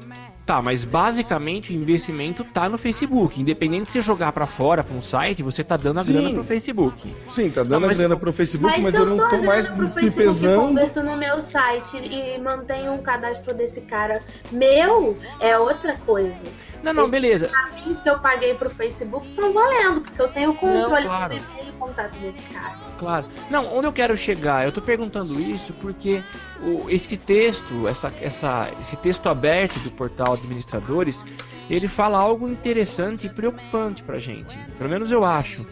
Tá, 0.46 0.62
mas 0.62 0.84
basicamente 0.84 1.72
o 1.72 1.76
investimento 1.76 2.44
tá 2.44 2.68
no 2.68 2.78
Facebook. 2.78 3.40
Independente 3.40 3.86
de 3.86 3.92
você 3.94 4.02
jogar 4.02 4.34
pra 4.34 4.46
fora, 4.46 4.84
pra 4.84 4.94
um 4.94 5.02
site, 5.02 5.42
você 5.42 5.64
tá 5.64 5.78
dando 5.78 6.00
a 6.02 6.04
Sim. 6.04 6.14
grana 6.14 6.30
pro 6.34 6.44
Facebook. 6.44 7.16
Sim, 7.30 7.50
tá 7.50 7.64
dando 7.64 7.72
Não, 7.72 7.80
mas- 7.88 7.92
a 7.92 7.94
grana 7.94 8.18
pro 8.18 8.34
Facebook, 8.34 8.82
mas, 8.82 8.94
se 8.94 9.00
eu 9.00 9.06
não 9.06 9.30
tô 9.30 9.42
mais 9.42 9.70
me 9.70 10.12
pesando. 10.12 10.68
converto 10.68 11.02
no 11.02 11.16
meu 11.16 11.42
site 11.42 11.96
e 11.98 12.38
mantenho 12.40 12.92
um 12.92 13.02
cadastro 13.02 13.54
desse 13.54 13.80
cara 13.82 14.20
meu, 14.52 15.18
é 15.40 15.58
outra 15.58 15.96
coisa. 16.00 16.36
Não, 16.84 16.94
não, 16.94 17.10
beleza. 17.10 17.50
Os 17.88 18.02
que 18.02 18.10
eu 18.10 18.20
paguei 18.20 18.54
pro 18.56 18.70
Facebook 18.70 19.26
estão 19.30 19.54
valendo, 19.54 20.02
porque 20.02 20.22
eu 20.22 20.28
tenho 20.28 20.54
controle 20.54 21.06
claro. 21.06 21.36
do 21.38 21.42
e-mail 21.42 21.70
e 21.70 21.72
contato 21.80 22.18
desse 22.18 22.54
cara. 22.54 22.76
Claro. 23.00 23.26
Não, 23.50 23.74
onde 23.78 23.88
eu 23.88 23.94
quero 23.94 24.18
chegar? 24.18 24.66
Eu 24.66 24.72
tô 24.74 24.82
perguntando 24.82 25.40
isso 25.42 25.72
porque 25.82 26.22
o- 26.66 26.90
esse 26.90 27.18
texto, 27.18 27.88
essa, 27.88 28.12
essa, 28.22 28.72
esse 28.82 28.96
texto 28.98 29.28
aberto 29.30 29.80
do 29.80 29.92
portal 29.92 30.34
Administradores, 30.34 31.24
ele 31.70 31.88
fala 31.88 32.18
algo 32.18 32.48
interessante 32.50 33.28
e 33.28 33.30
preocupante 33.30 34.02
pra 34.04 34.18
gente. 34.20 34.58
Pelo 34.78 34.90
menos 34.90 35.12
eu 35.12 35.24
acho. 35.24 35.66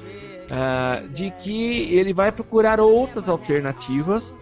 ah, 0.54 1.04
de 1.10 1.32
que 1.32 1.84
ele 1.96 2.14
vai 2.14 2.30
procurar 2.30 2.82
outras 2.82 3.30
alternativas 3.30 4.34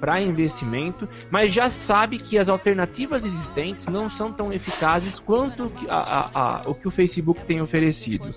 para 0.00 0.20
investimento, 0.20 1.08
mas 1.30 1.52
já 1.52 1.70
sabe 1.70 2.18
que 2.18 2.36
as 2.38 2.48
alternativas 2.48 3.24
existentes 3.24 3.86
não 3.86 4.10
são 4.10 4.32
tão 4.32 4.52
eficazes 4.52 5.20
quanto 5.20 5.70
a- 5.88 5.94
a- 5.94 6.30
a- 6.34 6.62
o 6.68 6.74
que 6.74 6.88
o 6.88 6.90
Facebook 6.90 7.42
tem 7.44 7.60
oferecido. 7.60 8.28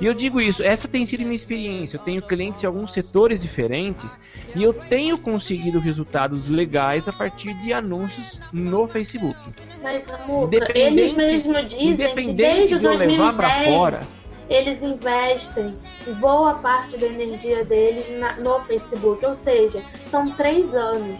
E 0.00 0.06
eu 0.06 0.14
digo 0.14 0.40
isso, 0.40 0.62
essa 0.62 0.88
tem 0.88 1.04
sido 1.04 1.20
minha 1.22 1.34
experiência. 1.34 1.96
Eu 1.98 2.00
tenho 2.02 2.22
clientes 2.22 2.62
em 2.64 2.66
alguns 2.66 2.92
setores 2.92 3.42
diferentes 3.42 4.18
e 4.54 4.62
eu 4.62 4.72
tenho 4.72 5.18
conseguido 5.18 5.78
resultados 5.78 6.48
legais 6.48 7.06
a 7.06 7.12
partir 7.12 7.52
de 7.60 7.72
anúncios 7.72 8.40
no 8.52 8.88
Facebook. 8.88 9.36
Mas, 9.82 10.06
Independente- 10.28 10.78
eles 10.78 11.12
mesmos 11.14 11.68
dizem 11.68 11.78
que 11.78 11.84
Independente 11.84 12.34
desde 12.36 12.78
de 12.78 12.84
eu 12.86 12.94
levar 12.96 13.34
pra 13.34 13.48
2010 13.48 13.76
fora, 13.76 14.00
eles 14.48 14.82
investem 14.82 15.76
boa 16.18 16.54
parte 16.54 16.96
da 16.96 17.06
energia 17.06 17.62
deles 17.64 18.08
na- 18.18 18.36
no 18.36 18.58
Facebook. 18.60 19.24
Ou 19.26 19.34
seja, 19.34 19.82
são 20.06 20.30
três 20.32 20.74
anos. 20.74 21.18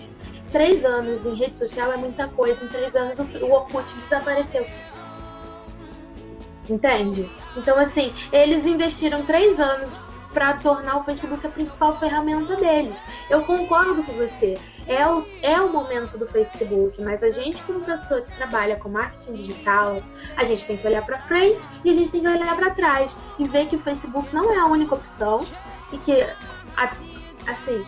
Três 0.50 0.84
anos 0.84 1.24
em 1.26 1.34
rede 1.36 1.56
social 1.58 1.92
é 1.92 1.96
muita 1.96 2.26
coisa. 2.28 2.64
Em 2.64 2.68
três 2.68 2.96
anos 2.96 3.16
o, 3.18 3.22
o 3.46 3.52
Orkut 3.52 3.94
desapareceu. 3.94 4.66
Entende? 6.70 7.28
Então, 7.56 7.78
assim, 7.78 8.12
eles 8.32 8.64
investiram 8.64 9.24
três 9.26 9.58
anos 9.58 9.90
para 10.32 10.54
tornar 10.54 10.96
o 10.96 11.02
Facebook 11.02 11.44
a 11.44 11.50
principal 11.50 11.98
ferramenta 11.98 12.54
deles. 12.56 12.96
Eu 13.28 13.42
concordo 13.42 14.02
com 14.02 14.12
você. 14.12 14.56
É 14.86 15.06
o, 15.06 15.24
é 15.42 15.60
o 15.60 15.72
momento 15.72 16.16
do 16.16 16.26
Facebook, 16.26 17.02
mas 17.02 17.22
a 17.22 17.30
gente, 17.30 17.62
como 17.64 17.80
pessoa 17.84 18.20
que 18.20 18.36
trabalha 18.36 18.76
com 18.76 18.88
marketing 18.88 19.34
digital, 19.34 20.00
a 20.36 20.44
gente 20.44 20.66
tem 20.66 20.76
que 20.76 20.86
olhar 20.86 21.04
para 21.04 21.18
frente 21.18 21.68
e 21.84 21.90
a 21.90 21.94
gente 21.94 22.10
tem 22.10 22.20
que 22.20 22.28
olhar 22.28 22.56
para 22.56 22.70
trás 22.70 23.14
e 23.38 23.44
ver 23.44 23.66
que 23.66 23.76
o 23.76 23.80
Facebook 23.80 24.34
não 24.34 24.52
é 24.52 24.58
a 24.58 24.66
única 24.66 24.94
opção 24.94 25.44
e 25.92 25.98
que, 25.98 26.26
assim, 27.46 27.84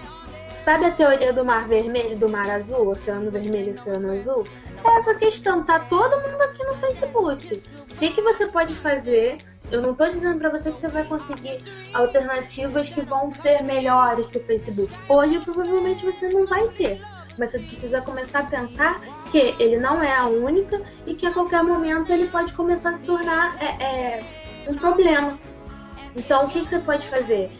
sabe 0.63 0.85
a 0.87 0.91
teoria 0.91 1.33
do 1.33 1.45
mar 1.45 1.67
vermelho 1.67 2.13
e 2.13 2.17
do 2.17 2.29
mar 2.29 2.49
azul, 2.51 2.89
oceano 2.89 3.31
vermelho 3.31 3.69
e 3.69 3.79
oceano 3.79 4.13
azul? 4.13 4.45
É 4.85 4.99
essa 4.99 5.15
questão, 5.15 5.63
tá 5.63 5.79
todo 5.79 6.21
mundo 6.21 6.43
aqui 6.43 6.65
no 6.65 6.75
Facebook. 6.75 7.63
O 7.93 7.97
que, 7.97 8.11
que 8.11 8.23
você 8.23 8.47
pode 8.47 8.75
fazer? 8.77 9.39
Eu 9.71 9.81
não 9.81 9.95
tô 9.95 10.09
dizendo 10.09 10.39
para 10.39 10.51
você 10.51 10.73
que 10.73 10.81
você 10.81 10.89
vai 10.89 11.05
conseguir 11.05 11.59
alternativas 11.95 12.91
que 12.91 13.01
vão 13.01 13.33
ser 13.33 13.63
melhores 13.63 14.27
que 14.27 14.39
o 14.39 14.45
Facebook. 14.45 14.93
Hoje 15.09 15.39
provavelmente 15.39 16.05
você 16.05 16.29
não 16.29 16.47
vai 16.47 16.69
ter. 16.69 17.01
Mas 17.39 17.53
você 17.53 17.61
precisa 17.61 18.01
começar 18.03 18.41
a 18.41 18.45
pensar 18.45 19.01
que 19.31 19.39
ele 19.59 19.79
não 19.79 20.03
é 20.03 20.15
a 20.15 20.27
única 20.27 20.83
e 21.07 21.15
que 21.15 21.27
a 21.27 21.33
qualquer 21.33 21.63
momento 21.63 22.13
ele 22.13 22.27
pode 22.27 22.53
começar 22.53 22.91
a 22.91 22.97
se 22.97 23.03
tornar 23.05 23.57
é, 23.63 23.83
é, 23.83 24.25
um 24.69 24.75
problema. 24.75 25.39
Então 26.15 26.45
o 26.45 26.49
que, 26.49 26.61
que 26.61 26.69
você 26.69 26.79
pode 26.81 27.09
fazer? 27.09 27.51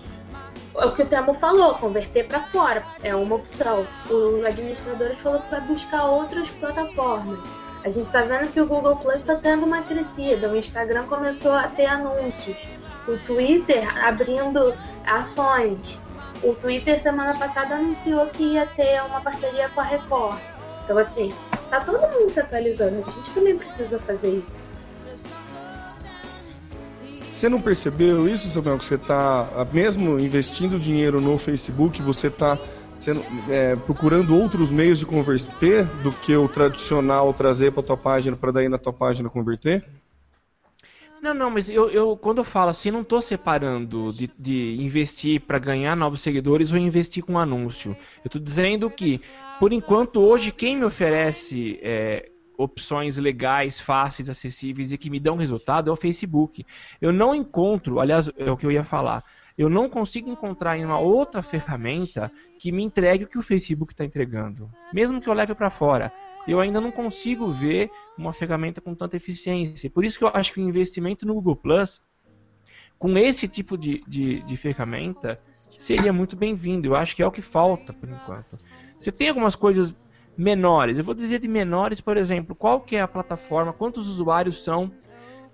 É 0.75 0.87
o 0.87 0.95
que 0.95 1.03
o 1.03 1.07
Temo 1.07 1.35
falou, 1.35 1.75
converter 1.75 2.27
para 2.27 2.41
fora 2.45 2.83
é 3.03 3.15
uma 3.15 3.37
opção. 3.37 3.87
O 4.11 4.45
administrador 4.47 5.15
falou 5.17 5.41
que 5.41 5.51
vai 5.51 5.61
buscar 5.61 6.07
outras 6.07 6.49
plataformas. 6.51 7.39
A 7.85 7.89
gente 7.89 8.07
está 8.07 8.23
vendo 8.23 8.53
que 8.53 8.61
o 8.61 8.67
Google 8.67 8.97
Plus 8.97 9.17
está 9.17 9.35
tendo 9.35 9.67
uma 9.67 9.83
crescida, 9.83 10.49
o 10.49 10.57
Instagram 10.57 11.05
começou 11.07 11.53
a 11.53 11.65
ter 11.65 11.87
anúncios, 11.87 12.57
o 13.09 13.19
Twitter 13.19 13.85
abrindo 14.07 14.73
ações. 15.05 15.99
O 16.43 16.55
Twitter 16.55 17.03
semana 17.03 17.35
passada 17.35 17.75
anunciou 17.75 18.27
que 18.27 18.55
ia 18.55 18.67
ter 18.67 19.03
uma 19.03 19.21
parceria 19.21 19.69
com 19.69 19.81
a 19.81 19.85
Record. 19.85 20.39
Então 20.85 20.97
assim, 20.97 21.35
tá 21.69 21.81
todo 21.81 22.01
mundo 22.01 22.31
se 22.31 22.41
atualizando, 22.41 23.05
a 23.07 23.11
gente 23.11 23.31
também 23.33 23.59
precisa 23.59 23.99
fazer 23.99 24.29
isso. 24.29 24.62
Você 27.43 27.49
não 27.49 27.61
percebeu 27.61 28.29
isso, 28.29 28.49
Samuel, 28.49 28.79
que 28.79 28.85
você 28.85 28.95
está, 28.95 29.67
mesmo 29.73 30.17
investindo 30.17 30.79
dinheiro 30.79 31.21
no 31.21 31.37
Facebook, 31.37 32.01
você 32.01 32.29
está 32.29 32.57
é, 33.51 33.75
procurando 33.75 34.41
outros 34.41 34.71
meios 34.71 35.01
de 35.01 35.05
converter 35.05 35.85
do 36.05 36.13
que 36.13 36.37
o 36.37 36.47
tradicional 36.47 37.35
trazer 37.35 37.73
para 37.73 37.83
tua 37.83 37.97
página 37.97 38.37
para 38.37 38.53
daí 38.53 38.69
na 38.69 38.79
tua 38.79 38.93
página 38.93 39.29
converter? 39.29 39.85
Não, 41.21 41.35
não, 41.35 41.51
mas 41.51 41.69
eu, 41.69 41.91
eu 41.91 42.17
quando 42.17 42.39
eu 42.39 42.45
falo 42.45 42.71
assim, 42.71 42.93
não 42.93 43.03
tô 43.03 43.21
separando 43.21 44.13
de, 44.13 44.31
de 44.39 44.77
investir 44.81 45.41
para 45.41 45.59
ganhar 45.59 45.97
novos 45.97 46.21
seguidores 46.21 46.71
ou 46.71 46.79
investir 46.79 47.25
com 47.25 47.37
anúncio. 47.37 47.97
Eu 48.25 48.31
tô 48.31 48.39
dizendo 48.39 48.89
que, 48.89 49.21
por 49.59 49.73
enquanto, 49.73 50.21
hoje, 50.21 50.53
quem 50.53 50.77
me 50.77 50.85
oferece 50.85 51.81
é, 51.83 52.31
opções 52.63 53.17
legais, 53.17 53.81
fáceis, 53.81 54.29
acessíveis 54.29 54.93
e 54.93 54.99
que 54.99 55.11
me 55.11 55.21
dão 55.21 55.37
resultado 55.37 55.91
é 55.91 55.93
o 55.93 55.97
Facebook. 55.97 56.65
Eu 57.01 57.13
não 57.13 57.35
encontro, 57.35 58.01
aliás, 58.01 58.31
é 58.37 58.51
o 58.51 58.57
que 58.57 58.67
eu 58.67 58.73
ia 58.73 58.85
falar, 58.85 59.25
eu 59.57 59.69
não 59.69 59.89
consigo 59.89 60.31
encontrar 60.31 60.79
em 60.79 60.85
uma 60.85 60.99
outra 60.99 61.43
ferramenta 61.43 62.31
que 62.59 62.73
me 62.73 62.83
entregue 62.83 63.25
o 63.25 63.29
que 63.29 63.39
o 63.39 63.43
Facebook 63.43 63.93
está 63.93 64.05
entregando, 64.05 64.71
mesmo 64.93 65.21
que 65.21 65.29
eu 65.29 65.35
leve 65.35 65.55
para 65.55 65.71
fora. 65.71 66.13
Eu 66.47 66.59
ainda 66.59 66.81
não 66.81 66.91
consigo 66.91 67.51
ver 67.51 67.91
uma 68.19 68.33
ferramenta 68.33 68.81
com 68.81 68.95
tanta 68.95 69.17
eficiência. 69.17 69.89
Por 69.89 70.05
isso 70.05 70.19
que 70.19 70.25
eu 70.25 70.31
acho 70.35 70.53
que 70.53 70.61
o 70.61 70.69
investimento 70.69 71.25
no 71.25 71.35
Google 71.35 71.55
Plus, 71.55 72.03
com 72.99 73.17
esse 73.17 73.47
tipo 73.47 73.79
de, 73.79 74.03
de, 74.09 74.43
de 74.43 74.57
ferramenta, 74.57 75.41
seria 75.77 76.13
muito 76.13 76.35
bem-vindo. 76.35 76.89
Eu 76.89 76.97
acho 76.97 77.15
que 77.15 77.23
é 77.23 77.27
o 77.27 77.31
que 77.31 77.43
falta 77.43 77.93
por 77.93 78.09
enquanto. 78.09 78.59
Você 78.99 79.13
tem 79.13 79.29
algumas 79.29 79.55
coisas 79.55 79.95
menores. 80.37 80.99
Eu 80.99 81.05
vou 81.05 81.15
dizer 81.15 81.39
de 81.39 81.49
menores, 81.49 82.01
por 82.01 82.17
exemplo, 82.17 82.55
qual 82.55 82.81
que 82.81 82.97
é 82.97 83.01
a 83.01 83.09
plataforma, 83.09 83.73
quantos 83.73 84.09
usuários 84.09 84.63
são 84.63 84.91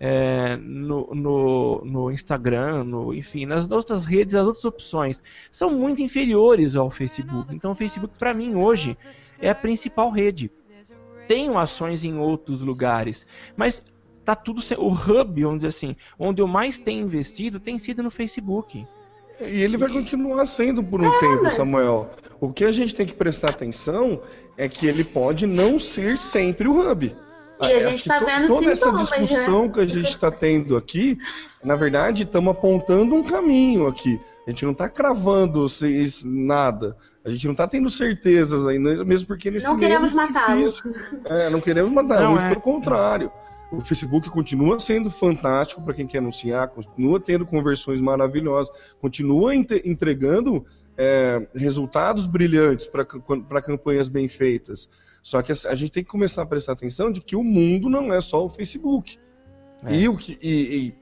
é, 0.01 0.57
no, 0.57 1.13
no, 1.15 1.85
no 1.85 2.11
Instagram, 2.11 2.85
no, 2.85 3.13
enfim, 3.13 3.47
nas 3.47 3.69
outras 3.71 4.05
redes, 4.05 4.35
as 4.35 4.47
outras 4.47 4.65
opções 4.65 5.23
são 5.51 5.71
muito 5.71 6.03
inferiores 6.03 6.77
ao 6.77 6.91
Facebook. 6.91 7.55
Então, 7.55 7.73
o 7.73 7.75
Facebook, 7.75 8.17
para 8.17 8.33
mim, 8.33 8.55
hoje, 8.55 8.97
é 9.41 9.51
a 9.51 9.55
principal 9.55 10.11
rede. 10.11 10.51
Tenho 11.27 11.59
ações 11.59 12.05
em 12.05 12.17
outros 12.17 12.63
lugares, 12.63 13.27
mas 13.57 13.85
tá 14.25 14.35
tudo 14.35 14.63
o 14.79 14.93
hub, 14.93 15.43
vamos 15.43 15.59
dizer 15.59 15.69
assim, 15.69 15.97
onde 16.19 16.41
eu 16.41 16.47
mais 16.47 16.79
tenho 16.79 17.05
investido 17.05 17.59
tem 17.59 17.79
sido 17.79 18.03
no 18.03 18.11
Facebook. 18.11 18.87
E 19.41 19.63
ele 19.63 19.77
vai 19.77 19.89
continuar 19.89 20.45
sendo 20.47 20.83
por 20.83 21.01
um 21.01 21.19
tempo, 21.19 21.49
Samuel. 21.51 22.11
O 22.41 22.53
que 22.53 22.65
a 22.65 22.73
gente 22.73 22.95
tem 22.95 23.07
que 23.07 23.15
prestar 23.15 23.51
atenção 23.51 24.21
é 24.57 24.69
que 24.69 24.87
ele 24.87 25.05
pode 25.05 25.47
não 25.47 25.79
ser 25.79 26.19
sempre 26.19 26.69
o 26.69 26.91
hub. 26.91 27.15
E 27.61 27.65
a 27.65 27.91
gente 27.91 28.09
tá 28.09 28.19
to- 28.19 28.27
vendo 28.27 28.47
toda 28.47 28.71
essa 28.71 28.85
sintomas, 28.85 29.11
né? 29.11 29.19
discussão 29.19 29.69
que 29.69 29.81
a 29.81 29.85
gente 29.85 30.09
está 30.09 30.31
tendo 30.31 30.77
aqui, 30.77 31.19
na 31.65 31.75
verdade, 31.75 32.23
estamos 32.23 32.53
apontando 32.53 33.17
um 33.17 33.23
caminho 33.25 33.87
aqui. 33.89 34.21
A 34.47 34.51
gente 34.51 34.65
não 34.65 34.73
está 34.73 34.89
cravando 34.89 35.67
nada. 36.25 36.97
A 37.25 37.31
gente 37.31 37.45
não 37.47 37.53
está 37.53 37.67
tendo 37.67 37.91
certezas 37.91 38.67
ainda, 38.67 39.05
mesmo 39.05 39.27
porque 39.27 39.51
nesse 39.51 39.67
Não 39.67 39.77
meio 39.77 39.87
é 39.93 39.97
queremos 39.97 40.15
muito 40.15 40.33
matá-lo. 40.33 40.57
difícil. 40.59 40.95
É, 41.27 41.51
não 41.51 41.61
queremos 41.61 41.91
matar, 41.91 42.23
Não, 42.23 42.31
muito 42.33 42.45
é. 42.45 42.49
pelo 42.51 42.61
contrário. 42.61 43.31
O 43.71 43.81
Facebook 43.83 44.31
continua 44.31 44.81
sendo 44.81 45.11
fantástico 45.11 45.83
para 45.83 45.93
quem 45.93 46.07
quer 46.07 46.19
anunciar, 46.19 46.69
continua 46.69 47.21
tendo 47.21 47.45
conversões 47.45 48.01
maravilhosas, 48.01 48.95
continua 49.01 49.55
entregando 49.55 50.65
é, 50.97 51.47
resultados 51.55 52.27
brilhantes 52.27 52.87
para 52.87 53.63
campanhas 53.63 54.09
bem 54.09 54.27
feitas. 54.27 54.89
Só 55.23 55.43
que 55.43 55.53
a 55.53 55.75
gente 55.75 55.93
tem 55.93 56.03
que 56.03 56.09
começar 56.09 56.43
a 56.43 56.47
prestar 56.47 56.73
atenção 56.73 57.13
de 57.13 57.21
que 57.21 57.37
o 57.37 57.45
mundo 57.45 57.91
não 57.91 58.13
é 58.13 58.21
só 58.21 58.45
o 58.45 58.49
Facebook. 58.49 59.19
É. 59.85 59.95
E, 59.95 60.09
o 60.09 60.17
que, 60.17 60.39
e- 60.43 60.95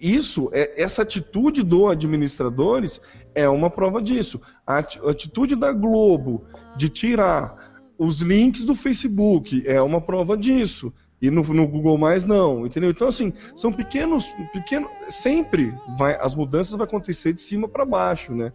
e 0.00 0.16
isso, 0.16 0.50
é, 0.52 0.82
essa 0.82 1.02
atitude 1.02 1.62
do 1.62 1.86
administradores 1.86 3.00
é 3.34 3.48
uma 3.48 3.70
prova 3.70 4.02
disso. 4.02 4.40
A 4.66 4.78
atitude 4.78 5.54
da 5.54 5.72
Globo 5.72 6.44
de 6.76 6.88
tirar 6.88 7.80
os 7.96 8.20
links 8.20 8.64
do 8.64 8.74
Facebook 8.74 9.62
é 9.66 9.80
uma 9.80 10.00
prova 10.00 10.36
disso. 10.36 10.92
E 11.20 11.30
no, 11.30 11.42
no 11.42 11.66
Google 11.66 11.98
Mais 11.98 12.24
não, 12.24 12.66
entendeu? 12.66 12.90
Então 12.90 13.08
assim, 13.08 13.32
são 13.56 13.72
pequenos, 13.72 14.26
pequeno, 14.52 14.88
sempre 15.08 15.74
vai, 15.96 16.16
as 16.20 16.34
mudanças 16.34 16.74
vão 16.74 16.84
acontecer 16.84 17.32
de 17.32 17.40
cima 17.40 17.68
para 17.68 17.84
baixo, 17.84 18.32
né? 18.34 18.52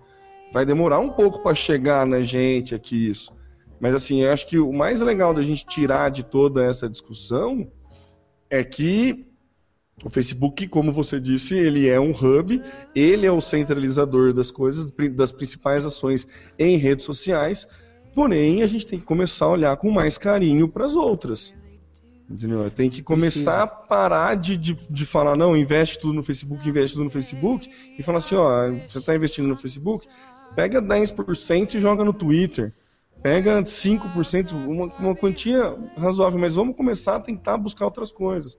Vai 0.53 0.65
demorar 0.65 0.99
um 0.99 1.09
pouco 1.09 1.39
para 1.39 1.55
chegar 1.55 2.05
na 2.05 2.21
gente 2.21 2.73
aqui 2.73 3.09
isso. 3.09 3.33
Mas 3.79 3.93
assim, 3.93 4.21
eu 4.21 4.31
acho 4.31 4.47
que 4.47 4.57
o 4.57 4.71
mais 4.71 5.01
legal 5.01 5.33
da 5.33 5.41
gente 5.41 5.65
tirar 5.65 6.09
de 6.09 6.23
toda 6.23 6.63
essa 6.63 6.89
discussão 6.89 7.67
é 8.49 8.63
que 8.63 9.25
o 10.03 10.09
Facebook, 10.09 10.67
como 10.67 10.91
você 10.91 11.19
disse, 11.19 11.55
ele 11.55 11.87
é 11.87 11.99
um 11.99 12.11
hub, 12.11 12.61
ele 12.95 13.25
é 13.25 13.31
o 13.31 13.41
centralizador 13.41 14.33
das 14.33 14.51
coisas, 14.51 14.91
das 15.11 15.31
principais 15.31 15.85
ações 15.85 16.27
em 16.57 16.77
redes 16.77 17.05
sociais, 17.05 17.67
porém 18.13 18.63
a 18.63 18.67
gente 18.67 18.85
tem 18.85 18.99
que 18.99 19.05
começar 19.05 19.45
a 19.45 19.51
olhar 19.51 19.77
com 19.77 19.89
mais 19.89 20.17
carinho 20.17 20.67
para 20.67 20.85
as 20.85 20.95
outras. 20.95 21.53
Entendeu? 22.29 22.69
Tem 22.71 22.89
que 22.89 23.03
começar 23.03 23.63
a 23.63 23.67
parar 23.67 24.35
de, 24.35 24.55
de, 24.55 24.73
de 24.89 25.05
falar, 25.05 25.35
não, 25.35 25.55
investe 25.55 25.99
tudo 25.99 26.13
no 26.13 26.23
Facebook, 26.23 26.67
investe 26.67 26.95
tudo 26.95 27.05
no 27.05 27.09
Facebook, 27.09 27.69
e 27.97 28.01
falar 28.01 28.19
assim, 28.19 28.35
ó, 28.35 28.71
você 28.87 28.99
está 28.99 29.15
investindo 29.15 29.47
no 29.47 29.57
Facebook, 29.57 30.07
pega 30.55 30.81
10% 30.81 31.75
e 31.75 31.79
joga 31.79 32.03
no 32.03 32.13
Twitter. 32.13 32.73
Pega 33.21 33.61
5%, 33.61 34.51
uma, 34.51 34.85
uma 34.97 35.15
quantia 35.15 35.77
razoável, 35.97 36.37
mas 36.37 36.55
vamos 36.55 36.75
começar 36.75 37.15
a 37.15 37.19
tentar 37.19 37.57
buscar 37.57 37.85
outras 37.85 38.11
coisas. 38.11 38.57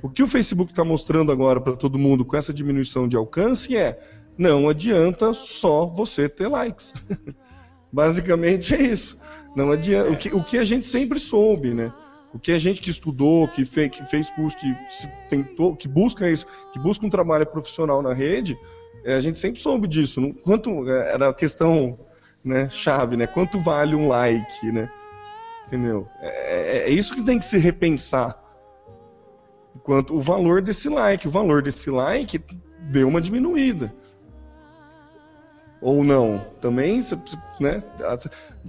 O 0.00 0.08
que 0.08 0.22
o 0.22 0.26
Facebook 0.26 0.72
está 0.72 0.84
mostrando 0.84 1.32
agora 1.32 1.60
para 1.60 1.76
todo 1.76 1.98
mundo 1.98 2.24
com 2.24 2.36
essa 2.36 2.54
diminuição 2.54 3.08
de 3.08 3.16
alcance 3.16 3.76
é 3.76 4.00
não 4.38 4.68
adianta 4.68 5.34
só 5.34 5.86
você 5.86 6.28
ter 6.28 6.48
likes. 6.48 6.94
Basicamente 7.92 8.74
é 8.74 8.80
isso. 8.80 9.18
Não 9.56 9.70
adianta. 9.72 10.10
O 10.10 10.16
que, 10.16 10.28
o 10.28 10.42
que 10.42 10.58
a 10.58 10.64
gente 10.64 10.86
sempre 10.86 11.18
soube, 11.18 11.74
né? 11.74 11.92
O 12.34 12.38
que 12.38 12.52
a 12.52 12.58
gente 12.58 12.80
que 12.80 12.90
estudou, 12.90 13.48
que 13.48 13.64
fez, 13.64 13.90
que 13.90 14.04
fez 14.06 14.30
curso, 14.30 14.56
que 14.58 14.76
tentou, 15.28 15.74
que 15.74 15.88
busca 15.88 16.28
isso, 16.30 16.46
que 16.72 16.78
busca 16.78 17.06
um 17.06 17.10
trabalho 17.10 17.46
profissional 17.46 18.02
na 18.02 18.12
rede, 18.12 18.58
é, 19.04 19.14
a 19.14 19.20
gente 19.20 19.38
sempre 19.38 19.60
soube 19.60 19.86
disso. 19.86 20.20
Não- 20.20 20.32
Quanto 20.32 20.88
é, 20.90 21.12
era 21.14 21.28
a 21.30 21.34
questão 21.34 21.98
né, 22.44 22.68
chave, 22.68 23.16
né? 23.16 23.26
Quanto 23.26 23.58
vale 23.58 23.94
um 23.94 24.06
like, 24.08 24.70
né? 24.70 24.90
Entendeu? 25.66 26.08
É, 26.20 26.78
é- 26.78 26.88
é 26.88 26.90
isso 26.90 27.14
que 27.14 27.22
tem 27.22 27.38
que 27.38 27.44
se 27.44 27.58
repensar. 27.58 28.40
Quanto 29.82 30.14
o 30.14 30.20
valor 30.20 30.62
desse 30.62 30.88
like, 30.88 31.26
o 31.26 31.30
valor 31.30 31.62
desse 31.62 31.90
like 31.90 32.40
deu 32.90 33.08
uma 33.08 33.20
diminuída. 33.20 33.92
Ou 35.80 36.04
não. 36.04 36.44
Também, 36.60 37.00
né? 37.60 37.82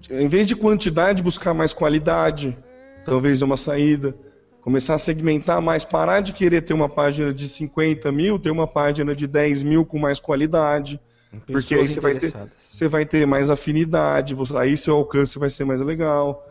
Em 0.10 0.28
vez 0.28 0.46
de 0.48 0.56
quantidade, 0.56 1.24
buscar 1.24 1.54
mais 1.54 1.74
qualidade. 1.74 2.58
Talvez 3.12 3.42
uma 3.42 3.58
saída. 3.58 4.16
Começar 4.62 4.96
a 4.96 4.98
segmentar 4.98 5.62
mais, 5.62 5.86
parar 5.86 6.20
de 6.20 6.34
querer 6.34 6.62
ter 6.62 6.74
uma 6.74 6.90
página 6.90 7.34
de 7.34 7.48
50 7.48 8.12
mil, 8.12 8.38
ter 8.38 8.52
uma 8.52 8.68
página 8.68 9.16
de 9.16 9.26
10 9.26 9.64
mil 9.64 9.86
com 9.86 9.98
mais 9.98 10.20
qualidade. 10.20 11.00
Porque 11.46 11.76
aí 11.76 11.88
você 11.88 12.00
vai 12.02 12.12
ter, 12.20 12.32
você 12.70 12.88
vai 12.88 13.06
ter 13.06 13.26
mais 13.26 13.50
afinidade, 13.50 14.34
você- 14.36 14.58
aí 14.58 14.76
seu 14.76 14.96
alcance 14.96 15.40
vai 15.40 15.50
ser 15.50 15.64
mais 15.64 15.80
legal. 15.80 16.46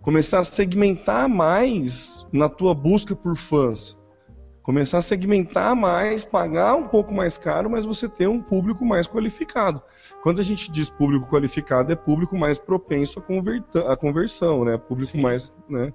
Começar 0.00 0.38
a 0.38 0.44
segmentar 0.44 1.28
mais 1.28 2.24
na 2.32 2.48
tua 2.48 2.72
busca 2.74 3.14
por 3.14 3.36
fãs. 3.36 3.97
Começar 4.68 4.98
a 4.98 5.00
segmentar 5.00 5.74
mais, 5.74 6.22
pagar 6.22 6.74
um 6.74 6.86
pouco 6.86 7.10
mais 7.10 7.38
caro, 7.38 7.70
mas 7.70 7.86
você 7.86 8.06
ter 8.06 8.28
um 8.28 8.38
público 8.38 8.84
mais 8.84 9.06
qualificado. 9.06 9.80
Quando 10.22 10.40
a 10.40 10.44
gente 10.44 10.70
diz 10.70 10.90
público 10.90 11.26
qualificado, 11.26 11.90
é 11.90 11.96
público 11.96 12.36
mais 12.36 12.58
propenso 12.58 13.18
a, 13.18 13.22
converta- 13.22 13.90
a 13.90 13.96
conversão, 13.96 14.66
né? 14.66 14.76
Público 14.76 15.12
Sim. 15.12 15.22
mais, 15.22 15.50
né? 15.70 15.90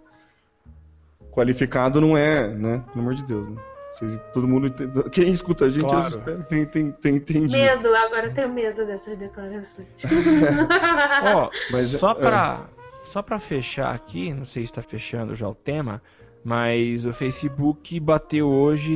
Qualificado 1.31 2.01
não 2.01 2.17
é, 2.17 2.47
né? 2.47 2.83
Pelo 2.91 3.01
amor 3.01 3.13
de 3.13 3.23
Deus, 3.25 3.47
né? 3.47 3.61
Vocês- 3.91 4.19
todo 4.33 4.47
mundo 4.47 4.65
entende- 4.65 5.07
Quem 5.11 5.31
escuta 5.31 5.65
a 5.65 5.69
gente, 5.69 5.85
Claro. 5.85 6.05
eu 6.05 6.07
espero 6.07 6.37
que 6.39 6.49
tem, 6.49 6.65
tem, 6.65 6.91
tem 6.93 7.15
entendido. 7.17 7.55
Medo, 7.55 7.95
agora 7.95 8.25
eu 8.25 8.33
tenho 8.33 8.49
medo 8.51 8.87
dessas 8.87 9.15
declarações. 9.17 9.85
Ó, 11.35 11.51
Mas 11.71 11.93
é- 11.93 11.97
só 11.99 12.09
é. 12.13 12.15
pra, 12.15 12.61
só 13.05 13.21
pra 13.21 13.37
fechar 13.37 13.93
aqui, 13.93 14.33
não 14.33 14.45
sei 14.45 14.63
se 14.65 14.71
está 14.71 14.81
fechando 14.81 15.35
já 15.35 15.47
o 15.47 15.53
tema, 15.53 16.01
mas 16.43 17.05
o 17.05 17.13
Facebook 17.13 17.99
bateu 17.99 18.49
hoje 18.49 18.95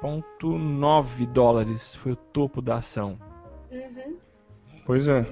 50,9 0.00 1.26
dólares. 1.26 1.94
Foi 1.96 2.12
o 2.12 2.16
topo 2.16 2.60
da 2.62 2.76
ação. 2.76 3.18
Uhum. 3.70 4.16
Pois 4.86 5.08
é. 5.08 5.26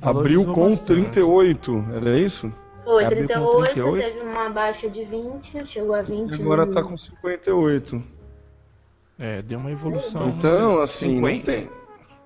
Valorizou 0.00 0.42
Abriu 0.42 0.54
com 0.54 0.68
bastante. 0.70 0.86
38, 1.10 1.84
era 1.94 2.18
isso? 2.18 2.52
Foi 2.84 3.02
com 3.04 3.10
38, 3.10 3.62
38. 3.72 3.96
teve 4.14 4.20
uma 4.26 4.48
baixa 4.50 4.88
de 4.90 5.04
20, 5.04 5.66
chegou 5.66 5.94
a 5.94 6.02
20. 6.02 6.36
E 6.38 6.42
agora 6.42 6.66
no- 6.66 6.72
tá 6.72 6.82
com 6.82 6.96
58. 6.96 8.02
É, 9.18 9.42
deu 9.42 9.58
uma 9.58 9.70
evolução. 9.70 10.28
Então, 10.28 10.80
assim, 10.80 11.20
não 11.20 11.28
50. 11.28 11.52
tem. 11.52 11.70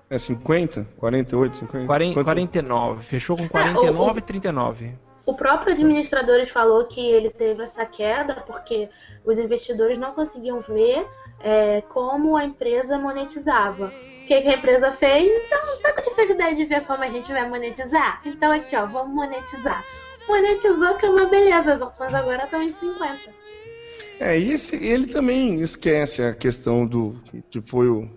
É 0.09 0.17
50? 0.19 0.85
48, 0.97 1.57
50? 1.57 1.85
40, 1.87 2.13
Quanto- 2.15 2.25
49. 2.25 3.01
Fechou 3.03 3.37
com 3.37 3.43
É, 3.43 3.45
o- 3.45 3.49
49 3.49 4.19
e 4.19 4.21
39. 4.21 4.93
O 5.25 5.33
próprio 5.33 5.73
administrador 5.73 6.45
falou 6.47 6.85
que 6.85 6.99
ele 6.99 7.29
teve 7.29 7.63
essa 7.63 7.85
queda 7.85 8.35
porque 8.47 8.89
os 9.23 9.37
investidores 9.37 9.97
não 9.97 10.13
conseguiam 10.13 10.59
ver 10.61 11.05
é, 11.39 11.81
como 11.89 12.35
a 12.35 12.43
empresa 12.43 12.97
monetizava. 12.97 13.91
Porque 14.21 14.35
que, 14.35 14.41
que 14.41 14.49
a 14.49 14.57
empresa 14.57 14.91
fez, 14.91 15.29
então 15.45 15.59
tá 15.81 15.93
com 15.93 16.01
dificuldade 16.01 16.55
de 16.55 16.65
ver 16.65 16.85
como 16.85 17.03
a 17.03 17.09
gente 17.09 17.31
vai 17.31 17.47
monetizar. 17.49 18.21
Então 18.25 18.51
aqui, 18.51 18.75
ó, 18.75 18.85
vamos 18.85 19.13
monetizar. 19.13 19.83
Monetizou 20.27 20.95
que 20.95 21.05
é 21.05 21.09
uma 21.09 21.25
beleza, 21.25 21.73
as 21.73 21.81
ações 21.81 22.13
agora 22.13 22.45
estão 22.45 22.61
em 22.61 22.71
50. 22.71 23.19
É, 24.19 24.39
e 24.39 24.51
esse, 24.51 24.75
ele 24.75 25.07
também 25.07 25.59
esquece 25.61 26.23
a 26.23 26.33
questão 26.33 26.85
do. 26.85 27.15
que 27.49 27.59
foi 27.61 27.89
o. 27.89 28.07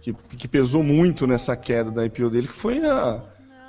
que, 0.00 0.14
que 0.14 0.48
pesou 0.48 0.82
muito 0.82 1.26
nessa 1.26 1.56
queda 1.56 1.90
da 1.90 2.06
IPO 2.06 2.30
dele, 2.30 2.46
que 2.46 2.54
foi 2.54 2.78
a, 2.86 3.20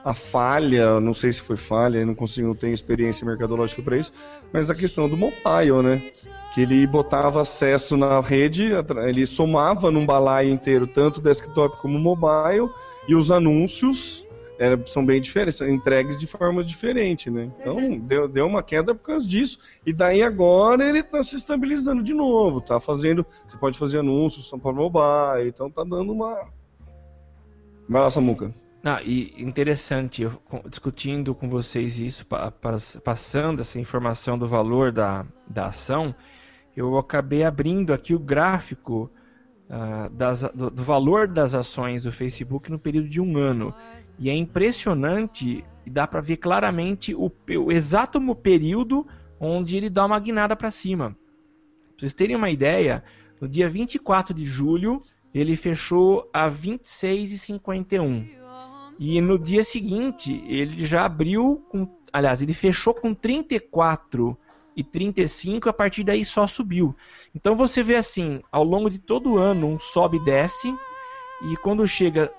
a 0.04 0.14
falha, 0.14 1.00
não 1.00 1.14
sei 1.14 1.32
se 1.32 1.42
foi 1.42 1.56
falha, 1.58 2.06
não 2.06 2.16
consigo, 2.16 2.48
não 2.48 2.56
tenho 2.56 2.74
experiência 2.74 3.26
mercadológica 3.26 3.82
para 3.82 3.98
isso, 3.98 4.12
mas 4.52 4.70
a 4.70 4.76
questão 4.76 5.08
do 5.08 5.16
mobile, 5.16 5.82
né? 5.84 6.12
Que 6.54 6.62
ele 6.62 6.86
botava 6.88 7.42
acesso 7.42 7.96
na 7.96 8.20
rede, 8.20 8.72
ele 9.08 9.26
somava 9.26 9.92
num 9.92 10.06
balaio 10.06 10.52
inteiro, 10.52 10.88
tanto 10.88 11.22
desktop 11.22 11.80
como 11.80 11.98
mobile, 12.00 12.70
e 13.08 13.16
os 13.16 13.32
anúncios 13.32 14.26
era- 14.60 14.80
são 14.86 15.04
bem 15.04 15.20
diferentes, 15.20 15.56
são 15.56 15.68
entregues 15.68 16.20
de 16.20 16.28
forma 16.28 16.64
diferente, 16.64 17.32
né? 17.32 17.50
Então 17.60 17.98
deu, 17.98 18.28
deu 18.28 18.46
uma 18.46 18.62
queda 18.62 18.94
por 18.94 19.02
causa 19.02 19.28
disso. 19.28 19.58
E 19.84 19.92
daí 19.92 20.22
agora 20.22 20.88
ele 20.88 21.00
está 21.00 21.24
se 21.24 21.36
estabilizando 21.36 22.04
de 22.04 22.14
novo, 22.14 22.62
tá 22.62 22.80
fazendo. 22.80 23.26
Você 23.48 23.58
pode 23.58 23.80
fazer 23.80 24.00
anúncios 24.00 24.46
só 24.46 24.58
para 24.58 24.72
mobile, 24.72 25.48
então 25.48 25.70
tá 25.70 25.84
dando 25.84 26.12
uma. 26.12 26.48
Vai 27.90 28.02
lá, 28.02 28.10
Samuca. 28.10 28.54
Ah, 28.84 29.00
e 29.04 29.34
interessante, 29.38 30.24
eu, 30.24 30.42
discutindo 30.68 31.36
com 31.36 31.48
vocês 31.48 32.00
isso, 32.00 32.26
pa- 32.26 32.50
pas- 32.50 33.00
passando 33.04 33.62
essa 33.62 33.80
informação 33.80 34.40
do 34.40 34.48
valor 34.48 34.92
da, 34.92 35.24
da 35.48 35.68
ação, 35.68 36.16
eu 36.76 36.98
acabei 36.98 37.44
abrindo 37.44 37.94
aqui 37.94 38.16
o 38.16 38.20
gráfico 38.20 39.12
ah, 39.70 40.10
das- 40.12 40.42
do, 40.42 40.72
do 40.72 40.84
valor 40.84 41.28
das 41.28 41.54
ações 41.54 42.04
do 42.04 42.12
Facebook 42.12 42.72
no 42.72 42.80
período 42.80 43.08
de 43.08 43.22
um 43.22 43.38
ano. 43.38 43.74
E 44.18 44.30
é 44.30 44.36
impressionante, 44.36 45.64
e 45.86 45.90
dá 45.90 46.08
para 46.08 46.20
ver 46.20 46.38
claramente 46.38 47.14
o, 47.14 47.32
o 47.60 47.72
exato 47.72 48.20
período 48.36 49.06
onde 49.40 49.78
ele 49.78 49.90
dá 49.92 50.06
uma 50.06 50.20
guinada 50.20 50.56
para 50.56 50.72
cima. 50.72 51.12
Pra 51.12 52.00
vocês 52.00 52.14
terem 52.14 52.36
uma 52.36 52.50
ideia, 52.50 53.04
no 53.40 53.48
dia 53.48 53.70
24 53.70 54.34
de 54.34 54.46
julho, 54.46 55.00
ele 55.34 55.56
fechou 55.56 56.28
a 56.34 56.50
26,51. 56.50 58.41
E 59.00 59.20
no 59.20 59.38
dia 59.40 59.64
seguinte, 59.64 60.44
ele 60.48 60.86
já 60.86 61.06
abriu 61.06 61.64
com. 61.70 61.88
Aliás, 62.14 62.42
ele 62.42 62.54
fechou 62.54 62.94
com 62.94 63.14
34 63.14 64.38
e 64.76 64.84
35, 64.84 65.70
a 65.70 65.74
partir 65.74 66.04
daí 66.04 66.24
só 66.24 66.48
subiu. 66.48 66.96
Então 67.36 67.56
você 67.56 67.84
vê 67.84 67.96
assim, 67.96 68.42
ao 68.52 68.64
longo 68.64 68.90
de 68.90 69.00
todo 69.00 69.34
o 69.34 69.38
ano, 69.38 69.68
um 69.68 69.80
sobe 69.80 70.18
e 70.18 70.24
desce, 70.24 70.74
e 71.44 71.58
quando 71.58 71.88
chega 71.88 72.32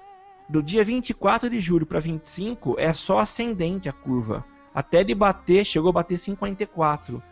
do 0.48 0.62
dia 0.62 0.84
24 0.84 1.48
de 1.48 1.60
julho 1.60 1.86
para 1.86 2.00
25, 2.00 2.76
é 2.78 2.92
só 2.92 3.18
ascendente 3.18 3.88
a 3.88 3.92
curva. 3.92 4.44
Até 4.74 5.00
ele 5.00 5.14
bater, 5.14 5.64
chegou 5.64 5.90
a 5.90 5.92
bater 5.92 6.18
54. 6.18 7.16
O 7.16 7.22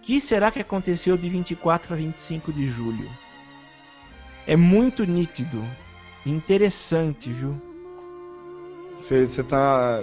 que 0.00 0.20
será 0.20 0.50
que 0.50 0.60
aconteceu 0.60 1.16
de 1.16 1.28
24 1.28 1.94
a 1.94 1.96
25 1.96 2.52
de 2.52 2.66
julho? 2.66 3.10
É 4.46 4.56
muito 4.56 5.04
nítido. 5.04 5.64
Interessante, 6.26 7.32
viu? 7.32 7.73
Você, 9.04 9.26
você 9.26 9.42
tá. 9.42 10.00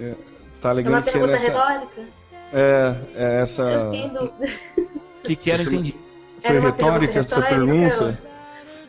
é, 0.00 0.04
é, 0.04 0.14
tá 0.60 0.70
É 0.70 0.88
uma 0.88 1.02
que 1.02 1.10
pergunta 1.10 1.32
nessa. 1.32 1.46
retórica? 1.48 2.02
É, 2.52 2.96
é 3.16 3.40
essa. 3.40 3.62
Eu 3.62 3.84
fiquei 3.90 4.06
em 4.06 4.08
dúvida. 4.10 4.52
O 4.78 5.22
que, 5.24 5.36
que 5.36 5.50
era? 5.50 5.62
Entendi. 5.64 5.96
Foi 6.38 6.58
retórica 6.60 7.14
pergunta 7.14 7.18
essa 7.18 7.40
retórica? 7.40 7.66
pergunta? 7.66 8.22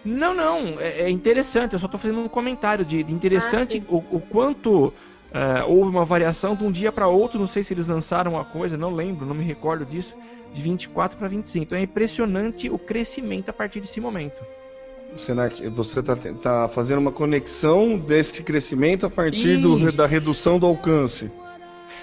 Não, 0.03 0.35
não, 0.35 0.79
é, 0.79 1.01
é 1.01 1.09
interessante. 1.09 1.73
Eu 1.73 1.79
só 1.79 1.87
estou 1.87 1.99
fazendo 1.99 2.19
um 2.19 2.27
comentário 2.27 2.85
de, 2.85 3.01
de 3.01 3.11
interessante 3.11 3.83
Ah, 3.89 3.91
o, 3.91 4.17
o 4.17 4.21
quanto 4.21 4.93
é, 5.33 5.63
houve 5.63 5.89
uma 5.89 6.05
variação 6.05 6.55
de 6.55 6.63
um 6.63 6.71
dia 6.71 6.91
para 6.91 7.07
outro. 7.07 7.39
Não 7.39 7.47
sei 7.47 7.63
se 7.63 7.73
eles 7.73 7.87
lançaram 7.87 8.33
uma 8.33 8.45
coisa, 8.45 8.77
não 8.77 8.93
lembro, 8.93 9.25
não 9.25 9.33
me 9.33 9.43
recordo 9.43 9.83
disso. 9.83 10.15
De 10.53 10.61
24 10.61 11.17
para 11.17 11.27
25. 11.27 11.63
Então 11.63 11.75
é 11.75 11.81
impressionante 11.81 12.69
o 12.69 12.77
crescimento 12.77 13.49
a 13.49 13.53
partir 13.53 13.79
desse 13.79 13.99
momento. 13.99 14.45
Que 15.49 15.69
você 15.69 16.03
tá, 16.03 16.15
te- 16.15 16.33
tá 16.33 16.67
fazendo 16.67 16.99
uma 16.99 17.11
conexão 17.11 17.97
desse 17.97 18.43
crescimento 18.43 19.05
a 19.05 19.09
partir 19.09 19.57
do- 19.57 19.91
da 19.91 20.05
redução 20.05 20.59
do 20.59 20.65
alcance? 20.65 21.31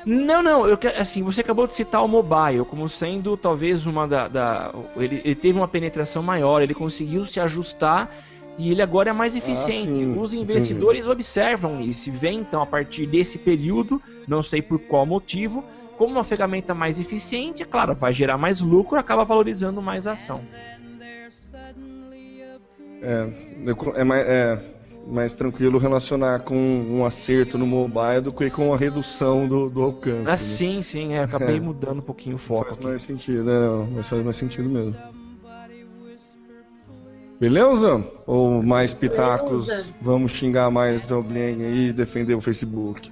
Não, 0.05 0.43
não, 0.43 0.67
eu 0.67 0.79
assim, 0.99 1.23
você 1.23 1.43
acabou 1.43 1.67
de 1.67 1.75
citar 1.75 2.05
o 2.05 2.09
mobile 2.09 2.65
como 2.65 2.89
sendo 2.89 3.37
talvez 3.37 3.87
uma 3.87 4.09
da. 4.09 4.27
da- 4.29 4.75
ele, 4.97 5.21
ele 5.25 5.35
teve 5.35 5.59
uma 5.59 5.69
penetração 5.69 6.23
maior, 6.23 6.61
ele 6.63 6.75
conseguiu 6.75 7.25
se 7.25 7.39
ajustar 7.39 8.11
e 8.59 8.71
ele 8.71 8.83
agora 8.83 9.11
é 9.11 9.13
mais 9.13 9.37
eficiente. 9.37 9.85
sim, 9.85 10.19
Os 10.19 10.35
investidores 10.35 11.07
observam 11.07 11.81
isso 11.81 12.09
e 12.09 12.13
veem 12.13 12.41
então 12.41 12.61
a 12.63 12.67
partir 12.67 13.07
desse 13.07 13.39
período, 13.39 14.03
não 14.27 14.43
sei 14.43 14.61
por 14.61 14.79
qual 14.81 15.07
motivo, 15.07 15.65
como 15.97 16.15
uma 16.15 16.25
ferramenta 16.25 16.75
mais 16.75 16.99
eficiente, 16.99 17.63
é 17.63 17.67
claro, 17.67 17.95
vai 17.95 18.13
gerar 18.13 18.37
mais 18.37 18.61
lucro, 18.61 18.99
acaba 18.99 19.25
valorizando 19.25 19.81
mais 19.81 20.07
a 20.07 20.13
ação. 20.13 20.43
É, 23.03 23.29
é 23.97 24.05
mais, 24.05 24.27
é 24.27 24.59
mais 25.07 25.35
tranquilo 25.35 25.79
relacionar 25.79 26.41
com 26.41 26.57
um 26.57 27.05
acerto 27.05 27.59
no 27.59 27.67
mobile 27.67 28.21
do 28.23 28.33
que 28.33 28.49
com 28.51 28.73
a 28.73 28.77
redução 28.77 29.49
do, 29.49 29.69
do 29.69 29.83
alcance. 29.83 30.29
Ah, 30.29 30.33
né? 30.33 30.37
sim, 30.37 30.81
sim, 30.83 31.15
é, 31.15 31.21
acabei 31.25 31.57
É. 31.57 31.61
mudando 31.61 31.99
um 31.99 32.03
pouquinho 32.03 32.37
o 32.37 32.39
foco 32.39 32.67
Faz 32.67 32.77
aqui. 32.79 32.87
mais 32.87 33.03
sentido, 33.03 33.45
né? 33.45 33.59
Não, 33.59 33.87
mas 33.91 34.09
faz 34.09 34.23
mais 34.25 34.37
sentido 34.37 34.69
mesmo. 34.69 34.95
Beleza? 37.41 38.07
Ou 38.25 38.63
mais 38.63 38.95
pitacos? 38.95 39.67
Beleza. 39.67 39.89
Vamos 40.01 40.31
xingar 40.31 40.71
mais 40.71 41.11
alguém 41.11 41.65
aí 41.65 41.89
e 41.89 41.93
defender 41.93 42.35
o 42.37 42.41
Facebook. 42.41 43.11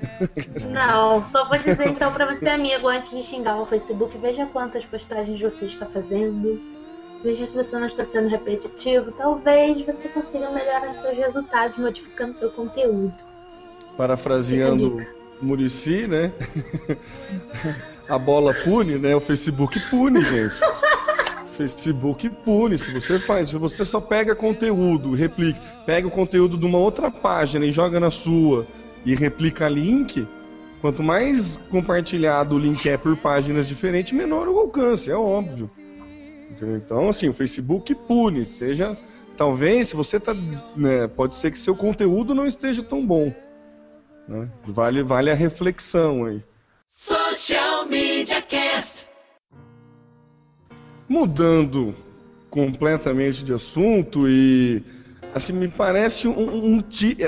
Não, 0.68 1.26
só 1.26 1.48
vou 1.48 1.58
dizer 1.58 1.88
então 1.88 2.12
pra 2.12 2.32
você, 2.32 2.48
amigo, 2.48 2.86
antes 2.86 3.10
de 3.10 3.24
xingar 3.24 3.60
o 3.60 3.66
Facebook, 3.66 4.16
veja 4.18 4.46
quantas 4.46 4.84
postagens 4.84 5.40
você 5.40 5.64
está 5.64 5.84
fazendo. 5.86 6.60
Veja 7.22 7.46
se 7.46 7.56
você 7.56 7.78
não 7.78 7.86
está 7.86 8.04
sendo 8.04 8.28
repetitivo. 8.28 9.12
Talvez 9.12 9.82
você 9.82 10.08
consiga 10.08 10.50
melhorar 10.50 10.94
seus 11.00 11.16
resultados 11.16 11.76
modificando 11.76 12.34
seu 12.34 12.50
conteúdo. 12.50 13.12
Parafraseando 13.96 15.04
Murici, 15.42 16.06
né? 16.06 16.32
A 18.08 18.18
bola 18.18 18.54
pune, 18.54 18.96
né? 18.98 19.14
O 19.14 19.20
Facebook 19.20 19.78
pune, 19.90 20.22
gente. 20.22 20.54
Facebook 21.56 22.28
pune. 22.42 22.78
Se 22.78 22.90
você 22.90 23.18
faz, 23.18 23.50
se 23.50 23.58
você 23.58 23.84
só 23.84 24.00
pega 24.00 24.34
conteúdo, 24.34 25.12
replica, 25.12 25.60
pega 25.84 26.08
o 26.08 26.10
conteúdo 26.10 26.56
de 26.56 26.64
uma 26.64 26.78
outra 26.78 27.10
página 27.10 27.66
e 27.66 27.72
joga 27.72 28.00
na 28.00 28.10
sua 28.10 28.66
e 29.04 29.14
replica 29.14 29.68
link, 29.68 30.26
quanto 30.80 31.02
mais 31.02 31.58
compartilhado 31.70 32.56
o 32.56 32.58
link 32.58 32.88
é 32.88 32.96
por 32.96 33.14
páginas 33.18 33.68
diferentes, 33.68 34.12
menor 34.14 34.48
o 34.48 34.58
alcance, 34.58 35.10
é 35.10 35.16
óbvio. 35.16 35.70
Entendeu? 36.50 36.76
Então, 36.76 37.08
assim, 37.08 37.28
o 37.28 37.32
Facebook 37.32 37.94
pune, 37.94 38.44
seja 38.44 38.98
talvez 39.36 39.88
se 39.88 39.96
você 39.96 40.20
tá, 40.20 40.34
né, 40.76 41.06
pode 41.06 41.34
ser 41.34 41.50
que 41.50 41.58
seu 41.58 41.74
conteúdo 41.74 42.34
não 42.34 42.46
esteja 42.46 42.82
tão 42.82 43.06
bom. 43.06 43.32
né? 44.28 44.50
Vale, 44.66 45.02
vale 45.02 45.30
a 45.30 45.34
reflexão 45.34 46.26
aí. 46.26 46.42
Social 46.86 47.86
Media 47.86 48.42
Cast. 48.42 49.08
Mudando 51.08 51.94
completamente 52.50 53.42
de 53.42 53.54
assunto 53.54 54.28
e 54.28 54.82
assim 55.34 55.52
me 55.52 55.68
parece 55.68 56.28
um, 56.28 56.74
um 56.74 56.78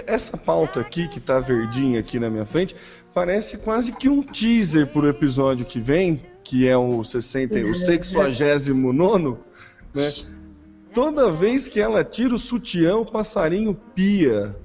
essa 0.07 0.37
pauta 0.37 0.81
aqui 0.81 1.09
que 1.09 1.21
tá 1.21 1.39
verdinha 1.39 2.01
aqui 2.01 2.19
na 2.19 2.29
minha 2.29 2.45
frente 2.45 2.77
parece 3.15 3.59
quase 3.59 3.93
que 3.93 4.09
um 4.09 4.23
teaser 4.23 4.87
pro 4.87 5.09
episódio 5.09 5.65
que 5.67 5.81
vem, 5.81 6.21
que 6.43 6.67
é 6.67 6.77
o 6.77 7.03
60, 7.05 7.59
o 7.61 7.75
69 7.75 9.37
né? 9.95 10.11
Toda 10.93 11.31
vez 11.31 11.69
que 11.69 11.81
ela 11.81 12.05
tira 12.05 12.35
o 12.35 12.39
sutiã, 12.39 12.97
o 12.97 13.07
passarinho 13.07 13.75
pia. 13.95 14.57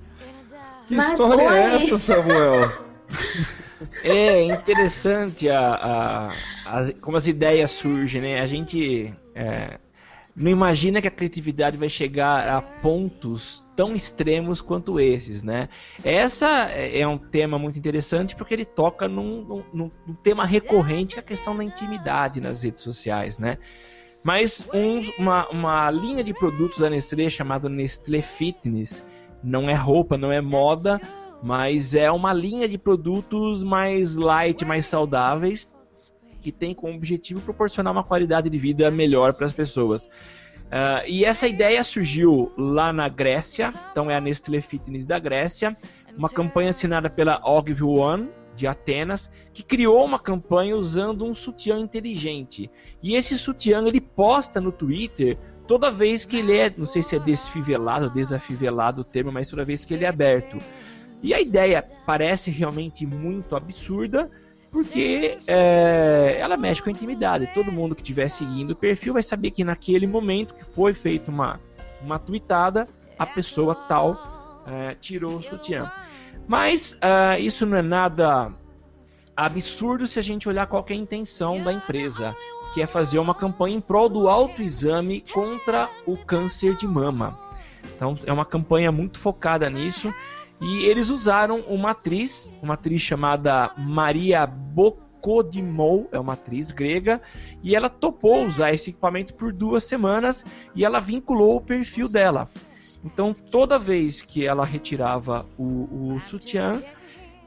Que 0.87 0.95
Mas 0.95 1.09
história 1.09 1.41
é 1.43 1.67
oi. 1.69 1.75
essa, 1.75 1.97
Samuel? 1.97 2.71
É 4.03 4.41
interessante 4.43 5.47
a, 5.49 5.59
a- 5.75 6.33
as- 6.65 6.91
como 6.99 7.15
as 7.15 7.27
ideias 7.27 7.69
surgem, 7.71 8.21
né? 8.21 8.41
A 8.41 8.47
gente 8.47 9.13
é, 9.35 9.77
não 10.39 10.51
imagina 10.51 11.01
que 11.01 11.07
a 11.07 11.11
criatividade 11.11 11.77
vai 11.77 11.89
chegar 11.89 12.47
a 12.47 12.61
pontos 12.61 13.65
tão 13.75 13.95
extremos 13.95 14.61
quanto 14.61 14.99
esses, 14.99 15.41
né? 15.41 15.67
Essa 16.03 16.47
é 16.69 17.07
um 17.07 17.17
tema 17.17 17.57
muito 17.57 17.79
interessante 17.79 18.35
porque 18.35 18.53
ele 18.53 18.63
toca 18.65 19.07
num- 19.07 19.63
num- 19.73 19.91
num 20.05 20.13
tema 20.21 20.45
recorrente 20.45 21.15
que 21.15 21.19
é 21.19 21.23
a 21.23 21.25
questão 21.25 21.55
da 21.57 21.63
intimidade 21.63 22.39
nas 22.39 22.61
redes 22.63 22.83
sociais, 22.83 23.39
né? 23.39 23.57
Mas 24.23 24.67
um- 24.73 25.01
uma, 25.17 25.47
uma 25.49 25.89
linha 25.89 26.23
de 26.23 26.33
produtos 26.35 26.79
da 26.79 26.89
Nestlé 26.89 27.29
chamada 27.31 27.67
Nestlé 27.67 28.21
Fitness 28.21 29.03
não 29.43 29.67
é 29.67 29.73
roupa, 29.73 30.17
não 30.17 30.31
é 30.31 30.39
moda, 30.41 30.99
mas 31.41 31.95
é 31.95 32.11
uma 32.11 32.31
linha 32.33 32.67
de 32.67 32.77
produtos 32.77 33.63
mais 33.63 34.15
light, 34.15 34.63
mais 34.65 34.85
saudáveis, 34.85 35.67
que 36.47 36.51
tem 36.53 36.73
como 36.73 36.95
objetivo 36.95 37.41
proporcionar 37.41 37.91
uma 37.91 38.05
qualidade 38.05 38.49
de 38.49 38.57
vida 38.57 38.89
melhor 38.89 39.33
para 39.33 39.45
as 39.45 39.51
pessoas. 39.51 40.05
Uh, 40.05 41.03
e 41.05 41.25
essa 41.25 41.45
ideia 41.45 41.83
surgiu 41.83 42.53
lá 42.57 42.93
na 42.93 43.09
Grécia, 43.09 43.73
então 43.91 44.09
é 44.09 44.15
a 44.15 44.21
Nestlé 44.21 44.61
Fitness 44.61 45.05
da 45.05 45.19
Grécia, 45.19 45.75
uma 46.17 46.29
campanha 46.29 46.69
assinada 46.69 47.09
pela 47.09 47.41
Ogilvy 47.43 47.83
One 47.83 48.29
de 48.55 48.65
Atenas, 48.65 49.29
que 49.53 49.61
criou 49.61 50.05
uma 50.05 50.17
campanha 50.17 50.77
usando 50.77 51.25
um 51.25 51.35
sutiã 51.35 51.77
inteligente. 51.79 52.71
E 53.03 53.17
esse 53.17 53.37
sutiã 53.37 53.85
ele 53.85 53.99
posta 53.99 54.61
no 54.61 54.71
Twitter 54.71 55.37
toda 55.67 55.91
vez 55.91 56.23
que 56.23 56.37
ele 56.37 56.57
é, 56.57 56.73
não 56.77 56.85
sei 56.85 57.03
se 57.03 57.17
é 57.17 57.19
desfivelado, 57.19 58.09
desafivelado 58.09 59.01
o 59.01 59.03
termo, 59.03 59.33
mas 59.33 59.49
toda 59.49 59.65
vez 59.65 59.83
que 59.83 59.93
ele 59.93 60.05
é 60.05 60.07
aberto. 60.07 60.57
E 61.21 61.33
a 61.33 61.41
ideia 61.41 61.85
parece 62.05 62.49
realmente 62.49 63.05
muito 63.05 63.53
absurda, 63.53 64.31
porque 64.71 65.37
é, 65.47 66.37
ela 66.39 66.57
mexe 66.57 66.81
com 66.81 66.89
a 66.89 66.91
intimidade. 66.91 67.49
Todo 67.53 67.71
mundo 67.71 67.95
que 67.95 68.01
estiver 68.01 68.29
seguindo 68.29 68.71
o 68.71 68.75
perfil 68.75 69.13
vai 69.13 69.23
saber 69.23 69.51
que 69.51 69.63
naquele 69.63 70.07
momento 70.07 70.53
que 70.53 70.63
foi 70.63 70.93
feita 70.93 71.31
uma, 71.31 71.59
uma 72.01 72.19
tweetada, 72.19 72.87
a 73.17 73.25
pessoa 73.25 73.73
tal 73.73 74.63
é, 74.67 74.95
tirou 74.95 75.37
o 75.37 75.41
sutiã. 75.41 75.91
Mas 76.47 76.93
uh, 76.93 77.39
isso 77.39 77.65
não 77.65 77.77
é 77.77 77.81
nada 77.81 78.51
absurdo 79.35 80.07
se 80.07 80.17
a 80.17 80.21
gente 80.21 80.47
olhar 80.47 80.65
qual 80.65 80.85
é 80.89 80.93
a 80.93 80.95
intenção 80.95 81.61
da 81.61 81.73
empresa, 81.73 82.35
que 82.73 82.81
é 82.81 82.87
fazer 82.87 83.19
uma 83.19 83.35
campanha 83.35 83.75
em 83.75 83.81
prol 83.81 84.09
do 84.09 84.29
autoexame 84.29 85.23
contra 85.31 85.89
o 86.05 86.17
câncer 86.17 86.75
de 86.75 86.87
mama. 86.87 87.37
Então 87.95 88.17
é 88.25 88.31
uma 88.31 88.45
campanha 88.45 88.91
muito 88.91 89.19
focada 89.19 89.69
nisso 89.69 90.13
e 90.59 90.85
eles 90.85 91.09
usaram 91.09 91.59
uma 91.61 91.91
atriz, 91.91 92.51
uma 92.61 92.73
atriz 92.73 93.01
chamada 93.01 93.71
Maria 93.77 94.45
Bocodimou, 94.47 96.09
é 96.11 96.19
uma 96.19 96.33
atriz 96.33 96.71
grega, 96.71 97.21
e 97.61 97.75
ela 97.75 97.89
topou 97.89 98.45
usar 98.45 98.73
esse 98.73 98.89
equipamento 98.89 99.35
por 99.35 99.53
duas 99.53 99.83
semanas 99.83 100.43
e 100.75 100.83
ela 100.83 100.99
vinculou 100.99 101.57
o 101.57 101.61
perfil 101.61 102.09
dela. 102.09 102.49
Então, 103.03 103.33
toda 103.33 103.77
vez 103.77 104.21
que 104.21 104.45
ela 104.45 104.65
retirava 104.65 105.45
o, 105.57 106.13
o 106.13 106.19
sutiã, 106.19 106.81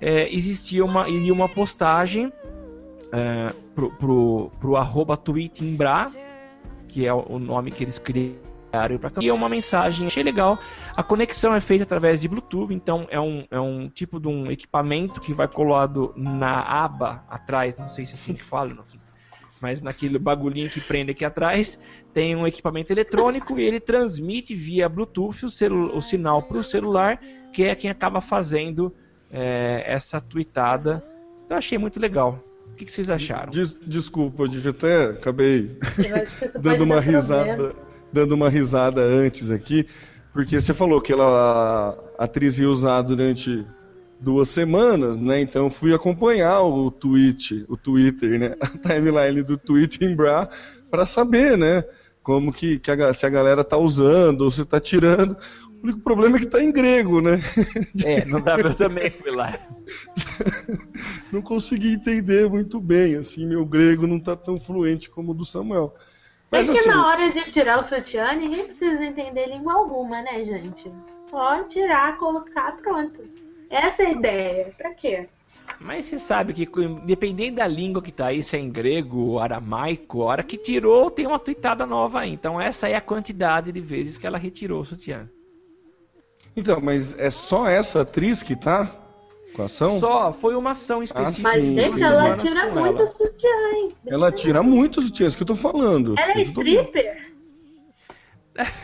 é, 0.00 0.32
existia 0.32 0.84
uma, 0.84 1.08
iria 1.08 1.32
uma 1.32 1.48
postagem 1.48 2.32
é, 3.12 3.52
pro, 3.74 3.90
pro, 3.90 4.50
pro 4.61 4.76
arroba 4.76 5.16
tweetimbra, 5.16 6.11
que 6.86 7.06
é 7.06 7.12
o 7.12 7.38
nome 7.38 7.72
que 7.72 7.82
eles 7.82 7.98
criaram 7.98 8.49
e 9.21 9.29
é 9.29 9.33
uma 9.33 9.49
mensagem, 9.49 10.07
achei 10.07 10.23
legal. 10.23 10.59
A 10.97 11.03
conexão 11.03 11.55
é 11.55 11.61
feita 11.61 11.85
através 11.85 12.21
de 12.21 12.29
Bluetooth, 12.29 12.73
então 12.73 13.07
é 13.11 13.21
um, 13.21 13.45
é 13.51 13.61
um 13.61 13.89
tipo 13.89 14.21
de 14.21 14.29
um 14.29 14.51
equipamento 14.51 15.21
que 15.21 15.33
vai 15.33 15.49
colado 15.49 16.12
na 16.16 16.61
aba 16.61 17.25
atrás, 17.29 17.79
não 17.79 17.89
sei 17.89 18.07
se 18.07 18.12
é 18.12 18.14
assim 18.14 18.35
que 18.35 18.45
fala, 18.45 18.71
mas 19.61 19.81
naquele 19.83 20.18
bagulhinho 20.18 20.71
que 20.71 20.81
prende 20.81 21.11
aqui 21.11 21.25
atrás, 21.25 21.79
tem 22.14 22.35
um 22.35 22.47
equipamento 22.47 22.93
eletrônico 22.93 23.59
e 23.59 23.62
ele 23.62 23.81
transmite 23.81 24.55
via 24.55 24.89
Bluetooth 24.89 25.45
o, 25.45 25.51
celu 25.51 25.95
o 25.97 26.01
sinal 26.01 26.43
para 26.43 26.59
o 26.59 26.62
celular, 26.62 27.21
que 27.53 27.64
é 27.64 27.75
quem 27.75 27.91
acaba 27.91 28.21
fazendo 28.21 28.95
é, 29.31 29.85
essa 29.87 30.21
tweetada. 30.21 31.05
Então 31.45 31.59
achei 31.59 31.77
muito 31.77 32.01
legal. 32.01 32.43
O 32.73 32.77
que, 32.77 32.87
que 32.87 32.93
vocês 32.93 33.11
acharam? 33.11 33.51
Des 33.51 33.77
desculpa, 33.85 34.45
eu 34.45 34.49
devia 34.49 34.71
até 34.71 35.07
acabei 35.11 35.77
dando 36.62 36.85
uma 36.85 37.01
risada. 37.01 37.55
Problema 37.55 37.89
dando 38.12 38.32
uma 38.32 38.48
risada 38.48 39.02
antes 39.02 39.50
aqui, 39.50 39.86
porque 40.32 40.61
você 40.61 40.72
falou 40.72 41.00
que 41.00 41.12
ela, 41.12 41.98
a 42.18 42.24
atriz 42.24 42.58
ia 42.58 42.68
usar 42.68 43.02
durante 43.02 43.66
duas 44.20 44.48
semanas, 44.50 45.16
né? 45.18 45.40
Então 45.40 45.70
fui 45.70 45.94
acompanhar 45.94 46.61
o 46.62 46.90
tweet, 46.90 47.64
o 47.68 47.76
Twitter, 47.76 48.38
né? 48.38 48.54
A 48.61 48.66
timeline 48.66 49.42
do 49.42 49.56
tweet 49.56 50.04
em 50.04 50.14
Bra 50.14 50.48
para 50.90 51.06
saber, 51.06 51.56
né? 51.56 51.84
Como 52.22 52.52
que, 52.52 52.78
que 52.78 52.90
a, 52.90 53.12
se 53.14 53.24
a 53.24 53.30
galera 53.30 53.64
tá 53.64 53.78
usando 53.78 54.42
ou 54.42 54.50
se 54.50 54.64
tá 54.64 54.78
tirando. 54.78 55.36
O 55.82 55.84
único 55.84 56.00
problema 56.00 56.36
é 56.36 56.40
que 56.40 56.46
tá 56.46 56.62
em 56.62 56.70
grego, 56.70 57.22
né? 57.22 57.40
É, 58.04 58.26
não 58.26 58.40
dá 58.40 58.56
eu 58.58 58.74
também 58.74 59.11
fui 59.11 59.30
lá. 59.30 59.58
não 61.32 61.40
consegui 61.40 61.94
entender 61.94 62.48
muito 62.50 62.78
bem, 62.78 63.16
assim, 63.16 63.46
meu 63.46 63.64
grego 63.64 64.06
não 64.06 64.20
tá 64.20 64.36
tão 64.36 64.61
fluente 64.61 65.08
como 65.08 65.32
o 65.32 65.34
do 65.34 65.46
Samuel. 65.46 65.94
Mas 66.51 66.68
é 66.68 66.72
que 66.72 66.78
assim... 66.78 66.88
na 66.88 67.07
hora 67.07 67.30
de 67.30 67.51
tirar 67.51 67.78
o 67.78 67.84
sutiã, 67.84 68.32
ninguém 68.32 68.66
precisa 68.66 69.05
entender 69.05 69.46
língua 69.46 69.74
alguma, 69.74 70.20
né, 70.22 70.42
gente? 70.42 70.90
Só 71.30 71.62
tirar, 71.64 72.18
colocar, 72.18 72.76
pronto. 72.78 73.22
Essa 73.70 74.03
é 74.03 74.07
a 74.07 74.11
ideia. 74.11 74.74
Pra 74.76 74.92
quê? 74.94 75.28
Mas 75.78 76.07
você 76.07 76.18
sabe 76.18 76.53
que, 76.53 76.68
dependendo 77.07 77.57
da 77.57 77.66
língua 77.66 78.03
que 78.03 78.11
tá 78.11 78.26
aí, 78.26 78.42
se 78.42 78.57
é 78.57 78.59
em 78.59 78.70
grego, 78.70 79.38
aramaico, 79.38 80.22
a 80.22 80.26
hora 80.26 80.42
que 80.42 80.59
tirou, 80.59 81.11
tem 81.11 81.26
uma 81.26 81.38
tuitada 81.38 81.86
nova 81.86 82.20
aí. 82.20 82.32
Então 82.32 82.61
essa 82.61 82.88
é 82.88 82.96
a 82.96 83.01
quantidade 83.01 83.70
de 83.70 83.80
vezes 83.80 84.18
que 84.18 84.26
ela 84.26 84.36
retirou 84.36 84.80
o 84.80 84.84
sutiã. 84.84 85.30
Então, 86.57 86.80
mas 86.80 87.16
é 87.18 87.30
só 87.30 87.68
essa 87.68 88.03
atriz 88.03 88.42
que 88.42 88.57
tá? 88.57 88.90
Com 89.55 89.62
ação? 89.62 89.98
Só, 89.98 90.32
foi 90.32 90.55
uma 90.55 90.70
ação 90.70 91.03
específica. 91.03 91.48
Ah, 91.48 91.53
Mas, 91.57 91.74
gente, 91.74 92.03
ela 92.03 92.36
tira 92.36 92.72
muito 92.72 93.03
ela. 93.03 93.07
sutiã, 93.07 93.72
hein? 93.74 93.88
Ela 94.07 94.32
tira 94.32 94.62
muito 94.62 95.01
sutiã, 95.01 95.24
é 95.24 95.28
isso 95.28 95.36
que 95.36 95.42
eu 95.42 95.46
tô 95.46 95.57
falando. 95.57 96.14
Ela 96.18 96.38
é 96.38 96.42
stripper? 96.42 97.30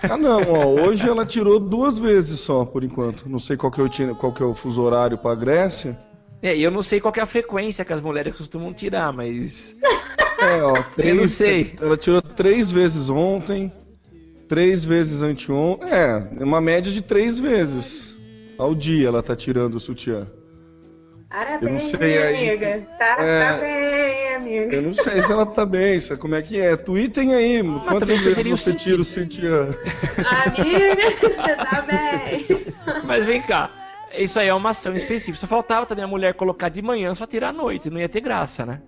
Ah 0.02 0.16
não, 0.16 0.42
ó, 0.52 0.66
hoje 0.66 1.08
ela 1.08 1.26
tirou 1.26 1.58
duas 1.58 1.98
vezes 1.98 2.40
só, 2.40 2.64
por 2.64 2.82
enquanto. 2.82 3.28
Não 3.28 3.38
sei 3.38 3.56
qual 3.56 3.70
que, 3.70 3.80
é 3.80 3.84
o, 3.84 4.14
qual 4.14 4.32
que 4.32 4.42
é 4.42 4.46
o 4.46 4.54
fuso 4.54 4.82
horário 4.82 5.18
pra 5.18 5.34
Grécia. 5.34 5.98
É, 6.42 6.56
e 6.56 6.62
eu 6.62 6.70
não 6.70 6.82
sei 6.82 7.00
qual 7.00 7.12
que 7.12 7.20
é 7.20 7.22
a 7.22 7.26
frequência 7.26 7.84
que 7.84 7.92
as 7.92 8.00
mulheres 8.00 8.36
costumam 8.36 8.72
tirar, 8.72 9.12
mas... 9.12 9.76
É, 10.38 10.62
ó, 10.62 10.82
três, 10.94 11.10
eu 11.14 11.20
não 11.20 11.26
sei. 11.28 11.74
Ela 11.80 11.96
tirou 11.96 12.22
três 12.22 12.70
vezes 12.70 13.10
ontem, 13.10 13.72
três 14.48 14.84
vezes 14.84 15.22
anteontem. 15.22 15.88
É, 15.90 16.28
uma 16.42 16.60
média 16.60 16.92
de 16.92 17.02
três 17.02 17.38
vezes 17.38 18.14
ao 18.58 18.74
dia 18.74 19.08
ela 19.08 19.22
tá 19.22 19.34
tirando 19.34 19.74
o 19.74 19.80
sutiã. 19.80 20.26
Parabéns, 21.28 21.62
eu 21.62 21.70
não 21.70 21.78
sei 21.78 22.18
aí. 22.22 22.50
amiga. 22.50 22.86
Tá, 22.98 23.16
é, 23.18 23.52
tá 23.52 23.58
bem, 23.58 24.34
amiga. 24.34 24.76
Eu 24.76 24.82
não 24.82 24.92
sei 24.92 25.22
se 25.22 25.32
ela 25.32 25.44
tá 25.44 25.66
bem, 25.66 25.98
como 26.18 26.34
é 26.34 26.42
que 26.42 26.60
é. 26.60 26.76
Tweetem 26.76 27.34
aí, 27.34 27.60
ah, 27.60 27.84
quantas 27.88 28.20
vezes 28.20 28.48
você 28.48 28.72
tira 28.74 29.02
o 29.02 29.04
sutiã? 29.04 29.74
Amiga, 30.46 31.10
você 31.20 31.56
tá 31.56 31.82
bem. 31.82 32.46
Mas 33.04 33.24
vem 33.24 33.42
cá, 33.42 33.70
isso 34.16 34.38
aí 34.38 34.48
é 34.48 34.54
uma 34.54 34.70
ação 34.70 34.94
específica. 34.94 35.38
Só 35.38 35.46
faltava 35.46 35.84
também 35.84 36.04
a 36.04 36.08
mulher 36.08 36.34
colocar 36.34 36.68
de 36.68 36.80
manhã 36.80 37.14
só 37.14 37.26
tirar 37.26 37.48
à 37.48 37.52
noite, 37.52 37.90
não 37.90 37.98
ia 37.98 38.08
ter 38.08 38.20
graça, 38.20 38.64
né? 38.64 38.80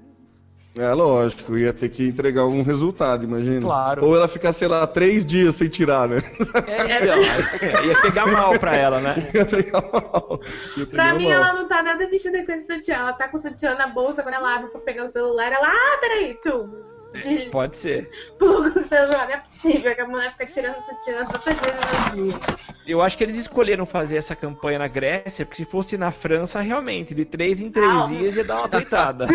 É 0.78 0.94
lógico, 0.94 1.58
ia 1.58 1.72
ter 1.72 1.88
que 1.88 2.06
entregar 2.06 2.42
algum 2.42 2.62
resultado, 2.62 3.24
imagina. 3.24 3.60
Claro. 3.60 4.04
Ou 4.04 4.14
ela 4.14 4.28
ficar, 4.28 4.52
sei 4.52 4.68
lá, 4.68 4.86
três 4.86 5.26
dias 5.26 5.56
sem 5.56 5.68
tirar, 5.68 6.08
né? 6.08 6.18
É, 6.66 7.02
então, 7.02 7.18
é, 7.60 7.86
ia 7.86 8.00
pegar 8.00 8.26
mal 8.26 8.58
pra 8.58 8.76
ela, 8.76 9.00
né? 9.00 9.14
Ia 9.34 9.44
pegar 9.44 9.82
mal. 9.92 10.40
Ia 10.76 10.86
pegar 10.86 11.04
pra 11.04 11.14
mim, 11.14 11.24
mal. 11.24 11.32
ela 11.32 11.52
não 11.54 11.68
tá 11.68 11.82
nada 11.82 12.08
vestida 12.08 12.44
com 12.44 12.52
esse 12.52 12.72
sutiã. 12.72 12.96
Ela 12.96 13.12
tá 13.12 13.28
com 13.28 13.36
o 13.36 13.40
sutiã 13.40 13.74
na 13.74 13.88
bolsa, 13.88 14.22
quando 14.22 14.34
ela 14.34 14.54
abre 14.56 14.70
pra 14.70 14.80
pegar 14.80 15.04
o 15.04 15.12
celular, 15.12 15.50
ela, 15.50 15.68
ah, 15.68 15.98
peraí, 16.00 16.38
tu. 16.42 16.97
De... 17.12 17.48
Pode 17.50 17.78
ser. 17.78 18.10
Pluga 18.38 18.78
o 18.78 18.82
celular, 18.82 19.26
não 19.26 19.34
é 19.34 19.38
possível 19.38 19.94
que 19.94 20.00
a 20.00 20.06
mulher 20.06 20.32
fica 20.32 20.46
tirando 20.46 20.78
sutiã 20.80 21.24
tantas 21.24 21.58
vezes 21.58 21.80
no 22.14 22.28
dia. 22.28 22.40
Eu 22.86 23.00
acho 23.00 23.16
que 23.16 23.24
eles 23.24 23.36
escolheram 23.36 23.86
fazer 23.86 24.16
essa 24.16 24.36
campanha 24.36 24.78
na 24.78 24.88
Grécia, 24.88 25.46
porque 25.46 25.64
se 25.64 25.70
fosse 25.70 25.96
na 25.96 26.10
França, 26.10 26.60
realmente, 26.60 27.14
de 27.14 27.24
três 27.24 27.62
em 27.62 27.70
três 27.70 27.90
ah, 27.90 28.06
dias 28.06 28.36
ia 28.36 28.44
dar 28.44 28.58
uma 28.58 28.68
deitada. 28.68 29.26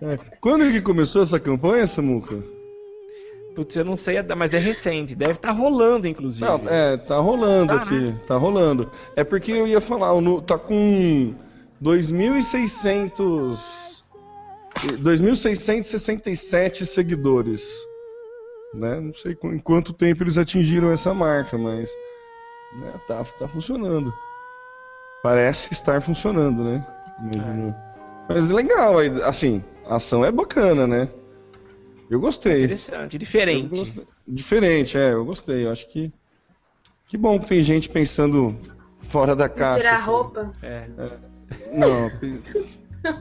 É. 0.00 0.18
Quando 0.40 0.70
que 0.70 0.80
começou 0.80 1.22
essa 1.22 1.38
campanha, 1.38 1.86
Samuca? 1.86 2.42
Putz, 3.54 3.76
eu 3.76 3.84
não 3.84 3.96
sei, 3.96 4.16
mas 4.36 4.52
é 4.54 4.58
recente. 4.58 5.14
Deve 5.14 5.32
estar 5.32 5.48
tá 5.48 5.54
rolando, 5.54 6.08
inclusive. 6.08 6.44
Não, 6.44 6.60
é, 6.66 6.96
tá 6.96 7.18
rolando 7.18 7.76
tá, 7.76 7.82
aqui. 7.82 7.94
Né? 7.94 8.20
Tá 8.26 8.36
rolando. 8.36 8.90
É 9.14 9.22
porque 9.22 9.52
eu 9.52 9.66
ia 9.66 9.80
falar, 9.80 10.10
tá 10.46 10.58
com 10.58 11.34
2.600... 11.82 13.91
2.667 14.74 16.84
seguidores. 16.84 17.86
Né? 18.74 19.00
Não 19.00 19.14
sei 19.14 19.36
em 19.44 19.58
quanto 19.58 19.92
tempo 19.92 20.22
eles 20.22 20.38
atingiram 20.38 20.90
essa 20.90 21.12
marca, 21.12 21.58
mas 21.58 21.90
né, 22.78 22.92
tá, 23.06 23.22
tá 23.24 23.48
funcionando. 23.48 24.12
Parece 25.22 25.72
estar 25.72 26.00
funcionando, 26.00 26.64
né? 26.64 26.82
Imagino. 27.20 27.68
É. 27.68 27.92
Mas 28.28 28.50
legal, 28.50 28.94
assim, 29.24 29.62
a 29.86 29.96
ação 29.96 30.24
é 30.24 30.32
bacana, 30.32 30.86
né? 30.86 31.08
Eu 32.10 32.18
gostei. 32.18 32.64
Interessante, 32.64 33.18
diferente. 33.18 33.68
Gostei. 33.68 34.06
Diferente, 34.26 34.98
é, 34.98 35.12
eu 35.12 35.24
gostei. 35.24 35.66
Eu 35.66 35.70
acho 35.70 35.88
que. 35.88 36.12
Que 37.06 37.16
bom 37.16 37.38
que 37.38 37.46
tem 37.46 37.62
gente 37.62 37.88
pensando 37.88 38.58
fora 39.02 39.36
da 39.36 39.48
caixa. 39.48 39.78
Tirar 39.78 39.94
assim. 39.94 40.06
roupa. 40.06 40.52
É. 40.62 40.88
é. 40.98 41.18
Não. 41.72 42.10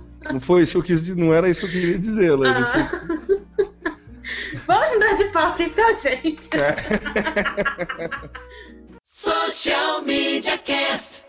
não 0.30 0.40
foi 0.40 0.64
isso 0.64 0.74
que 0.74 0.78
eu 0.78 0.84
quis 0.84 1.02
dizer, 1.02 1.16
não 1.16 1.34
era 1.34 1.50
isso 1.50 1.62
que 1.62 1.68
eu 1.68 1.72
queria 1.72 2.00
dizer, 2.00 2.36
Leila. 2.36 2.62
Ah. 2.74 2.92
Vamos 4.68 4.94
mudar 4.94 5.14
de 5.16 5.24
pauta 5.26 5.64
então, 5.64 5.98
gente. 6.00 6.50
É. 6.56 6.76
Social 9.04 10.04
Media 10.04 10.58
Cast. 10.58 11.26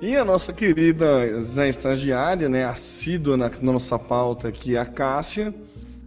E 0.00 0.16
a 0.16 0.24
nossa 0.24 0.52
querida 0.52 1.40
Zé 1.40 1.68
Estagiária, 1.68 2.48
né, 2.48 2.64
assídua 2.64 3.36
na, 3.36 3.48
na 3.48 3.72
nossa 3.72 3.98
pauta 3.98 4.48
aqui, 4.48 4.76
a 4.76 4.84
Cássia, 4.84 5.54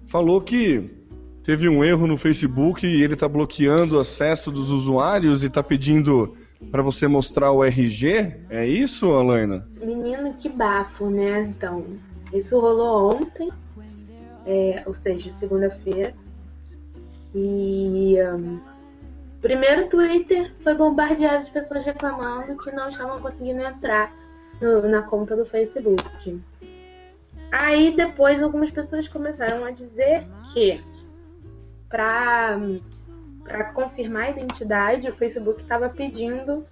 falou 0.08 0.42
que 0.42 0.90
teve 1.44 1.68
um 1.68 1.84
erro 1.84 2.06
no 2.06 2.18
Facebook 2.18 2.86
e 2.86 3.02
ele 3.02 3.14
está 3.14 3.28
bloqueando 3.28 3.98
o 3.98 4.00
acesso 4.00 4.52
dos 4.52 4.70
usuários 4.70 5.44
e 5.44 5.48
está 5.48 5.64
pedindo 5.64 6.36
para 6.72 6.82
você 6.82 7.08
mostrar 7.08 7.52
o 7.52 7.64
RG. 7.64 8.36
É 8.50 8.66
isso, 8.66 9.14
Alaina? 9.14 9.68
Menino, 9.82 10.34
que 10.34 10.50
bafo, 10.50 11.10
né? 11.10 11.42
Então, 11.42 11.86
isso 12.34 12.60
rolou 12.60 13.16
ontem, 13.16 13.52
é, 14.46 14.84
ou 14.86 14.94
seja, 14.94 15.32
segunda-feira. 15.32 16.14
E 17.36 18.16
um, 18.34 18.60
primeiro 19.42 19.88
Twitter 19.90 20.52
foi 20.64 20.74
bombardeado 20.74 21.46
de 21.46 21.52
pessoas 21.52 21.86
reclamando 21.86 22.58
que 22.58 22.72
não 22.72 22.90
estavam 22.90 23.20
conseguindo 23.22 23.62
entrar 23.62 24.14
no, 24.62 24.88
na 24.88 25.04
conta 25.04 25.36
do 25.36 25.46
Facebook. 25.46 26.42
Aí 27.52 27.96
depois 27.96 28.44
algumas 28.44 28.72
pessoas 28.72 29.08
começaram 29.08 29.64
a 29.64 29.72
dizer 29.72 30.28
que 30.54 30.80
para 31.88 32.60
para 33.48 33.66
confirmar 33.72 34.24
a 34.24 34.30
identidade, 34.32 35.10
o 35.10 35.16
Facebook 35.16 35.62
estava 35.62 35.90
pedindo 35.90 36.66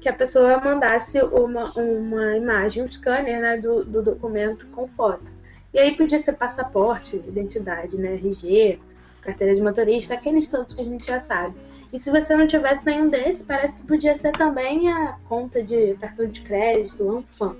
que 0.00 0.08
a 0.08 0.12
pessoa 0.12 0.58
mandasse 0.60 1.20
uma, 1.20 1.72
uma 1.72 2.36
imagem, 2.36 2.82
um 2.82 2.88
scanner 2.88 3.40
né, 3.40 3.56
do, 3.58 3.84
do 3.84 4.02
documento 4.02 4.66
com 4.68 4.86
foto. 4.88 5.24
E 5.72 5.78
aí 5.78 5.96
podia 5.96 6.18
ser 6.18 6.32
passaporte, 6.32 7.16
identidade, 7.16 7.96
né, 7.96 8.14
RG, 8.14 8.78
carteira 9.20 9.54
de 9.54 9.62
motorista, 9.62 10.14
aqueles 10.14 10.46
todos 10.46 10.74
que 10.74 10.80
a 10.80 10.84
gente 10.84 11.06
já 11.06 11.20
sabe. 11.20 11.54
E 11.92 11.98
se 11.98 12.10
você 12.10 12.36
não 12.36 12.46
tivesse 12.46 12.84
nenhum 12.84 13.08
desses, 13.08 13.42
parece 13.42 13.74
que 13.76 13.86
podia 13.86 14.16
ser 14.16 14.32
também 14.32 14.90
a 14.90 15.18
conta 15.28 15.62
de 15.62 15.94
cartão 15.94 16.26
de 16.26 16.40
crédito, 16.42 17.08
ANFAM. 17.08 17.56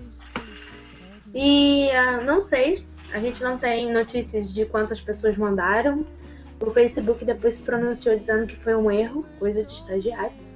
E 1.35 1.89
uh, 1.89 2.25
não 2.25 2.41
sei, 2.41 2.85
a 3.13 3.19
gente 3.19 3.43
não 3.43 3.59
tem 3.59 3.93
notícias 3.93 4.53
de 4.53 4.65
quantas 4.67 5.01
pessoas 5.01 5.37
mandaram. 5.37 6.05
O 6.61 6.71
Facebook 6.71 7.25
depois 7.25 7.55
se 7.57 7.63
pronunciou 7.63 8.17
dizendo 8.17 8.47
que 8.47 8.57
foi 8.57 8.75
um 8.75 8.91
erro, 8.91 9.25
coisa 9.39 9.65
de 9.65 9.73
estagiário. 9.73 10.33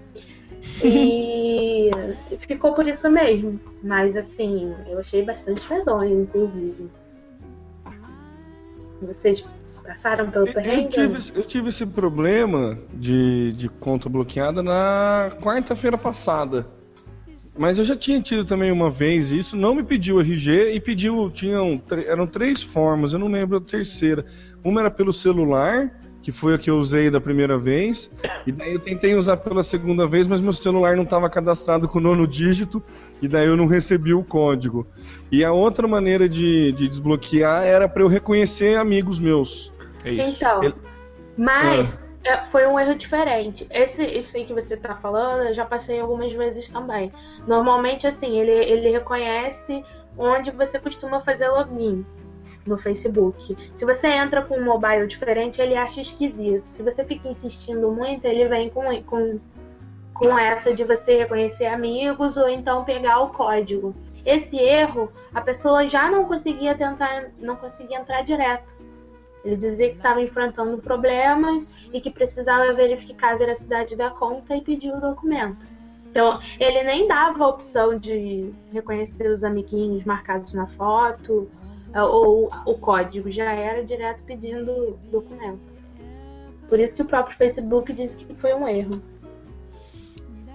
E 0.82 1.90
ficou 2.38 2.72
por 2.74 2.88
isso 2.88 3.09
mesmo. 3.11 3.61
Mas 3.82 4.16
assim, 4.16 4.74
eu 4.88 4.98
achei 4.98 5.22
bastante 5.22 5.70
medonho, 5.70 6.22
inclusive. 6.22 6.90
Vocês 9.02 9.46
passaram 9.84 10.30
pelo 10.30 10.46
perrengue? 10.46 10.84
Eu 10.84 10.88
tive, 10.88 11.38
eu 11.38 11.44
tive 11.44 11.68
esse 11.68 11.86
problema 11.86 12.78
de, 12.94 13.52
de 13.52 13.68
conta 13.68 14.09
bloqueada 14.09 14.62
na 14.62 15.30
quarta-feira 15.42 15.98
passada. 15.98 16.66
Mas 17.57 17.78
eu 17.78 17.84
já 17.84 17.94
tinha 17.94 18.20
tido 18.20 18.44
também 18.44 18.72
uma 18.72 18.90
vez 18.90 19.30
isso, 19.30 19.57
não 19.57 19.76
me 19.76 19.84
pediu 19.84 20.20
RG 20.20 20.72
e 20.74 20.80
pediu, 20.80 21.30
tinham, 21.30 21.80
eram 22.05 22.26
três 22.26 22.62
formas, 22.62 23.12
eu 23.12 23.18
não 23.18 23.28
lembro 23.28 23.59
a 23.59 23.61
terceira. 23.61 24.26
Uma 24.64 24.80
era 24.80 24.90
pelo 24.90 25.12
celular, 25.12 25.90
que 26.22 26.32
foi 26.32 26.54
a 26.54 26.58
que 26.58 26.70
eu 26.70 26.78
usei 26.78 27.10
da 27.10 27.20
primeira 27.20 27.58
vez, 27.58 28.10
e 28.46 28.50
daí 28.50 28.72
eu 28.72 28.80
tentei 28.80 29.14
usar 29.14 29.36
pela 29.36 29.62
segunda 29.62 30.06
vez, 30.06 30.26
mas 30.26 30.40
meu 30.40 30.52
celular 30.52 30.96
não 30.96 31.02
estava 31.04 31.28
cadastrado 31.28 31.86
com 31.86 31.98
o 31.98 32.00
nono 32.00 32.26
dígito, 32.26 32.82
e 33.20 33.28
daí 33.28 33.46
eu 33.46 33.58
não 33.58 33.66
recebi 33.66 34.14
o 34.14 34.24
código. 34.24 34.86
E 35.30 35.44
a 35.44 35.52
outra 35.52 35.86
maneira 35.86 36.26
de, 36.26 36.72
de 36.72 36.88
desbloquear 36.88 37.62
era 37.64 37.86
para 37.86 38.02
eu 38.02 38.08
reconhecer 38.08 38.78
amigos 38.78 39.18
meus. 39.18 39.70
É 40.02 40.12
isso. 40.12 40.30
Então, 40.36 40.62
Ele- 40.64 40.74
mas 41.36 41.98
é, 42.24 42.42
foi 42.46 42.66
um 42.66 42.80
erro 42.80 42.94
diferente. 42.94 43.66
Esse, 43.70 44.02
isso 44.02 44.34
aí 44.34 44.46
que 44.46 44.54
você 44.54 44.78
tá 44.78 44.94
falando, 44.94 45.48
eu 45.48 45.52
já 45.54 45.66
passei 45.66 46.00
algumas 46.00 46.32
vezes 46.32 46.70
também. 46.70 47.12
Normalmente, 47.46 48.06
assim, 48.06 48.38
ele, 48.40 48.50
ele 48.50 48.90
reconhece 48.90 49.84
onde 50.16 50.50
você 50.50 50.78
costuma 50.78 51.20
fazer 51.20 51.48
login 51.50 52.04
no 52.66 52.78
Facebook. 52.78 53.56
Se 53.74 53.84
você 53.84 54.08
entra 54.08 54.42
com 54.42 54.56
um 54.56 54.64
mobile 54.64 55.06
diferente, 55.06 55.60
ele 55.60 55.76
acha 55.76 56.00
esquisito. 56.00 56.66
Se 56.66 56.82
você 56.82 57.04
fica 57.04 57.28
insistindo 57.28 57.90
muito, 57.90 58.24
ele 58.24 58.46
vem 58.48 58.70
com, 58.70 59.02
com, 59.02 59.40
com 60.14 60.38
essa 60.38 60.72
de 60.72 60.84
você 60.84 61.18
reconhecer 61.18 61.66
amigos 61.66 62.36
ou 62.36 62.48
então 62.48 62.84
pegar 62.84 63.20
o 63.20 63.30
código. 63.30 63.94
Esse 64.24 64.56
erro, 64.56 65.12
a 65.34 65.40
pessoa 65.40 65.86
já 65.86 66.10
não 66.10 66.24
conseguia 66.24 66.74
tentar, 66.74 67.30
não 67.38 67.56
conseguia 67.56 67.98
entrar 67.98 68.22
direto. 68.22 68.74
Ele 69.44 69.56
dizia 69.56 69.90
que 69.90 69.96
estava 69.96 70.22
enfrentando 70.22 70.78
problemas 70.78 71.70
e 71.92 72.00
que 72.00 72.10
precisava 72.10 72.72
verificar 72.72 73.34
a 73.34 73.36
veracidade 73.36 73.94
da 73.94 74.08
conta 74.08 74.56
e 74.56 74.62
pediu 74.62 74.96
o 74.96 75.00
documento. 75.00 75.66
Então, 76.06 76.40
ele 76.58 76.82
nem 76.84 77.06
dava 77.06 77.44
a 77.44 77.48
opção 77.48 77.98
de 77.98 78.54
reconhecer 78.72 79.28
os 79.28 79.44
amiguinhos 79.44 80.04
marcados 80.04 80.54
na 80.54 80.66
foto 80.68 81.50
ou 82.03 82.49
o 82.66 82.74
código, 82.74 83.30
já 83.30 83.53
era 83.53 83.84
direto 83.84 84.22
pedindo 84.24 84.70
o 84.70 84.99
documento. 85.11 85.61
Por 86.68 86.80
isso 86.80 86.97
que 86.97 87.03
o 87.03 87.05
próprio 87.05 87.36
Facebook 87.36 87.92
disse 87.92 88.16
que 88.16 88.34
foi 88.34 88.55
um 88.55 88.66
erro. 88.66 89.01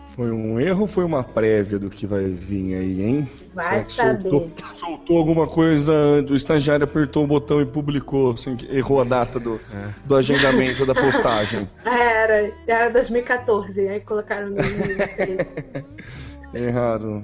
Foi 0.08 0.32
um 0.32 0.60
erro 0.60 0.82
ou 0.82 0.88
foi 0.88 1.06
uma 1.06 1.24
prévia 1.24 1.80
do 1.80 1.90
que 1.90 2.06
vai 2.06 2.26
vir 2.26 2.76
aí, 2.76 3.02
hein? 3.02 3.30
Vai 3.54 3.66
Será 3.66 3.84
que 3.84 3.94
saber. 3.94 4.30
soltou, 4.30 4.52
soltou 4.74 5.18
alguma 5.18 5.48
coisa, 5.48 5.94
o 6.30 6.36
estagiário 6.36 6.84
apertou 6.84 7.24
o 7.24 7.28
botão 7.28 7.62
e 7.62 7.66
publicou, 7.66 8.32
assim, 8.32 8.58
errou 8.70 9.00
a 9.00 9.06
data 9.06 9.40
do, 9.40 9.62
do 10.04 10.16
agendamento 10.16 10.86
da 10.86 10.94
postagem. 10.94 11.70
Era, 11.86 12.52
era 12.68 12.90
2014, 12.90 13.88
aí 13.88 14.02
colocaram 14.02 14.52
2013. 14.52 15.48
Errado. 16.54 17.24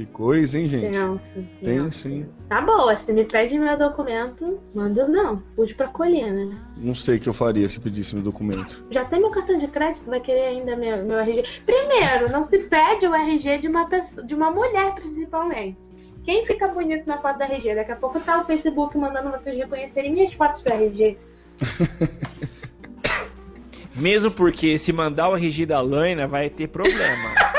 Que 0.00 0.06
coisa, 0.06 0.58
hein, 0.58 0.66
gente? 0.66 0.92
Tenso, 0.92 1.34
Tem 1.62 1.82
tenso. 1.82 2.08
sim. 2.08 2.26
Tá 2.48 2.62
boa, 2.62 2.96
se 2.96 3.12
me 3.12 3.22
pede 3.22 3.58
meu 3.58 3.76
documento, 3.76 4.58
manda 4.74 5.06
não. 5.06 5.42
Pude 5.54 5.74
pra 5.74 5.88
colher, 5.88 6.32
né? 6.32 6.56
Não 6.78 6.94
sei 6.94 7.18
o 7.18 7.20
que 7.20 7.28
eu 7.28 7.34
faria 7.34 7.68
se 7.68 7.78
pedisse 7.78 8.14
meu 8.14 8.24
documento. 8.24 8.82
Já 8.88 9.04
tem 9.04 9.20
meu 9.20 9.28
cartão 9.28 9.58
de 9.58 9.68
crédito, 9.68 10.06
vai 10.06 10.18
querer 10.18 10.46
ainda 10.46 10.74
meu, 10.74 11.04
meu 11.04 11.18
RG. 11.18 11.44
Primeiro, 11.66 12.32
não 12.32 12.44
se 12.44 12.60
pede 12.60 13.06
o 13.06 13.14
RG 13.14 13.58
de 13.58 13.68
uma 13.68 13.90
pessoa, 13.90 14.26
de 14.26 14.34
uma 14.34 14.50
mulher 14.50 14.94
principalmente. 14.94 15.76
Quem 16.24 16.46
fica 16.46 16.66
bonito 16.68 17.06
na 17.06 17.18
foto 17.18 17.36
do 17.36 17.44
RG? 17.44 17.74
Daqui 17.74 17.92
a 17.92 17.96
pouco 17.96 18.18
tá 18.20 18.40
o 18.40 18.46
Facebook 18.46 18.96
mandando 18.96 19.30
vocês 19.30 19.54
reconhecerem 19.54 20.14
minhas 20.14 20.32
fotos 20.32 20.62
do 20.62 20.72
RG. 20.72 21.18
Mesmo 23.94 24.30
porque 24.30 24.78
se 24.78 24.94
mandar 24.94 25.28
o 25.28 25.36
RG 25.36 25.66
da 25.66 25.82
Laina 25.82 26.26
vai 26.26 26.48
ter 26.48 26.68
problema. 26.68 27.34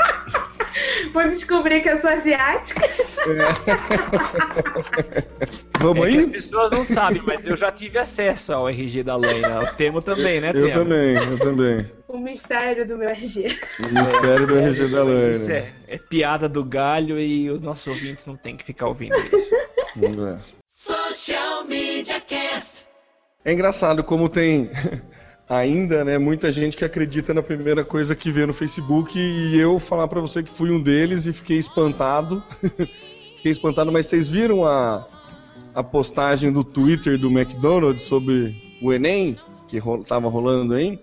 Vou 1.12 1.22
descobrir 1.28 1.80
que 1.82 1.88
eu 1.90 1.96
sou 1.98 2.10
asiática. 2.10 2.80
Vamos 5.80 6.06
É 6.06 6.10
que 6.10 6.18
as 6.18 6.24
aí? 6.24 6.30
pessoas 6.30 6.70
não 6.70 6.84
sabem, 6.84 7.22
mas 7.26 7.46
eu 7.46 7.56
já 7.56 7.72
tive 7.72 7.98
acesso 7.98 8.52
ao 8.52 8.68
RG 8.68 9.02
da 9.02 9.16
Laina. 9.16 9.62
O 9.62 9.74
Temo 9.76 10.00
também, 10.00 10.40
né, 10.40 10.50
Eu 10.54 10.66
Temo? 10.70 10.72
também, 10.72 11.14
eu 11.16 11.38
também. 11.38 11.90
O 12.08 12.18
mistério 12.18 12.86
do 12.86 12.96
meu 12.96 13.08
RG. 13.08 13.56
O 13.88 13.92
mistério 13.92 14.46
do 14.46 14.58
RG 14.58 14.88
da 14.88 15.02
Lana. 15.02 15.52
é, 15.52 15.72
é 15.88 15.98
piada 15.98 16.48
do 16.48 16.64
galho 16.64 17.18
e 17.18 17.50
os 17.50 17.60
nossos 17.60 17.86
ouvintes 17.86 18.26
não 18.26 18.36
tem 18.36 18.56
que 18.56 18.64
ficar 18.64 18.86
ouvindo 18.86 19.16
isso. 19.18 19.50
Vamos 19.96 20.16
ver. 20.24 20.38
Social 20.64 21.64
Media 21.64 22.20
Cast. 22.20 22.86
É 23.44 23.52
engraçado 23.52 24.04
como 24.04 24.28
tem 24.28 24.70
ainda, 25.52 26.02
né, 26.02 26.16
muita 26.16 26.50
gente 26.50 26.76
que 26.76 26.84
acredita 26.84 27.34
na 27.34 27.42
primeira 27.42 27.84
coisa 27.84 28.14
que 28.16 28.30
vê 28.30 28.46
no 28.46 28.54
Facebook 28.54 29.18
e 29.18 29.58
eu 29.58 29.78
falar 29.78 30.08
pra 30.08 30.20
você 30.20 30.42
que 30.42 30.50
fui 30.50 30.70
um 30.70 30.80
deles 30.80 31.26
e 31.26 31.32
fiquei 31.32 31.58
espantado. 31.58 32.42
fiquei 33.36 33.52
espantado, 33.52 33.92
mas 33.92 34.06
vocês 34.06 34.30
viram 34.30 34.64
a, 34.64 35.06
a 35.74 35.82
postagem 35.82 36.50
do 36.50 36.64
Twitter 36.64 37.18
do 37.18 37.28
McDonald's 37.28 38.02
sobre 38.02 38.56
o 38.80 38.92
Enem, 38.92 39.36
que 39.68 39.76
ro 39.78 40.02
tava 40.02 40.28
rolando 40.28 40.72
aí? 40.72 40.98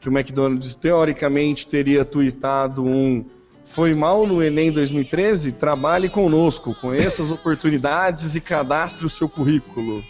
Que 0.00 0.08
o 0.08 0.12
McDonald's 0.12 0.74
teoricamente 0.74 1.66
teria 1.66 2.04
tweetado 2.04 2.82
um 2.82 3.24
foi 3.66 3.94
mal 3.94 4.26
no 4.26 4.42
Enem 4.42 4.70
2013? 4.70 5.52
Trabalhe 5.52 6.08
conosco, 6.08 6.74
conheça 6.74 7.22
as 7.22 7.30
oportunidades 7.30 8.34
e 8.34 8.40
cadastre 8.40 9.04
o 9.04 9.10
seu 9.10 9.28
currículo. 9.28 10.02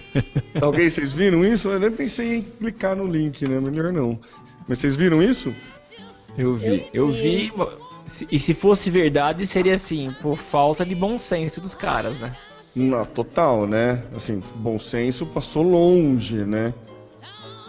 Alguém, 0.60 0.88
vocês 0.88 1.12
viram 1.12 1.44
isso? 1.44 1.68
Eu 1.68 1.80
nem 1.80 1.90
pensei 1.90 2.36
em 2.36 2.42
clicar 2.42 2.96
no 2.96 3.06
link, 3.06 3.46
né? 3.46 3.60
Melhor 3.60 3.92
não. 3.92 4.18
Mas 4.68 4.78
vocês 4.78 4.96
viram 4.96 5.22
isso? 5.22 5.54
Eu 6.36 6.56
vi, 6.56 6.86
eu 6.92 7.08
vi. 7.08 7.52
E 8.30 8.38
se 8.38 8.54
fosse 8.54 8.90
verdade, 8.90 9.46
seria 9.46 9.74
assim, 9.74 10.14
por 10.20 10.36
falta 10.36 10.84
de 10.84 10.94
bom 10.94 11.18
senso 11.18 11.60
dos 11.60 11.74
caras, 11.74 12.18
né? 12.18 12.32
Não, 12.74 13.04
total, 13.04 13.66
né? 13.66 14.02
Assim, 14.14 14.42
bom 14.56 14.78
senso 14.78 15.26
passou 15.26 15.62
longe, 15.62 16.36
né? 16.44 16.72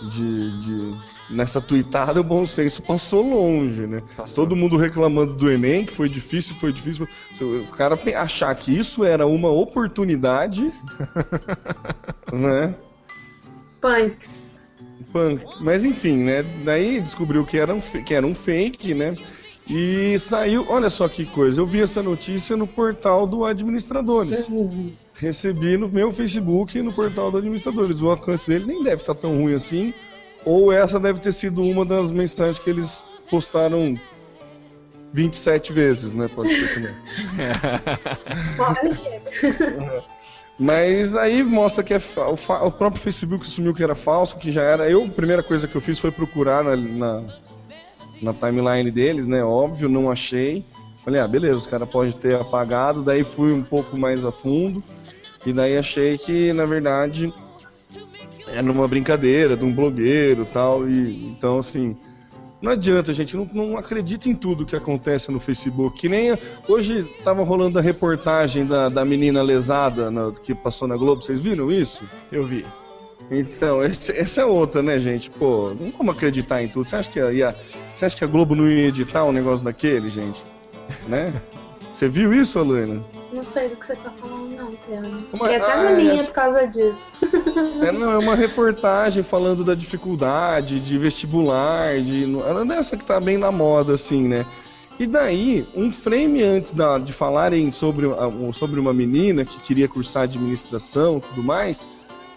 De, 0.10 0.62
de- 0.62 0.96
Nessa 1.30 1.62
tweetada, 1.62 2.20
o 2.20 2.24
bom 2.24 2.46
senso 2.46 2.82
passou 2.82 3.22
longe, 3.22 3.88
né? 3.88 4.04
Passou. 4.16 4.44
Todo 4.44 4.56
mundo 4.56 4.78
reclamando 4.78 5.34
do 5.34 5.50
Enem, 5.50 5.86
que 5.86 5.94
foi 5.94 6.10
difícil, 6.10 6.56
foi 6.56 6.74
difícil. 6.74 7.08
Se 7.34 7.44
O 7.44 7.68
cara 7.72 8.00
achar 8.16 8.54
que 8.56 8.78
isso 8.78 9.04
era 9.04 9.26
uma 9.26 9.50
oportunidade, 9.50 10.72
né? 12.32 12.76
Punks. 13.80 14.54
Punk. 15.12 15.44
Mas 15.62 15.86
enfim, 15.86 16.18
né? 16.18 16.44
Daí 16.66 17.00
descobriu 17.00 17.46
que 17.46 17.58
era 17.58 17.74
um, 17.74 17.80
que 17.80 18.14
era 18.14 18.26
um 18.26 18.34
fake, 18.34 18.94
né? 18.94 19.16
E 19.68 20.18
saiu, 20.20 20.66
olha 20.68 20.90
só 20.90 21.08
que 21.08 21.26
coisa, 21.26 21.62
eu 21.62 21.66
vi 21.66 21.82
essa 21.82 22.04
notícia 22.04 22.58
no 22.58 22.68
portal 22.68 23.26
do 23.26 23.46
Administradores. 23.46 24.48
Recebi 25.14 25.78
no 25.78 25.88
meu 25.88 26.12
Facebook 26.12 26.78
e 26.78 26.82
no 26.82 26.94
portal 26.94 27.32
do 27.32 27.38
Administradores. 27.38 28.02
O 28.02 28.10
alcance 28.10 28.50
dele 28.50 28.66
nem 28.66 28.84
deve 28.84 29.02
estar 29.02 29.16
tão 29.16 29.40
ruim 29.40 29.54
assim, 29.54 29.94
ou 30.46 30.72
essa 30.72 31.00
deve 31.00 31.20
ter 31.20 31.32
sido 31.32 31.64
uma 31.64 31.86
das 31.86 32.12
mensagens 32.12 32.60
que 32.60 32.70
eles 32.70 33.04
postaram 33.30 33.98
27 35.14 35.74
vezes, 35.74 36.14
né? 36.14 36.28
Pode 36.28 36.54
ser 36.56 36.74
também. 36.74 36.94
Mas 40.60 41.16
aí 41.16 41.44
mostra 41.44 41.84
que 41.84 41.94
é 41.94 42.02
o 42.28 42.72
próprio 42.72 43.02
Facebook 43.02 43.46
assumiu 43.46 43.74
que 43.74 43.84
era 43.84 43.96
falso, 43.96 44.38
que 44.38 44.52
já 44.52 44.62
era. 44.62 44.90
Eu, 44.90 45.06
a 45.06 45.10
primeira 45.10 45.42
coisa 45.42 45.68
que 45.68 45.76
eu 45.76 45.82
fiz 45.82 45.98
foi 45.98 46.12
procurar 46.12 46.64
na, 46.64 46.76
na, 46.76 47.24
na 48.22 48.34
timeline 48.34 48.92
deles, 48.92 49.26
né? 49.26 49.44
Óbvio, 49.44 49.90
não 49.90 50.12
achei. 50.12 50.64
Falei, 51.04 51.20
ah, 51.20 51.28
beleza, 51.28 51.58
os 51.58 51.68
caras 51.68 51.90
podem 51.90 52.12
ter 52.14 52.40
apagado. 52.40 53.02
Daí 53.02 53.24
fui 53.24 53.52
um 53.52 53.64
pouco 53.64 53.98
mais 53.98 54.24
a 54.24 54.32
fundo. 54.32 54.84
E 55.46 55.52
daí 55.52 55.78
achei 55.78 56.18
que, 56.18 56.54
na 56.54 56.66
verdade, 56.66 57.34
era 58.48 58.72
uma 58.72 58.88
brincadeira 58.88 59.56
de 59.58 59.64
um 59.66 59.74
blogueiro 59.74 60.46
tal. 60.46 60.88
E 60.90 61.28
então, 61.28 61.60
assim. 61.60 61.96
Não 62.62 62.72
adianta, 62.72 63.12
gente, 63.14 63.36
não, 63.36 63.46
não 63.54 63.78
acredita 63.78 64.30
em 64.30 64.34
tudo 64.36 64.66
que 64.66 64.74
acontece 64.74 65.30
no 65.30 65.38
Facebook. 65.38 65.98
Que 66.00 66.08
nem 66.08 66.38
hoje 66.66 67.04
tava 67.22 67.44
rolando 67.44 67.78
a 67.78 67.82
reportagem 67.82 68.66
da, 68.66 68.88
da 68.88 69.04
menina 69.04 69.42
lesada 69.42 70.10
na- 70.10 70.32
que 70.32 70.56
passou 70.56 70.88
na 70.88 70.96
Globo. 70.96 71.22
Vocês 71.22 71.42
viram 71.42 71.70
isso? 71.70 72.06
Eu 72.32 72.46
vi. 72.48 72.66
Então, 73.30 73.84
esse- 73.84 74.14
essa 74.18 74.42
é 74.42 74.46
outra, 74.46 74.82
né, 74.82 74.98
gente? 74.98 75.30
Pô, 75.30 75.74
não 75.78 75.92
como 75.92 76.12
acreditar 76.12 76.64
em 76.64 76.70
tudo. 76.70 76.90
Você 76.90 76.96
acha 76.96 77.10
que 77.10 77.20
ia- 77.20 77.54
você 77.94 78.06
acha 78.06 78.16
que 78.16 78.24
a 78.24 78.28
Globo 78.28 78.56
não 78.56 78.66
ia 78.70 78.88
editar 78.88 79.26
um 79.26 79.34
negócio 79.34 79.64
daquele, 79.66 80.10
gente? 80.10 80.42
Né? 81.08 81.34
Você 81.94 82.10
viu 82.10 82.34
isso, 82.34 82.58
Alana? 82.58 83.04
Não 83.32 83.44
sei 83.46 83.70
do 83.70 83.76
que 83.76 83.86
você 83.86 83.96
tá 83.96 84.10
falando, 84.20 84.50
não, 84.56 84.72
Pedro. 84.88 85.10
Uma- 85.32 85.46
Fiquei 85.48 85.56
até 85.58 85.72
ah, 85.74 85.92
linha 85.92 86.14
essa- 86.16 86.24
por 86.26 86.34
causa 86.34 86.66
disso. 86.68 87.12
É, 87.82 87.92
não, 87.92 88.12
é 88.12 88.18
uma 88.18 88.36
reportagem 88.36 89.22
falando 89.22 89.64
da 89.64 89.76
dificuldade 89.76 90.80
de 90.80 90.98
vestibular, 90.98 92.02
de 92.02 92.26
era 92.48 92.66
dessa 92.66 92.98
que 92.98 93.06
tá 93.06 93.20
bem 93.20 93.38
na 93.38 93.52
moda, 93.52 93.94
assim, 93.94 94.28
né? 94.28 94.44
E 95.00 95.06
daí, 95.06 95.68
um 95.76 95.92
frame 95.92 96.42
antes 96.44 96.74
da- 96.74 96.98
de 96.98 97.14
falarem 97.14 97.70
sobre, 97.72 98.08
a- 98.08 98.28
um- 98.28 98.52
sobre 98.52 98.80
uma 98.80 98.94
menina 98.94 99.46
que 99.46 99.60
queria 99.60 99.88
cursar 99.88 100.24
administração 100.24 101.18
e 101.18 101.22
tudo 101.22 101.44
mais, 101.44 101.88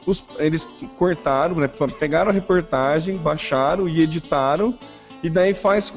os- 0.07 0.25
eles 0.39 0.69
cortaram, 0.99 1.57
né, 1.57 1.69
pegaram 1.99 2.31
a 2.31 2.33
reportagem, 2.35 3.17
baixaram 3.17 3.89
e 3.89 4.01
editaram, 4.03 4.75
e 5.23 5.31
daí 5.31 5.55
faz 5.55 5.93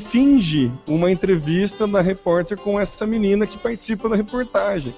finge 0.00 0.70
uma 0.86 1.10
entrevista 1.10 1.86
da 1.86 2.00
repórter 2.00 2.58
com 2.58 2.78
essa 2.78 3.06
menina 3.06 3.46
que 3.46 3.58
participa 3.58 4.08
da 4.08 4.16
reportagem. 4.16 4.94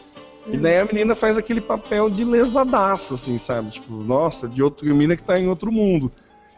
E 0.46 0.56
daí 0.56 0.78
a 0.78 0.84
menina 0.84 1.14
faz 1.14 1.38
aquele 1.38 1.60
papel 1.60 2.10
de 2.10 2.24
lesadaço, 2.24 3.14
assim, 3.14 3.38
sabe? 3.38 3.70
Tipo, 3.70 3.92
nossa, 3.94 4.48
de 4.48 4.62
outra 4.62 4.86
menina 4.86 5.16
que 5.16 5.22
tá 5.22 5.38
em 5.38 5.48
outro 5.48 5.70
mundo. 5.70 6.10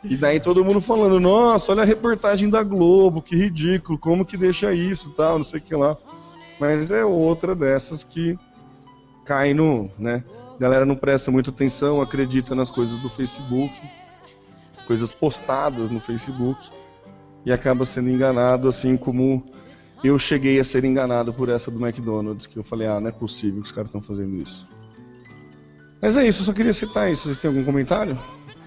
E 0.03 0.17
daí 0.17 0.41
todo 0.41 0.65
mundo 0.65 0.81
falando, 0.81 1.19
nossa, 1.21 1.73
olha 1.73 1.83
a 1.83 1.87
reportagem 1.87 2.49
da 2.51 2.63
Globo, 2.63 3.23
que 3.23 3.37
ridículo, 3.37 3.99
como 3.99 4.25
que 4.25 4.37
deixa 4.37 4.73
isso 4.73 5.11
tal, 5.11 5.39
não 5.39 5.45
sei 5.45 5.61
o 5.61 5.63
que 5.63 5.75
lá. 5.75 5.97
Mas 6.59 6.91
é 6.93 7.05
outra 7.05 7.55
dessas 7.55 8.05
que 8.05 8.39
cai 9.25 9.55
no, 9.55 9.91
né? 9.99 10.23
A 10.57 10.59
galera 10.59 10.85
não 10.85 10.95
presta 10.95 11.31
muita 11.31 11.51
atenção, 11.51 12.01
acredita 12.01 12.55
nas 12.55 12.71
coisas 12.71 12.99
do 12.99 13.09
Facebook, 13.09 13.73
coisas 14.87 15.11
postadas 15.11 15.91
no 15.91 16.01
Facebook, 16.01 16.61
e 17.45 17.53
acaba 17.53 17.85
sendo 17.85 18.09
enganado, 18.09 18.69
assim 18.69 18.97
como 18.97 19.45
eu 20.03 20.19
cheguei 20.19 20.61
a 20.61 20.65
ser 20.65 20.85
enganado 20.85 21.33
por 21.33 21.49
essa 21.49 21.71
do 21.71 21.85
McDonald's, 21.85 22.47
que 22.47 22.59
eu 22.59 22.65
falei, 22.65 22.87
ah, 22.87 23.01
não 23.01 23.09
é 23.09 23.13
possível 23.13 23.61
que 23.61 23.67
os 23.67 23.73
caras 23.73 23.89
estão 23.89 24.03
fazendo 24.03 24.37
isso. 24.37 24.69
Mas 26.01 26.17
é 26.17 26.27
isso, 26.27 26.43
eu 26.43 26.47
só 26.47 26.53
queria 26.53 26.75
citar 26.75 27.11
isso. 27.11 27.25
Vocês 27.25 27.39
têm 27.39 27.49
algum 27.49 27.65
comentário? 27.65 28.19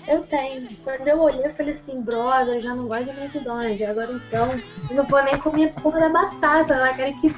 Eu 0.08 0.22
tenho. 0.22 0.68
Quando 0.84 1.08
eu 1.08 1.20
olhei, 1.20 1.46
eu 1.46 1.54
falei 1.54 1.74
assim, 1.74 2.02
brother, 2.02 2.56
eu 2.56 2.62
já 2.62 2.74
não 2.74 2.88
gosto 2.88 3.12
de 3.12 3.20
McDonald's. 3.20 3.82
Agora 3.88 4.12
então, 4.14 4.50
eu 4.90 4.96
não 4.96 5.06
vou 5.06 5.24
nem 5.24 5.38
comer 5.38 5.74
porra 5.74 6.00
da 6.00 6.10
batata 6.10 6.78
lá, 6.78 6.94
cara. 6.96 7.14
Que, 7.14 7.30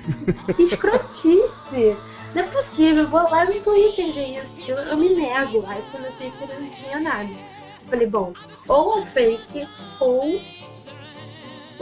que 0.54 0.64
escrotice. 0.64 1.98
Não 2.34 2.44
é 2.44 2.48
possível, 2.48 3.04
eu 3.04 3.10
vou 3.10 3.24
lá 3.24 3.44
no 3.44 3.60
Twitter 3.60 4.14
ver 4.14 4.40
isso. 4.40 4.72
Eu, 4.72 4.78
eu 4.78 4.98
me 4.98 5.10
nego. 5.10 5.66
Aí 5.68 5.84
quando 5.92 6.06
no 6.06 6.12
Twitter 6.12 6.62
não 6.62 6.70
tinha 6.70 7.00
nada. 7.00 7.30
Eu 7.30 7.90
falei, 7.90 8.08
bom, 8.08 8.34
ou 8.68 9.00
é 9.00 9.06
fake, 9.08 9.68
ou 10.00 10.40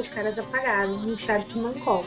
os 0.01 0.07
caras 0.07 0.37
apagaram 0.37 0.97
no 0.97 1.17
chat 1.17 1.45
de 1.47 1.57
Mancol. 1.57 2.05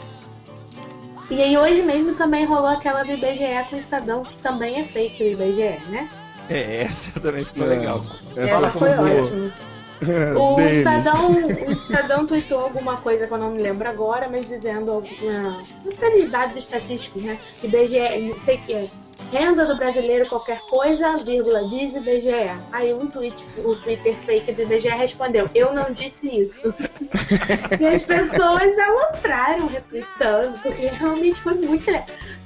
E 1.30 1.41
aí 1.41 1.57
hoje 1.57 1.82
mesmo 1.82 2.14
também 2.14 2.45
rolou 2.45 2.66
aquela 2.66 3.03
do 3.05 3.12
IBGE 3.12 3.68
com 3.68 3.76
o 3.76 3.78
Estadão, 3.78 4.22
que 4.24 4.36
também 4.38 4.80
é 4.80 4.84
fake 4.84 5.22
o 5.22 5.26
IBGE, 5.32 5.78
né? 5.88 6.11
É, 6.49 6.82
essa 6.82 7.18
também 7.20 7.45
ficou 7.45 7.64
É. 7.64 7.68
legal. 7.68 8.05
Essa, 8.36 8.57
Ela 8.57 8.70
foi 8.70 8.88
ótima. 8.91 9.53
O. 10.34 10.59
Estadão, 10.59 11.30
o 11.30 11.70
Estadão 11.72 12.26
tweetou 12.26 12.59
alguma 12.61 12.97
coisa 12.97 13.26
que 13.26 13.34
eu 13.34 13.36
não 13.36 13.51
me 13.51 13.59
lembro 13.61 13.86
agora, 13.86 14.28
mas 14.30 14.49
dizendo 14.49 14.91
alguma. 14.91 15.62
Aqueles 15.95 16.30
dados 16.30 16.57
estatísticos, 16.57 17.22
né? 17.22 17.38
IBGE, 17.62 18.30
não 18.30 18.41
sei 18.41 18.57
o 18.57 18.61
que 18.62 18.72
é. 18.72 18.88
Renda 19.31 19.64
do 19.64 19.77
brasileiro 19.77 20.29
qualquer 20.29 20.61
coisa, 20.62 21.16
vírgula, 21.18 21.68
diz 21.68 21.95
IBGE. 21.95 22.51
Aí 22.73 22.93
um 22.93 23.09
tweet, 23.09 23.45
o 23.59 23.77
Twitter 23.77 24.16
fake 24.25 24.53
do 24.53 24.62
IBGE 24.62 24.89
respondeu, 24.89 25.49
eu 25.55 25.73
não 25.73 25.93
disse 25.93 26.27
isso. 26.27 26.75
e 27.81 27.87
as 27.87 28.03
pessoas 28.03 28.79
alopraram 28.79 29.68
retweetando, 29.68 30.59
porque 30.61 30.87
realmente 30.87 31.41
foi 31.41 31.55
muito. 31.55 31.91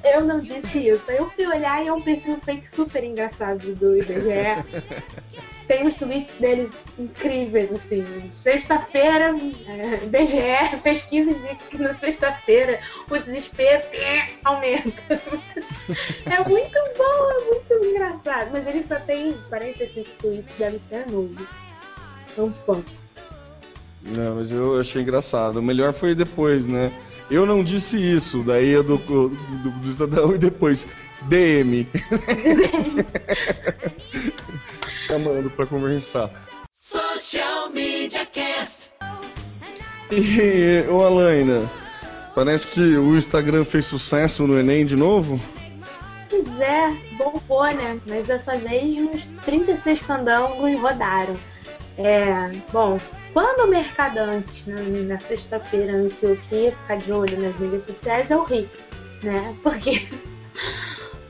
Eu 0.05 0.23
não 0.23 0.41
disse 0.41 0.89
isso. 0.89 1.11
Aí 1.11 1.17
eu 1.17 1.31
fui 1.31 1.47
olhar 1.47 1.83
e 1.83 1.89
é 1.89 1.93
um 1.93 2.03
perfil 2.03 2.39
fake 2.43 2.69
super 2.69 3.03
engraçado 3.03 3.75
do 3.75 3.97
IBGE. 3.97 4.93
Tem 5.67 5.87
uns 5.87 5.97
tweets 5.97 6.37
deles 6.37 6.73
incríveis, 6.99 7.73
assim. 7.73 8.05
Sexta-feira, 8.31 9.35
é, 9.67 9.97
BGE, 10.07 10.83
pesquisa 10.83 11.31
indica 11.31 11.57
que 11.71 11.79
na 11.79 11.95
sexta-feira 11.95 12.81
o 13.11 13.19
desespero 13.19 13.83
é, 13.93 14.29
aumenta. 14.45 15.03
É 16.27 16.49
muito 16.49 16.79
bom, 16.97 17.31
é 17.31 17.45
muito 17.45 17.87
engraçado. 17.87 18.51
Mas 18.53 18.67
ele 18.67 18.83
só 18.83 18.99
tem 19.01 19.33
45 19.49 20.09
tweets, 20.19 20.55
deve 20.57 20.79
ser 20.79 21.07
novo. 21.11 21.47
É 22.37 22.41
um 22.41 22.53
fã. 22.53 22.83
Não, 24.03 24.37
mas 24.37 24.51
eu 24.51 24.81
achei 24.81 25.03
engraçado. 25.03 25.59
O 25.59 25.63
melhor 25.63 25.93
foi 25.93 26.15
depois, 26.15 26.67
né? 26.67 26.93
Eu 27.31 27.47
não 27.47 27.65
disse 27.65 27.97
isso, 27.97 28.43
daí 28.43 28.75
é 28.75 28.83
do, 28.83 28.99
do, 28.99 29.29
do 29.31 29.89
Estadão 29.89 30.35
e 30.35 30.39
depois 30.39 30.87
DM. 31.23 31.89
Chamando 35.07 35.51
pra 35.51 35.67
conversar. 35.67 36.31
Social 36.71 37.71
Media 37.71 38.27
Cast. 38.27 38.91
E, 40.11 40.85
ô 40.89 41.03
Alaina, 41.03 41.71
parece 42.35 42.67
que 42.69 42.81
o 42.81 43.17
Instagram 43.17 43.65
fez 43.65 43.87
sucesso 43.87 44.47
no 44.47 44.59
Enem 44.59 44.85
de 44.85 44.97
novo? 44.97 45.41
Pois 46.29 46.61
é, 46.61 46.91
bombou, 47.17 47.65
né? 47.65 47.99
Mas 48.07 48.27
dessa 48.27 48.57
vez 48.57 48.99
uns 48.99 49.27
36 49.45 50.01
candangos 50.03 50.81
rodaram. 50.81 51.37
É, 51.97 52.51
bom, 52.73 53.01
quando 53.33 53.67
o 53.67 53.71
Mercadante, 53.71 54.69
na, 54.69 54.81
na 54.81 55.21
sexta-feira, 55.21 55.93
anunciou 55.93 56.37
que 56.37 56.55
ia 56.55 56.73
ficar 56.73 56.97
de 56.97 57.13
olho 57.13 57.41
nas 57.41 57.59
mídias 57.59 57.85
sociais, 57.85 58.31
eu 58.31 58.45
ri, 58.45 58.69
né? 59.23 59.55
Porque 59.63 60.09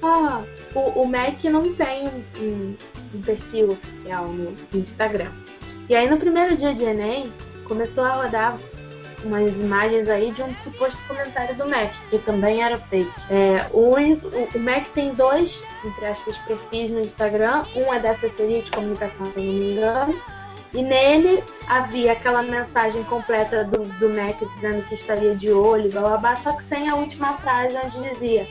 ah, 0.07 0.45
o, 0.75 1.03
o 1.03 1.07
Mac 1.07 1.43
não 1.45 1.75
tem 1.75 2.09
um, 2.39 2.77
um 3.15 3.23
perfil 3.23 3.73
oficial 3.73 4.27
no 4.29 4.57
Instagram. 4.73 5.31
E 5.89 5.95
aí 5.95 6.09
no 6.09 6.17
primeiro 6.17 6.57
dia 6.57 6.75
de 6.75 6.85
Enem, 6.85 7.33
começou 7.67 8.05
a 8.05 8.23
rodar 8.23 8.59
umas 9.25 9.59
imagens 9.59 10.09
aí 10.09 10.31
de 10.33 10.43
um 10.43 10.57
suposto 10.57 11.01
comentário 11.09 11.55
do 11.57 11.67
Mac, 11.67 11.93
que 12.11 12.19
também 12.19 12.63
era 12.63 12.79
fake. 12.79 13.11
É, 13.31 13.67
o, 13.73 13.95
o 13.95 14.59
Mac 14.61 14.87
tem 14.95 15.15
dois, 15.15 15.65
entre 15.85 16.07
aspas, 16.07 16.37
perfis 16.39 16.91
no 16.91 17.01
Instagram. 17.01 17.65
Um 17.75 17.93
é 17.93 17.99
da 17.99 18.11
assessoria 18.11 18.63
de 18.63 18.71
comunicação, 18.71 19.33
se 19.33 19.39
eu 19.39 19.45
não 19.45 19.53
me 19.53 19.73
engano. 19.73 20.23
E 20.75 20.83
nele 20.83 21.43
havia 21.69 22.13
aquela 22.13 22.43
mensagem 22.43 23.03
completa 23.05 23.65
do, 23.65 23.83
do 23.99 24.09
Mac 24.09 24.37
dizendo 24.55 24.83
que 24.89 24.97
estaria 24.97 25.35
de 25.35 25.53
olho, 25.53 25.91
blá 25.91 26.03
blá 26.03 26.17
blá, 26.17 26.37
só 26.37 26.53
que 26.53 26.65
sem 26.65 26.89
a 26.89 26.97
última 26.97 27.39
frase 27.39 27.77
onde 27.77 28.11
dizia 28.11 28.47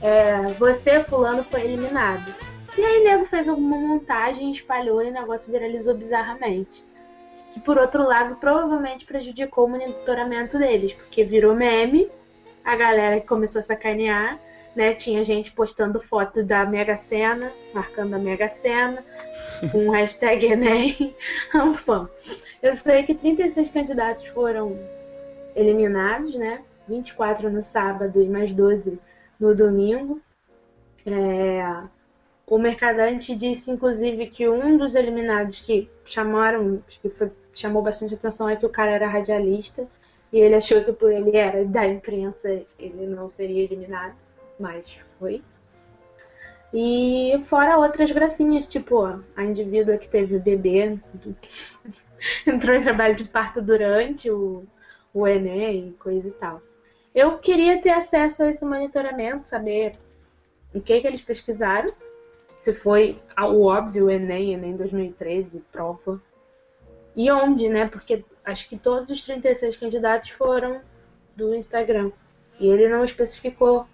é, 0.00 0.52
você, 0.54 1.02
fulano, 1.04 1.44
foi 1.44 1.62
eliminado. 1.62 2.34
E 2.76 2.84
aí 2.84 3.04
nego 3.04 3.24
fez 3.24 3.48
alguma 3.48 3.76
montagem, 3.78 4.50
espalhou 4.50 5.02
e 5.02 5.08
o 5.08 5.12
negócio 5.12 5.50
viralizou 5.50 5.94
bizarramente 5.94 6.84
que 7.56 7.60
por 7.60 7.78
outro 7.78 8.02
lado 8.02 8.36
provavelmente 8.36 9.06
prejudicou 9.06 9.64
o 9.64 9.68
monitoramento 9.70 10.58
deles, 10.58 10.92
porque 10.92 11.24
virou 11.24 11.54
meme, 11.54 12.06
a 12.62 12.76
galera 12.76 13.18
que 13.18 13.26
começou 13.26 13.60
a 13.60 13.62
sacanear, 13.62 14.38
né? 14.74 14.92
Tinha 14.92 15.24
gente 15.24 15.52
postando 15.52 15.98
foto 15.98 16.44
da 16.44 16.66
Mega 16.66 16.98
Sena, 16.98 17.50
marcando 17.72 18.12
a 18.12 18.18
Mega 18.18 18.46
Sena, 18.48 19.02
com 19.72 19.88
o 19.88 19.90
hashtag 19.90 20.44
Enem, 20.44 21.16
um 21.54 21.72
fã. 21.72 22.06
Eu 22.62 22.74
sei 22.74 23.04
que 23.04 23.14
36 23.14 23.70
candidatos 23.70 24.26
foram 24.26 24.78
eliminados, 25.54 26.34
né? 26.34 26.60
24 26.86 27.48
no 27.48 27.62
sábado 27.62 28.20
e 28.20 28.28
mais 28.28 28.52
12 28.52 28.98
no 29.38 29.54
domingo. 29.54 30.20
É, 31.04 31.82
o 32.46 32.58
Mercadante 32.58 33.34
disse, 33.34 33.70
inclusive, 33.70 34.26
que 34.28 34.48
um 34.48 34.76
dos 34.76 34.94
eliminados 34.94 35.60
que 35.60 35.90
chamaram, 36.04 36.82
que 36.88 37.08
foi, 37.10 37.30
chamou 37.52 37.82
bastante 37.82 38.14
atenção 38.14 38.48
é 38.48 38.56
que 38.56 38.66
o 38.66 38.70
cara 38.70 38.92
era 38.92 39.08
radialista 39.08 39.86
e 40.32 40.38
ele 40.38 40.54
achou 40.54 40.84
que 40.84 40.92
por 40.92 41.10
ele 41.10 41.36
era 41.36 41.64
da 41.64 41.86
imprensa 41.86 42.48
ele 42.78 43.06
não 43.06 43.28
seria 43.28 43.64
eliminado, 43.64 44.14
mas 44.58 44.98
foi. 45.18 45.42
E 46.72 47.40
fora 47.46 47.78
outras 47.78 48.12
gracinhas, 48.12 48.66
tipo 48.66 49.02
a 49.04 49.44
indivídua 49.44 49.96
que 49.96 50.08
teve 50.08 50.36
o 50.36 50.40
bebê, 50.40 50.98
entrou 52.46 52.76
em 52.76 52.82
trabalho 52.82 53.14
de 53.14 53.24
parto 53.24 53.62
durante 53.62 54.30
o, 54.30 54.64
o 55.14 55.26
Enem 55.26 55.94
coisa 55.98 56.28
e 56.28 56.32
tal. 56.32 56.60
Eu 57.16 57.38
queria 57.38 57.80
ter 57.80 57.88
acesso 57.88 58.42
a 58.42 58.50
esse 58.50 58.62
monitoramento, 58.62 59.46
saber 59.46 59.96
o 60.74 60.82
que, 60.82 61.00
que 61.00 61.06
eles 61.06 61.22
pesquisaram, 61.22 61.90
se 62.58 62.74
foi 62.74 63.18
o 63.38 63.64
óbvio 63.64 64.10
Enem, 64.10 64.52
Enem 64.52 64.76
2013, 64.76 65.60
prova, 65.72 66.20
e 67.16 67.30
onde, 67.30 67.70
né? 67.70 67.88
Porque 67.88 68.22
acho 68.44 68.68
que 68.68 68.76
todos 68.76 69.08
os 69.08 69.24
36 69.24 69.78
candidatos 69.78 70.28
foram 70.28 70.82
do 71.34 71.54
Instagram. 71.54 72.12
E 72.60 72.68
ele 72.68 72.86
não 72.86 73.02
especificou 73.02 73.86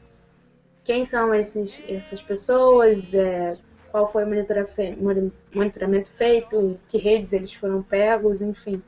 quem 0.83 1.05
são 1.05 1.33
esses, 1.33 1.81
essas 1.89 2.21
pessoas, 2.21 3.15
é, 3.15 3.57
qual 3.93 4.11
foi 4.11 4.25
o 4.25 5.27
monitoramento 5.55 6.11
feito, 6.17 6.77
que 6.89 6.99
redes 6.99 7.33
eles 7.33 7.55
foram 7.55 7.85
pegos, 7.85 8.43
enfim. 8.43 8.83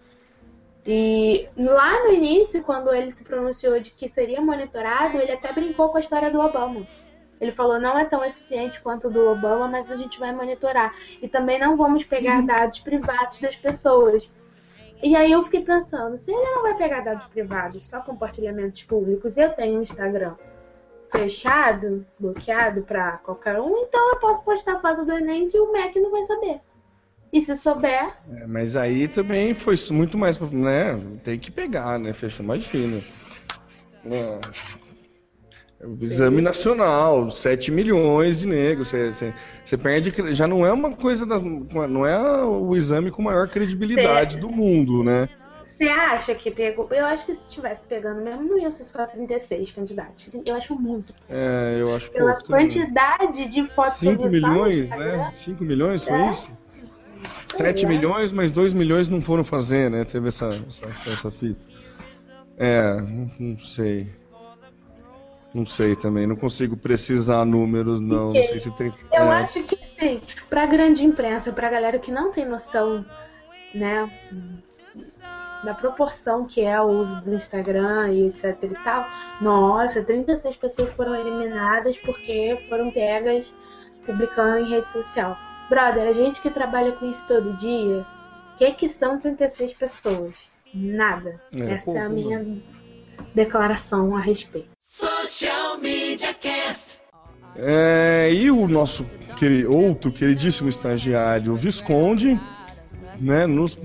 E 0.86 1.48
lá 1.56 2.04
no 2.04 2.12
início, 2.12 2.62
quando 2.62 2.92
ele 2.92 3.10
se 3.10 3.24
pronunciou 3.24 3.80
de 3.80 3.90
que 3.90 4.08
seria 4.08 4.40
monitorado, 4.40 5.16
ele 5.16 5.32
até 5.32 5.52
brincou 5.52 5.88
com 5.88 5.96
a 5.96 6.00
história 6.00 6.30
do 6.30 6.40
Obama. 6.40 6.86
Ele 7.40 7.52
falou: 7.52 7.80
não 7.80 7.98
é 7.98 8.04
tão 8.04 8.24
eficiente 8.24 8.80
quanto 8.80 9.08
o 9.08 9.10
do 9.10 9.26
Obama, 9.28 9.66
mas 9.66 9.90
a 9.90 9.96
gente 9.96 10.18
vai 10.18 10.32
monitorar. 10.32 10.94
E 11.22 11.28
também 11.28 11.58
não 11.58 11.76
vamos 11.76 12.04
pegar 12.04 12.40
uhum. 12.40 12.46
dados 12.46 12.78
privados 12.78 13.38
das 13.38 13.56
pessoas. 13.56 14.30
E 15.02 15.16
aí 15.16 15.32
eu 15.32 15.42
fiquei 15.42 15.62
pensando: 15.62 16.16
se 16.18 16.30
ele 16.30 16.50
não 16.50 16.62
vai 16.62 16.76
pegar 16.76 17.00
dados 17.00 17.26
privados, 17.26 17.86
só 17.86 18.00
compartilhamentos 18.00 18.82
públicos, 18.82 19.36
eu 19.36 19.50
tenho 19.50 19.78
um 19.78 19.82
Instagram 19.82 20.34
fechado, 21.10 22.04
bloqueado 22.18 22.82
para 22.82 23.18
qualquer 23.18 23.60
um, 23.60 23.76
então 23.78 24.10
eu 24.10 24.16
posso 24.16 24.44
postar 24.44 24.74
a 24.74 24.80
foto 24.80 25.04
do 25.04 25.12
Enem 25.12 25.48
que 25.48 25.60
o 25.60 25.72
Mac 25.72 25.94
não 25.96 26.10
vai 26.10 26.24
saber. 26.24 26.60
E 27.34 27.40
se 27.40 27.56
souber. 27.56 28.14
É, 28.32 28.46
mas 28.46 28.76
aí 28.76 29.08
também 29.08 29.52
foi 29.54 29.74
muito 29.90 30.16
mais. 30.16 30.38
Né? 30.38 31.00
Tem 31.24 31.36
que 31.36 31.50
pegar, 31.50 31.98
né? 31.98 32.12
Fechou 32.12 32.46
mais 32.46 32.64
fino. 32.64 33.02
É. 34.06 34.38
O 35.84 36.02
exame 36.02 36.40
nacional, 36.40 37.28
7 37.32 37.72
milhões 37.72 38.38
de 38.38 38.46
negros. 38.46 38.92
Você 38.92 39.76
perde. 39.76 40.12
Já 40.32 40.46
não 40.46 40.64
é 40.64 40.72
uma 40.72 40.92
coisa 40.92 41.26
das. 41.26 41.42
Não 41.42 42.06
é 42.06 42.44
o 42.44 42.76
exame 42.76 43.10
com 43.10 43.20
maior 43.20 43.48
credibilidade 43.48 44.34
Cê, 44.34 44.40
do 44.40 44.48
mundo, 44.48 45.02
né? 45.02 45.28
Você 45.66 45.88
acha 45.88 46.36
que 46.36 46.52
pegou? 46.52 46.88
Eu 46.92 47.04
acho 47.04 47.26
que 47.26 47.34
se 47.34 47.48
estivesse 47.48 47.84
pegando 47.84 48.22
mesmo, 48.22 48.44
não 48.44 48.60
ia 48.60 48.70
ser 48.70 48.84
só 48.84 49.04
36 49.04 49.72
candidatos. 49.72 50.30
Eu 50.46 50.54
acho 50.54 50.76
muito. 50.76 51.12
É, 51.28 51.78
eu 51.80 51.92
acho 51.92 52.12
Pela 52.12 52.34
pouco. 52.34 52.46
Pela 52.46 52.60
quantidade 52.60 53.26
também. 53.26 53.48
de 53.48 53.66
fotos 53.70 53.94
5 53.94 54.28
milhões, 54.28 54.88
né? 54.88 55.30
5 55.32 55.64
milhões, 55.64 56.04
foi 56.04 56.16
é? 56.16 56.30
isso? 56.30 56.63
7 57.48 57.84
é. 57.84 57.88
milhões, 57.88 58.32
mas 58.32 58.50
2 58.52 58.74
milhões 58.74 59.08
não 59.08 59.20
foram 59.20 59.44
fazer, 59.44 59.90
né? 59.90 60.04
Teve 60.04 60.28
essa, 60.28 60.48
essa, 60.66 60.86
essa 61.10 61.30
fita. 61.30 61.60
É, 62.56 63.00
não 63.38 63.58
sei. 63.58 64.08
Não 65.54 65.64
sei 65.64 65.94
também, 65.94 66.26
não 66.26 66.34
consigo 66.34 66.76
precisar 66.76 67.44
números, 67.44 68.00
não. 68.00 68.32
Não 68.32 68.42
sei 68.42 68.58
se 68.58 68.70
tem. 68.72 68.92
Eu 69.12 69.32
é. 69.32 69.42
acho 69.42 69.62
que, 69.62 69.78
sim, 69.98 70.20
pra 70.50 70.66
grande 70.66 71.04
imprensa, 71.04 71.52
pra 71.52 71.70
galera 71.70 71.98
que 71.98 72.10
não 72.10 72.32
tem 72.32 72.44
noção, 72.44 73.06
né, 73.72 74.10
da 75.64 75.72
proporção 75.72 76.44
que 76.44 76.60
é 76.60 76.80
o 76.80 76.86
uso 76.86 77.20
do 77.22 77.34
Instagram 77.34 78.10
e 78.12 78.26
etc 78.26 78.56
e 78.62 78.84
tal, 78.84 79.08
nossa, 79.40 80.02
36 80.02 80.56
pessoas 80.56 80.92
foram 80.94 81.14
eliminadas 81.14 81.96
porque 81.98 82.66
foram 82.68 82.90
pegas 82.90 83.52
publicando 84.04 84.58
em 84.58 84.70
rede 84.70 84.90
social. 84.90 85.36
Brother, 85.68 86.08
a 86.08 86.12
gente 86.12 86.40
que 86.40 86.50
trabalha 86.50 86.92
com 86.92 87.10
isso 87.10 87.26
todo 87.26 87.56
dia, 87.56 88.06
o 88.54 88.58
que, 88.58 88.72
que 88.72 88.88
são 88.88 89.18
36 89.18 89.74
pessoas? 89.74 90.50
Nada. 90.72 91.40
É, 91.52 91.74
Essa 91.74 91.90
é 91.92 92.00
a 92.00 92.08
minha. 92.08 92.42
Não 92.42 92.74
declaração 93.34 94.16
a 94.16 94.20
respeito. 94.20 94.68
Social 94.78 95.78
Media 95.78 96.32
Cast. 96.34 96.98
É, 97.56 98.30
e 98.32 98.50
o 98.50 98.66
nosso 98.66 99.04
querido, 99.36 99.74
outro 99.74 100.10
queridíssimo 100.10 100.68
estagiário 100.68 101.54
Visconde, 101.54 102.38
né, 103.20 103.46
nos 103.46 103.78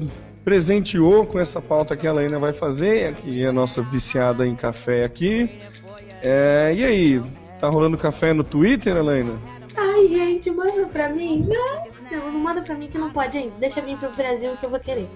presenteou 0.43 1.25
com 1.25 1.39
essa 1.39 1.61
pauta 1.61 1.95
que 1.95 2.07
a 2.07 2.11
Helena 2.11 2.39
vai 2.39 2.53
fazer, 2.53 3.13
que 3.15 3.43
é 3.43 3.47
a 3.47 3.51
nossa 3.51 3.81
viciada 3.81 4.47
em 4.47 4.55
café 4.55 5.03
aqui. 5.03 5.49
É, 6.23 6.73
e 6.75 6.83
aí, 6.83 7.21
tá 7.59 7.69
rolando 7.69 7.97
café 7.97 8.33
no 8.33 8.43
Twitter, 8.43 8.97
Helena? 8.97 9.33
Ai, 9.99 10.05
gente, 10.05 10.49
manda 10.51 10.85
pra 10.85 11.09
mim. 11.09 11.45
Não, 12.09 12.31
não 12.31 12.39
manda 12.39 12.61
pra 12.61 12.73
mim 12.73 12.87
que 12.87 12.97
não 12.97 13.11
pode 13.11 13.37
ainda. 13.37 13.53
Deixa 13.57 13.81
vir 13.81 13.97
pro 13.97 14.09
Brasil 14.11 14.55
que 14.55 14.65
eu 14.65 14.69
vou 14.69 14.79
querer. 14.79 15.09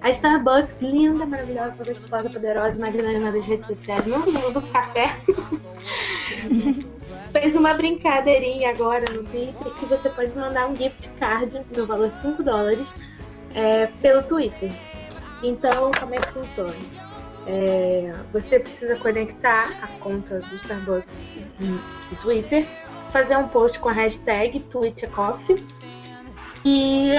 A 0.00 0.10
Starbucks, 0.10 0.80
linda, 0.80 1.24
maravilhosa, 1.24 1.84
gostosa, 1.84 2.28
poderosa, 2.28 2.80
magnânima 2.80 3.30
das 3.30 3.46
redes 3.46 3.66
sociais, 3.66 4.04
no 4.04 4.18
mundo 4.18 4.52
do 4.52 4.62
café, 4.70 5.16
fez 7.32 7.56
uma 7.56 7.72
brincadeirinha 7.72 8.70
agora 8.70 9.04
no 9.12 9.24
Twitter 9.24 9.72
que 9.78 9.86
você 9.86 10.10
pode 10.10 10.36
mandar 10.36 10.68
um 10.68 10.76
gift 10.76 11.08
card 11.18 11.58
no 11.74 11.86
valor 11.86 12.10
de 12.10 12.20
5 12.20 12.42
dólares 12.42 12.86
é, 13.54 13.86
pelo 13.86 14.22
Twitter. 14.22 14.70
Então, 15.42 15.90
como 15.98 16.14
é 16.14 16.18
que 16.18 16.32
funciona? 16.32 16.74
É, 17.46 18.12
você 18.32 18.58
precisa 18.58 18.96
conectar 18.96 19.70
a 19.82 19.86
conta 20.00 20.40
do 20.40 20.56
Starbucks 20.56 21.38
no 21.60 21.80
Twitter, 22.20 22.66
fazer 23.16 23.38
um 23.38 23.48
post 23.48 23.78
com 23.80 23.88
a 23.88 23.92
hashtag 23.92 24.60
TwitterCoffee 24.60 25.64
e 26.62 27.14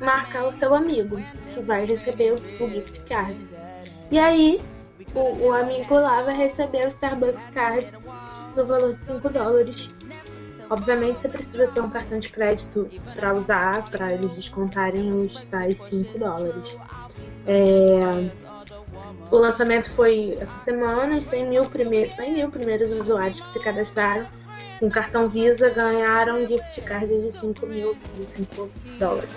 marcar 0.00 0.44
o 0.44 0.52
seu 0.52 0.74
amigo, 0.74 1.18
que 1.52 1.60
vai 1.60 1.84
receber 1.84 2.32
o, 2.32 2.70
gift 2.70 3.00
card. 3.02 3.46
E 4.10 4.18
aí, 4.18 4.62
o, 5.14 5.48
o, 5.48 5.52
amigo 5.52 5.94
lá 5.94 6.22
vai 6.22 6.34
receber 6.34 6.86
o 6.86 6.88
Starbucks 6.88 7.50
Card 7.50 7.86
no 8.56 8.64
valor 8.64 8.94
de 8.94 9.02
5 9.02 9.28
dólares. 9.28 9.90
Obviamente, 10.70 11.20
você 11.20 11.28
precisa 11.28 11.66
ter 11.66 11.82
um 11.82 11.90
cartão 11.90 12.18
de 12.18 12.30
crédito 12.30 12.88
para 13.14 13.34
usar, 13.34 13.84
para 13.90 14.10
eles 14.10 14.34
descontarem 14.34 15.12
os 15.12 15.38
tais 15.50 15.78
5 15.82 16.18
dólares. 16.18 16.76
É... 17.46 18.30
O 19.30 19.36
lançamento 19.36 19.90
foi 19.90 20.38
essa 20.40 20.58
semana, 20.64 21.18
os 21.18 21.26
100 21.26 21.46
mil, 21.46 21.64
primeir... 21.66 22.08
100 22.08 22.32
mil 22.32 22.50
primeiros 22.50 22.90
usuários 22.92 23.38
que 23.38 23.52
se 23.52 23.60
cadastraram 23.60 24.26
com 24.82 24.90
cartão 24.90 25.28
Visa 25.28 25.70
ganharam 25.70 26.44
gift 26.44 26.80
card 26.80 27.06
de 27.06 27.30
5 27.30 27.66
mil, 27.66 27.96
de 28.16 28.24
5 28.24 28.68
dólares. 28.98 29.30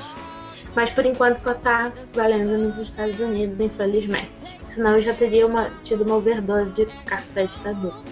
Mas 0.75 0.89
por 0.89 1.05
enquanto 1.05 1.37
só 1.37 1.53
tá 1.53 1.93
valendo 2.15 2.57
nos 2.57 2.79
Estados 2.79 3.19
Unidos, 3.19 3.59
infelizmente. 3.59 4.59
Senão 4.67 4.95
eu 4.95 5.03
já 5.03 5.13
teria 5.13 5.45
uma, 5.45 5.69
tido 5.83 6.03
uma 6.03 6.15
overdose 6.15 6.71
de 6.71 6.87
café 7.05 7.45
de 7.45 7.51
Starbucks 7.51 8.11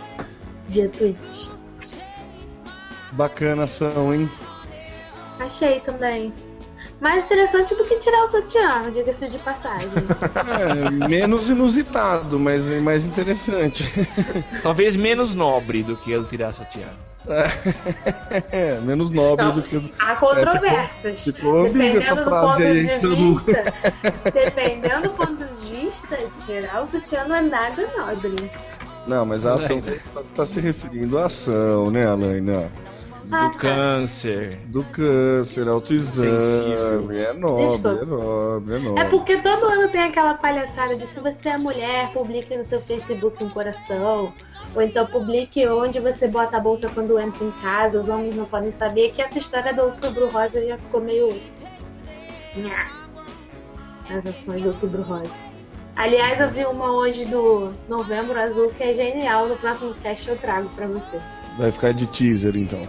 via 0.68 0.88
Twitch. 0.90 1.50
Bacana 3.14 3.64
ação, 3.64 4.14
hein? 4.14 4.30
Achei 5.40 5.80
também. 5.80 6.32
Mais 7.02 7.26
interessante 7.26 7.74
do 7.74 7.84
que 7.86 7.98
tirar 7.98 8.26
o 8.26 8.28
sutiã, 8.28 8.92
diga-se 8.92 9.28
de 9.28 9.40
passagem. 9.40 9.90
É, 10.54 11.08
menos 11.08 11.50
inusitado, 11.50 12.40
mas 12.40 12.70
mais 12.70 13.06
interessante. 13.06 13.84
Talvez 14.62 14.96
menos 14.96 15.34
nobre 15.34 15.82
do 15.82 15.98
que 15.98 16.12
eu 16.12 16.24
tirar 16.26 16.50
o 16.50 16.54
sutiã. 16.54 16.88
É, 18.52 18.80
menos 18.82 19.10
nobre 19.10 19.46
então, 19.46 19.56
do 19.56 19.64
que. 19.64 19.94
Há 20.00 20.16
controvérsias. 20.16 21.28
É, 21.28 21.32
ficou, 21.32 21.70
ficou 21.70 21.98
essa 21.98 22.18
frase 22.18 22.64
aí. 22.64 23.00
De 23.00 23.16
vista, 23.16 23.74
dependendo 24.34 25.04
do 25.04 25.10
ponto 25.12 25.46
de 25.46 25.76
vista, 25.76 26.18
tirar 26.46 26.84
o 26.84 26.88
sutiã 26.88 27.26
não 27.26 27.36
é 27.36 27.42
nada 27.42 27.88
nobre. 27.98 28.52
Não, 29.08 29.26
mas 29.26 29.46
a 29.46 29.54
ação 29.54 29.80
está 30.30 30.46
se 30.46 30.60
referindo 30.60 31.18
à 31.18 31.26
ação, 31.26 31.90
né, 31.92 32.06
Alain? 32.06 32.46
Do 33.26 33.36
ah, 33.36 33.52
câncer. 33.58 34.60
Do 34.66 34.84
câncer, 34.84 35.68
autoexame. 35.68 37.18
É 37.18 37.34
nobre, 37.34 37.90
é 37.90 38.06
nobre, 38.06 38.76
é 38.76 38.80
nobre. 38.80 39.02
É 39.02 39.06
porque 39.06 39.38
todo 39.38 39.66
ano 39.66 39.88
tem 39.88 40.04
aquela 40.04 40.34
palhaçada 40.34 40.96
de 40.96 41.08
se 41.08 41.20
você 41.20 41.50
é 41.50 41.58
mulher, 41.58 42.12
publique 42.12 42.56
no 42.56 42.66
seu 42.66 42.82
Facebook 42.82 43.44
um 43.44 43.50
coração. 43.50 44.34
Ou 44.76 44.82
então 44.82 45.06
publique 45.06 45.68
onde 45.68 46.00
você 46.00 46.28
bota 46.28 46.58
a 46.58 46.60
bolsa 46.60 46.90
quando 46.90 47.20
entra 47.20 47.44
em 47.46 47.52
casa, 47.62 48.00
os 48.00 48.10
homens 48.10 48.36
não 48.36 48.46
podem 48.46 48.72
saber. 48.72 49.12
Que 49.12 49.22
essa 49.22 49.38
história 49.38 49.74
do 49.74 49.84
outubro 49.84 50.30
rosa 50.30 50.66
já 50.66 50.78
ficou 50.78 51.00
meio. 51.02 51.30
As 54.10 54.26
ações 54.26 54.62
do 54.64 54.70
outubro 54.70 55.02
rosa. 55.04 55.32
Aliás, 55.96 56.40
eu 56.42 56.50
vi 56.50 56.66
uma 56.66 56.92
hoje 56.92 57.24
do 57.26 57.72
Novembro 57.88 58.40
Azul 58.40 58.70
que 58.70 58.82
é 58.84 58.94
genial. 58.94 59.48
No 59.48 59.56
próximo 59.58 59.94
cast 60.02 60.28
eu 60.28 60.38
trago 60.38 60.68
pra 60.70 60.88
vocês. 60.88 61.22
Vai 61.58 61.72
ficar 61.72 61.94
de 61.94 62.08
teaser 62.08 62.56
então. 62.58 62.82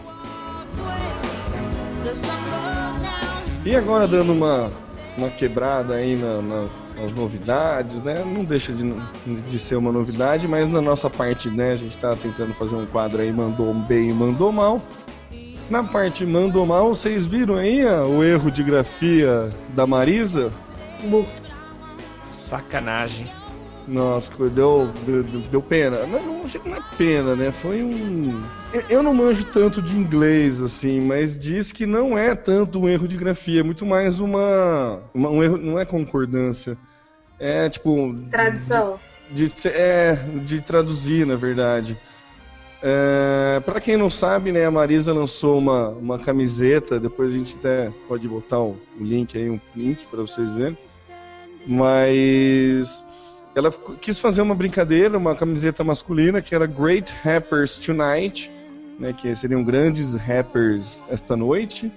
E 3.64 3.76
agora 3.76 4.06
dando 4.06 4.32
uma, 4.32 4.70
uma 5.16 5.30
quebrada 5.30 5.94
aí 5.94 6.16
na- 6.16 6.40
nas, 6.42 6.70
nas 7.04 7.12
novidades, 7.12 8.02
né? 8.02 8.22
Não 8.24 8.44
deixa 8.44 8.72
de, 8.72 8.94
de 9.50 9.58
ser 9.58 9.76
uma 9.76 9.92
novidade, 9.92 10.48
mas 10.48 10.68
na 10.68 10.80
nossa 10.80 11.08
parte, 11.10 11.48
né? 11.50 11.72
A 11.72 11.76
gente 11.76 11.96
tá 11.98 12.14
tentando 12.16 12.52
fazer 12.54 12.74
um 12.76 12.86
quadro 12.86 13.20
aí, 13.22 13.32
mandou 13.32 13.72
bem 13.74 14.10
e 14.10 14.12
mandou 14.14 14.50
mal. 14.50 14.80
Na 15.70 15.82
parte 15.82 16.26
mandou 16.26 16.66
mal, 16.66 16.94
vocês 16.94 17.26
viram 17.26 17.54
aí 17.56 17.84
ó, 17.86 18.04
o 18.06 18.22
erro 18.24 18.50
de 18.50 18.62
grafia 18.62 19.48
da 19.74 19.86
Marisa? 19.86 20.52
Sacanagem. 22.48 23.26
Nossa, 23.86 24.30
deu, 24.48 24.90
deu, 25.06 25.22
deu 25.50 25.60
pena. 25.62 26.06
Não, 26.06 26.22
não 26.38 26.46
sei 26.46 26.60
não 26.64 26.74
é 26.76 26.80
pena, 26.96 27.36
né? 27.36 27.50
Foi 27.52 27.82
um. 27.82 28.42
eu- 28.72 28.82
Eu 28.88 29.02
não 29.02 29.12
manjo 29.12 29.44
tanto 29.44 29.82
de 29.82 29.94
inglês, 29.94 30.62
assim, 30.62 31.02
mas 31.02 31.38
diz 31.38 31.70
que 31.70 31.84
não 31.84 32.16
é 32.16 32.34
tanto 32.34 32.80
um 32.80 32.88
erro 32.88 33.06
de 33.06 33.16
grafia, 33.16 33.60
é 33.60 33.62
muito 33.62 33.84
mais 33.84 34.20
uma. 34.20 35.00
uma- 35.12 35.28
um 35.28 35.42
erro. 35.42 35.58
Não 35.58 35.78
é 35.78 35.84
concordância. 35.84 36.78
É 37.38 37.68
tipo. 37.68 38.14
Tradução. 38.30 38.98
De, 39.30 39.48
ser- 39.48 39.74
é, 39.74 40.14
de 40.44 40.60
traduzir, 40.60 41.26
na 41.26 41.36
verdade. 41.36 41.98
É, 42.82 43.60
para 43.64 43.80
quem 43.80 43.96
não 43.96 44.10
sabe, 44.10 44.52
né, 44.52 44.66
a 44.66 44.70
Marisa 44.70 45.12
lançou 45.12 45.58
uma, 45.58 45.88
uma 45.88 46.18
camiseta, 46.18 47.00
depois 47.00 47.32
a 47.32 47.38
gente 47.38 47.56
até 47.56 47.90
pode 48.06 48.28
botar 48.28 48.60
o, 48.60 48.76
o 49.00 49.02
link 49.02 49.38
aí, 49.38 49.48
um 49.48 49.58
link 49.74 50.04
para 50.06 50.20
vocês 50.20 50.52
verem. 50.52 50.76
Mas 51.66 53.04
ela 53.54 53.70
quis 54.00 54.18
fazer 54.18 54.42
uma 54.42 54.54
brincadeira, 54.54 55.16
uma 55.16 55.34
camiseta 55.34 55.82
masculina 55.82 56.42
que 56.42 56.54
era 56.54 56.66
Great 56.66 57.12
Rappers 57.22 57.76
Tonight, 57.76 58.50
né, 58.98 59.12
que 59.12 59.34
seriam 59.34 59.64
grandes 59.64 60.14
rappers 60.14 61.02
esta 61.08 61.34
noite. 61.36 61.90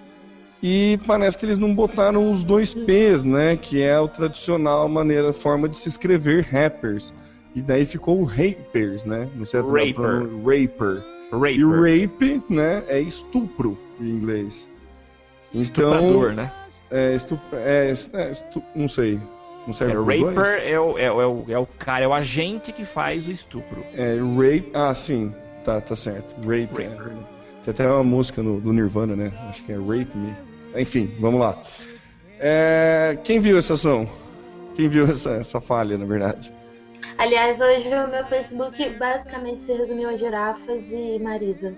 E 0.61 0.99
parece 1.05 1.37
que 1.37 1.45
eles 1.45 1.57
não 1.57 1.73
botaram 1.73 2.31
os 2.31 2.43
dois 2.43 2.73
P's, 2.73 3.23
né, 3.23 3.55
que 3.55 3.81
é 3.81 3.95
a 3.95 4.07
tradicional 4.07 4.87
maneira, 4.89 5.31
forma 5.31 5.69
de 5.69 5.77
se 5.77 5.87
escrever 5.87 6.43
rappers. 6.45 7.13
E 7.55 7.61
daí 7.61 7.85
ficou 7.85 8.19
o 8.19 8.23
rapers, 8.23 9.03
né? 9.05 9.29
Não 9.35 9.45
sei 9.45 9.59
a 9.59 9.63
Raper. 9.63 9.93
pronun- 9.93 10.43
Raper. 10.43 11.03
E 11.55 11.63
o 11.63 11.71
Raper. 11.71 12.09
rape, 12.09 12.43
né, 12.49 12.83
é 12.87 12.99
estupro 12.99 13.77
em 13.99 14.09
inglês. 14.09 14.69
Então, 15.53 15.61
Estuprador, 15.61 16.33
né? 16.33 16.51
é, 16.91 17.15
estupro, 17.15 17.45
é, 17.57 17.91
é 18.13 18.31
não 18.75 18.87
sei. 18.87 19.19
Não 19.65 19.73
serve 19.73 19.93
É, 19.93 19.97
raper 20.25 20.63
é 20.65 20.79
o, 20.79 20.97
é, 20.97 21.11
o, 21.11 21.21
é, 21.21 21.27
o, 21.27 21.45
é 21.49 21.59
o 21.59 21.65
cara, 21.65 22.03
é 22.05 22.07
o 22.07 22.13
agente 22.13 22.71
que 22.71 22.85
faz 22.85 23.27
o 23.27 23.31
estupro. 23.31 23.83
É, 23.93 24.15
rape. 24.17 24.69
Ah, 24.73 24.93
sim. 24.95 25.33
Tá, 25.63 25.81
tá 25.81 25.93
certo. 25.95 26.33
Rape. 26.47 26.83
é. 26.83 27.36
Tem 27.73 27.85
até 27.85 27.87
uma 27.93 28.03
música 28.03 28.41
no, 28.41 28.61
do 28.61 28.71
Nirvana, 28.71 29.15
né? 29.15 29.31
Acho 29.49 29.63
que 29.63 29.71
é 29.73 29.75
Rape 29.75 30.15
Me. 30.15 30.33
Enfim, 30.75 31.13
vamos 31.19 31.39
lá. 31.41 31.61
É, 32.39 33.17
quem 33.23 33.39
viu 33.39 33.57
essa 33.57 33.73
ação? 33.73 34.07
Quem 34.75 34.87
viu 34.87 35.05
essa, 35.05 35.31
essa 35.31 35.59
falha, 35.59 35.97
na 35.97 36.05
verdade? 36.05 36.51
Aliás, 37.17 37.59
hoje 37.59 37.87
o 37.89 38.07
meu 38.09 38.25
Facebook 38.27 38.89
basicamente 38.97 39.63
se 39.63 39.73
resumiu 39.73 40.07
a 40.09 40.15
girafas 40.15 40.91
e 40.91 41.19
Marisa. 41.19 41.73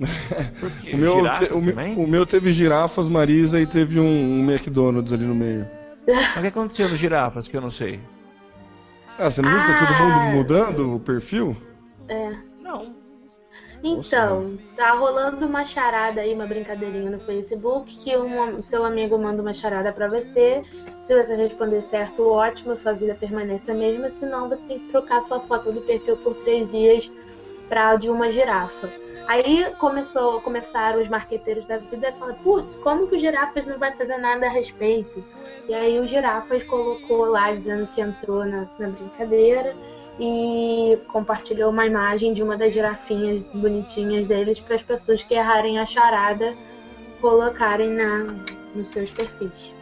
O 0.92 0.96
meu, 0.96 1.14
girafas 1.16 1.48
te- 1.48 1.54
o, 1.54 1.60
meu- 1.62 1.76
o 2.00 2.06
meu 2.06 2.26
teve 2.26 2.50
girafas, 2.52 3.08
Marisa 3.08 3.60
e 3.60 3.66
teve 3.66 3.98
um, 4.00 4.04
um 4.40 4.50
McDonald's 4.50 5.12
ali 5.12 5.24
no 5.24 5.34
meio. 5.34 5.66
Mas 6.06 6.36
o 6.36 6.40
que 6.40 6.46
aconteceu 6.48 6.88
no 6.88 6.96
girafas 6.96 7.46
que 7.48 7.56
eu 7.56 7.60
não 7.60 7.70
sei? 7.70 8.00
Ah, 9.18 9.30
você 9.30 9.40
não 9.40 9.50
viu 9.50 9.60
que 9.64 9.72
tá 9.72 9.86
todo 9.86 9.96
Ah. 9.96 10.18
mundo 10.24 10.36
mudando 10.36 10.94
o 10.96 11.00
perfil? 11.00 11.56
É. 12.08 12.32
Não. 12.62 12.95
Então, 13.82 14.58
tá 14.76 14.92
rolando 14.92 15.46
uma 15.46 15.64
charada 15.64 16.20
aí, 16.20 16.34
uma 16.34 16.46
brincadeirinha 16.46 17.10
no 17.10 17.20
Facebook, 17.20 17.96
que 17.98 18.16
um 18.16 18.60
seu 18.60 18.84
amigo 18.84 19.18
manda 19.18 19.42
uma 19.42 19.52
charada 19.52 19.92
pra 19.92 20.08
você. 20.08 20.62
Se 21.02 21.14
você 21.14 21.34
responder 21.34 21.82
certo, 21.82 22.26
ótimo, 22.28 22.76
sua 22.76 22.92
vida 22.92 23.14
permanece 23.14 23.70
a 23.70 23.74
mesma. 23.74 24.10
Senão, 24.10 24.48
você 24.48 24.62
tem 24.62 24.78
que 24.78 24.88
trocar 24.88 25.22
sua 25.22 25.40
foto 25.40 25.72
do 25.72 25.80
perfil 25.82 26.16
por 26.18 26.34
três 26.36 26.70
dias 26.70 27.10
pra 27.68 27.96
de 27.96 28.08
uma 28.10 28.30
girafa. 28.30 28.90
Aí 29.26 29.72
começou, 29.80 30.40
começaram 30.40 31.00
os 31.00 31.08
marqueteiros 31.08 31.66
da 31.66 31.78
vida 31.78 32.08
a 32.08 32.12
falar, 32.12 32.34
putz, 32.34 32.76
como 32.76 33.08
que 33.08 33.16
o 33.16 33.18
girafas 33.18 33.66
não 33.66 33.76
vai 33.76 33.92
fazer 33.92 34.18
nada 34.18 34.46
a 34.46 34.50
respeito? 34.50 35.22
E 35.68 35.74
aí 35.74 35.98
o 35.98 36.06
girafas 36.06 36.62
colocou 36.62 37.26
lá 37.26 37.52
dizendo 37.52 37.88
que 37.88 38.00
entrou 38.00 38.44
na, 38.44 38.68
na 38.78 38.88
brincadeira 38.88 39.74
e 40.18 40.98
compartilhou 41.08 41.70
uma 41.70 41.86
imagem 41.86 42.32
de 42.32 42.42
uma 42.42 42.56
das 42.56 42.72
girafinhas 42.72 43.42
bonitinhas 43.42 44.26
deles 44.26 44.58
para 44.58 44.76
as 44.76 44.82
pessoas 44.82 45.22
que 45.22 45.34
errarem 45.34 45.78
a 45.78 45.84
charada 45.84 46.54
colocarem 47.20 47.90
na, 47.90 48.26
nos 48.74 48.90
seus 48.90 49.10
perfis. 49.10 49.72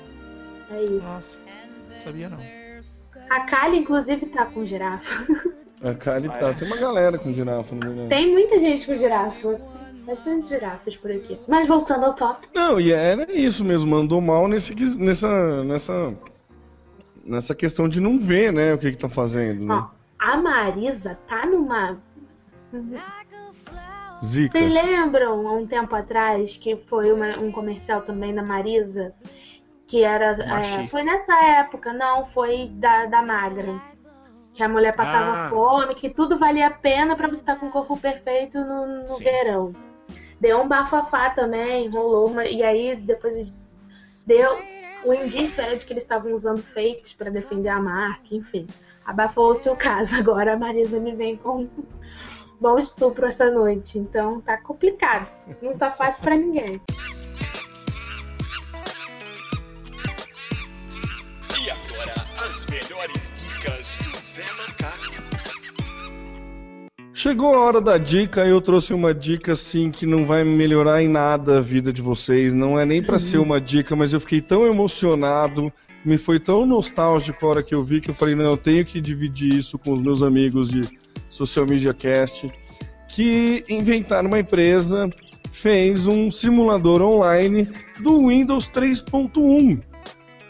É 0.70 0.82
isso. 0.82 1.06
Nossa, 1.06 1.38
sabia 2.02 2.28
não. 2.28 2.38
A 3.30 3.40
Kali, 3.40 3.78
inclusive, 3.78 4.26
tá 4.26 4.46
com 4.46 4.64
girafa. 4.64 5.26
A 5.82 5.94
Kali 5.94 6.28
tá. 6.28 6.50
é? 6.50 6.54
Tem 6.54 6.66
uma 6.66 6.76
galera 6.76 7.18
com 7.18 7.32
girafa, 7.32 7.74
não 7.74 7.92
me 7.94 8.08
Tem 8.08 8.32
muita 8.32 8.58
gente 8.58 8.86
com 8.86 8.96
girafa. 8.96 9.60
Bastante 10.06 10.48
girafas 10.48 10.96
por 10.96 11.10
aqui. 11.10 11.38
Mas 11.48 11.66
voltando 11.66 12.04
ao 12.04 12.14
tópico. 12.14 12.52
Não, 12.54 12.78
e 12.78 12.92
era 12.92 13.30
isso 13.32 13.64
mesmo, 13.64 13.90
mandou 13.90 14.20
mal 14.20 14.46
nesse, 14.46 14.74
nessa, 14.98 15.64
nessa, 15.64 16.14
nessa 17.24 17.54
questão 17.54 17.88
de 17.88 18.00
não 18.00 18.18
ver, 18.18 18.52
né, 18.52 18.74
o 18.74 18.78
que 18.78 18.90
que 18.90 18.98
tá 18.98 19.08
fazendo, 19.08 19.64
né? 19.64 19.74
Ó, 19.74 19.93
a 20.18 20.36
Marisa 20.36 21.18
tá 21.26 21.44
numa. 21.46 21.98
Zica. 24.24 24.58
Vocês 24.58 24.72
lembram 24.72 25.46
há 25.46 25.52
um 25.52 25.66
tempo 25.66 25.94
atrás 25.94 26.56
que 26.56 26.76
foi 26.76 27.12
uma- 27.12 27.38
um 27.38 27.52
comercial 27.52 28.02
também 28.02 28.34
da 28.34 28.42
Marisa? 28.42 29.14
Que 29.86 30.02
era. 30.02 30.32
é, 30.32 30.86
foi 30.86 31.02
nessa 31.02 31.34
época, 31.44 31.92
não, 31.92 32.26
foi 32.26 32.68
da, 32.74 33.06
da 33.06 33.20
Magra. 33.22 33.80
Que 34.54 34.62
a 34.62 34.68
mulher 34.68 34.94
passava 34.94 35.46
Ah. 35.46 35.50
fome, 35.50 35.94
que 35.94 36.08
tudo 36.08 36.38
valia 36.38 36.68
a 36.68 36.70
pena 36.70 37.16
pra 37.16 37.28
você 37.28 37.40
estar 37.40 37.56
com 37.56 37.66
o 37.66 37.70
corpo 37.70 37.98
perfeito 37.98 38.58
no, 38.60 39.04
no 39.08 39.16
verão. 39.18 39.72
Deu 40.40 40.60
um 40.62 40.68
bafafá 40.68 41.30
também, 41.30 41.88
rolou 41.90 42.28
uma. 42.30 42.44
E 42.46 42.62
aí 42.62 42.96
depois 42.96 43.58
deu. 44.26 44.56
O 45.04 45.12
indício 45.12 45.62
era 45.62 45.76
de 45.76 45.84
que 45.84 45.92
eles 45.92 46.02
estavam 46.02 46.32
usando 46.32 46.62
fakes 46.62 47.12
pra 47.12 47.30
defender 47.30 47.68
a 47.68 47.78
marca, 47.78 48.34
enfim. 48.34 48.66
Abafou-se 49.04 49.68
o 49.68 49.76
caso. 49.76 50.16
Agora 50.18 50.54
a 50.54 50.58
Marisa 50.58 50.98
me 50.98 51.14
vem 51.14 51.36
com 51.36 51.68
bom 52.60 52.78
estupro 52.78 53.26
essa 53.26 53.50
noite. 53.50 53.98
Então 53.98 54.40
tá 54.40 54.56
complicado. 54.56 55.30
Não 55.60 55.76
tá 55.76 55.90
fácil 55.90 56.22
pra 56.22 56.36
ninguém. 56.36 56.80
Chegou 67.24 67.54
a 67.54 67.60
hora 67.60 67.80
da 67.80 67.96
dica, 67.96 68.44
eu 68.44 68.60
trouxe 68.60 68.92
uma 68.92 69.14
dica 69.14 69.54
assim 69.54 69.90
que 69.90 70.04
não 70.04 70.26
vai 70.26 70.44
melhorar 70.44 71.02
em 71.02 71.08
nada 71.08 71.56
a 71.56 71.60
vida 71.62 71.90
de 71.90 72.02
vocês, 72.02 72.52
não 72.52 72.78
é 72.78 72.84
nem 72.84 73.02
pra 73.02 73.18
ser 73.18 73.38
uma 73.38 73.58
dica, 73.58 73.96
mas 73.96 74.12
eu 74.12 74.20
fiquei 74.20 74.42
tão 74.42 74.66
emocionado, 74.66 75.72
me 76.04 76.18
foi 76.18 76.38
tão 76.38 76.66
nostálgico 76.66 77.46
a 77.46 77.48
hora 77.48 77.62
que 77.62 77.74
eu 77.74 77.82
vi 77.82 78.02
que 78.02 78.10
eu 78.10 78.14
falei, 78.14 78.34
não, 78.34 78.44
eu 78.44 78.58
tenho 78.58 78.84
que 78.84 79.00
dividir 79.00 79.54
isso 79.54 79.78
com 79.78 79.94
os 79.94 80.02
meus 80.02 80.22
amigos 80.22 80.68
de 80.68 80.82
Social 81.30 81.66
Media 81.66 81.94
Cast, 81.94 82.46
que 83.08 83.64
inventaram 83.70 84.28
uma 84.28 84.40
empresa, 84.40 85.08
fez 85.50 86.06
um 86.06 86.30
simulador 86.30 87.00
online 87.00 87.70
do 88.00 88.28
Windows 88.28 88.68
3.1. 88.68 89.80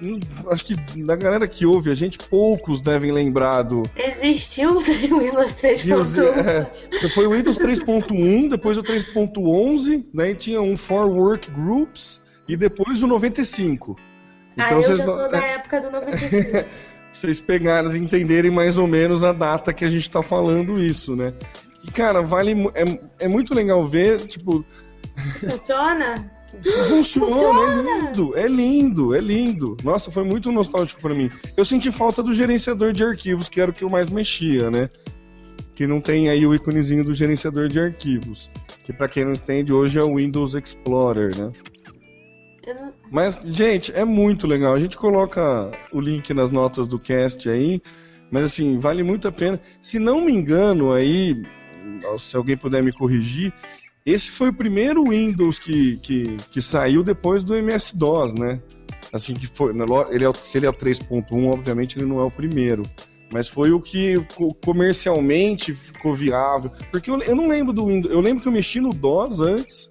Hum, 0.03 0.19
Acho 0.51 0.65
que 0.65 0.75
da 1.05 1.15
galera 1.17 1.47
que 1.47 1.65
ouve, 1.65 1.91
a 1.91 1.95
gente 1.95 2.19
poucos 2.19 2.81
devem 2.81 3.13
lembrar 3.13 3.63
do, 3.63 3.83
Existiu 3.97 4.77
o 4.77 4.81
Windows 4.83 5.57
e 5.85 5.95
os- 5.95 6.13
3.1. 6.15 6.67
é, 7.05 7.09
foi 7.11 7.27
o 7.27 7.31
Windows 7.31 7.57
3.1, 7.59 8.49
depois 8.49 8.77
o 8.77 8.83
3.11, 8.83 10.05
daí 10.13 10.35
tinha 10.35 10.61
um 10.61 10.77
For 10.77 11.07
Work 11.07 11.51
Groups 11.53 12.21
e 12.49 12.57
depois 12.57 13.03
o 13.03 13.07
95. 13.07 13.97
Ah, 14.57 14.65
Então 14.65 14.77
eu 14.79 14.83
vocês, 14.83 14.99
já 14.99 15.07
sou 15.07 15.31
da 15.31 15.39
é, 15.47 15.51
época 15.55 15.81
do 15.81 15.91
95. 15.91 16.65
vocês 17.15 17.41
pegaram 17.41 17.95
e 17.95 17.99
entenderem 17.99 18.51
mais 18.51 18.77
ou 18.77 18.89
menos 18.89 19.23
a 19.23 19.33
data 19.33 19.73
que 19.73 19.85
a 19.85 19.89
gente 19.91 20.11
tá 20.11 20.23
falando 20.23 20.79
isso, 20.79 21.15
né? 21.15 21.33
E 21.87 21.91
cara, 21.91 22.21
vale 22.23 22.53
é, 22.75 22.85
é 23.27 23.29
muito 23.29 23.55
legal 23.55 23.87
ver, 23.87 24.21
tipo, 24.23 24.65
Funciona? 25.39 26.31
Funciona, 26.89 27.61
é 27.73 27.83
lindo, 27.83 28.37
é 28.37 28.47
lindo, 28.49 29.15
é 29.15 29.21
lindo. 29.21 29.77
Nossa, 29.83 30.11
foi 30.11 30.25
muito 30.25 30.51
nostálgico 30.53 31.01
pra 31.01 31.15
mim. 31.15 31.31
Eu 31.57 31.65
senti 31.65 31.91
falta 31.91 32.23
do 32.23 32.35
gerenciador 32.35 32.93
de 32.93 33.05
arquivos, 33.05 33.49
que 33.49 33.61
era 33.61 33.71
o 33.71 33.75
que 33.75 33.85
eu 33.85 33.91
mais 33.91 34.09
mexia, 34.11 34.71
né? 34.71 34.89
Que 35.75 35.87
não 35.87 36.01
tem 36.01 36.29
aí 36.29 36.47
o 36.47 36.55
íconezinho 36.55 37.03
do 37.05 37.13
gerenciador 37.13 37.69
de 37.69 37.81
arquivos, 37.81 38.51
que 38.85 38.93
pra 38.93 39.09
quem 39.09 39.25
não 39.25 39.33
entende 39.33 39.73
hoje 39.73 39.99
é 39.99 40.03
o 40.05 40.17
Windows 40.17 40.55
Explorer, 40.55 41.37
né? 41.37 41.51
Não- 42.67 42.93
Mas, 43.11 43.39
gente, 43.45 43.93
é 43.93 44.05
muito 44.05 44.47
legal. 44.47 44.75
A 44.75 44.81
gente 44.81 44.97
coloca 44.97 45.71
o 45.93 46.01
link 46.01 46.33
nas 46.33 46.51
notas 46.51 46.89
do 46.89 46.99
cast 46.99 47.49
aí. 47.49 47.81
Mas, 48.31 48.45
assim, 48.45 48.79
vale 48.79 49.03
muito 49.03 49.29
a 49.29 49.33
pena. 49.33 49.61
Se 49.83 49.99
não 49.99 50.21
me 50.23 50.33
engano, 50.33 50.93
aí, 50.93 51.43
se 52.19 52.35
alguém 52.37 52.57
puder 52.57 52.83
me 52.83 52.91
corrigir, 52.93 53.53
esse 54.07 54.31
foi 54.31 54.51
o 54.51 54.53
primeiro 54.53 55.09
Windows 55.09 55.59
que, 55.59 55.97
que, 55.99 56.37
que 56.51 56.61
saiu 56.61 57.03
depois 57.03 57.43
do 57.43 57.55
MS-DOS, 57.55 58.35
né? 58.35 58.61
Assim 59.13 59.35
que 59.35 59.47
foi. 59.47 59.73
Ele 60.11 60.25
é, 60.25 60.33
se 60.35 60.59
ele 60.59 60.67
é 60.67 60.69
o 60.69 60.73
3.1, 60.73 61.25
obviamente 61.53 61.99
ele 61.99 62.07
não 62.07 62.21
é 62.21 62.25
o 62.25 62.31
primeiro. 62.31 62.83
Mas 63.33 63.49
foi 63.49 63.73
o 63.73 63.81
que 63.81 64.17
comercialmente 64.65 65.73
ficou 65.73 66.15
viável. 66.15 66.71
Porque 66.91 67.11
eu, 67.11 67.21
eu 67.23 67.35
não 67.35 67.49
lembro 67.49 67.73
do 67.73 67.87
Windows. 67.87 68.13
Eu 68.13 68.21
lembro 68.21 68.43
que 68.43 68.49
eu 68.49 68.53
mexi 68.53 68.81
no 68.81 68.91
DOS 68.91 69.41
antes. 69.41 69.89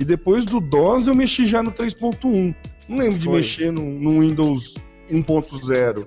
E 0.00 0.04
depois 0.04 0.44
do 0.44 0.58
DOS 0.58 1.06
eu 1.06 1.14
mexi 1.14 1.46
já 1.46 1.62
no 1.62 1.70
3.1. 1.70 2.54
Não 2.88 2.98
lembro 2.98 3.18
de 3.18 3.26
foi. 3.26 3.36
mexer 3.36 3.72
no, 3.72 3.82
no 3.82 4.20
Windows 4.20 4.74
1.0. 5.10 6.04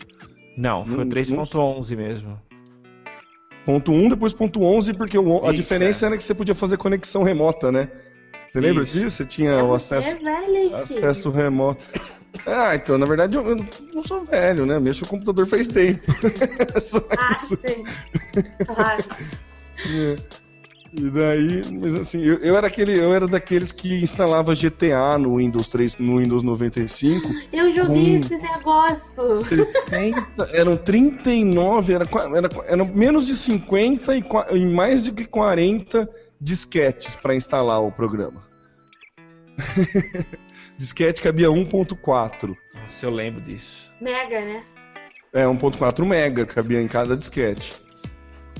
Não, 0.58 0.86
foi 0.86 1.04
o 1.04 1.08
3.11 1.08 1.96
mesmo. 1.96 2.40
Ponto 3.66 3.92
1, 3.92 4.10
depois 4.10 4.32
ponto 4.32 4.64
11, 4.64 4.94
porque 4.94 5.18
o, 5.18 5.44
a 5.44 5.48
Isso, 5.48 5.56
diferença 5.56 6.06
é. 6.06 6.08
era 6.08 6.18
que 6.18 6.24
você 6.24 6.36
podia 6.36 6.54
fazer 6.54 6.78
conexão 6.78 7.24
remota, 7.24 7.72
né? 7.72 7.90
Você 8.50 8.60
lembra 8.60 8.84
Isso. 8.84 8.94
disso? 8.94 9.18
Você 9.18 9.26
tinha 9.26 9.64
o 9.64 9.74
acesso, 9.74 10.16
é 10.16 10.20
velho, 10.20 10.76
acesso 10.76 11.30
remoto. 11.32 11.84
Ah, 12.46 12.76
então, 12.76 12.98
na 12.98 13.06
verdade, 13.06 13.36
eu, 13.36 13.50
eu 13.50 13.66
não 13.94 14.06
sou 14.06 14.24
velho, 14.24 14.66
né? 14.66 14.80
Mexo 14.80 15.04
o 15.04 15.08
computador 15.08 15.48
faz 15.48 15.68
tempo. 15.68 16.06
Só 16.82 17.06
ah, 17.18 17.34
isso. 17.34 17.58
sim. 17.58 17.84
Claro. 18.66 19.04
É. 19.78 20.16
E 20.98 21.10
daí, 21.10 21.62
mas 21.74 21.94
assim, 21.96 22.22
eu, 22.22 22.38
eu, 22.38 22.56
era 22.56 22.68
aquele, 22.68 22.98
eu 22.98 23.14
era 23.14 23.28
daqueles 23.28 23.74
que 23.74 24.02
instalava 24.02 24.56
GTA 24.56 25.18
no 25.18 25.38
Windows 25.38 25.68
3, 25.68 25.98
no 25.98 26.20
Windows 26.20 26.42
95. 26.42 27.28
Eu 27.52 27.74
joguei 27.74 28.16
esse 28.16 28.38
negócio. 28.38 29.38
60, 29.38 30.50
eram 30.54 30.78
39, 30.78 31.94
era, 31.94 32.06
era, 32.34 32.50
eram 32.68 32.86
menos 32.86 33.28
de 33.28 33.36
50 33.36 34.16
e, 34.16 34.24
e 34.54 34.66
mais 34.66 35.04
de 35.04 35.12
que 35.12 35.26
40 35.26 36.10
disquetes 36.40 37.14
para 37.16 37.36
instalar 37.36 37.82
o 37.82 37.92
programa. 37.92 38.42
Disquete 40.78 41.22
cabia 41.22 41.50
1.4. 41.50 42.56
Se 42.88 43.06
eu 43.06 43.10
lembro 43.10 43.42
disso. 43.42 43.92
Mega, 44.00 44.42
né? 44.42 44.64
É, 45.34 45.44
1.4 45.44 46.06
mega 46.06 46.46
cabia 46.46 46.82
em 46.82 46.88
cada 46.88 47.18
disquete. 47.18 47.74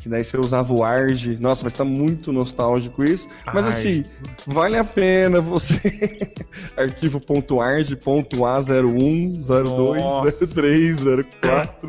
Que 0.06 0.10
daí 0.10 0.24
você 0.24 0.38
usava 0.38 0.72
o 0.72 0.84
ARG. 0.84 1.36
Nossa, 1.42 1.64
mas 1.64 1.74
tá 1.74 1.84
muito 1.84 2.32
nostálgico 2.32 3.04
isso. 3.04 3.28
Mas 3.52 3.66
Ai. 3.66 3.72
assim, 3.72 4.04
vale 4.46 4.78
a 4.78 4.84
pena 4.84 5.42
você. 5.42 6.30
Arquivo 6.78 7.20
.arg, 7.60 7.96
.a01, 7.96 9.42
02, 9.42 10.54
03, 10.54 10.98
04. 11.42 11.88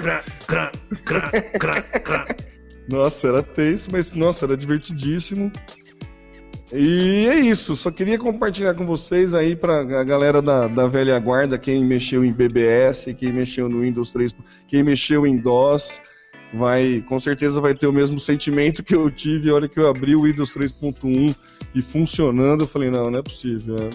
Nossa, 2.88 3.28
era 3.28 3.42
tenso, 3.42 3.90
mas 3.92 4.10
nossa, 4.12 4.46
era 4.46 4.56
divertidíssimo. 4.56 5.52
E 6.72 7.26
é 7.26 7.38
isso, 7.38 7.76
só 7.76 7.90
queria 7.90 8.18
compartilhar 8.18 8.72
com 8.72 8.86
vocês 8.86 9.34
aí 9.34 9.54
para 9.54 9.80
a 9.80 10.04
galera 10.04 10.40
da, 10.40 10.66
da 10.66 10.86
velha 10.86 11.18
guarda, 11.18 11.58
quem 11.58 11.84
mexeu 11.84 12.24
em 12.24 12.32
BBS, 12.32 13.14
quem 13.14 13.30
mexeu 13.30 13.68
no 13.68 13.82
Windows 13.82 14.10
3, 14.10 14.34
quem 14.66 14.82
mexeu 14.82 15.26
em 15.26 15.36
DOS, 15.36 16.00
vai, 16.52 17.02
com 17.06 17.18
certeza 17.18 17.60
vai 17.60 17.74
ter 17.74 17.86
o 17.86 17.92
mesmo 17.92 18.18
sentimento 18.18 18.82
que 18.82 18.94
eu 18.94 19.10
tive 19.10 19.50
a 19.50 19.54
hora 19.54 19.68
que 19.68 19.78
eu 19.78 19.88
abri 19.88 20.14
o 20.14 20.22
Windows 20.22 20.54
3.1 20.56 21.34
e 21.74 21.82
funcionando, 21.82 22.64
eu 22.64 22.68
falei, 22.68 22.90
não, 22.90 23.10
não 23.10 23.18
é 23.18 23.22
possível, 23.22 23.76
é 23.76 23.90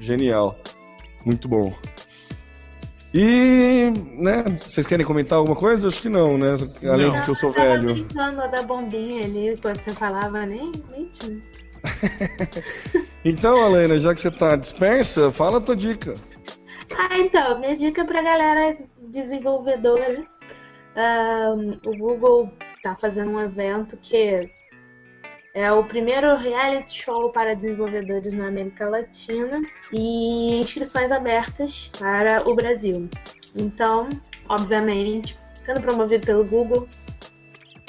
genial, 0.00 0.56
muito 1.24 1.48
bom. 1.48 1.74
E, 3.12 3.90
né, 4.18 4.44
vocês 4.60 4.86
querem 4.86 5.04
comentar 5.04 5.38
alguma 5.38 5.56
coisa? 5.56 5.88
Acho 5.88 6.02
que 6.02 6.10
não, 6.10 6.36
né? 6.36 6.54
Além 6.84 7.06
não, 7.06 7.14
de 7.14 7.22
que 7.22 7.30
eu 7.30 7.34
sou 7.34 7.48
eu 7.50 7.54
velho. 7.54 7.96
Eu 7.96 8.04
tava 8.08 8.48
da 8.48 8.62
bombinha 8.62 9.24
ali, 9.24 9.56
quando 9.62 9.80
você 9.80 9.92
falava, 9.92 10.44
nem, 10.44 10.70
nem 10.90 11.08
tinha. 11.12 11.40
então, 13.24 13.62
Alena, 13.62 13.96
já 13.98 14.12
que 14.12 14.20
você 14.20 14.30
tá 14.30 14.56
dispersa, 14.56 15.32
fala 15.32 15.56
a 15.56 15.60
tua 15.60 15.74
dica. 15.74 16.14
Ah, 16.96 17.18
então, 17.18 17.58
minha 17.60 17.76
dica 17.76 18.04
pra 18.04 18.22
galera 18.22 18.76
desenvolvedora. 19.08 20.26
O 21.84 21.96
Google 21.96 22.52
tá 22.82 22.96
fazendo 22.96 23.30
um 23.30 23.40
evento 23.40 23.96
que 23.96 24.50
é 25.54 25.72
o 25.72 25.84
primeiro 25.84 26.36
reality 26.36 27.02
show 27.02 27.30
para 27.30 27.54
desenvolvedores 27.54 28.32
na 28.32 28.48
América 28.48 28.88
Latina 28.88 29.60
e 29.92 30.58
inscrições 30.58 31.10
abertas 31.10 31.90
para 31.98 32.48
o 32.48 32.54
Brasil. 32.54 33.08
Então, 33.56 34.08
obviamente, 34.48 35.38
sendo 35.64 35.80
promovido 35.80 36.24
pelo 36.24 36.44
Google, 36.44 36.88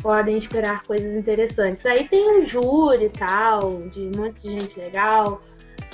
podem 0.01 0.37
esperar 0.37 0.83
coisas 0.83 1.13
interessantes. 1.13 1.85
Aí 1.85 2.07
tem 2.07 2.41
um 2.41 2.45
júri 2.45 3.05
e 3.05 3.09
tal, 3.09 3.87
de 3.89 4.09
muita 4.15 4.41
gente 4.41 4.79
legal. 4.79 5.41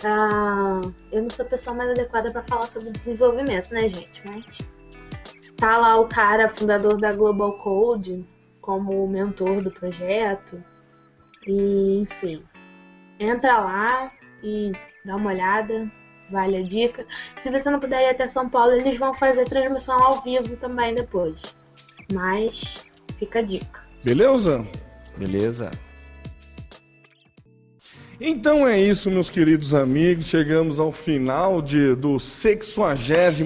Ah, 0.03 0.81
eu 1.11 1.23
não 1.23 1.29
sou 1.29 1.45
a 1.45 1.49
pessoa 1.49 1.75
mais 1.75 1.89
adequada 1.89 2.31
para 2.31 2.43
falar 2.43 2.67
sobre 2.67 2.91
desenvolvimento, 2.91 3.73
né, 3.73 3.87
gente? 3.87 4.21
Mas 4.25 4.45
tá 5.57 5.77
lá 5.77 5.99
o 5.99 6.07
cara, 6.07 6.53
fundador 6.55 6.99
da 6.99 7.13
Global 7.13 7.53
Code, 7.53 8.25
como 8.61 9.07
mentor 9.07 9.61
do 9.61 9.71
projeto. 9.71 10.61
E, 11.47 11.99
enfim, 12.01 12.43
entra 13.19 13.59
lá 13.59 14.11
e 14.43 14.71
dá 15.03 15.15
uma 15.15 15.29
olhada, 15.29 15.89
vale 16.29 16.57
a 16.57 16.63
dica. 16.63 17.05
Se 17.39 17.49
você 17.49 17.69
não 17.69 17.79
puder 17.79 18.03
ir 18.03 18.09
até 18.09 18.27
São 18.27 18.49
Paulo, 18.49 18.73
eles 18.73 18.97
vão 18.97 19.13
fazer 19.13 19.45
transmissão 19.45 20.01
ao 20.01 20.21
vivo 20.21 20.55
também 20.57 20.95
depois. 20.95 21.41
Mas 22.11 22.83
fica 23.17 23.39
a 23.39 23.43
dica. 23.43 23.81
Beleza? 24.03 24.65
Beleza. 25.17 25.71
Então 28.19 28.65
é 28.65 28.79
isso, 28.79 29.11
meus 29.11 29.29
queridos 29.29 29.73
amigos. 29.73 30.27
Chegamos 30.27 30.79
ao 30.79 30.89
final 30.89 31.61
de, 31.61 31.93
do 31.95 32.17
68 32.17 33.43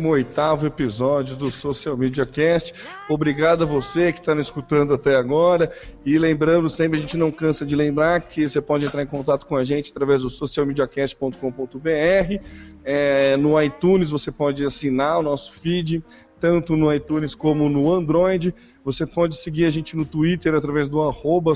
episódio 0.64 1.36
do 1.36 1.50
Social 1.50 1.98
Media 1.98 2.24
Cast. 2.24 2.76
Obrigado 3.10 3.64
a 3.64 3.66
você 3.66 4.14
que 4.14 4.20
está 4.20 4.36
nos 4.36 4.46
escutando 4.46 4.94
até 4.94 5.16
agora. 5.16 5.72
E 6.06 6.20
lembrando 6.20 6.70
sempre, 6.70 7.00
a 7.00 7.02
gente 7.02 7.18
não 7.18 7.32
cansa 7.32 7.66
de 7.66 7.76
lembrar 7.76 8.22
que 8.22 8.48
você 8.48 8.62
pode 8.62 8.86
entrar 8.86 9.02
em 9.02 9.08
contato 9.08 9.48
com 9.48 9.56
a 9.56 9.64
gente 9.64 9.90
através 9.90 10.22
do 10.22 10.30
socialmediacast.com.br. 10.30 12.44
É, 12.86 13.36
no 13.38 13.60
iTunes 13.60 14.12
você 14.12 14.32
pode 14.32 14.64
assinar 14.64 15.18
o 15.18 15.24
nosso 15.24 15.54
feed, 15.54 16.04
tanto 16.40 16.78
no 16.78 16.94
iTunes 16.94 17.34
como 17.34 17.68
no 17.70 17.92
Android. 17.92 18.54
Você 18.86 19.08
pode 19.08 19.36
seguir 19.36 19.66
a 19.66 19.72
gente 19.72 19.98
no 19.98 20.06
Twitter 20.06 20.54
através 20.54 20.88
do 20.88 21.02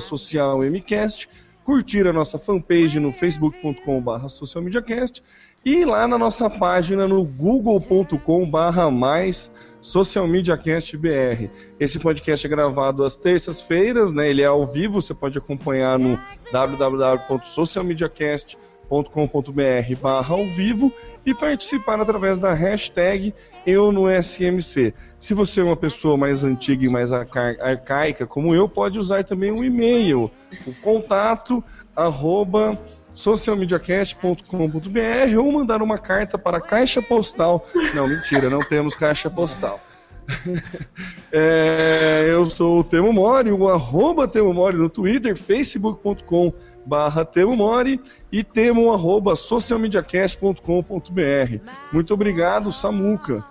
socialmcast, 0.00 1.28
curtir 1.64 2.06
a 2.06 2.12
nossa 2.12 2.38
fanpage 2.38 3.00
no 3.00 3.10
facebook.com.br 3.12 4.28
socialmediacast 4.28 5.20
e 5.64 5.84
lá 5.84 6.06
na 6.06 6.16
nossa 6.18 6.48
página 6.50 7.08
no 7.08 7.24
google.com.br 7.24 8.90
mais 8.92 9.50
socialmediacastbr. 9.80 11.48
Esse 11.80 11.98
podcast 11.98 12.46
é 12.46 12.50
gravado 12.50 13.02
às 13.02 13.16
terças-feiras, 13.16 14.12
né? 14.12 14.28
Ele 14.28 14.42
é 14.42 14.46
ao 14.46 14.66
vivo, 14.66 15.00
você 15.00 15.14
pode 15.14 15.38
acompanhar 15.38 15.98
no 15.98 16.20
www.socialmediacast.com 16.52 18.73
com.br 18.88 19.96
barra 20.00 20.34
ao 20.34 20.48
vivo 20.48 20.92
e 21.24 21.34
participar 21.34 22.00
através 22.00 22.38
da 22.38 22.52
hashtag 22.52 23.34
eu 23.66 23.90
no 23.90 24.04
SMC. 24.08 24.94
Se 25.18 25.34
você 25.34 25.60
é 25.60 25.64
uma 25.64 25.76
pessoa 25.76 26.16
mais 26.16 26.44
antiga 26.44 26.84
e 26.84 26.88
mais 26.88 27.12
arcaica 27.12 28.26
como 28.26 28.54
eu, 28.54 28.68
pode 28.68 28.98
usar 28.98 29.24
também 29.24 29.50
o 29.50 29.56
um 29.56 29.64
e-mail, 29.64 30.30
o 30.66 30.74
contato 30.82 31.64
arroba 31.96 32.78
socialmediacast.com.br 33.14 35.38
ou 35.38 35.52
mandar 35.52 35.80
uma 35.80 35.98
carta 35.98 36.36
para 36.36 36.58
a 36.58 36.60
caixa 36.60 37.00
postal. 37.00 37.66
Não, 37.94 38.08
mentira, 38.08 38.50
não 38.50 38.60
temos 38.60 38.94
caixa 38.94 39.30
postal. 39.30 39.80
é, 41.30 42.26
eu 42.28 42.44
sou 42.46 42.80
o 42.80 42.84
Temo 42.84 43.12
Mori, 43.12 43.52
o 43.52 43.68
arroba 43.68 44.26
Temo 44.26 44.52
Mori 44.52 44.76
no 44.76 44.88
Twitter, 44.88 45.36
facebook.com 45.36 46.52
barra 46.86 47.24
Temo 47.24 47.56
Mori 47.56 48.00
e 48.30 48.42
temo 48.42 48.92
arroba 48.92 49.36
socialmediacast.com.br. 49.36 51.58
Muito 51.92 52.14
obrigado, 52.14 52.72
Samuca. 52.72 53.44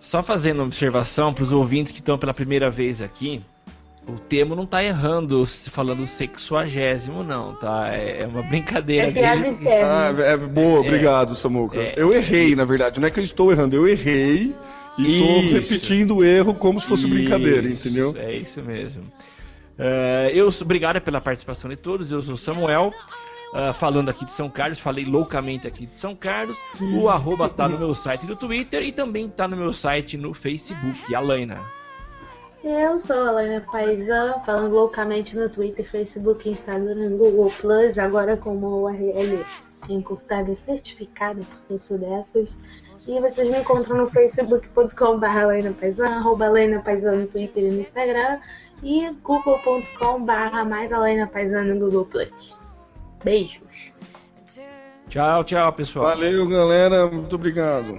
Só 0.00 0.22
fazendo 0.22 0.60
uma 0.60 0.66
observação 0.66 1.34
para 1.34 1.44
os 1.44 1.52
ouvintes 1.52 1.92
que 1.92 1.98
estão 1.98 2.16
pela 2.16 2.32
primeira 2.32 2.70
vez 2.70 3.02
aqui, 3.02 3.42
o 4.06 4.12
Temo 4.12 4.54
não 4.54 4.62
está 4.62 4.84
errando 4.84 5.44
falando 5.68 6.06
sexuagésimo, 6.06 7.24
não, 7.24 7.56
tá? 7.56 7.92
É, 7.92 8.22
é 8.22 8.26
uma 8.26 8.42
brincadeira 8.42 9.08
é 9.08 9.10
dele. 9.10 9.58
Ah, 9.82 10.14
é, 10.16 10.36
boa, 10.36 10.76
é. 10.76 10.80
obrigado, 10.80 11.34
Samuca. 11.34 11.80
É, 11.80 11.94
eu 11.96 12.14
errei, 12.14 12.54
na 12.54 12.64
verdade, 12.64 13.00
não 13.00 13.08
é 13.08 13.10
que 13.10 13.18
eu 13.18 13.24
estou 13.24 13.50
errando, 13.50 13.74
eu 13.74 13.88
errei 13.88 14.54
e 14.96 15.16
estou 15.16 15.40
repetindo 15.50 16.16
o 16.16 16.24
erro 16.24 16.54
como 16.54 16.80
se 16.80 16.86
fosse 16.86 17.06
isso, 17.06 17.14
brincadeira, 17.14 17.68
entendeu? 17.68 18.14
É 18.16 18.32
isso 18.32 18.62
mesmo. 18.62 19.02
Uh, 19.78 20.30
eu, 20.32 20.48
obrigado 20.60 21.00
pela 21.00 21.20
participação 21.20 21.68
de 21.70 21.76
todos. 21.76 22.10
Eu 22.10 22.22
sou 22.22 22.36
Samuel. 22.36 22.92
uh, 23.52 23.72
falando 23.74 24.08
aqui 24.08 24.24
de 24.24 24.32
São 24.32 24.48
Carlos, 24.48 24.78
falei 24.78 25.04
loucamente 25.04 25.66
aqui 25.66 25.86
de 25.86 25.98
São 25.98 26.14
Carlos. 26.14 26.56
O 26.80 27.08
arroba 27.08 27.48
tá 27.48 27.68
no 27.68 27.78
meu 27.78 27.94
site 27.94 28.26
do 28.26 28.36
Twitter 28.36 28.82
e 28.82 28.92
também 28.92 29.28
tá 29.28 29.46
no 29.46 29.56
meu 29.56 29.72
site 29.72 30.16
no 30.16 30.32
Facebook, 30.32 31.14
Alaina. 31.14 31.60
Eu 32.64 32.98
sou 32.98 33.20
a 33.20 33.28
Alaina 33.28 33.60
Paisan, 33.70 34.40
falando 34.44 34.74
loucamente 34.74 35.36
no 35.38 35.48
Twitter, 35.48 35.88
Facebook, 35.88 36.48
Instagram, 36.48 37.16
Google 37.16 37.52
Plus, 37.60 37.96
agora 37.96 38.36
com 38.36 38.56
uma 38.56 38.68
URL 38.68 39.44
encurtada 39.88 40.52
certificada, 40.56 41.40
porque 41.40 41.74
eu 41.74 41.78
sou 41.78 41.96
dessas. 41.96 42.52
E 43.06 43.20
vocês 43.20 43.48
me 43.48 43.58
encontram 43.58 43.98
no 43.98 44.10
facebook.com.br 44.10 45.26
arroba 46.02 46.46
Alaina 46.46 46.80
Paisan 46.80 47.12
no 47.12 47.26
Twitter 47.28 47.62
e 47.62 47.70
no 47.70 47.80
Instagram, 47.80 48.40
e 48.82 49.10
google.com.br 49.22 50.64
mais 50.68 50.92
Alaina 50.92 51.26
Paisan 51.26 51.64
no 51.64 51.78
Google 51.80 52.04
Plus. 52.06 52.56
Beijos. 53.24 53.92
Tchau, 55.08 55.44
tchau, 55.44 55.72
pessoal. 55.72 56.06
Valeu, 56.06 56.46
galera. 56.48 57.06
Muito 57.06 57.36
obrigado. 57.36 57.98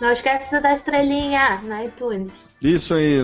Não 0.00 0.10
esquece 0.12 0.54
de 0.54 0.62
dar 0.62 0.74
estrelinha 0.74 1.60
na 1.64 1.84
iTunes. 1.84 2.46
Isso 2.62 2.94
aí, 2.94 3.20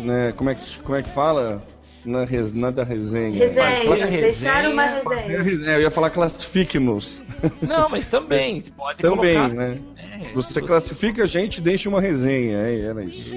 né? 0.00 0.32
Como 0.32 0.50
é 0.50 0.54
que, 0.54 0.80
como 0.80 0.96
é 0.96 1.02
que 1.02 1.10
fala? 1.10 1.62
na 2.04 2.24
res, 2.24 2.52
na 2.52 2.70
da 2.70 2.84
resenha. 2.84 3.48
Resenha, 3.48 4.70
uma 4.70 4.84
resenha. 4.84 5.70
É, 5.70 5.76
eu 5.76 5.80
ia 5.82 5.90
falar 5.90 6.10
classifique-nos. 6.10 7.22
Não, 7.62 7.88
mas 7.88 8.06
também, 8.06 8.60
você 8.62 8.70
pode 8.70 9.02
Também, 9.02 9.34
colocar. 9.34 9.54
né? 9.54 9.78
É, 10.12 10.32
você 10.34 10.60
classifica 10.60 11.24
a 11.24 11.26
gente 11.26 11.60
deixa 11.60 11.88
uma 11.88 12.00
resenha. 12.00 12.58
É, 12.58 12.80
era 12.82 13.04
isso. 13.04 13.34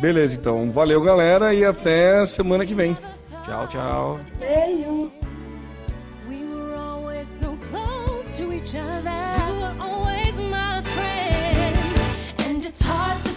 Beleza, 0.00 0.36
então. 0.36 0.70
Valeu, 0.70 1.00
galera, 1.00 1.54
e 1.54 1.64
até 1.64 2.24
semana 2.24 2.64
que 2.64 2.74
vem. 2.74 2.96
Tchau, 3.44 3.68
tchau. 3.68 4.20
Beijo. 4.38 5.12
each 8.64 8.74
other. 8.76 9.10
You 9.10 9.60
were 9.60 9.76
always 9.80 10.34
my 10.40 10.80
friend, 10.80 11.76
and 12.46 12.64
it's 12.64 12.80
hard 12.80 13.22
to. 13.24 13.33